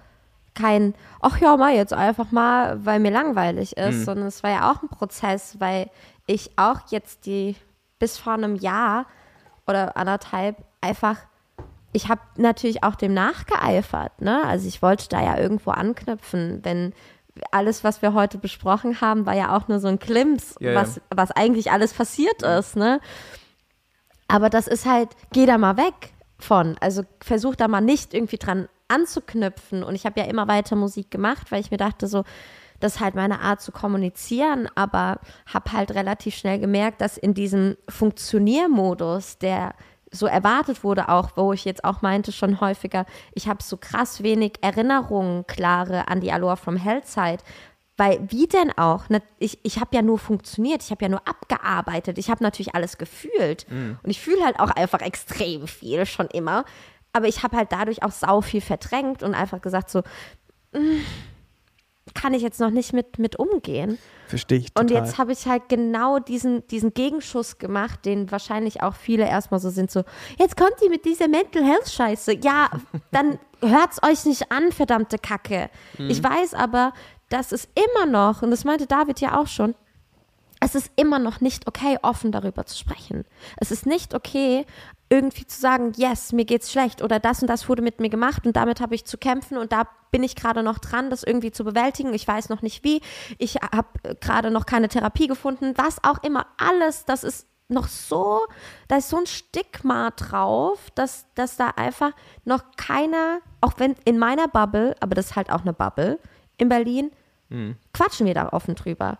kein, 0.54 0.94
ach 1.20 1.38
ja, 1.38 1.56
mal 1.56 1.74
jetzt 1.74 1.92
einfach 1.92 2.32
mal, 2.32 2.84
weil 2.84 2.98
mir 2.98 3.10
langweilig 3.10 3.76
ist, 3.76 4.04
sondern 4.06 4.26
es 4.26 4.42
war 4.42 4.50
ja 4.50 4.70
auch 4.70 4.82
ein 4.82 4.88
Prozess, 4.88 5.60
weil 5.60 5.90
ich 6.26 6.50
auch 6.56 6.80
jetzt 6.90 7.26
die 7.26 7.56
bis 7.98 8.18
vor 8.18 8.32
einem 8.32 8.56
Jahr 8.56 9.06
oder 9.66 9.96
anderthalb 9.96 10.64
einfach, 10.80 11.18
ich 11.96 12.08
habe 12.08 12.20
natürlich 12.36 12.84
auch 12.84 12.94
dem 12.94 13.14
nachgeeifert. 13.14 14.20
Ne? 14.20 14.44
Also 14.44 14.68
ich 14.68 14.82
wollte 14.82 15.08
da 15.08 15.22
ja 15.22 15.38
irgendwo 15.38 15.70
anknüpfen, 15.70 16.60
wenn 16.62 16.92
alles, 17.50 17.84
was 17.84 18.02
wir 18.02 18.12
heute 18.12 18.36
besprochen 18.36 19.00
haben, 19.00 19.24
war 19.24 19.34
ja 19.34 19.56
auch 19.56 19.66
nur 19.68 19.80
so 19.80 19.88
ein 19.88 19.98
Klimps, 19.98 20.56
Ja, 20.60 20.72
ja. 20.72 20.80
was, 20.80 21.00
was 21.14 21.30
eigentlich 21.30 21.70
alles 21.72 21.94
passiert 21.94 22.42
ist. 22.42 22.76
Ne? 22.76 23.00
Aber 24.28 24.50
das 24.50 24.66
ist 24.66 24.84
halt, 24.84 25.08
geh 25.32 25.46
da 25.46 25.56
mal 25.56 25.78
weg 25.78 26.12
von. 26.38 26.76
Also 26.80 27.02
versuch 27.22 27.56
da 27.56 27.66
mal 27.66 27.80
nicht 27.80 28.12
irgendwie 28.12 28.38
dran 28.38 28.68
anzuknüpfen. 28.88 29.82
Und 29.82 29.94
ich 29.94 30.04
habe 30.04 30.20
ja 30.20 30.26
immer 30.26 30.48
weiter 30.48 30.76
Musik 30.76 31.10
gemacht, 31.10 31.50
weil 31.50 31.60
ich 31.60 31.70
mir 31.70 31.78
dachte, 31.78 32.08
so, 32.08 32.24
das 32.78 32.96
ist 32.96 33.00
halt 33.00 33.14
meine 33.14 33.40
Art 33.40 33.62
zu 33.62 33.72
kommunizieren, 33.72 34.68
aber 34.74 35.20
habe 35.46 35.72
halt 35.72 35.92
relativ 35.92 36.34
schnell 36.34 36.58
gemerkt, 36.58 37.00
dass 37.00 37.16
in 37.16 37.32
diesem 37.32 37.78
Funktioniermodus, 37.88 39.38
der 39.38 39.74
so 40.16 40.26
erwartet 40.26 40.82
wurde, 40.82 41.08
auch 41.08 41.30
wo 41.36 41.52
ich 41.52 41.64
jetzt 41.64 41.84
auch 41.84 42.02
meinte 42.02 42.32
schon 42.32 42.60
häufiger, 42.60 43.06
ich 43.32 43.48
habe 43.48 43.62
so 43.62 43.76
krass 43.76 44.22
wenig 44.22 44.54
Erinnerungen 44.62 45.46
klare 45.46 46.08
an 46.08 46.20
die 46.20 46.32
Aloha 46.32 46.56
from 46.56 46.76
Hell 46.76 47.04
Zeit. 47.04 47.44
Weil 47.98 48.20
wie 48.30 48.46
denn 48.46 48.76
auch? 48.76 49.08
Ne, 49.08 49.22
Ich, 49.38 49.58
ich 49.62 49.80
habe 49.80 49.94
ja 49.96 50.02
nur 50.02 50.18
funktioniert, 50.18 50.82
ich 50.82 50.90
habe 50.90 51.04
ja 51.04 51.08
nur 51.08 51.26
abgearbeitet, 51.26 52.18
ich 52.18 52.28
habe 52.30 52.42
natürlich 52.42 52.74
alles 52.74 52.98
gefühlt. 52.98 53.66
Und 54.02 54.10
ich 54.10 54.20
fühle 54.20 54.44
halt 54.44 54.60
auch 54.60 54.70
einfach 54.70 55.00
extrem 55.00 55.66
viel 55.66 56.04
schon 56.04 56.26
immer. 56.26 56.64
Aber 57.14 57.26
ich 57.28 57.42
habe 57.42 57.56
halt 57.56 57.72
dadurch 57.72 58.02
auch 58.02 58.10
sau 58.12 58.42
viel 58.42 58.60
verdrängt 58.60 59.22
und 59.22 59.34
einfach 59.34 59.62
gesagt 59.62 59.88
so, 59.88 60.02
"Mm, 60.72 60.98
kann 62.14 62.34
ich 62.34 62.42
jetzt 62.42 62.60
noch 62.60 62.70
nicht 62.70 62.92
mit, 62.92 63.18
mit 63.18 63.36
umgehen. 63.36 63.98
Verstehe 64.26 64.58
ich 64.58 64.68
Und 64.78 64.88
total. 64.88 65.04
jetzt 65.04 65.18
habe 65.18 65.32
ich 65.32 65.46
halt 65.46 65.68
genau 65.68 66.18
diesen, 66.18 66.66
diesen 66.68 66.94
Gegenschuss 66.94 67.58
gemacht, 67.58 68.04
den 68.04 68.30
wahrscheinlich 68.30 68.82
auch 68.82 68.94
viele 68.94 69.24
erstmal 69.24 69.60
so 69.60 69.70
sind, 69.70 69.90
so, 69.90 70.02
jetzt 70.38 70.56
kommt 70.56 70.74
die 70.82 70.88
mit 70.88 71.04
dieser 71.04 71.28
Mental 71.28 71.62
Health 71.64 71.88
Scheiße. 71.88 72.38
Ja, 72.42 72.70
dann 73.12 73.38
hört's 73.60 74.02
euch 74.02 74.24
nicht 74.24 74.50
an, 74.50 74.72
verdammte 74.72 75.18
Kacke. 75.18 75.70
Ich 75.98 76.22
weiß 76.22 76.54
aber, 76.54 76.92
dass 77.28 77.52
es 77.52 77.68
immer 77.74 78.06
noch, 78.06 78.42
und 78.42 78.50
das 78.50 78.64
meinte 78.64 78.86
David 78.86 79.20
ja 79.20 79.38
auch 79.38 79.46
schon, 79.46 79.74
es 80.60 80.74
ist 80.74 80.90
immer 80.96 81.18
noch 81.18 81.40
nicht 81.40 81.68
okay, 81.68 81.98
offen 82.02 82.32
darüber 82.32 82.66
zu 82.66 82.76
sprechen. 82.76 83.24
Es 83.58 83.70
ist 83.70 83.86
nicht 83.86 84.14
okay, 84.14 84.64
irgendwie 85.08 85.46
zu 85.46 85.60
sagen, 85.60 85.92
yes, 85.96 86.32
mir 86.32 86.44
geht's 86.44 86.72
schlecht 86.72 87.02
oder 87.02 87.20
das 87.20 87.40
und 87.42 87.48
das 87.48 87.68
wurde 87.68 87.82
mit 87.82 88.00
mir 88.00 88.08
gemacht 88.08 88.46
und 88.46 88.56
damit 88.56 88.80
habe 88.80 88.94
ich 88.94 89.04
zu 89.04 89.18
kämpfen 89.18 89.56
und 89.56 89.72
da 89.72 89.84
bin 90.10 90.22
ich 90.22 90.34
gerade 90.34 90.62
noch 90.62 90.78
dran, 90.78 91.10
das 91.10 91.22
irgendwie 91.22 91.52
zu 91.52 91.64
bewältigen. 91.64 92.14
Ich 92.14 92.26
weiß 92.26 92.48
noch 92.48 92.62
nicht 92.62 92.84
wie. 92.84 93.02
Ich 93.38 93.56
habe 93.56 93.88
gerade 94.20 94.50
noch 94.50 94.66
keine 94.66 94.88
Therapie 94.88 95.26
gefunden. 95.26 95.74
Was 95.76 96.02
auch 96.02 96.22
immer. 96.22 96.46
Alles, 96.56 97.04
das 97.04 97.22
ist 97.22 97.46
noch 97.68 97.88
so, 97.88 98.40
da 98.88 98.96
ist 98.96 99.08
so 99.08 99.18
ein 99.18 99.26
Stigma 99.26 100.10
drauf, 100.12 100.90
dass, 100.94 101.26
dass 101.34 101.56
da 101.56 101.70
einfach 101.70 102.12
noch 102.44 102.62
keiner, 102.76 103.40
auch 103.60 103.74
wenn 103.78 103.96
in 104.04 104.18
meiner 104.18 104.48
Bubble, 104.48 104.94
aber 105.00 105.14
das 105.14 105.26
ist 105.26 105.36
halt 105.36 105.50
auch 105.50 105.62
eine 105.62 105.72
Bubble 105.72 106.18
in 106.58 106.68
Berlin, 106.68 107.10
quatschen 107.92 108.26
wir 108.26 108.34
da 108.34 108.48
offen 108.50 108.74
drüber. 108.74 109.18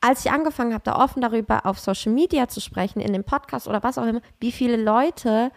Als 0.00 0.24
ich 0.24 0.30
angefangen 0.30 0.74
habe, 0.74 0.84
da 0.84 0.96
offen 0.96 1.20
darüber 1.20 1.66
auf 1.66 1.78
Social 1.78 2.12
Media 2.12 2.48
zu 2.48 2.60
sprechen, 2.60 3.00
in 3.00 3.12
dem 3.12 3.24
Podcast 3.24 3.66
oder 3.66 3.82
was 3.82 3.98
auch 3.98 4.06
immer, 4.06 4.20
wie 4.40 4.52
viele 4.52 4.76
Leute 4.76 5.50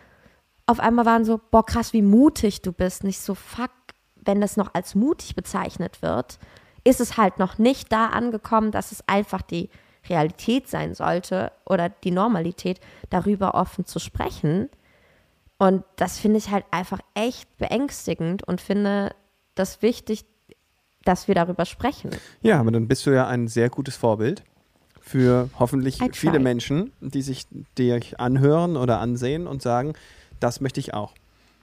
auf 0.66 0.80
einmal 0.80 1.06
waren 1.06 1.26
so, 1.26 1.39
boah, 1.52 1.66
krass, 1.66 1.94
wie 1.94 2.02
mutig 2.02 2.62
du 2.62 2.72
bist. 2.72 3.04
Nicht 3.04 3.20
so, 3.20 3.36
fuck, 3.36 3.72
wenn 4.16 4.42
das 4.42 4.58
noch 4.58 4.74
als 4.74 4.96
mutig 4.96 5.36
bezeichnet 5.36 6.02
wird, 6.02 6.39
ist 6.84 7.02
es 7.02 7.18
halt 7.18 7.39
noch 7.39 7.58
nicht 7.58 7.92
da 7.92 8.08
angekommen, 8.08 8.72
dass 8.72 8.92
es 8.92 9.08
einfach 9.08 9.42
die 9.42 9.70
Realität 10.10 10.68
sein 10.68 10.96
sollte 10.96 11.52
oder 11.66 11.89
die 11.89 12.12
Normalität, 12.12 12.80
darüber 13.10 13.54
offen 13.54 13.86
zu 13.86 14.00
sprechen. 14.00 14.70
Und 15.58 15.84
das 15.96 16.18
finde 16.18 16.39
ich 16.39 16.50
halt 16.50 16.66
einfach 16.72 17.00
echt 17.14 17.56
beängstigend 17.58 18.44
und 18.48 18.62
finde 18.62 19.14
das 19.54 19.82
wichtig, 19.84 20.26
dass 21.06 21.28
wir 21.28 21.36
darüber 21.36 21.66
sprechen. 21.66 22.12
Ja, 22.41 22.60
aber 22.60 22.72
dann 22.72 22.88
bist 22.88 23.06
du 23.06 23.12
ja 23.12 23.28
ein 23.28 23.47
sehr 23.47 23.70
gutes 23.70 23.95
Vorbild 23.95 24.43
für 24.99 25.49
hoffentlich 25.60 25.99
viele 26.14 26.39
Menschen, 26.39 26.91
die 27.02 27.22
sich 27.22 27.47
dich 27.78 28.20
anhören 28.20 28.78
oder 28.78 28.99
ansehen 28.99 29.47
und 29.47 29.62
sagen, 29.62 29.93
das 30.39 30.62
möchte 30.62 30.80
ich 30.80 30.93
auch. 30.93 31.14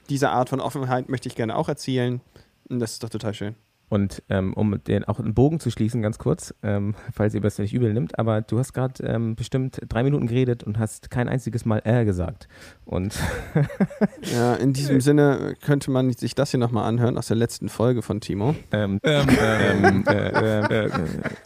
Diese 0.09 0.31
Art 0.31 0.49
von 0.49 0.61
Offenheit 0.61 1.09
möchte 1.09 1.29
ich 1.29 1.37
gerne 1.37 1.57
auch 1.57 1.69
erzielen. 1.69 2.21
Und 2.69 2.81
das 2.81 2.93
ist 2.93 3.03
doch 3.03 3.09
total 3.09 3.35
schön. 3.35 3.55
Und 3.89 4.23
ähm, 4.29 4.53
um 4.55 4.83
den 4.85 5.05
auch 5.05 5.19
einen 5.19 5.35
Bogen 5.35 5.61
zu 5.61 5.71
schließen, 5.71 6.03
ganz 6.03 6.19
kurz, 6.19 6.55
ähm, 6.63 6.95
falls 7.13 7.35
ihr 7.35 7.41
das 7.41 7.59
nicht 7.59 7.73
übel 7.75 7.93
nimmt, 7.93 8.19
aber 8.19 8.41
du 8.43 8.59
hast 8.59 8.73
gerade 8.73 9.03
ähm, 9.05 9.35
bestimmt 9.35 9.81
drei 9.89 10.03
Minuten 10.03 10.27
geredet 10.27 10.63
und 10.63 10.79
hast 10.79 11.11
kein 11.11 11.29
einziges 11.29 11.65
Mal 11.65 11.79
R 11.79 12.05
gesagt. 12.05 12.49
Und 12.85 13.15
Ja, 14.33 14.55
in 14.55 14.73
diesem 14.73 15.01
Sinne 15.01 15.55
könnte 15.65 15.91
man 15.91 16.13
sich 16.13 16.35
das 16.35 16.51
hier 16.51 16.61
nochmal 16.61 16.85
anhören 16.85 17.19
aus 17.19 17.29
der 17.29 17.37
letzten 17.37 17.69
Folge 17.69 18.03
von 18.03 18.21
Timo. 18.21 18.55
ähm, 18.73 19.01
ähm, 19.03 19.27
ähm, 19.41 20.05
äh, 20.07 20.29
äh, 20.29 20.91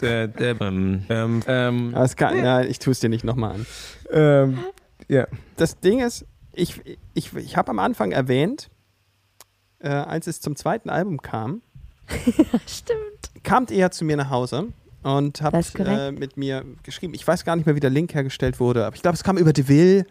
äh, 0.03 0.25
äh, 0.25 0.57
ähm, 0.61 1.05
ähm, 1.09 1.43
ähm, 1.47 1.95
ja, 1.95 2.63
ich 2.63 2.79
tue 2.79 2.93
es 2.93 3.01
dir 3.01 3.09
nicht 3.09 3.25
nochmal 3.25 3.55
an. 3.55 3.67
ähm, 4.11 4.59
ja. 5.09 5.27
Das 5.57 5.81
Ding 5.81 6.01
ist, 6.01 6.27
ich, 6.53 6.81
ich, 7.15 7.35
ich 7.37 7.57
habe 7.57 7.71
am 7.71 7.79
Anfang 7.79 8.13
erwähnt, 8.13 8.71
äh, 9.79 9.89
als 9.89 10.27
es 10.27 10.41
zum 10.41 10.57
zweiten 10.57 10.91
Album 10.91 11.23
kam, 11.23 11.63
Stimmt. 12.67 13.43
kamt 13.43 13.71
ihr 13.71 13.79
ja 13.79 13.91
zu 13.91 14.05
mir 14.05 14.17
nach 14.17 14.31
Hause 14.31 14.69
und 15.03 15.43
habt 15.43 15.75
äh, 15.79 16.13
mit 16.13 16.37
mir 16.37 16.65
geschrieben. 16.83 17.15
Ich 17.15 17.27
weiß 17.27 17.45
gar 17.45 17.57
nicht 17.57 17.67
mehr, 17.67 17.75
wie 17.75 17.81
der 17.81 17.91
Link 17.91 18.15
hergestellt 18.15 18.61
wurde, 18.61 18.87
aber 18.87 18.95
ich 18.97 19.03
glaube, 19.03 19.15
es 19.17 19.25
kam 19.25 19.37
über 19.39 19.53
Deville 19.53 20.07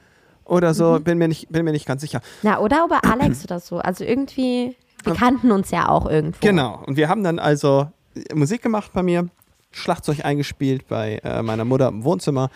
oder 0.45 0.73
so, 0.73 0.93
Mhm. 0.99 1.03
bin, 1.03 1.17
mir 1.17 1.27
nicht, 1.27 1.49
bin 1.49 1.63
mir 1.63 1.71
nicht 1.71 1.85
ganz 1.85 2.01
sicher. 2.01 2.21
Na, 2.41 2.59
oder 2.59 2.85
über 2.85 3.03
Alex 3.05 3.43
oder 3.45 3.59
so. 3.59 3.77
Also 3.77 4.03
irgendwie, 4.03 4.75
wir 5.03 5.13
kannten 5.13 5.51
uns 5.51 5.71
ja 5.71 5.87
auch 5.89 6.05
irgendwo. 6.09 6.39
Genau. 6.45 6.83
Und 6.85 6.97
wir 6.97 7.07
haben 7.09 7.23
dann 7.23 7.39
also 7.39 7.89
äh, 8.15 8.33
Musik 8.35 8.61
gemacht 8.61 8.91
bei 8.93 9.03
mir, 9.03 9.29
Schlagzeug 9.71 10.25
eingespielt 10.25 10.87
bei 10.87 11.19
äh, 11.23 11.41
meiner 11.41 11.63
Mutter 11.63 11.87
im 11.87 12.03
Wohnzimmer. 12.03 12.49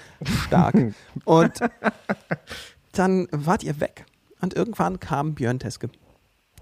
Stark. 0.47 0.75
und 1.25 1.53
dann 2.93 3.27
wart 3.31 3.63
ihr 3.63 3.79
weg. 3.79 4.05
Und 4.41 4.53
irgendwann 4.53 4.99
kam 4.99 5.33
Björn 5.35 5.59
Teske, 5.59 5.89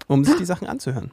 um 0.06 0.24
sich 0.24 0.36
die 0.36 0.44
Sachen 0.44 0.68
anzuhören. 0.68 1.10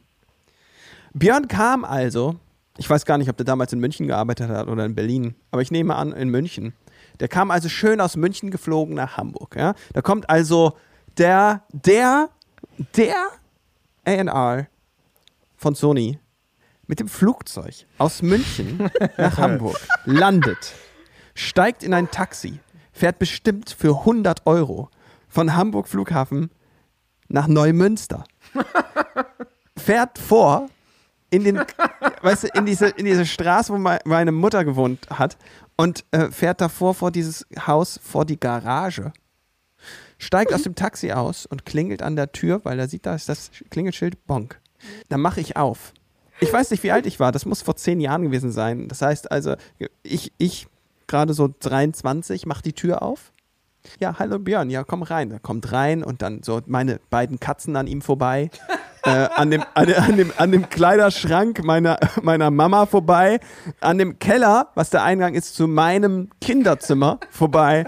Björn 1.14 1.48
kam 1.48 1.84
also, 1.84 2.36
ich 2.78 2.90
weiß 2.90 3.06
gar 3.06 3.18
nicht, 3.18 3.30
ob 3.30 3.38
der 3.38 3.46
damals 3.46 3.74
in 3.74 3.80
München 3.80 4.08
gearbeitet 4.08 4.50
hat 4.50 4.68
oder 4.68 4.86
in 4.86 4.96
Berlin, 4.96 5.36
aber 5.52 5.62
ich 5.62 5.72
nehme 5.72 5.96
an, 5.96 6.14
in 6.14 6.30
München. 6.30 6.74
Der 7.20 7.28
kam 7.28 7.52
also 7.52 7.70
schön 7.70 8.00
aus 8.00 8.16
München 8.16 8.50
geflogen 8.50 8.96
nach 8.96 9.18
Hamburg. 9.18 9.56
Ja? 9.56 9.76
Da 9.94 10.02
kommt 10.02 10.30
also 10.30 10.78
der, 11.18 11.64
der, 11.72 12.30
der 12.96 13.16
A&R 14.06 14.68
von 15.58 15.76
Sony 15.76 16.20
mit 16.88 17.00
dem 17.00 17.08
Flugzeug 17.08 17.86
aus 17.98 18.22
München 18.22 18.90
nach 19.18 19.38
Hamburg, 19.38 19.80
landet, 20.06 20.74
steigt 21.36 21.84
in 21.84 21.94
ein 21.94 22.10
Taxi, 22.10 22.60
fährt 22.92 23.20
bestimmt 23.20 23.70
für 23.70 24.00
100 24.00 24.46
Euro 24.46 24.90
von 25.28 25.56
Hamburg 25.56 25.88
Flughafen 25.88 26.52
nach 27.28 27.48
Neumünster, 27.48 28.24
fährt 29.78 30.18
vor 30.18 30.70
in 31.32 31.44
den, 31.44 31.60
weißt 32.22 32.44
du, 32.44 32.48
in 32.50 32.66
diese, 32.68 32.88
in 32.90 33.06
diese 33.06 33.26
Straße, 33.26 33.74
wo 33.74 33.78
mei- 33.80 34.00
meine 34.06 34.32
Mutter 34.32 34.64
gewohnt 34.64 35.08
hat 35.10 35.38
und 35.78 36.06
äh, 36.12 36.30
fährt 36.30 36.62
davor 36.62 36.94
vor 36.94 37.10
dieses 37.12 37.48
Haus, 37.66 38.00
vor 38.04 38.26
die 38.26 38.40
Garage. 38.40 39.12
Steigt 40.20 40.54
aus 40.54 40.62
dem 40.64 40.76
Taxi 40.76 41.12
aus 41.12 41.48
und 41.48 41.66
klingelt 41.66 42.04
an 42.04 42.16
der 42.16 42.32
Tür, 42.32 42.62
weil 42.64 42.78
er 42.80 42.88
sieht, 42.88 43.08
da 43.08 43.16
ist 43.16 43.28
das 43.28 43.50
Klingelschild 43.72 44.28
Bonk. 44.28 44.60
Dann 45.10 45.20
mache 45.22 45.42
ich 45.42 45.58
auf. 45.58 45.94
Ich 46.40 46.52
weiß 46.54 46.70
nicht, 46.72 46.84
wie 46.84 46.92
alt 46.92 47.06
ich 47.08 47.20
war. 47.20 47.32
Das 47.32 47.46
muss 47.46 47.62
vor 47.64 47.76
zehn 47.76 48.00
Jahren 48.00 48.22
gewesen 48.24 48.52
sein. 48.52 48.88
Das 48.88 49.02
heißt 49.02 49.32
also, 49.32 49.56
ich, 50.04 50.32
ich 50.38 50.68
gerade 51.08 51.34
so 51.34 51.50
23, 51.60 52.46
mache 52.46 52.62
die 52.64 52.74
Tür 52.74 53.02
auf. 53.02 53.32
Ja, 54.00 54.16
hallo 54.20 54.38
Björn, 54.40 54.70
ja, 54.70 54.84
komm 54.84 55.04
rein. 55.04 55.32
Er 55.32 55.40
kommt 55.40 55.72
rein 55.72 56.04
und 56.04 56.22
dann 56.22 56.44
so 56.44 56.62
meine 56.66 57.00
beiden 57.10 57.40
Katzen 57.40 57.76
an 57.76 57.88
ihm 57.88 58.02
vorbei. 58.02 58.50
äh, 59.04 59.10
an, 59.10 59.50
dem, 59.52 59.64
an, 59.74 59.88
dem- 59.88 59.96
an, 60.04 60.18
dem, 60.18 60.34
an 60.38 60.52
dem 60.52 60.70
Kleiderschrank 60.70 61.64
meiner, 61.64 61.98
meiner 62.22 62.52
Mama 62.52 62.86
vorbei. 62.86 63.40
An 63.80 63.98
dem 63.98 64.20
Keller, 64.20 64.68
was 64.76 64.90
der 64.92 65.04
Eingang 65.04 65.34
ist, 65.34 65.56
zu 65.56 65.68
meinem 65.68 66.30
Kinderzimmer 66.42 67.20
vorbei. 67.32 67.86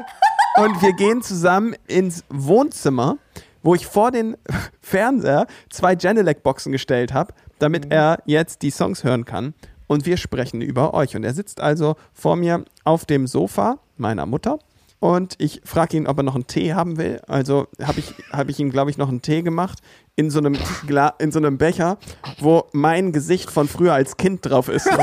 Und 0.58 0.80
wir 0.80 0.94
gehen 0.94 1.20
zusammen 1.20 1.74
ins 1.86 2.24
Wohnzimmer, 2.30 3.18
wo 3.62 3.74
ich 3.74 3.86
vor 3.86 4.10
den 4.10 4.38
Fernseher 4.80 5.46
zwei 5.68 5.94
Genelec-Boxen 5.96 6.72
gestellt 6.72 7.12
habe, 7.12 7.34
damit 7.58 7.92
er 7.92 8.22
jetzt 8.24 8.62
die 8.62 8.70
Songs 8.70 9.04
hören 9.04 9.26
kann. 9.26 9.52
Und 9.86 10.06
wir 10.06 10.16
sprechen 10.16 10.62
über 10.62 10.94
euch. 10.94 11.14
Und 11.14 11.24
er 11.24 11.34
sitzt 11.34 11.60
also 11.60 11.96
vor 12.14 12.36
mir 12.36 12.64
auf 12.84 13.04
dem 13.04 13.26
Sofa 13.26 13.78
meiner 13.98 14.24
Mutter. 14.24 14.58
Und 15.06 15.36
ich 15.38 15.60
frage 15.64 15.96
ihn, 15.96 16.08
ob 16.08 16.16
er 16.18 16.24
noch 16.24 16.34
einen 16.34 16.48
Tee 16.48 16.74
haben 16.74 16.98
will. 16.98 17.20
Also 17.28 17.68
habe 17.80 18.00
ich, 18.00 18.12
hab 18.32 18.48
ich 18.48 18.58
ihm, 18.58 18.72
glaube 18.72 18.90
ich, 18.90 18.98
noch 18.98 19.08
einen 19.08 19.22
Tee 19.22 19.42
gemacht 19.42 19.78
in 20.16 20.32
so, 20.32 20.40
einem 20.40 20.58
Gla 20.88 21.10
in 21.20 21.30
so 21.30 21.38
einem 21.38 21.58
Becher, 21.58 21.98
wo 22.40 22.66
mein 22.72 23.12
Gesicht 23.12 23.48
von 23.48 23.68
früher 23.68 23.94
als 23.94 24.16
Kind 24.16 24.44
drauf 24.44 24.68
ist. 24.68 24.86
du? 24.86 24.98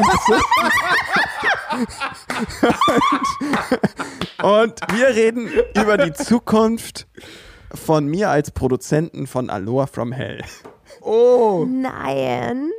Und 4.45 4.73
wir 4.93 5.07
reden 5.15 5.49
über 5.73 5.97
die 5.97 6.11
Zukunft 6.11 7.07
von 7.73 8.05
mir 8.05 8.29
als 8.29 8.51
Produzenten 8.51 9.25
von 9.25 9.49
Aloha 9.49 9.87
from 9.87 10.11
Hell. 10.11 10.43
Nein. 11.65 12.71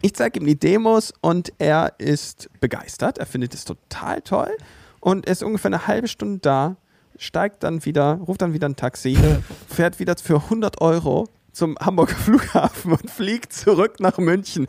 Ich 0.00 0.14
zeige 0.14 0.40
ihm 0.40 0.46
die 0.46 0.58
Demos 0.58 1.12
und 1.20 1.52
er 1.58 1.92
ist 1.98 2.48
begeistert. 2.58 3.18
Er 3.18 3.26
findet 3.26 3.52
es 3.52 3.66
total 3.66 4.22
toll 4.22 4.56
und 5.00 5.26
er 5.26 5.32
ist 5.32 5.42
ungefähr 5.42 5.70
eine 5.70 5.86
halbe 5.86 6.08
Stunde 6.08 6.38
da, 6.40 6.76
steigt 7.16 7.62
dann 7.62 7.84
wieder, 7.84 8.14
ruft 8.26 8.42
dann 8.42 8.52
wieder 8.52 8.68
ein 8.68 8.76
Taxi, 8.76 9.16
fährt 9.68 9.98
wieder 9.98 10.14
für 10.16 10.36
100 10.36 10.80
Euro 10.80 11.28
zum 11.52 11.76
Hamburger 11.80 12.14
Flughafen 12.14 12.92
und 12.92 13.10
fliegt 13.10 13.52
zurück 13.52 14.00
nach 14.00 14.18
München. 14.18 14.66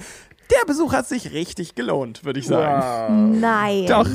Der 0.52 0.66
Besuch 0.66 0.92
hat 0.92 1.08
sich 1.08 1.32
richtig 1.32 1.76
gelohnt, 1.76 2.26
würde 2.26 2.40
ich 2.40 2.48
sagen. 2.48 3.40
Nein. 3.40 3.86
Doch, 3.88 4.08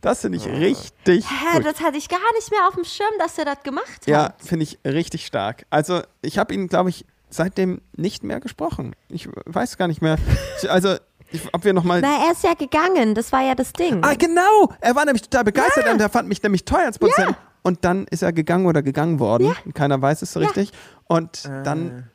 das 0.00 0.22
finde 0.22 0.38
ich 0.38 0.46
richtig 0.46 1.26
Hä, 1.28 1.56
gut. 1.56 1.66
das 1.66 1.82
hatte 1.82 1.98
ich 1.98 2.08
gar 2.08 2.32
nicht 2.34 2.50
mehr 2.50 2.66
auf 2.66 2.74
dem 2.74 2.84
Schirm, 2.84 3.12
dass 3.18 3.36
er 3.36 3.44
das 3.44 3.62
gemacht 3.62 4.00
hat. 4.00 4.06
Ja, 4.06 4.34
finde 4.38 4.62
ich 4.62 4.78
richtig 4.86 5.26
stark. 5.26 5.66
Also, 5.68 6.00
ich 6.22 6.38
habe 6.38 6.54
ihn, 6.54 6.68
glaube 6.68 6.88
ich, 6.88 7.04
seitdem 7.28 7.82
nicht 7.94 8.22
mehr 8.22 8.40
gesprochen. 8.40 8.96
Ich 9.10 9.28
weiß 9.44 9.76
gar 9.76 9.88
nicht 9.88 10.00
mehr. 10.00 10.16
Also, 10.68 10.96
ich, 11.32 11.42
ob 11.54 11.64
wir 11.64 11.72
nochmal. 11.72 12.00
Na, 12.00 12.26
er 12.26 12.32
ist 12.32 12.44
ja 12.44 12.54
gegangen, 12.54 13.14
das 13.14 13.32
war 13.32 13.42
ja 13.42 13.54
das 13.54 13.72
Ding. 13.72 14.02
Ah, 14.02 14.14
genau! 14.14 14.72
Er 14.80 14.94
war 14.94 15.04
nämlich 15.04 15.22
total 15.22 15.44
begeistert 15.44 15.88
und 15.88 16.00
er 16.00 16.08
fand 16.08 16.28
mich 16.28 16.42
nämlich 16.42 16.64
toll 16.64 16.80
als 16.84 16.98
Produzent. 16.98 17.36
Und 17.62 17.84
dann 17.84 18.06
ist 18.08 18.22
er 18.22 18.32
gegangen 18.32 18.66
oder 18.66 18.82
gegangen 18.82 19.20
worden. 19.20 19.48
Ja. 19.48 19.54
Und 19.64 19.74
keiner 19.74 20.00
weiß 20.02 20.22
es 20.22 20.32
so 20.32 20.40
Ja. 20.40 20.46
richtig. 20.48 20.72
Und 21.06 21.44
dann 21.64 22.08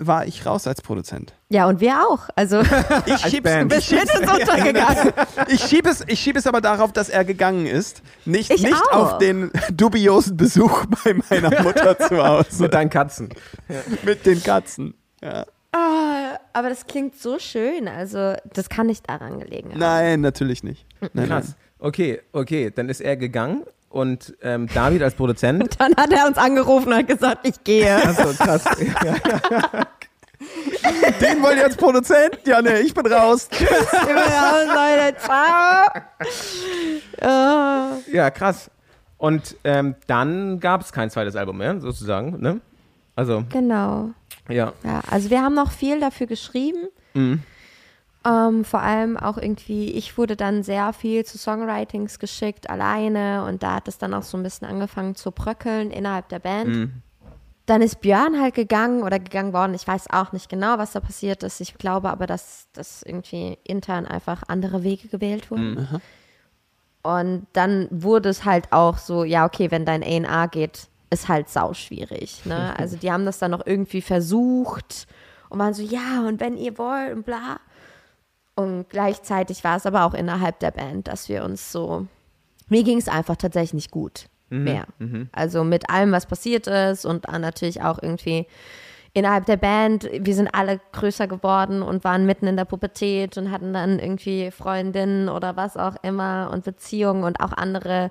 war 0.00 0.26
ich 0.26 0.46
raus 0.46 0.66
als 0.68 0.80
Produzent. 0.80 1.34
Ja, 1.48 1.66
und 1.66 1.80
wir 1.80 2.06
auch. 2.08 2.28
Also, 2.36 2.60
Ich 3.06 3.18
schieb's, 3.18 3.50
schieb's, 3.84 4.14
ist 4.14 4.20
untergegangen. 4.20 5.12
ich 5.48 5.60
schieb 5.64 5.86
es, 5.88 6.04
ich 6.06 6.20
schieb 6.20 6.36
es 6.36 6.46
aber 6.46 6.60
darauf, 6.60 6.92
dass 6.92 7.08
er 7.08 7.24
gegangen 7.24 7.66
ist. 7.66 8.02
Nicht, 8.24 8.50
Ich 8.52 8.62
nicht 8.62 8.74
auch. 8.92 9.14
auf 9.14 9.18
den 9.18 9.50
dubiosen 9.72 10.36
Besuch 10.36 10.86
bei 11.04 11.16
meiner 11.28 11.62
Mutter 11.62 11.98
zu 11.98 12.24
Hause. 12.24 12.62
Mit 12.62 12.74
deinen 12.74 12.90
Katzen. 12.90 13.30
mit 14.04 14.24
den 14.24 14.40
Katzen. 14.42 14.94
Ja. 15.20 15.44
Ah, 15.72 16.38
aber 16.52 16.68
das 16.70 16.86
klingt 16.86 17.16
so 17.16 17.38
schön. 17.38 17.88
Also, 17.88 18.34
das 18.54 18.68
kann 18.68 18.86
nicht 18.86 19.08
daran 19.08 19.38
gelegen 19.38 19.70
haben. 19.70 19.78
Nein, 19.78 20.20
natürlich 20.22 20.62
nicht. 20.62 20.86
Nein, 21.12 21.28
Krass. 21.28 21.54
Okay, 21.78 22.20
okay, 22.32 22.72
dann 22.74 22.88
ist 22.88 23.00
er 23.00 23.16
gegangen 23.16 23.62
und 23.88 24.34
ähm, 24.42 24.68
David 24.72 25.02
als 25.02 25.14
Produzent. 25.14 25.74
Dann 25.80 25.94
hat 25.96 26.12
er 26.12 26.26
uns 26.26 26.36
angerufen 26.36 26.88
und 26.88 26.98
hat 26.98 27.06
gesagt, 27.08 27.46
ich 27.46 27.62
gehe. 27.64 27.94
Achso, 27.94 28.34
krass. 28.34 28.64
Ja, 29.04 29.14
nein. 29.72 29.86
Den 31.20 31.42
wollt 31.42 31.56
ihr 31.56 31.64
als 31.64 31.76
Produzent? 31.76 32.38
Ja, 32.46 32.60
ne, 32.62 32.80
ich 32.80 32.92
bin 32.94 33.06
raus. 33.06 33.48
Leute, 33.50 35.16
ciao. 35.18 35.86
Ah. 37.20 37.90
ja 38.12 38.30
krass. 38.30 38.70
Und 39.16 39.56
ähm, 39.64 39.94
dann 40.06 40.60
gab 40.60 40.80
es 40.82 40.92
kein 40.92 41.10
zweites 41.10 41.34
Album 41.34 41.58
mehr, 41.58 41.80
sozusagen. 41.80 42.40
Ne? 42.40 42.60
Also, 43.16 43.44
Genau. 43.50 44.10
Ja. 44.48 44.72
Ja, 44.84 45.00
also 45.10 45.30
wir 45.30 45.42
haben 45.42 45.54
noch 45.54 45.70
viel 45.70 46.00
dafür 46.00 46.26
geschrieben. 46.26 46.88
Ähm, 48.26 48.64
vor 48.64 48.80
allem 48.80 49.16
auch 49.16 49.38
irgendwie, 49.38 49.92
ich 49.92 50.18
wurde 50.18 50.36
dann 50.36 50.62
sehr 50.62 50.92
viel 50.92 51.24
zu 51.24 51.38
Songwritings 51.38 52.18
geschickt, 52.18 52.68
alleine. 52.68 53.44
Und 53.44 53.62
da 53.62 53.76
hat 53.76 53.88
es 53.88 53.98
dann 53.98 54.12
auch 54.12 54.24
so 54.24 54.36
ein 54.36 54.42
bisschen 54.42 54.66
angefangen 54.66 55.14
zu 55.14 55.30
bröckeln 55.30 55.90
innerhalb 55.90 56.28
der 56.28 56.40
Band. 56.40 56.68
Dann 57.66 57.82
ist 57.82 58.00
Björn 58.00 58.40
halt 58.40 58.54
gegangen 58.54 59.02
oder 59.02 59.18
gegangen 59.18 59.52
worden. 59.52 59.74
Ich 59.74 59.86
weiß 59.86 60.06
auch 60.10 60.32
nicht 60.32 60.48
genau, 60.48 60.78
was 60.78 60.92
da 60.92 61.00
passiert 61.00 61.42
ist. 61.42 61.60
Ich 61.60 61.74
glaube 61.78 62.10
aber, 62.10 62.26
dass, 62.26 62.68
dass 62.72 63.02
irgendwie 63.02 63.58
intern 63.62 64.06
einfach 64.06 64.42
andere 64.48 64.82
Wege 64.82 65.08
gewählt 65.08 65.50
wurden. 65.50 65.76
Und 67.02 67.46
dann 67.52 67.86
wurde 67.90 68.30
es 68.30 68.44
halt 68.44 68.72
auch 68.72 68.98
so, 68.98 69.22
ja, 69.22 69.46
okay, 69.46 69.70
wenn 69.70 69.84
dein 69.84 70.02
A&A 70.02 70.46
geht, 70.46 70.88
ist 71.10 71.28
halt 71.28 71.48
sau 71.48 71.74
schwierig. 71.74 72.44
Ne? 72.44 72.78
Also 72.78 72.96
die 72.96 73.10
haben 73.10 73.24
das 73.24 73.38
dann 73.38 73.50
noch 73.50 73.66
irgendwie 73.66 74.02
versucht 74.02 75.06
und 75.48 75.58
waren 75.58 75.74
so, 75.74 75.82
ja, 75.82 76.26
und 76.26 76.40
wenn 76.40 76.56
ihr 76.56 76.76
wollt 76.78 77.14
und 77.14 77.24
bla. 77.24 77.60
Und 78.54 78.88
gleichzeitig 78.88 79.64
war 79.64 79.76
es 79.76 79.86
aber 79.86 80.04
auch 80.04 80.14
innerhalb 80.14 80.58
der 80.58 80.72
Band, 80.72 81.08
dass 81.08 81.28
wir 81.28 81.44
uns 81.44 81.70
so, 81.72 82.06
mir 82.68 82.82
ging 82.82 82.98
es 82.98 83.08
einfach 83.08 83.36
tatsächlich 83.36 83.74
nicht 83.74 83.90
gut 83.90 84.26
mehr. 84.50 84.86
Also 85.32 85.62
mit 85.62 85.90
allem, 85.90 86.10
was 86.10 86.26
passiert 86.26 86.66
ist 86.66 87.04
und 87.04 87.30
natürlich 87.30 87.82
auch 87.82 87.98
irgendwie 88.02 88.46
innerhalb 89.12 89.46
der 89.46 89.56
Band, 89.58 90.08
wir 90.10 90.34
sind 90.34 90.48
alle 90.54 90.80
größer 90.92 91.26
geworden 91.26 91.82
und 91.82 92.02
waren 92.04 92.24
mitten 92.24 92.46
in 92.46 92.56
der 92.56 92.64
Pubertät 92.64 93.36
und 93.36 93.50
hatten 93.50 93.72
dann 93.72 93.98
irgendwie 93.98 94.50
Freundinnen 94.50 95.28
oder 95.28 95.56
was 95.56 95.76
auch 95.76 95.96
immer 96.02 96.50
und 96.52 96.64
Beziehungen 96.64 97.24
und 97.24 97.40
auch 97.40 97.52
andere, 97.52 98.10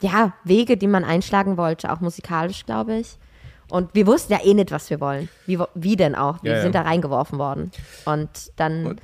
ja, 0.00 0.32
Wege, 0.44 0.76
die 0.76 0.86
man 0.86 1.04
einschlagen 1.04 1.56
wollte, 1.56 1.92
auch 1.92 2.00
musikalisch, 2.00 2.66
glaube 2.66 2.96
ich. 2.98 3.16
Und 3.68 3.94
wir 3.94 4.06
wussten 4.06 4.32
ja 4.32 4.40
eh 4.44 4.54
nicht, 4.54 4.70
was 4.70 4.88
wir 4.90 5.00
wollen. 5.00 5.28
Wie, 5.46 5.58
wie 5.74 5.96
denn 5.96 6.14
auch? 6.14 6.42
Wir 6.42 6.52
Ja, 6.52 6.56
ja. 6.58 6.62
sind 6.62 6.74
da 6.74 6.82
reingeworfen 6.82 7.38
worden. 7.38 7.72
Und 8.04 8.28
dann 8.56 8.86
Und- 8.86 9.00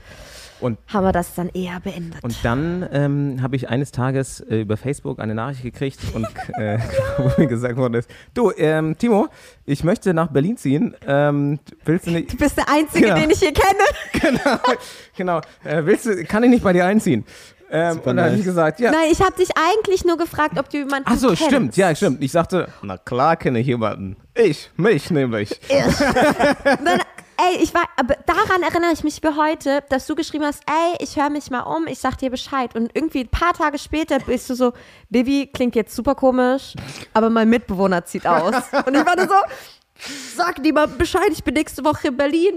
und- 0.60 0.78
haben 0.86 1.04
wir 1.04 1.10
das 1.10 1.34
dann 1.34 1.48
eher 1.48 1.80
beendet. 1.80 2.22
Und 2.22 2.36
dann 2.44 2.88
ähm, 2.92 3.42
habe 3.42 3.56
ich 3.56 3.68
eines 3.68 3.90
Tages 3.90 4.38
äh, 4.40 4.60
über 4.60 4.76
Facebook 4.76 5.18
eine 5.18 5.34
Nachricht 5.34 5.62
gekriegt 5.64 5.98
und 6.14 6.28
äh, 6.60 6.78
wo 7.18 7.32
mir 7.42 7.48
gesagt 7.48 7.76
worden 7.76 7.94
ist, 7.94 8.08
du, 8.34 8.52
ähm, 8.56 8.96
Timo, 8.96 9.26
ich 9.64 9.82
möchte 9.82 10.14
nach 10.14 10.28
Berlin 10.28 10.56
ziehen. 10.56 10.94
Ähm, 11.08 11.58
willst 11.84 12.06
du 12.06 12.12
nicht? 12.12 12.32
du 12.32 12.36
bist 12.36 12.56
der 12.56 12.68
Einzige, 12.70 13.06
Genau. 13.08 13.18
den 13.20 13.30
ich 13.30 13.40
hier 13.40 13.52
kenne. 13.52 13.80
genau, 14.36 14.58
genau. 15.16 15.40
Äh, 15.64 15.84
willst 15.84 16.06
du? 16.06 16.22
Kann 16.24 16.44
ich 16.44 16.50
nicht 16.50 16.62
bei 16.62 16.72
dir 16.72 16.84
einziehen? 16.86 17.24
Ähm, 17.74 17.98
und 18.00 18.06
dann 18.06 18.20
habe 18.20 18.30
ich 18.30 18.36
nice. 18.36 18.44
gesagt, 18.44 18.80
ja. 18.80 18.92
Nein, 18.92 19.08
ich 19.10 19.20
habe 19.22 19.34
dich 19.34 19.48
eigentlich 19.56 20.04
nur 20.04 20.18
gefragt, 20.18 20.58
ob 20.58 20.68
du 20.68 20.76
jemanden 20.76 21.08
Ach 21.10 21.16
so, 21.16 21.28
kennst. 21.28 21.44
stimmt, 21.44 21.76
ja, 21.76 21.94
stimmt. 21.94 22.22
Ich 22.22 22.30
sagte, 22.30 22.68
na 22.82 22.98
klar 22.98 23.36
kenne 23.36 23.60
ich 23.60 23.66
jemanden. 23.66 24.16
Ich, 24.34 24.70
mich 24.76 25.10
nämlich. 25.10 25.58
Dann, 26.64 27.00
ey, 27.38 27.62
ich 27.62 27.72
war, 27.72 27.84
aber 27.96 28.16
daran 28.26 28.62
erinnere 28.62 28.92
ich 28.92 29.02
mich 29.04 29.20
für 29.22 29.36
heute, 29.36 29.82
dass 29.88 30.06
du 30.06 30.14
geschrieben 30.14 30.44
hast, 30.44 30.62
ey, 30.66 30.96
ich 31.00 31.16
höre 31.16 31.30
mich 31.30 31.50
mal 31.50 31.60
um, 31.60 31.86
ich 31.86 31.98
sag 31.98 32.18
dir 32.18 32.30
Bescheid. 32.30 32.76
Und 32.76 32.90
irgendwie 32.94 33.20
ein 33.20 33.28
paar 33.28 33.54
Tage 33.54 33.78
später 33.78 34.18
bist 34.18 34.50
du 34.50 34.54
so, 34.54 34.74
Bibi, 35.08 35.50
klingt 35.52 35.74
jetzt 35.74 35.94
super 35.96 36.14
komisch, 36.14 36.74
aber 37.14 37.30
mein 37.30 37.48
Mitbewohner 37.48 38.04
zieht 38.04 38.26
aus. 38.26 38.54
Und 38.86 38.94
ich 38.94 39.06
war 39.06 39.16
dann 39.16 39.30
so, 39.30 39.34
sag 40.36 40.58
niemand 40.58 40.98
Bescheid, 40.98 41.30
ich 41.30 41.42
bin 41.42 41.54
nächste 41.54 41.82
Woche 41.84 42.08
in 42.08 42.18
Berlin. 42.18 42.54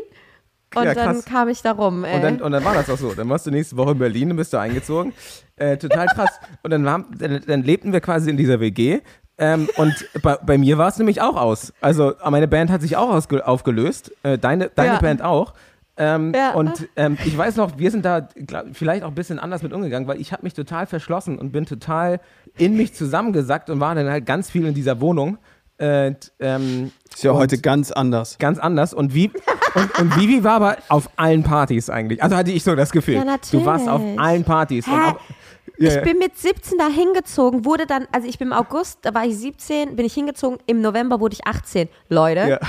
Und 0.76 0.84
Ja, 0.86 0.94
dann 0.94 1.24
kam 1.26 1.48
ich 1.50 1.62
da 1.62 1.72
rum, 1.72 2.04
ey. 2.04 2.16
Und 2.16 2.22
dann, 2.22 2.42
und 2.42 2.52
dann 2.52 2.64
war 2.64 2.74
das 2.74 2.90
auch 2.90 2.98
so. 2.98 3.14
Dann 3.14 3.30
warst 3.30 3.46
du 3.48 3.52
nächste 3.52 3.78
Woche 3.78 3.92
in 3.92 4.00
Berlin 4.00 4.32
und 4.32 4.38
bist 4.38 4.54
du 4.54 4.58
eingezogen. 4.58 5.14
Äh, 5.56 5.78
total 5.78 6.08
krass. 6.08 6.32
Und 6.64 6.72
dann, 6.72 6.88
haben, 6.90 7.06
dann, 7.18 7.42
dann 7.48 7.64
lebten 7.64 7.94
wir 7.94 8.02
quasi 8.02 8.30
in 8.30 8.38
dieser 8.38 8.60
WG. 8.60 9.00
Ähm, 9.38 9.70
und 9.78 9.94
bei, 10.22 10.38
bei 10.38 10.58
mir 10.58 10.78
war 10.78 10.88
es 10.90 10.98
nämlich 10.98 11.22
auch 11.22 11.36
aus. 11.36 11.74
Also 11.82 12.14
meine 12.30 12.48
Band 12.48 12.72
hat 12.72 12.82
sich 12.82 12.96
auch 12.98 13.10
aufgelöst. 13.46 14.12
Äh, 14.24 14.38
deine 14.38 14.70
deine 14.70 14.94
Ja. 14.94 15.00
Band 15.00 15.22
auch. 15.22 15.54
Ähm, 15.98 16.34
Ja. 16.36 16.52
Und 16.54 16.88
ähm, 16.98 17.18
ich 17.26 17.38
weiß 17.38 17.56
noch, 17.56 17.78
wir 17.78 17.90
sind 17.92 18.04
da 18.06 18.20
glaub, 18.20 18.66
vielleicht 18.74 19.04
auch 19.04 19.10
ein 19.10 19.16
bisschen 19.16 19.40
anders 19.40 19.64
mit 19.64 19.72
umgegangen, 19.74 20.08
weil 20.08 20.20
ich 20.20 20.32
habe 20.34 20.44
mich 20.44 20.54
total 20.54 20.88
verschlossen 20.88 21.38
und 21.38 21.52
bin 21.52 21.66
total 21.66 22.20
in 22.58 22.76
mich 22.76 22.94
zusammengesackt 22.94 23.70
und 23.70 23.80
war 23.80 23.96
dann 23.96 24.10
halt 24.10 24.26
ganz 24.26 24.50
viel 24.50 24.66
in 24.66 24.74
dieser 24.74 25.00
Wohnung. 25.02 25.38
Äh, 25.78 26.14
ähm, 26.40 26.92
Ist 27.14 27.24
ja 27.24 27.32
und- 27.32 27.38
heute 27.38 27.58
ganz 27.58 27.92
anders. 27.92 28.38
ganz 28.40 28.60
anders. 28.60 28.94
Und, 28.94 29.14
wie, 29.14 29.30
und, 29.76 30.00
und 30.00 30.16
Vivi 30.20 30.44
war 30.44 30.54
aber 30.56 30.78
auf 30.90 31.10
allen 31.18 31.44
Partys 31.44 31.90
eigentlich. 31.90 32.24
Also 32.24 32.36
hatte 32.36 32.52
ich 32.52 32.64
so 32.64 32.76
das 32.76 32.92
Gefühl. 32.92 33.16
Ja, 33.16 33.38
Du 33.52 33.66
warst 33.66 33.88
auf 33.90 34.00
natürlich. 34.00 34.20
allen 34.20 34.44
Partys. 34.46 34.88
Auch, 34.88 34.92
ja, 34.92 35.18
Ich 35.78 35.94
ja. 35.96 36.02
bin 36.02 36.18
mit 36.20 36.38
17 36.38 36.78
da 36.78 36.88
hingezogen, 36.88 37.66
wurde 37.66 37.86
dann, 37.86 38.08
also 38.14 38.26
ich 38.26 38.38
bin 38.40 38.48
im 38.50 38.54
August, 38.54 39.00
da 39.02 39.14
war 39.14 39.26
ich 39.26 39.38
17, 39.38 39.98
bin 39.98 40.06
ich 40.06 40.14
hingezogen, 40.14 40.60
im 40.68 40.80
November 40.80 41.20
wurde 41.20 41.34
ich 41.34 41.46
18. 41.46 41.90
Leute, 42.08 42.60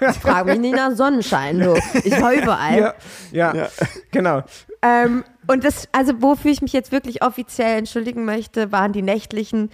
ja. 0.00 0.12
frag 0.12 0.44
mich 0.44 0.58
nicht 0.58 0.74
nach 0.76 0.94
Sonnenschein, 0.94 1.58
du. 1.58 1.74
Ich 2.04 2.20
war 2.20 2.34
überall. 2.34 2.94
Ja, 3.30 3.54
ja, 3.54 3.68
genau. 4.10 4.42
Ähm, 4.82 5.24
und 5.46 5.64
das, 5.64 5.88
also 5.92 6.20
wofür 6.20 6.50
ich 6.50 6.60
mich 6.60 6.72
jetzt 6.74 6.92
wirklich 6.92 7.22
offiziell 7.22 7.78
entschuldigen 7.78 8.24
möchte, 8.26 8.72
waren 8.72 8.92
die 8.92 9.02
nächtlichen 9.02 9.70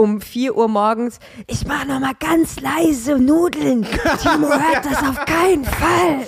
um 0.00 0.20
4 0.20 0.56
Uhr 0.56 0.68
morgens. 0.68 1.18
Ich 1.46 1.66
mache 1.66 1.86
noch 1.86 2.00
mal 2.00 2.14
ganz 2.18 2.58
leise 2.60 3.18
Nudeln. 3.18 3.82
Timo 4.22 4.48
hört 4.48 4.84
das 4.84 4.98
auf 4.98 5.24
keinen 5.26 5.64
Fall. 5.64 6.26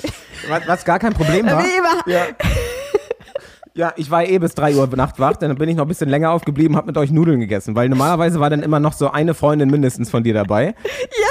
Was, 0.48 0.68
was 0.68 0.84
gar 0.84 0.98
kein 0.98 1.14
Problem 1.14 1.46
war. 1.46 1.64
Wie 1.64 1.76
immer. 1.78 2.02
Ja. 2.06 2.26
Ja, 3.74 3.92
ich 3.96 4.10
war 4.10 4.22
eh 4.24 4.38
bis 4.38 4.54
3 4.54 4.74
Uhr 4.76 4.86
nachts 4.96 5.18
wach, 5.18 5.36
dann 5.38 5.54
bin 5.56 5.66
ich 5.68 5.76
noch 5.76 5.86
ein 5.86 5.88
bisschen 5.88 6.10
länger 6.10 6.30
aufgeblieben, 6.30 6.76
hab 6.76 6.84
mit 6.86 6.98
euch 6.98 7.10
Nudeln 7.10 7.40
gegessen, 7.40 7.74
weil 7.74 7.88
normalerweise 7.88 8.38
war 8.38 8.50
dann 8.50 8.62
immer 8.62 8.80
noch 8.80 8.92
so 8.92 9.10
eine 9.10 9.32
Freundin 9.32 9.70
mindestens 9.70 10.10
von 10.10 10.22
dir 10.22 10.34
dabei. 10.34 10.74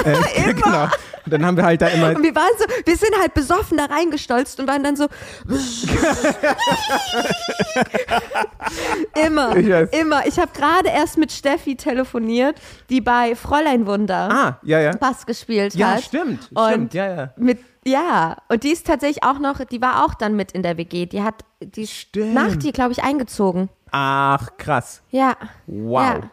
Ja, 0.06 0.12
äh, 0.12 0.54
Genau. 0.54 0.86
Und 1.24 1.32
dann 1.34 1.46
haben 1.46 1.56
wir 1.56 1.64
halt 1.64 1.82
da 1.84 1.88
immer, 1.88 2.16
Und 2.16 2.24
wir 2.24 2.34
waren 2.34 2.50
so, 2.58 2.66
wir 2.86 2.98
sind 2.98 3.12
halt 3.20 3.36
besoffen 3.36 3.78
da 3.78 3.86
reingestolzt 3.86 4.60
und 4.60 4.68
waren 4.68 4.84
dann 4.84 4.96
so. 4.96 5.06
immer, 9.28 9.56
Ich 9.56 9.68
immer. 10.00 10.26
Ich 10.26 10.40
habe 10.40 10.52
gerade 10.54 10.90
erst 10.90 11.18
mit 11.20 11.32
Steffi 11.32 11.76
telefoniert, 11.76 12.56
die 12.90 13.02
bei 13.02 13.36
Fräulein 13.36 13.86
Wunder 13.86 14.30
ah, 14.32 14.60
ja, 14.64 14.80
ja. 14.80 14.96
Bass 14.96 15.24
gespielt 15.26 15.76
Ja, 15.76 15.92
hat. 15.96 16.04
stimmt, 16.04 16.50
Und 16.54 16.70
stimmt, 16.70 16.94
ja, 16.96 17.16
ja. 17.16 17.34
Mit, 17.38 17.60
ja, 17.86 18.38
und 18.50 18.64
die 18.64 18.70
ist 18.72 18.86
tatsächlich 18.86 19.24
auch 19.24 19.40
noch, 19.40 19.64
die 19.66 19.82
war 19.82 20.06
auch 20.06 20.14
dann 20.14 20.36
mit 20.36 20.52
in 20.52 20.64
der 20.64 20.78
WG. 20.78 21.06
Die 21.08 21.24
hat, 21.24 21.44
die 21.60 21.88
Stimmt. 21.88 22.34
nach 22.34 22.56
dir, 22.56 22.72
glaube 22.72 22.92
ich, 22.92 23.04
eingezogen. 23.04 23.70
Ach, 23.92 24.50
krass. 24.58 25.02
Ja. 25.10 25.36
Wow. 25.68 26.02
Ja. 26.04 26.32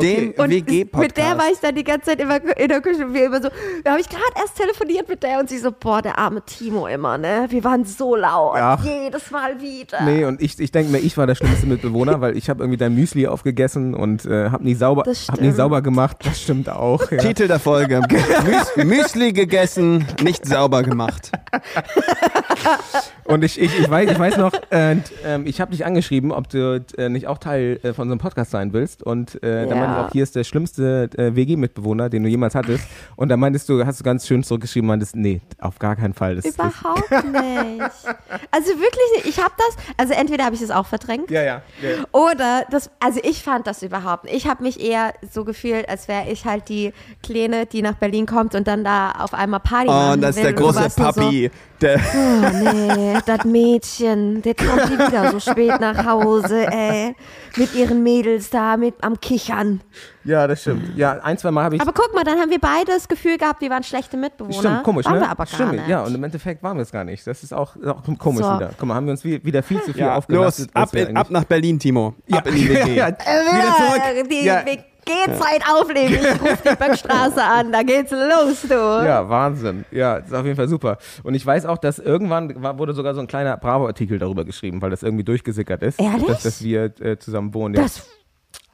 Den 0.00 0.32
Und 0.32 0.50
WG-Podcast. 0.50 1.02
mit 1.02 1.16
der 1.16 1.38
war 1.38 1.50
ich 1.52 1.58
dann 1.60 1.74
die 1.74 1.84
ganze 1.84 2.10
Zeit 2.10 2.20
immer 2.20 2.36
in 2.56 2.68
der 2.68 2.80
Küche 2.80 3.04
und 3.06 3.14
wir 3.14 3.26
immer 3.26 3.42
so, 3.42 3.48
da 3.84 3.90
habe 3.92 4.00
ich 4.00 4.08
gerade 4.08 4.22
erst 4.40 4.56
telefoniert 4.56 5.08
mit 5.08 5.22
der 5.22 5.40
und 5.40 5.48
sie 5.48 5.58
so, 5.58 5.70
boah, 5.72 6.02
der 6.02 6.18
arme 6.18 6.42
Timo 6.44 6.86
immer, 6.86 7.18
ne? 7.18 7.46
Wir 7.48 7.64
waren 7.64 7.84
so 7.84 8.16
laut, 8.16 8.56
Ach. 8.58 8.84
jedes 8.84 9.30
Mal 9.30 9.60
wieder. 9.60 10.02
Nee, 10.02 10.24
und 10.24 10.40
ich, 10.40 10.58
ich 10.58 10.70
denke 10.72 10.90
mir, 10.92 10.98
ich 10.98 11.16
war 11.16 11.26
der 11.26 11.34
schlimmste 11.34 11.66
Mitbewohner, 11.66 12.20
weil 12.20 12.36
ich 12.36 12.48
habe 12.50 12.62
irgendwie 12.62 12.78
dein 12.78 12.94
Müsli 12.94 13.26
aufgegessen 13.26 13.94
und 13.94 14.24
äh, 14.24 14.50
habe 14.50 14.64
nie, 14.64 14.74
sauber, 14.74 15.04
hab 15.06 15.40
nie 15.40 15.50
sauber 15.52 15.82
gemacht. 15.82 16.18
Das 16.24 16.40
stimmt 16.40 16.68
auch. 16.68 17.10
Ja. 17.10 17.18
Titel 17.18 17.48
der 17.48 17.58
Folge. 17.58 18.00
Müs 18.76 18.86
Müsli 18.86 19.32
gegessen, 19.32 20.06
nicht 20.22 20.46
sauber 20.46 20.82
gemacht. 20.82 21.32
Und 23.24 23.44
ich, 23.44 23.60
ich, 23.60 23.78
ich, 23.78 23.88
weiß, 23.88 24.10
ich 24.10 24.18
weiß 24.18 24.36
noch, 24.36 24.52
äh, 24.70 24.96
ähm, 25.24 25.46
ich 25.46 25.60
habe 25.60 25.70
dich 25.70 25.84
angeschrieben, 25.86 26.32
ob 26.32 26.48
du 26.48 26.84
äh, 26.98 27.08
nicht 27.08 27.26
auch 27.26 27.38
Teil 27.38 27.78
äh, 27.82 27.92
von 27.92 28.08
so 28.08 28.12
einem 28.12 28.18
Podcast 28.18 28.50
sein 28.50 28.72
willst. 28.72 29.02
Und 29.02 29.42
äh, 29.42 29.66
da 29.66 29.74
Ja. 29.74 29.76
meinte 29.76 29.92
ich 30.00 30.06
auch, 30.06 30.12
hier 30.12 30.22
ist 30.24 30.34
der 30.36 30.44
schlimmste 30.44 31.08
äh, 31.16 31.34
WG-Mitbewohner, 31.36 32.08
den 32.10 32.22
du 32.24 32.28
jemals 32.28 32.54
hattest. 32.54 32.84
Und 33.16 33.28
da 33.28 33.36
meintest 33.36 33.68
du, 33.68 33.84
hast 33.86 34.00
du 34.00 34.04
ganz 34.04 34.26
schön 34.26 34.42
zurückgeschrieben, 34.42 34.86
meintest, 34.88 35.14
nee, 35.16 35.40
auf 35.60 35.78
gar 35.78 35.96
keinen 35.96 36.14
Fall. 36.14 36.36
Das, 36.36 36.44
das, 36.44 36.54
Überhaupt 36.54 37.10
nicht. 37.10 37.82
Also 38.50 38.68
wirklich, 38.70 39.10
nicht. 39.16 39.26
ich 39.26 39.38
habe 39.42 39.54
das, 39.56 39.76
also 39.96 40.12
entweder 40.14 40.44
habe 40.44 40.54
ich 40.56 40.62
es 40.62 40.70
auch 40.70 40.86
verdrängt 40.86 41.30
ja, 41.30 41.42
ja, 41.42 41.62
ja. 41.82 42.04
oder 42.12 42.64
das, 42.70 42.90
also 43.00 43.20
ich 43.22 43.42
fand 43.42 43.66
das 43.66 43.82
überhaupt 43.82 44.24
nicht. 44.24 44.34
Ich 44.34 44.46
habe 44.48 44.62
mich 44.62 44.80
eher 44.80 45.12
so 45.30 45.44
gefühlt, 45.44 45.88
als 45.88 46.08
wäre 46.08 46.28
ich 46.30 46.44
halt 46.44 46.68
die 46.68 46.92
Kleine, 47.22 47.66
die 47.66 47.82
nach 47.82 47.94
Berlin 47.94 48.26
kommt 48.26 48.54
und 48.54 48.66
dann 48.66 48.84
da 48.84 49.12
auf 49.12 49.32
einmal 49.34 49.60
Party 49.60 49.86
Oh, 49.88 49.92
machen 49.92 50.12
und 50.14 50.20
das 50.22 50.36
ist 50.36 50.44
der 50.44 50.52
große 50.52 50.80
nur 50.80 50.90
so, 50.90 51.02
Papi. 51.02 51.50
Der, 51.80 51.98
Oh 51.98 52.40
nee, 52.52 53.18
das 53.26 53.44
Mädchen, 53.44 54.42
der 54.42 54.54
kommt 54.54 54.90
nie 54.90 54.98
wieder 54.98 55.30
so 55.30 55.40
spät 55.40 55.80
nach 55.80 56.04
Hause, 56.06 56.66
ey. 56.70 57.14
Mit 57.56 57.74
ihren 57.74 58.02
Mädels 58.02 58.48
da, 58.50 58.76
mit 58.76 58.94
am 59.02 59.20
Kichern. 59.20 59.82
ja, 60.24 60.46
das 60.46 60.62
stimmt. 60.62 60.96
Ja, 60.96 61.18
ein, 61.22 61.36
zwei 61.36 61.50
Mal 61.50 61.64
habe 61.64 61.76
ich. 61.76 61.82
Aber 61.82 61.92
guck 61.92 62.14
mal, 62.14 62.24
dann 62.24 62.38
haben 62.38 62.50
wir 62.50 62.58
beide 62.58 62.86
das 62.92 63.08
Gefühl 63.08 63.36
gehabt, 63.36 63.60
wir 63.60 63.68
waren 63.70 63.82
schlechte 63.82 64.16
Mitbewohner. 64.16 64.54
Stimmt, 64.58 64.82
komisch, 64.84 65.04
waren 65.06 65.14
ne? 65.16 65.20
wir 65.20 65.30
aber 65.30 65.44
gar 65.44 65.54
Stimmt, 65.54 65.72
nicht. 65.72 65.88
ja, 65.88 66.02
und 66.02 66.14
im 66.14 66.24
Endeffekt 66.24 66.62
waren 66.62 66.76
wir 66.78 66.82
es 66.82 66.90
gar 66.92 67.04
nicht. 67.04 67.26
Das 67.26 67.42
ist 67.42 67.52
auch, 67.52 67.76
auch 67.84 68.02
komisch 68.18 68.44
So. 68.46 68.54
wieder. 68.56 68.70
Guck 68.78 68.88
mal, 68.88 68.94
haben 68.94 69.06
wir 69.06 69.12
uns 69.12 69.22
wie, 69.24 69.44
wieder 69.44 69.62
viel 69.62 69.82
zu 69.82 69.92
viel 69.92 70.02
ja, 70.02 70.14
aufgelastet. 70.16 70.70
los, 70.74 70.82
ab, 70.82 70.94
in, 70.94 71.16
ab 71.16 71.30
nach 71.30 71.44
Berlin, 71.44 71.78
Timo. 71.78 72.14
Ab 72.30 72.46
in 72.46 72.54
die 72.54 72.68
ja, 72.68 72.86
WG. 72.86 72.94
ja, 72.96 73.08
Äh, 73.08 73.12
wieder 73.16 73.76
zurück. 73.76 74.28
Die 74.30 74.44
Ja. 74.44 74.62
WG-Zeit 75.06 75.62
aufleben. 75.68 76.14
Ich 76.14 76.40
ruf 76.40 76.62
die 76.62 76.76
Böckstraße 76.76 77.42
an, 77.42 77.72
da 77.72 77.82
geht's 77.82 78.10
los, 78.10 78.62
du. 78.62 78.74
Ja, 78.74 79.28
Wahnsinn. 79.28 79.84
Ja, 79.90 80.16
ist 80.16 80.32
auf 80.34 80.44
jeden 80.44 80.56
Fall 80.56 80.68
super. 80.68 80.98
Und 81.22 81.34
ich 81.34 81.44
weiß 81.44 81.66
auch, 81.66 81.78
dass 81.78 81.98
irgendwann 81.98 82.62
war, 82.62 82.78
wurde 82.78 82.94
sogar 82.94 83.14
so 83.14 83.20
ein 83.20 83.26
kleiner 83.26 83.56
Bravo-Artikel 83.56 84.18
darüber 84.18 84.44
geschrieben, 84.44 84.82
weil 84.82 84.90
das 84.90 85.02
irgendwie 85.02 85.24
durchgesickert 85.24 85.82
ist. 85.82 86.00
Ehrlich? 86.00 86.26
Dass, 86.26 86.42
dass 86.42 86.62
wir 86.62 86.92
äh, 87.00 87.18
zusammen 87.18 87.54
wohnen. 87.54 87.74
Ja. 87.74 87.86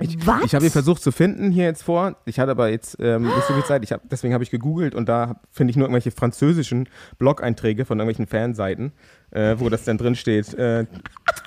Ich, 0.01 0.17
was? 0.27 0.45
ich 0.45 0.55
habe 0.55 0.65
ihn 0.65 0.71
versucht 0.71 1.03
zu 1.03 1.11
finden 1.11 1.51
hier 1.51 1.65
jetzt 1.65 1.83
vor. 1.83 2.15
Ich 2.25 2.39
hatte 2.39 2.53
aber 2.53 2.69
jetzt 2.69 2.97
ähm, 3.01 3.25
nicht 3.25 3.47
so 3.49 3.53
viel 3.55 3.65
Zeit. 3.65 3.83
Ich 3.83 3.91
hab, 3.91 4.01
deswegen 4.09 4.33
habe 4.33 4.45
ich 4.45 4.51
gegoogelt 4.51 4.95
und 4.95 5.09
da 5.09 5.41
finde 5.51 5.73
ich 5.73 5.77
nur 5.77 5.87
irgendwelche 5.87 6.13
französischen 6.13 6.89
Blog-Einträge 7.19 7.85
von 7.85 7.99
irgendwelchen 7.99 8.29
Fanseiten, 8.29 8.93
äh, 9.33 9.57
wo 9.59 9.69
das 9.69 9.83
dann 9.85 9.99
drin 9.99 10.15
steht. 10.15 10.55
Äh, 10.55 10.87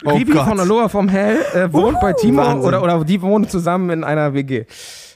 Oh 0.03 0.18
Vivi 0.19 0.34
Gott. 0.34 0.48
von 0.48 0.60
Aloha 0.60 0.90
vom 0.90 1.07
Hell 1.07 1.38
äh, 1.53 1.72
wohnt 1.72 1.99
bei 2.02 2.11
Timo 2.14 2.41
Wahnsinn. 2.41 2.68
oder, 2.68 2.84
oder 2.84 3.06
die 3.06 3.22
wohnen 3.22 3.48
zusammen 3.48 3.90
in 3.91 4.03
einer 4.03 4.34
WG. 4.34 4.65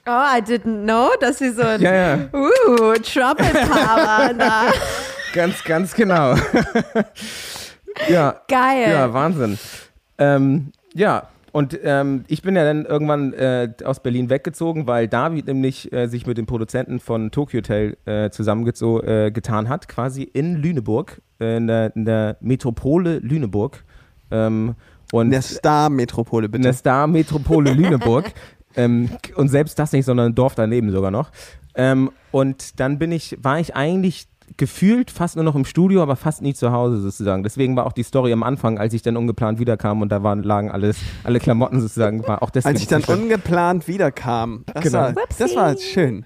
Oh, 0.08 0.12
I 0.12 0.40
didn't 0.42 0.84
know, 0.84 1.10
dass 1.20 1.40
sie 1.40 1.50
so 1.52 1.64
ein 1.64 1.82
Ja, 1.82 1.94
ja. 1.94 2.16
Uh, 2.32 2.94
Trouble-Paar 2.94 3.98
waren 3.98 4.38
da. 4.40 4.68
Ganz, 5.34 5.62
ganz 5.64 5.94
genau. 5.94 6.36
ja, 8.10 8.36
Geil. 8.48 8.92
Ja, 8.92 9.12
Wahnsinn. 9.14 9.58
Ähm, 10.18 10.72
ja, 10.94 11.28
und 11.56 11.80
ähm, 11.86 12.26
ich 12.28 12.42
bin 12.42 12.58
ja 12.58 12.66
dann 12.66 12.84
irgendwann 12.84 13.32
äh, 13.32 13.70
aus 13.86 14.02
Berlin 14.04 14.30
weggezogen, 14.30 14.88
weil 14.88 15.08
David 15.08 15.48
nämlich 15.48 15.90
äh, 15.94 16.08
sich 16.08 16.28
mit 16.28 16.38
dem 16.38 16.48
Produzenten 16.48 17.00
von 17.00 17.32
Tokyo 17.32 17.60
Hotel 17.60 17.96
äh, 18.04 18.30
zusammengetan 18.30 19.66
äh, 19.66 19.70
hat, 19.70 19.88
quasi 19.88 20.24
in 20.24 20.58
Lüneburg, 20.58 21.22
äh, 21.40 21.56
in, 21.56 21.68
der, 21.68 21.96
in 21.96 22.04
der 22.04 22.36
Metropole 22.42 23.20
Lüneburg. 23.20 23.86
Ähm, 24.32 24.76
und 25.14 25.28
In 25.28 25.32
der 25.32 25.44
Star-Metropole, 25.44 26.50
bitte. 26.50 26.64
der 26.64 26.74
Star-Metropole 26.74 27.72
Lüneburg. 27.72 28.34
ähm, 28.76 29.12
und 29.38 29.48
selbst 29.48 29.80
das 29.80 29.94
nicht, 29.94 30.04
sondern 30.04 30.32
ein 30.34 30.36
Dorf 30.36 30.56
daneben 30.56 30.92
sogar 30.92 31.10
noch. 31.10 31.32
Ähm, 31.76 32.12
und 32.32 32.82
dann 32.82 33.00
bin 33.00 33.14
ich, 33.14 33.38
war 33.42 33.62
ich 33.62 33.78
eigentlich 33.78 34.28
gefühlt 34.58 35.12
fast 35.12 35.36
nur 35.36 35.44
noch 35.44 35.56
im 35.56 35.66
Studio, 35.66 36.02
aber 36.02 36.16
fast 36.16 36.42
nie 36.42 36.54
zu 36.54 36.72
Hause 36.72 37.00
sozusagen. 37.02 37.44
Deswegen 37.44 37.76
war 37.76 37.86
auch 37.86 37.92
die 37.94 38.04
Story 38.04 38.32
am 38.32 38.44
Anfang, 38.44 38.78
als 38.78 38.94
ich 38.94 39.02
dann 39.02 39.18
ungeplant 39.18 39.60
wiederkam 39.60 40.02
und 40.02 40.10
da 40.10 40.24
waren, 40.24 40.44
lagen 40.44 40.72
alles, 40.72 40.98
alle 41.24 41.40
Klamotten 41.40 41.82
sozusagen, 41.82 42.26
war 42.28 42.42
auch 42.42 42.50
deswegen. 42.50 42.74
Als 42.76 42.82
ich 42.82 42.88
dann 42.88 43.04
ungeplant 43.04 43.88
wiederkam. 43.88 44.64
Das, 44.74 44.84
Genau. 44.84 45.00
war, 45.00 45.14
das 45.38 45.56
war 45.56 45.78
schön. 45.78 46.26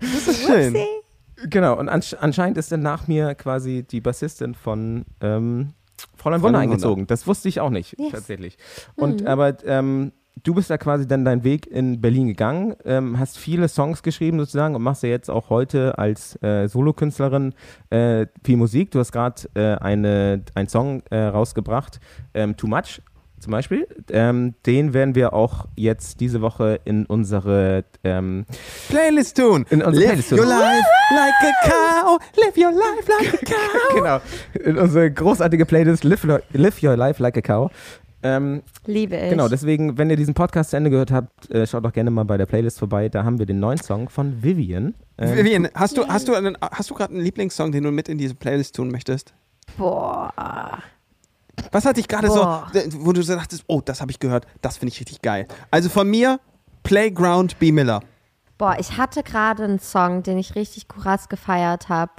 das 0.00 0.28
ist 0.28 0.42
schön. 0.46 0.76
Genau, 1.48 1.78
und 1.78 1.88
ansch 1.88 2.14
anscheinend 2.20 2.58
ist 2.58 2.70
dann 2.70 2.80
nach 2.82 3.08
mir 3.08 3.34
quasi 3.34 3.82
die 3.82 4.00
Bassistin 4.00 4.54
von 4.54 5.04
ähm, 5.22 5.70
Fräulein 6.16 6.42
Wunder 6.42 6.58
eingezogen. 6.58 7.06
Das 7.06 7.26
wusste 7.26 7.48
ich 7.48 7.60
auch 7.60 7.70
nicht, 7.70 7.98
Yes. 7.98 8.12
tatsächlich. 8.12 8.58
Und 8.96 9.26
aber 9.26 9.56
ähm, 9.64 10.12
du 10.42 10.54
bist 10.54 10.70
da 10.70 10.78
quasi 10.78 11.06
dann 11.06 11.24
deinen 11.24 11.44
Weg 11.44 11.66
in 11.66 12.00
Berlin 12.00 12.28
gegangen, 12.28 12.74
ähm, 12.84 13.18
hast 13.18 13.38
viele 13.38 13.68
Songs 13.68 14.02
geschrieben 14.02 14.38
sozusagen 14.38 14.74
und 14.74 14.82
machst 14.82 15.02
ja 15.02 15.08
jetzt 15.08 15.30
auch 15.30 15.50
heute 15.50 15.98
als 15.98 16.40
äh, 16.42 16.66
Solokünstlerin 16.68 17.54
äh, 17.90 18.26
viel 18.44 18.56
Musik. 18.56 18.90
Du 18.90 18.98
hast 18.98 19.12
gerade 19.12 19.42
äh, 19.54 19.76
eine, 19.76 20.42
einen 20.54 20.68
Song 20.68 21.02
äh, 21.10 21.18
rausgebracht, 21.18 22.00
ähm, 22.34 22.56
Too 22.56 22.66
Much 22.66 23.02
zum 23.40 23.52
Beispiel. 23.52 23.88
Ähm, 24.10 24.54
den 24.66 24.92
werden 24.92 25.14
wir 25.14 25.32
auch 25.32 25.66
jetzt 25.74 26.20
diese 26.20 26.40
Woche 26.42 26.78
in 26.84 27.06
unsere 27.06 27.84
ähm, 28.04 28.44
Playlist 28.88 29.38
tun. 29.38 29.64
In 29.70 29.82
unsere 29.82 30.04
live 30.04 30.08
Playlist 30.08 30.28
tun. 30.30 30.38
your 30.38 30.46
life 30.46 30.86
like 31.10 31.34
a 31.42 31.68
cow. 31.68 32.18
Live 32.36 32.56
your 32.56 32.72
life 32.72 33.08
like 33.08 33.34
a 33.34 33.36
cow. 33.46 33.94
genau. 33.94 34.20
In 34.62 34.78
unsere 34.78 35.10
großartige 35.10 35.64
Playlist 35.64 36.04
Live, 36.04 36.26
Live 36.52 36.82
Your 36.82 36.96
Life 36.96 37.22
Like 37.22 37.38
a 37.38 37.40
Cow. 37.40 37.70
Ähm, 38.22 38.62
Liebe 38.86 39.16
ich. 39.16 39.30
genau, 39.30 39.48
deswegen, 39.48 39.96
wenn 39.96 40.10
ihr 40.10 40.16
diesen 40.16 40.34
Podcast 40.34 40.70
zu 40.70 40.76
Ende 40.76 40.90
gehört 40.90 41.10
habt, 41.10 41.50
äh, 41.50 41.66
schaut 41.66 41.84
doch 41.84 41.92
gerne 41.92 42.10
mal 42.10 42.24
bei 42.24 42.36
der 42.36 42.46
Playlist 42.46 42.78
vorbei. 42.78 43.08
Da 43.08 43.24
haben 43.24 43.38
wir 43.38 43.46
den 43.46 43.60
neuen 43.60 43.78
Song 43.78 44.08
von 44.08 44.42
Vivian. 44.42 44.94
Ähm, 45.16 45.36
Vivian, 45.36 45.68
hast 45.74 45.96
du, 45.96 46.06
hast 46.06 46.28
du, 46.28 46.34
einen, 46.34 46.56
hast 46.60 46.90
du 46.90 46.94
gerade 46.94 47.14
einen 47.14 47.22
Lieblingssong, 47.22 47.72
den 47.72 47.84
du 47.84 47.90
mit 47.90 48.08
in 48.08 48.18
diese 48.18 48.34
Playlist 48.34 48.76
tun 48.76 48.90
möchtest? 48.90 49.32
Boah. 49.78 50.82
Was 51.72 51.84
hat 51.84 51.96
dich 51.96 52.08
gerade 52.08 52.28
so, 52.28 52.40
Boah. 52.40 52.70
wo 52.98 53.12
du 53.12 53.22
so 53.22 53.34
dachtest, 53.34 53.64
oh, 53.66 53.80
das 53.82 54.00
habe 54.00 54.10
ich 54.10 54.18
gehört, 54.18 54.46
das 54.62 54.78
finde 54.78 54.92
ich 54.92 55.00
richtig 55.00 55.22
geil. 55.22 55.46
Also 55.70 55.88
von 55.88 56.08
mir, 56.08 56.40
Playground 56.82 57.58
B. 57.58 57.72
Miller. 57.72 58.02
Boah, 58.58 58.76
ich 58.78 58.96
hatte 58.96 59.22
gerade 59.22 59.64
einen 59.64 59.78
Song, 59.78 60.22
den 60.22 60.38
ich 60.38 60.54
richtig 60.54 60.88
krass 60.88 61.28
gefeiert 61.28 61.88
habe. 61.88 62.12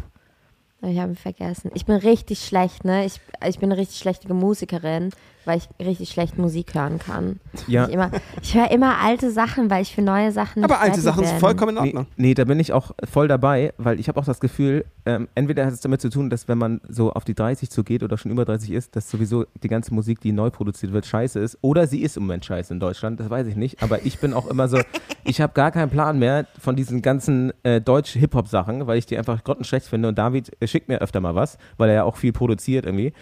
Ich 0.82 0.98
habe 0.98 1.12
ihn 1.12 1.16
vergessen. 1.16 1.70
Ich 1.76 1.86
bin 1.86 1.96
richtig 1.96 2.44
schlecht, 2.44 2.86
ne? 2.86 3.06
Ich, 3.06 3.22
ich 3.46 3.60
bin 3.60 3.72
eine 3.72 3.80
richtig 3.80 4.00
schlechte 4.00 4.34
Musikerin, 4.34 5.12
weil 5.46 5.58
ich 5.60 5.68
richtig 5.86 6.10
schlecht 6.10 6.38
Musik 6.38 6.74
hören 6.76 7.00
kann. 7.00 7.40
Ja. 7.68 7.88
Ich, 7.88 7.94
immer- 7.94 8.12
ich 8.42 8.56
höre 8.56 8.70
immer 8.72 8.98
alte 9.00 9.32
Sachen, 9.32 9.70
weil 9.70 9.82
ich 9.82 9.94
für 9.96 10.02
neue 10.02 10.32
Sachen 10.32 10.62
nicht 10.62 10.72
Aber 10.72 10.80
alte 10.82 11.02
Sachen 11.02 11.22
bin. 11.22 11.30
sind 11.30 11.40
vollkommen 11.40 11.78
in 11.78 11.84
Nee, 11.84 11.90
Ordnung. 11.90 12.06
nee, 12.18 12.34
da 12.34 12.44
bin 12.46 12.60
ich 12.60 12.74
auch 12.74 12.92
voll 13.10 13.28
dabei, 13.28 13.74
weil 13.78 14.00
ich 14.00 14.08
habe 14.08 14.20
auch 14.20 14.26
das 14.26 14.40
Gefühl, 14.40 14.86
ähm, 15.06 15.28
entweder 15.36 15.66
hat 15.66 15.74
es 15.74 15.82
damit 15.82 16.00
zu 16.02 16.10
tun, 16.10 16.30
dass 16.30 16.48
wenn 16.48 16.58
man 16.60 16.80
so 16.88 17.12
auf 17.14 17.24
die 17.26 17.34
30 17.34 17.70
zugeht 17.72 18.04
oder 18.04 18.18
schon 18.18 18.32
über 18.32 18.46
30 18.46 18.72
ist, 18.72 18.96
dass 18.96 19.10
sowieso 19.10 19.46
die 19.64 19.68
ganze 19.68 19.94
Musik, 19.94 20.22
die 20.22 20.32
neu 20.32 20.50
produziert 20.52 20.94
wird, 20.94 21.06
scheiße 21.06 21.40
ist. 21.40 21.58
Oder 21.62 21.88
sie 21.88 22.02
ist 22.02 22.18
im 22.18 22.24
Moment 22.24 22.46
scheiße 22.46 22.74
in 22.74 22.80
Deutschland, 22.80 23.20
das 23.20 23.30
weiß 23.30 23.48
ich 23.48 23.56
nicht. 23.56 23.82
Aber 23.82 24.06
ich 24.06 24.20
bin 24.20 24.34
auch 24.34 24.46
immer 24.48 24.68
so, 24.68 24.80
ich 25.24 25.42
habe 25.42 25.54
gar 25.54 25.72
keinen 25.72 25.90
Plan 25.90 26.20
mehr 26.20 26.46
von 26.60 26.76
diesen 26.76 27.02
ganzen 27.02 27.52
äh, 27.64 27.82
deutsch-Hip-Hop-Sachen, 27.82 28.86
weil 28.88 28.98
ich 28.98 29.06
die 29.08 29.18
einfach 29.18 29.44
grottenschlecht 29.44 29.88
finde. 29.88 30.10
Und 30.10 30.18
David 30.18 30.52
äh, 30.62 30.68
schickt 30.68 30.88
mir 30.88 31.00
öfter 31.02 31.20
mal 31.20 31.34
was, 31.36 31.58
weil 31.78 31.90
er 31.90 31.96
ja 31.96 32.04
auch 32.04 32.18
viel 32.18 32.32
produziert 32.32 32.86
irgendwie. 32.86 33.14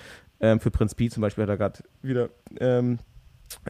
Ähm, 0.41 0.59
für 0.59 0.71
Prinz 0.71 0.95
Pi 0.95 1.09
zum 1.09 1.21
Beispiel 1.21 1.43
hat 1.43 1.49
er 1.49 1.57
gerade 1.57 1.83
wieder 2.01 2.29
ähm, 2.59 2.99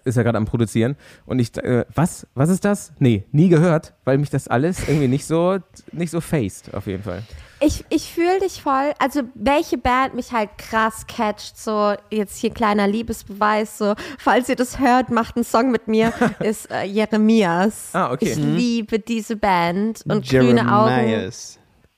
ist 0.04 0.18
er 0.18 0.24
gerade 0.24 0.38
am 0.38 0.46
Produzieren. 0.46 0.96
Und 1.26 1.40
ich, 1.40 1.56
äh, 1.58 1.86
was? 1.94 2.28
Was 2.36 2.50
ist 2.50 2.66
das? 2.66 2.94
Nee, 3.00 3.26
nie 3.32 3.50
gehört, 3.50 3.94
weil 4.06 4.18
mich 4.18 4.30
das 4.30 4.48
alles 4.48 4.88
irgendwie 4.88 5.08
nicht 5.08 5.26
so, 5.26 5.60
nicht 5.92 6.12
so 6.12 6.22
faced, 6.22 6.74
auf 6.74 6.88
jeden 6.88 7.04
Fall. 7.04 7.24
Ich, 7.62 7.84
ich 7.90 8.14
fühle 8.14 8.40
dich 8.40 8.62
voll. 8.62 8.94
Also, 9.00 9.22
welche 9.36 9.78
Band 9.78 10.16
mich 10.16 10.32
halt 10.32 10.50
krass 10.58 11.06
catcht, 11.08 11.58
so 11.58 11.94
jetzt 12.10 12.38
hier 12.38 12.52
kleiner 12.52 12.88
Liebesbeweis, 12.88 13.78
so, 13.78 13.96
falls 14.18 14.48
ihr 14.48 14.56
das 14.56 14.80
hört, 14.80 15.10
macht 15.10 15.36
einen 15.36 15.44
Song 15.44 15.70
mit 15.72 15.88
mir, 15.88 16.14
ist 16.40 16.72
äh, 16.72 16.84
Jeremias. 16.84 17.90
Ah, 17.94 18.12
okay. 18.14 18.32
Ich 18.32 18.38
liebe 18.38 19.00
diese 19.00 19.36
Band 19.36 20.04
und 20.08 20.28
grüne 20.28 20.74
Augen. 20.74 21.32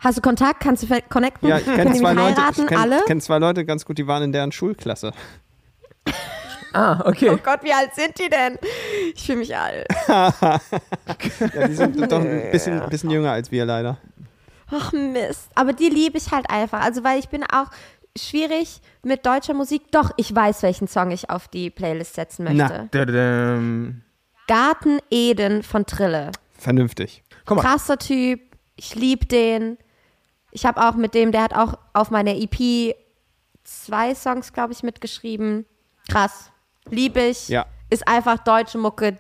Hast 0.02 0.18
du 0.18 0.22
Kontakt? 0.22 0.60
Kannst 0.62 0.84
du 0.84 1.02
connecten? 1.10 1.48
Ja, 1.48 1.60
ich 1.60 1.66
kenne 1.66 1.94
zwei 1.94 2.14
Leute, 2.14 2.36
heiraten? 2.42 2.62
ich 2.62 2.68
kenne 2.68 2.82
Alle? 2.82 3.02
kenn 3.06 3.22
zwei 3.22 3.38
Leute 3.38 3.66
ganz 3.66 3.86
gut, 3.86 3.98
die 4.00 4.08
waren 4.08 4.24
in 4.24 4.32
deren 4.32 4.52
Schulklasse. 4.52 5.14
Ah, 6.74 7.04
okay. 7.06 7.30
Oh 7.30 7.38
Gott, 7.38 7.64
wie 7.64 7.74
alt 7.74 7.94
sind 7.94 8.18
die 8.18 8.30
denn? 8.30 8.58
Ich 9.14 9.26
fühle 9.26 9.40
mich 9.40 9.56
alt. 9.56 9.86
Ja, 10.08 11.68
die 11.68 11.76
sind 11.76 12.12
doch 12.12 12.22
ein 12.22 12.52
bisschen, 12.52 12.82
bisschen 12.90 13.10
jünger 13.10 13.32
als 13.32 13.52
wir 13.52 13.66
leider. 13.66 13.98
Ach 14.72 14.92
Mist. 14.94 15.50
Aber 15.54 15.74
die 15.74 15.90
liebe 15.90 16.18
ich 16.18 16.32
halt 16.32 16.50
einfach. 16.50 16.82
Also, 16.82 17.04
weil 17.04 17.20
ich 17.20 17.30
bin 17.30 17.44
auch 17.44 17.68
schwierig 18.18 18.82
mit 19.04 19.26
deutscher 19.26 19.54
Musik. 19.54 19.92
Doch, 19.92 20.12
ich 20.18 20.34
weiß, 20.34 20.64
welchen 20.64 20.88
Song 20.88 21.12
ich 21.12 21.30
auf 21.30 21.48
die 21.48 21.70
Playlist 21.70 22.16
setzen 22.16 22.46
möchte. 22.46 22.58
Na. 22.58 22.88
Dadadam. 22.92 24.02
Garten 24.48 25.00
Eden 25.10 25.62
von 25.64 25.86
Trille. 25.86 26.32
Vernünftig. 26.58 27.24
Guck 27.46 27.58
mal. 27.58 27.64
Krasser 27.64 27.98
Typ. 27.98 28.40
Ich 28.76 28.96
liebe 28.96 29.26
den. 29.26 29.78
Ich 30.52 30.66
habe 30.66 30.82
auch 30.88 30.96
mit 30.96 31.14
dem, 31.14 31.32
der 31.32 31.44
hat 31.44 31.54
auch 31.56 31.78
auf 31.94 32.12
meiner 32.12 32.32
EP 32.36 32.96
zwei 33.64 34.14
Songs, 34.16 34.54
glaube 34.54 34.74
ich, 34.74 34.84
mitgeschrieben. 34.84 35.66
Krass. 36.10 36.52
Liebe 36.90 37.22
ich. 37.22 37.48
Ja. 37.48 37.66
Ist 37.90 38.08
einfach 38.08 38.40
deutsche 38.40 38.78
Mucke, 38.78 39.18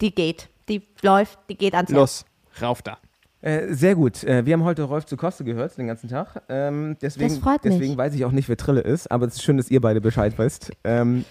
die 0.00 0.14
geht. 0.14 0.48
Die 0.68 0.86
läuft, 1.02 1.38
die 1.48 1.56
geht 1.56 1.74
ans 1.74 1.90
Herz. 1.90 1.98
Los, 1.98 2.24
rauf 2.62 2.82
da. 2.82 2.98
Äh, 3.42 3.72
sehr 3.72 3.94
gut. 3.94 4.22
Äh, 4.24 4.44
wir 4.44 4.52
haben 4.52 4.64
heute 4.64 4.82
Rolf 4.82 5.06
zu 5.06 5.16
Koste 5.16 5.44
gehört, 5.44 5.76
den 5.78 5.86
ganzen 5.86 6.08
Tag. 6.08 6.42
Ähm, 6.48 6.96
deswegen, 7.00 7.30
Das 7.30 7.38
freut 7.38 7.64
mich. 7.64 7.74
deswegen 7.74 7.96
weiß 7.96 8.14
ich 8.14 8.24
auch 8.24 8.32
nicht, 8.32 8.48
wer 8.48 8.56
Trille 8.56 8.80
ist, 8.82 9.10
aber 9.10 9.26
es 9.26 9.34
ist 9.36 9.42
schön, 9.42 9.56
dass 9.56 9.70
ihr 9.70 9.80
beide 9.80 10.00
Bescheid 10.00 10.34
wisst. 10.38 10.72
Ähm, 10.84 11.24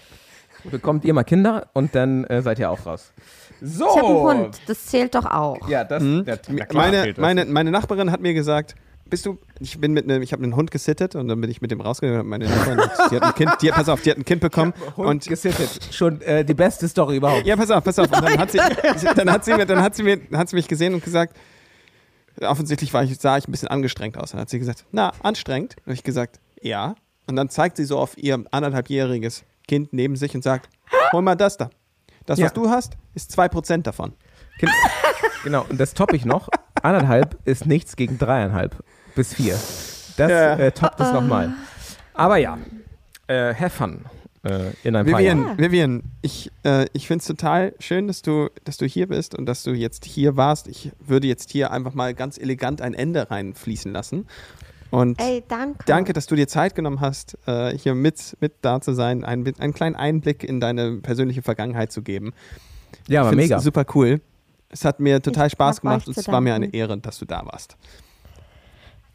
bekommt 0.70 1.04
ihr 1.04 1.14
mal 1.14 1.22
Kinder 1.24 1.68
und 1.72 1.94
dann 1.94 2.24
äh, 2.24 2.42
seid 2.42 2.58
ihr 2.58 2.70
auch 2.70 2.84
raus. 2.84 3.12
So. 3.62 3.86
Ich 3.86 3.96
habe 3.96 4.06
einen 4.08 4.16
Hund, 4.44 4.60
das 4.66 4.86
zählt 4.86 5.14
doch 5.14 5.24
auch. 5.24 5.68
Ja, 5.68 5.84
das, 5.84 6.02
Mhm. 6.02 6.24
na 6.26 6.36
klar 6.66 6.90
meine, 6.90 7.14
meine, 7.16 7.44
meine 7.44 7.70
Nachbarin 7.70 8.10
hat 8.10 8.20
mir 8.20 8.34
gesagt, 8.34 8.74
bist 9.10 9.26
du, 9.26 9.38
ich 9.58 9.78
bin 9.80 9.92
mit 9.92 10.04
einem, 10.04 10.22
ich 10.22 10.32
habe 10.32 10.42
einen 10.42 10.56
Hund 10.56 10.70
gesittet 10.70 11.14
und 11.16 11.28
dann 11.28 11.40
bin 11.40 11.50
ich 11.50 11.60
mit 11.60 11.70
dem 11.70 11.80
rausgegangen. 11.80 12.22
und 12.22 12.28
Meine 12.28 12.46
Nachbarin, 12.48 12.80
die 13.10 13.16
hat 13.16 13.22
ein 13.22 13.34
Kind, 13.34 13.50
die, 13.60 13.68
pass 13.70 13.88
auf, 13.88 14.00
die 14.02 14.10
hat 14.10 14.16
ein 14.18 14.24
Kind 14.24 14.40
bekommen 14.40 14.72
und 14.96 15.26
gesittet. 15.26 15.68
Schon 15.92 16.20
äh, 16.22 16.44
die 16.44 16.54
beste 16.54 16.88
Story 16.88 17.16
überhaupt. 17.16 17.46
ja, 17.46 17.56
pass 17.56 17.70
auf, 17.70 17.84
pass 17.84 17.98
auf. 17.98 18.06
Und 18.10 18.22
dann 18.24 18.38
hat 18.38 18.50
sie, 18.52 18.58
dann 19.16 19.30
hat 19.30 19.44
sie 19.44 19.54
mir, 19.54 19.66
dann 19.66 19.82
hat 19.82 19.94
sie 19.94 20.02
mir, 20.02 20.20
hat 20.32 20.48
sie 20.48 20.56
mich 20.56 20.68
gesehen 20.68 20.94
und 20.94 21.04
gesagt, 21.04 21.36
offensichtlich 22.40 22.92
war 22.94 23.02
ich, 23.04 23.16
sah 23.18 23.36
ich 23.38 23.48
ein 23.48 23.52
bisschen 23.52 23.68
angestrengt 23.68 24.16
aus. 24.16 24.30
Dann 24.32 24.40
hat 24.40 24.50
sie 24.50 24.58
gesagt, 24.58 24.84
na, 24.92 25.12
anstrengend. 25.22 25.74
Dann 25.76 25.84
habe 25.86 25.94
ich 25.94 26.04
gesagt, 26.04 26.40
ja. 26.62 26.94
Und 27.26 27.36
dann 27.36 27.48
zeigt 27.48 27.76
sie 27.76 27.84
so 27.84 27.98
auf 27.98 28.16
ihr 28.16 28.42
anderthalbjähriges 28.50 29.44
Kind 29.68 29.92
neben 29.92 30.16
sich 30.16 30.34
und 30.34 30.42
sagt, 30.42 30.68
hol 31.12 31.22
mal 31.22 31.34
das 31.36 31.56
da. 31.56 31.70
Das, 32.26 32.38
Ja. 32.38 32.46
was 32.46 32.52
du 32.54 32.68
hast, 32.70 32.94
ist 33.14 33.36
2% 33.38 33.82
davon. 33.82 34.12
Gen- 34.58 34.70
Genau, 35.42 35.64
und 35.70 35.80
das 35.80 35.94
toppe 35.94 36.16
ich 36.16 36.26
noch. 36.26 36.50
Anderthalb 36.82 37.38
ist 37.46 37.64
nichts 37.64 37.96
gegen 37.96 38.18
dreieinhalb 38.18 38.84
bis 39.14 39.34
vier. 39.34 39.54
Das 40.16 40.30
Ja. 40.30 40.56
äh, 40.56 40.72
toppt 40.72 41.00
es 41.00 41.12
nochmal. 41.12 41.52
Aber 42.14 42.36
ja, 42.36 42.58
äh, 43.26 43.54
have 43.54 43.70
fun 43.70 44.04
äh, 44.42 44.70
in 44.82 44.96
ein 44.96 45.06
paar 45.06 45.18
Vivian, 45.18 45.42
Jahren. 45.42 45.58
Vivian, 45.58 46.02
ich, 46.22 46.50
äh, 46.64 46.86
ich 46.92 47.06
finde 47.06 47.20
es 47.20 47.26
total 47.26 47.74
schön, 47.78 48.06
dass 48.08 48.22
du, 48.22 48.48
dass 48.64 48.76
du 48.76 48.86
hier 48.86 49.06
bist 49.08 49.34
und 49.36 49.46
dass 49.46 49.62
du 49.62 49.72
jetzt 49.72 50.04
hier 50.04 50.36
warst. 50.36 50.68
Ich 50.68 50.92
würde 50.98 51.26
jetzt 51.26 51.50
hier 51.50 51.70
einfach 51.70 51.94
mal 51.94 52.14
ganz 52.14 52.38
elegant 52.38 52.80
ein 52.80 52.94
Ende 52.94 53.30
reinfließen 53.30 53.92
lassen. 53.92 54.26
Und 54.90 55.20
Ey, 55.20 55.44
danke. 55.46 55.84
danke, 55.86 56.12
dass 56.12 56.26
du 56.26 56.34
dir 56.34 56.48
Zeit 56.48 56.74
genommen 56.74 57.00
hast, 57.00 57.38
äh, 57.46 57.76
hier 57.78 57.94
mit, 57.94 58.36
mit 58.40 58.54
da 58.62 58.80
zu 58.80 58.92
sein, 58.92 59.24
einen, 59.24 59.46
einen 59.60 59.72
kleinen 59.72 59.94
Einblick 59.94 60.42
in 60.42 60.58
deine 60.58 60.96
persönliche 60.96 61.42
Vergangenheit 61.42 61.92
zu 61.92 62.02
geben. 62.02 62.32
Ja, 63.06 63.22
Find's 63.24 63.36
mega. 63.36 63.60
Super 63.60 63.84
cool. 63.94 64.20
Es 64.68 64.84
hat 64.84 64.98
mir 64.98 65.22
total 65.22 65.46
Ich 65.46 65.52
Spaß 65.52 65.80
gemacht 65.80 66.08
und 66.08 66.16
es 66.16 66.26
war 66.28 66.40
mir 66.40 66.54
eine. 66.54 66.72
Ehre, 66.72 66.98
dass 66.98 67.18
du 67.18 67.24
da 67.24 67.44
warst. 67.46 67.76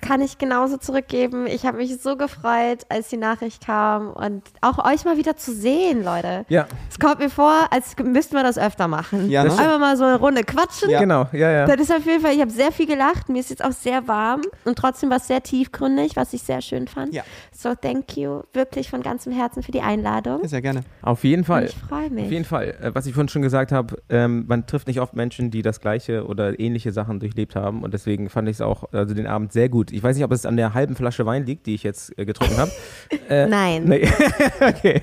Kann 0.02 0.22
ich 0.22 0.38
genauso 0.38 0.78
zurückgeben. 0.78 1.48
Ich 1.48 1.66
habe 1.66 1.78
mich 1.78 2.02
so 2.02 2.18
gefreut, 2.18 2.86
als 2.90 3.10
die 3.10 3.18
Nachricht 3.18 3.66
kam 3.66 4.12
und 4.12 4.44
auch 4.62 4.84
euch 4.86 5.06
mal 5.06 5.18
wieder 5.18 5.36
zu 5.38 5.54
sehen, 5.54 6.04
Leute. 6.04 6.46
Ja, 6.50 6.68
Es 6.96 7.00
kommt 7.00 7.20
mir 7.20 7.30
vor, 7.30 7.68
als 7.72 7.94
müssten 8.02 8.38
wir 8.38 8.44
das 8.44 8.58
öfter 8.58 8.88
machen. 8.88 9.30
Ja, 9.30 9.44
ne? 9.44 9.52
Einfach 9.52 9.80
mal 9.80 9.98
so 9.98 10.06
eine 10.06 10.16
Runde 10.16 10.46
quatschen. 10.46 10.90
Ja. 10.90 11.02
genau, 11.02 11.28
ja, 11.34 11.52
ja. 11.52 11.66
Das 11.66 11.82
ist 11.82 11.92
auf 11.92 12.06
jeden 12.06 12.22
Fall, 12.22 12.34
ich 12.34 12.40
habe 12.40 12.52
sehr 12.52 12.72
viel 12.72 12.86
gelacht. 12.88 13.28
Mir 13.28 13.42
ist 13.42 13.50
jetzt 13.50 13.66
auch 13.66 13.74
sehr 13.74 14.08
warm 14.08 14.44
und 14.64 14.78
trotzdem 14.78 15.10
war 15.10 15.18
es 15.18 15.28
sehr 15.28 15.44
tiefgründig, 15.44 16.16
was 16.16 16.32
ich 16.32 16.44
sehr 16.44 16.62
schön 16.62 16.88
fand. 16.88 17.14
Ja. 17.14 17.24
So, 17.52 17.76
thank 17.76 18.16
you 18.16 18.44
wirklich 18.54 18.90
von 18.90 19.02
ganzem 19.04 19.34
Herzen 19.34 19.62
für 19.62 19.74
die 19.74 19.82
Einladung. 19.82 20.42
Ja, 20.44 20.48
sehr 20.48 20.62
gerne. 20.62 20.84
Auf 21.02 21.26
jeden 21.26 21.44
Fall. 21.44 21.66
Ich 21.66 21.76
freue 21.76 22.10
mich. 22.10 22.28
Auf 22.28 22.32
jeden 22.32 22.46
Fall. 22.46 22.76
Äh, 22.82 22.96
Was 22.96 23.06
ich 23.08 23.14
vorhin 23.14 23.28
schon 23.28 23.42
gesagt 23.42 23.74
habe, 23.74 23.98
ähm, 24.08 24.46
man 24.48 24.66
trifft 24.66 24.88
nicht 24.88 25.02
oft 25.02 25.18
Menschen, 25.18 25.52
die 25.52 25.64
das 25.64 25.82
gleiche 25.82 26.26
oder 26.26 26.58
ähnliche 26.62 26.94
Sachen 26.94 27.20
durchlebt 27.20 27.58
haben. 27.58 27.84
Und 27.84 27.94
deswegen 27.94 28.30
fand 28.30 28.48
ich 28.48 28.56
es 28.56 28.62
auch, 28.62 28.94
also 28.94 29.14
den 29.14 29.28
Abend 29.28 29.52
sehr 29.52 29.68
gut. 29.68 29.92
Ich 29.92 30.02
weiß 30.02 30.16
nicht, 30.16 30.24
ob 30.24 30.32
es 30.32 30.46
an 30.46 30.56
der 30.56 30.74
halben 30.74 30.96
Flasche 30.96 31.26
Wein 31.26 31.46
liegt, 31.46 31.66
die 31.66 31.76
ich 31.76 31.84
jetzt 31.84 32.18
äh, 32.18 32.26
getrunken 32.26 32.58
habe. 32.58 32.72
Äh, 33.28 33.48
Nein. 33.48 33.86
Nee. 33.86 34.08
okay. 34.62 35.02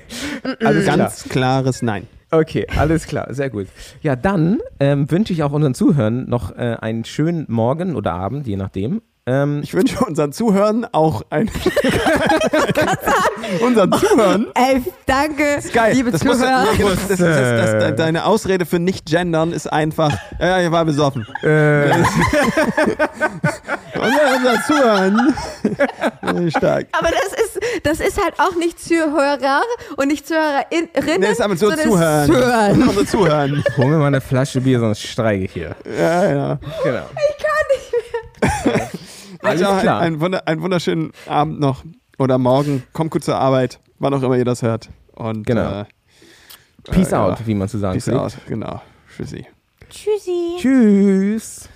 Klar. 0.59 0.97
Ganz 0.97 1.23
klares 1.27 1.81
Nein. 1.83 2.07
Okay, 2.31 2.65
alles 2.77 3.05
klar, 3.05 3.33
sehr 3.33 3.49
gut. 3.49 3.67
Ja, 4.01 4.15
dann 4.15 4.59
ähm, 4.79 5.11
wünsche 5.11 5.33
ich 5.33 5.43
auch 5.43 5.51
unseren 5.51 5.75
Zuhörern 5.75 6.29
noch 6.29 6.55
äh, 6.55 6.77
einen 6.79 7.03
schönen 7.03 7.45
Morgen 7.49 7.95
oder 7.97 8.13
Abend, 8.13 8.47
je 8.47 8.55
nachdem. 8.55 9.01
Ähm, 9.25 9.61
Ich 9.63 9.73
wünsche 9.73 10.03
unseren 10.03 10.33
Zuhörern 10.33 10.85
auch 10.91 11.21
ein. 11.29 11.49
unseren 13.61 13.93
Zuhörern. 13.93 14.47
Ey, 14.53 14.83
danke, 15.05 15.59
Geil. 15.71 15.93
liebe 15.93 16.11
das 16.11 16.25
muss, 16.25 16.39
Zuhörer. 16.39 16.65
ja, 16.65 16.73
genau, 16.75 16.89
das, 16.89 17.07
das, 17.07 17.19
das, 17.19 17.37
das, 17.37 17.73
äh, 17.83 17.95
deine 17.95 18.25
Ausrede 18.25 18.65
für 18.65 18.79
nicht 18.79 19.05
gendern 19.05 19.53
ist 19.53 19.71
einfach, 19.71 20.11
ja, 20.41 20.59
ich 20.59 20.69
war 20.71 20.83
besoffen. 20.83 21.25
äh, 21.41 21.89
unser 23.95 24.61
Zuhören. 24.67 25.33
Stark. 26.49 26.87
Aber 26.91 27.07
das 27.09 27.31
ist, 27.45 27.59
das 27.83 27.99
ist 28.01 28.21
halt 28.21 28.33
auch 28.39 28.55
nicht 28.57 28.77
Zuhörer 28.83 29.61
und 29.95 30.09
nicht 30.09 30.27
Zuhörerinnen. 30.27 31.21
Nee, 31.21 31.31
ist 31.31 31.39
aber 31.41 31.55
so 31.55 31.71
Zuhören. 31.71 32.25
Zuhören. 32.27 32.81
Unsere 32.83 33.05
Zuhören. 33.05 33.63
hol 33.77 33.85
mir 33.85 33.97
mal 33.99 34.07
eine 34.07 34.19
Flasche 34.19 34.59
Bier, 34.59 34.81
sonst 34.81 35.01
streike 35.01 35.45
ich 35.45 35.53
hier. 35.53 35.77
Ja, 35.97 36.25
ja. 36.29 36.59
Genau. 36.83 37.05
Alles 39.43 39.61
Alles 39.61 39.81
klar. 39.81 39.99
Einen, 40.01 40.19
wunder, 40.19 40.47
einen 40.47 40.61
wunderschönen 40.61 41.11
Abend 41.27 41.59
noch 41.59 41.83
oder 42.17 42.37
morgen. 42.37 42.83
Kommt 42.93 43.11
gut 43.11 43.23
zur 43.23 43.35
Arbeit, 43.37 43.79
wann 43.99 44.13
auch 44.13 44.21
immer 44.23 44.37
ihr 44.37 44.45
das 44.45 44.61
hört. 44.61 44.89
Und 45.13 45.45
Genau. 45.45 45.81
Äh, 45.81 45.85
Peace 46.91 47.11
äh, 47.11 47.15
out, 47.15 47.39
ja. 47.39 47.47
wie 47.47 47.55
man 47.55 47.67
zu 47.69 47.77
sagen 47.77 47.93
Peace 47.93 48.05
pflegt. 48.05 48.19
out. 48.19 48.37
Genau. 48.47 48.81
Tschüssi. 49.15 49.45
Tschüssi. 49.89 50.55
Tschüss. 50.59 51.69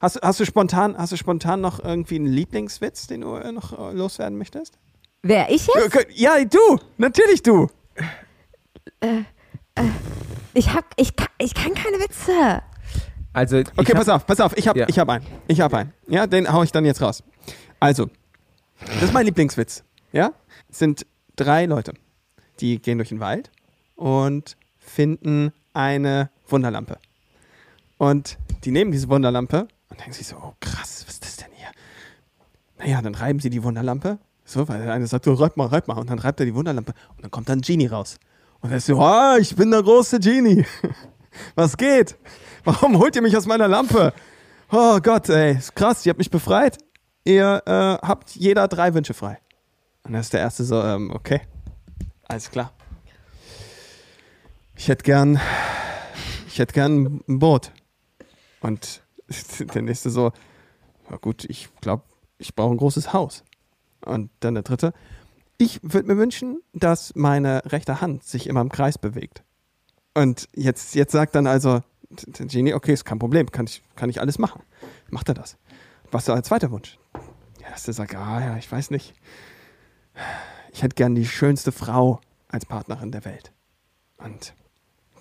Hast, 0.00 0.16
du- 0.16 0.20
hast, 0.22 0.40
du 0.40 0.46
spontan, 0.46 0.96
hast 0.96 1.12
du 1.12 1.16
spontan 1.16 1.60
noch 1.60 1.82
irgendwie 1.82 2.16
einen 2.16 2.26
Lieblingswitz, 2.26 3.06
den 3.06 3.20
du 3.20 3.34
äh, 3.34 3.52
noch 3.52 3.78
äh, 3.78 3.92
loswerden 3.94 4.38
möchtest? 4.38 4.78
Wer, 5.22 5.50
ich 5.50 5.66
jetzt? 5.66 6.06
Ja, 6.14 6.42
du! 6.44 6.78
Natürlich 6.96 7.42
du! 7.42 7.68
Ich, 10.54 10.74
hab, 10.74 10.84
ich, 10.96 11.14
kann, 11.16 11.28
ich 11.38 11.54
kann 11.54 11.74
keine 11.74 11.98
Witze. 11.98 12.62
Also, 13.32 13.58
ich 13.58 13.68
Okay, 13.76 13.92
hab- 13.92 13.98
pass 13.98 14.08
auf, 14.08 14.26
pass 14.26 14.40
auf, 14.40 14.56
ich 14.56 14.66
habe 14.66 14.78
Ja. 14.80 14.86
ich 14.88 14.98
hab 14.98 15.08
einen. 15.08 15.24
Ich 15.46 15.60
habe 15.60 15.76
einen. 15.78 15.92
Ja, 16.08 16.26
den 16.26 16.50
hau 16.52 16.62
ich 16.62 16.72
dann 16.72 16.84
jetzt 16.84 17.00
raus. 17.00 17.22
Also, 17.78 18.08
das 18.86 19.02
ist 19.04 19.12
mein 19.12 19.26
Lieblingswitz. 19.26 19.84
Ja? 20.12 20.32
Es 20.70 20.78
sind 20.78 21.06
drei 21.36 21.66
Leute, 21.66 21.94
die 22.60 22.80
gehen 22.80 22.98
durch 22.98 23.10
den 23.10 23.20
Wald 23.20 23.50
und 23.94 24.56
finden 24.78 25.52
eine 25.72 26.30
Wunderlampe. 26.48 26.98
Und 27.98 28.38
die 28.64 28.70
nehmen 28.72 28.90
diese 28.92 29.08
Wunderlampe 29.08 29.68
und 29.90 30.00
denken 30.00 30.12
sich 30.12 30.26
so, 30.26 30.36
oh 30.36 30.54
krass, 30.60 31.04
was 31.06 31.14
ist 31.14 31.24
das 31.24 31.36
denn 31.36 31.50
hier? 31.54 31.68
Naja, 32.78 33.02
dann 33.02 33.14
reiben 33.14 33.40
sie 33.40 33.50
die 33.50 33.62
Wunderlampe. 33.62 34.18
So, 34.44 34.66
weil 34.68 34.82
der 34.82 34.92
eine 34.92 35.06
sagt 35.06 35.26
so, 35.26 35.34
reib 35.34 35.56
mal, 35.56 35.66
reib 35.66 35.86
mal. 35.86 35.98
Und 35.98 36.10
dann 36.10 36.18
reibt 36.18 36.40
er 36.40 36.46
die 36.46 36.54
Wunderlampe 36.54 36.92
und 37.10 37.22
dann 37.22 37.30
kommt 37.30 37.48
dann 37.48 37.60
Genie 37.60 37.86
raus. 37.86 38.18
Und 38.60 38.70
er 38.70 38.78
ist 38.78 38.86
so, 38.86 39.00
ah, 39.00 39.36
ich 39.38 39.54
bin 39.54 39.70
der 39.70 39.82
große 39.82 40.18
Genie. 40.18 40.64
Was 41.54 41.76
geht? 41.76 42.16
Warum 42.64 42.98
holt 42.98 43.14
ihr 43.16 43.22
mich 43.22 43.36
aus 43.36 43.46
meiner 43.46 43.68
Lampe? 43.68 44.12
Oh 44.72 44.98
Gott, 45.00 45.28
ey, 45.28 45.56
ist 45.56 45.74
krass, 45.74 46.04
ihr 46.04 46.10
habt 46.10 46.18
mich 46.18 46.30
befreit. 46.30 46.78
Ihr 47.24 47.62
äh, 47.66 48.06
habt 48.06 48.30
jeder 48.30 48.66
drei 48.68 48.94
Wünsche 48.94 49.14
frei. 49.14 49.38
Und 50.04 50.12
dann 50.12 50.20
ist 50.20 50.32
der 50.32 50.40
erste 50.40 50.64
so, 50.64 50.82
ähm, 50.82 51.10
okay, 51.10 51.42
alles 52.24 52.50
klar. 52.50 52.72
Ich 54.74 54.88
hätte 54.88 55.04
gern, 55.04 55.40
ich 56.48 56.58
hätte 56.58 56.72
gern 56.72 57.22
ein 57.28 57.38
Boot. 57.38 57.72
Und 58.60 59.02
der 59.74 59.82
nächste 59.82 60.10
so, 60.10 60.32
ja 61.10 61.16
gut, 61.16 61.44
ich 61.44 61.68
glaube, 61.80 62.04
ich 62.38 62.54
brauche 62.54 62.74
ein 62.74 62.78
großes 62.78 63.12
Haus. 63.12 63.44
Und 64.04 64.30
dann 64.40 64.54
der 64.54 64.62
dritte, 64.62 64.92
ich 65.58 65.80
würde 65.82 66.08
mir 66.08 66.16
wünschen, 66.16 66.62
dass 66.72 67.14
meine 67.14 67.62
rechte 67.66 68.00
Hand 68.00 68.24
sich 68.24 68.46
immer 68.46 68.62
im 68.62 68.70
Kreis 68.70 68.96
bewegt. 68.96 69.44
Und 70.14 70.48
jetzt, 70.54 70.94
jetzt 70.94 71.12
sagt 71.12 71.34
dann 71.34 71.46
also 71.46 71.82
der 72.08 72.46
Genie, 72.46 72.74
okay, 72.74 72.92
ist 72.92 73.04
kein 73.04 73.18
Problem, 73.18 73.50
kann 73.50 73.66
ich, 73.66 73.82
kann 73.94 74.10
ich 74.10 74.20
alles 74.20 74.38
machen. 74.38 74.62
Macht 75.10 75.28
er 75.28 75.34
das. 75.34 75.56
Was 76.10 76.24
ist 76.24 76.30
euer 76.30 76.42
zweiter 76.42 76.70
Wunsch? 76.70 76.98
Der 77.60 77.68
erste 77.68 77.92
sagt, 77.92 78.14
ah 78.14 78.40
ja, 78.40 78.56
ich 78.56 78.70
weiß 78.70 78.90
nicht. 78.90 79.14
Ich 80.72 80.82
hätte 80.82 80.94
gern 80.94 81.14
die 81.14 81.26
schönste 81.26 81.72
Frau 81.72 82.20
als 82.48 82.66
Partnerin 82.66 83.12
der 83.12 83.24
Welt. 83.24 83.52
Und 84.18 84.54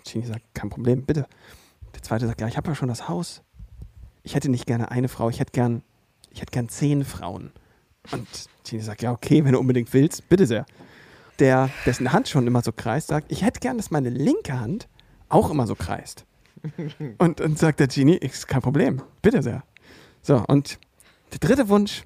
Genie 0.10 0.26
sagt, 0.26 0.44
kein 0.54 0.70
Problem, 0.70 1.06
bitte. 1.06 1.28
Der 1.94 2.02
zweite 2.02 2.28
sagt, 2.28 2.42
ja, 2.42 2.48
ich 2.48 2.58
habe 2.58 2.70
ja 2.70 2.76
schon 2.76 2.90
das 2.90 3.08
Haus. 3.08 3.44
Ich 4.24 4.36
hätte 4.36 4.50
nicht 4.50 4.66
gerne 4.66 4.92
eine 4.92 5.08
Frau, 5.08 5.30
ich 5.30 5.40
hätte 5.40 5.52
gern, 5.52 5.82
ich 6.32 6.42
hätte 6.42 6.52
gern 6.52 6.70
zehn 6.70 7.04
Frauen. 7.06 7.52
Und 8.12 8.28
Genie 8.68 8.82
sagt, 8.82 9.02
ja, 9.02 9.12
okay, 9.12 9.44
wenn 9.44 9.54
du 9.54 9.60
unbedingt 9.60 9.94
willst, 9.94 10.28
bitte 10.30 10.46
sehr. 10.46 10.66
Der, 11.40 11.70
dessen 11.86 12.12
Hand 12.12 12.28
schon 12.28 12.48
immer 12.48 12.62
so 12.62 12.72
kreist, 12.72 13.08
sagt, 13.08 13.32
ich 13.32 13.44
hätte 13.44 13.60
gern, 13.60 13.78
dass 13.78 13.92
meine 13.92 14.10
linke 14.10 14.60
Hand 14.60 14.88
auch 15.30 15.50
immer 15.50 15.68
so 15.68 15.76
kreist. 15.76 16.26
Und 17.18 17.40
dann 17.40 17.56
sagt 17.56 17.80
der 17.80 17.88
Genie, 17.88 18.18
ist 18.18 18.48
kein 18.48 18.62
Problem, 18.62 19.02
bitte 19.22 19.42
sehr. 19.42 19.64
So, 20.22 20.44
und 20.48 20.80
der 21.32 21.40
dritte 21.40 21.70
Wunsch, 21.70 22.04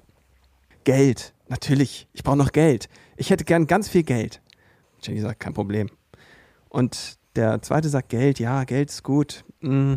Geld. 0.84 1.34
Natürlich, 1.48 2.06
ich 2.12 2.22
brauche 2.22 2.36
noch 2.36 2.52
Geld. 2.52 2.88
Ich 3.16 3.30
hätte 3.30 3.44
gern 3.44 3.66
ganz 3.66 3.88
viel 3.88 4.04
Geld. 4.04 4.40
Genie 5.02 5.20
sagt, 5.20 5.40
kein 5.40 5.52
Problem. 5.52 5.90
Und 6.68 7.18
der 7.36 7.60
zweite 7.62 7.88
sagt, 7.88 8.10
Geld, 8.10 8.38
ja, 8.38 8.64
Geld 8.64 8.90
ist 8.90 9.02
gut. 9.02 9.44
Mm. 9.60 9.94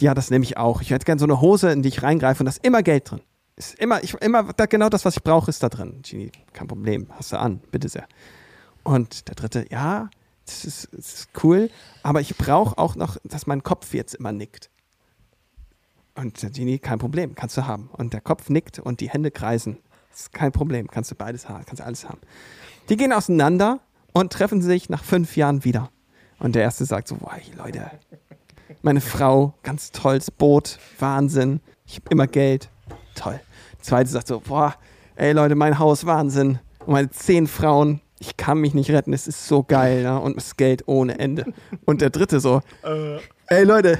Ja, 0.00 0.14
das 0.14 0.30
nehme 0.30 0.44
ich 0.44 0.56
auch. 0.56 0.82
Ich 0.82 0.90
hätte 0.90 1.04
gern 1.04 1.18
so 1.18 1.24
eine 1.24 1.40
Hose, 1.40 1.70
in 1.70 1.82
die 1.82 1.88
ich 1.88 2.02
reingreife 2.02 2.40
und 2.40 2.46
da 2.46 2.50
ist 2.50 2.64
immer 2.64 2.82
Geld 2.82 3.10
drin. 3.10 3.20
Ist 3.56 3.78
immer, 3.78 4.02
ich, 4.04 4.12
immer 4.14 4.52
da, 4.52 4.66
genau 4.66 4.90
das, 4.90 5.04
was 5.04 5.16
ich 5.16 5.22
brauche, 5.22 5.48
ist 5.48 5.62
da 5.62 5.68
drin. 5.68 6.02
Genie, 6.02 6.30
kein 6.52 6.68
Problem, 6.68 7.08
hast 7.16 7.32
du 7.32 7.38
an, 7.38 7.60
bitte 7.70 7.88
sehr. 7.88 8.06
Und 8.82 9.28
der 9.28 9.34
dritte, 9.34 9.66
ja, 9.70 10.10
das 10.44 10.64
ist, 10.64 10.88
das 10.92 11.14
ist 11.14 11.28
cool, 11.42 11.70
aber 12.02 12.20
ich 12.20 12.36
brauche 12.36 12.76
auch 12.76 12.94
noch, 12.94 13.16
dass 13.24 13.46
mein 13.46 13.62
Kopf 13.62 13.94
jetzt 13.94 14.14
immer 14.14 14.32
nickt. 14.32 14.70
Und 16.14 16.42
der 16.42 16.50
Genie, 16.50 16.78
kein 16.78 16.98
Problem, 16.98 17.34
kannst 17.34 17.56
du 17.56 17.66
haben. 17.66 17.90
Und 17.92 18.12
der 18.12 18.20
Kopf 18.20 18.48
nickt 18.48 18.78
und 18.78 19.00
die 19.00 19.10
Hände 19.10 19.30
kreisen. 19.30 19.78
Das 20.10 20.20
ist 20.20 20.32
kein 20.32 20.52
Problem, 20.52 20.88
kannst 20.88 21.10
du 21.10 21.14
beides 21.14 21.48
haben, 21.48 21.64
kannst 21.66 21.80
du 21.80 21.84
alles 21.84 22.08
haben. 22.08 22.20
Die 22.88 22.96
gehen 22.96 23.12
auseinander 23.12 23.80
und 24.12 24.32
treffen 24.32 24.62
sich 24.62 24.88
nach 24.88 25.04
fünf 25.04 25.36
Jahren 25.36 25.64
wieder. 25.64 25.90
Und 26.38 26.54
der 26.54 26.62
erste 26.62 26.84
sagt 26.84 27.08
so, 27.08 27.16
boah, 27.16 27.36
Leute, 27.56 27.90
meine 28.82 29.00
Frau, 29.00 29.54
ganz 29.62 29.92
tolles 29.92 30.30
Boot, 30.30 30.78
Wahnsinn, 30.98 31.60
ich 31.86 31.96
habe 31.96 32.10
immer 32.10 32.26
Geld, 32.26 32.70
toll. 33.14 33.40
Der 33.72 33.82
zweite 33.82 34.10
sagt 34.10 34.28
so, 34.28 34.40
boah, 34.40 34.74
ey 35.16 35.32
Leute, 35.32 35.54
mein 35.54 35.78
Haus, 35.78 36.06
Wahnsinn. 36.06 36.58
Und 36.80 36.92
meine 36.92 37.10
zehn 37.10 37.46
Frauen, 37.46 38.00
ich 38.18 38.36
kann 38.36 38.58
mich 38.58 38.74
nicht 38.74 38.90
retten, 38.90 39.12
es 39.12 39.26
ist 39.26 39.46
so 39.46 39.62
geil, 39.62 40.02
ne? 40.02 40.20
und 40.20 40.36
das 40.36 40.56
Geld 40.56 40.84
ohne 40.86 41.18
Ende. 41.18 41.52
Und 41.84 42.00
der 42.00 42.10
dritte 42.10 42.40
so, 42.40 42.60
ey 43.48 43.64
Leute, 43.64 43.98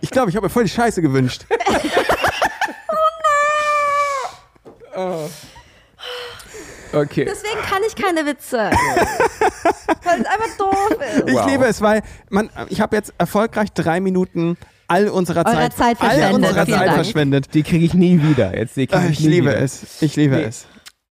ich 0.00 0.10
glaube, 0.10 0.30
ich 0.30 0.36
habe 0.36 0.46
mir 0.46 0.50
voll 0.50 0.64
die 0.64 0.70
Scheiße 0.70 1.02
gewünscht. 1.02 1.46
oh 4.96 5.28
Okay. 6.96 7.24
Deswegen 7.24 7.60
kann 7.68 7.82
ich 7.86 7.94
keine 7.94 8.24
Witze. 8.26 8.56
Weil 10.04 10.20
es 10.20 10.26
einfach 10.26 10.56
doof 10.58 10.96
ist. 11.16 11.28
Ich 11.28 11.46
liebe 11.46 11.64
es, 11.66 11.80
weil 11.80 12.02
man, 12.30 12.48
ich 12.68 12.80
habe 12.80 12.96
jetzt 12.96 13.12
erfolgreich 13.18 13.70
drei 13.72 14.00
Minuten 14.00 14.56
all 14.88 15.08
unserer 15.08 15.44
Eurer 15.46 15.70
Zeit, 15.70 15.74
Zeit 15.74 16.00
all 16.00 16.10
verschwendet. 16.10 16.48
unserer 16.50 16.66
Zeit 16.66 16.92
verschwendet. 16.92 17.54
Die 17.54 17.62
kriege 17.62 17.84
ich 17.84 17.94
nie 17.94 18.22
wieder. 18.22 18.56
Jetzt, 18.56 18.76
die 18.76 18.86
krieg 18.86 18.98
Ah, 18.98 19.04
ich 19.06 19.12
Ich 19.18 19.20
nie 19.20 19.28
liebe 19.28 19.50
wieder. 19.50 19.60
es. 19.60 20.00
Ich 20.00 20.14
liebe 20.16 20.36
Nee, 20.36 20.44
es. 20.44 20.66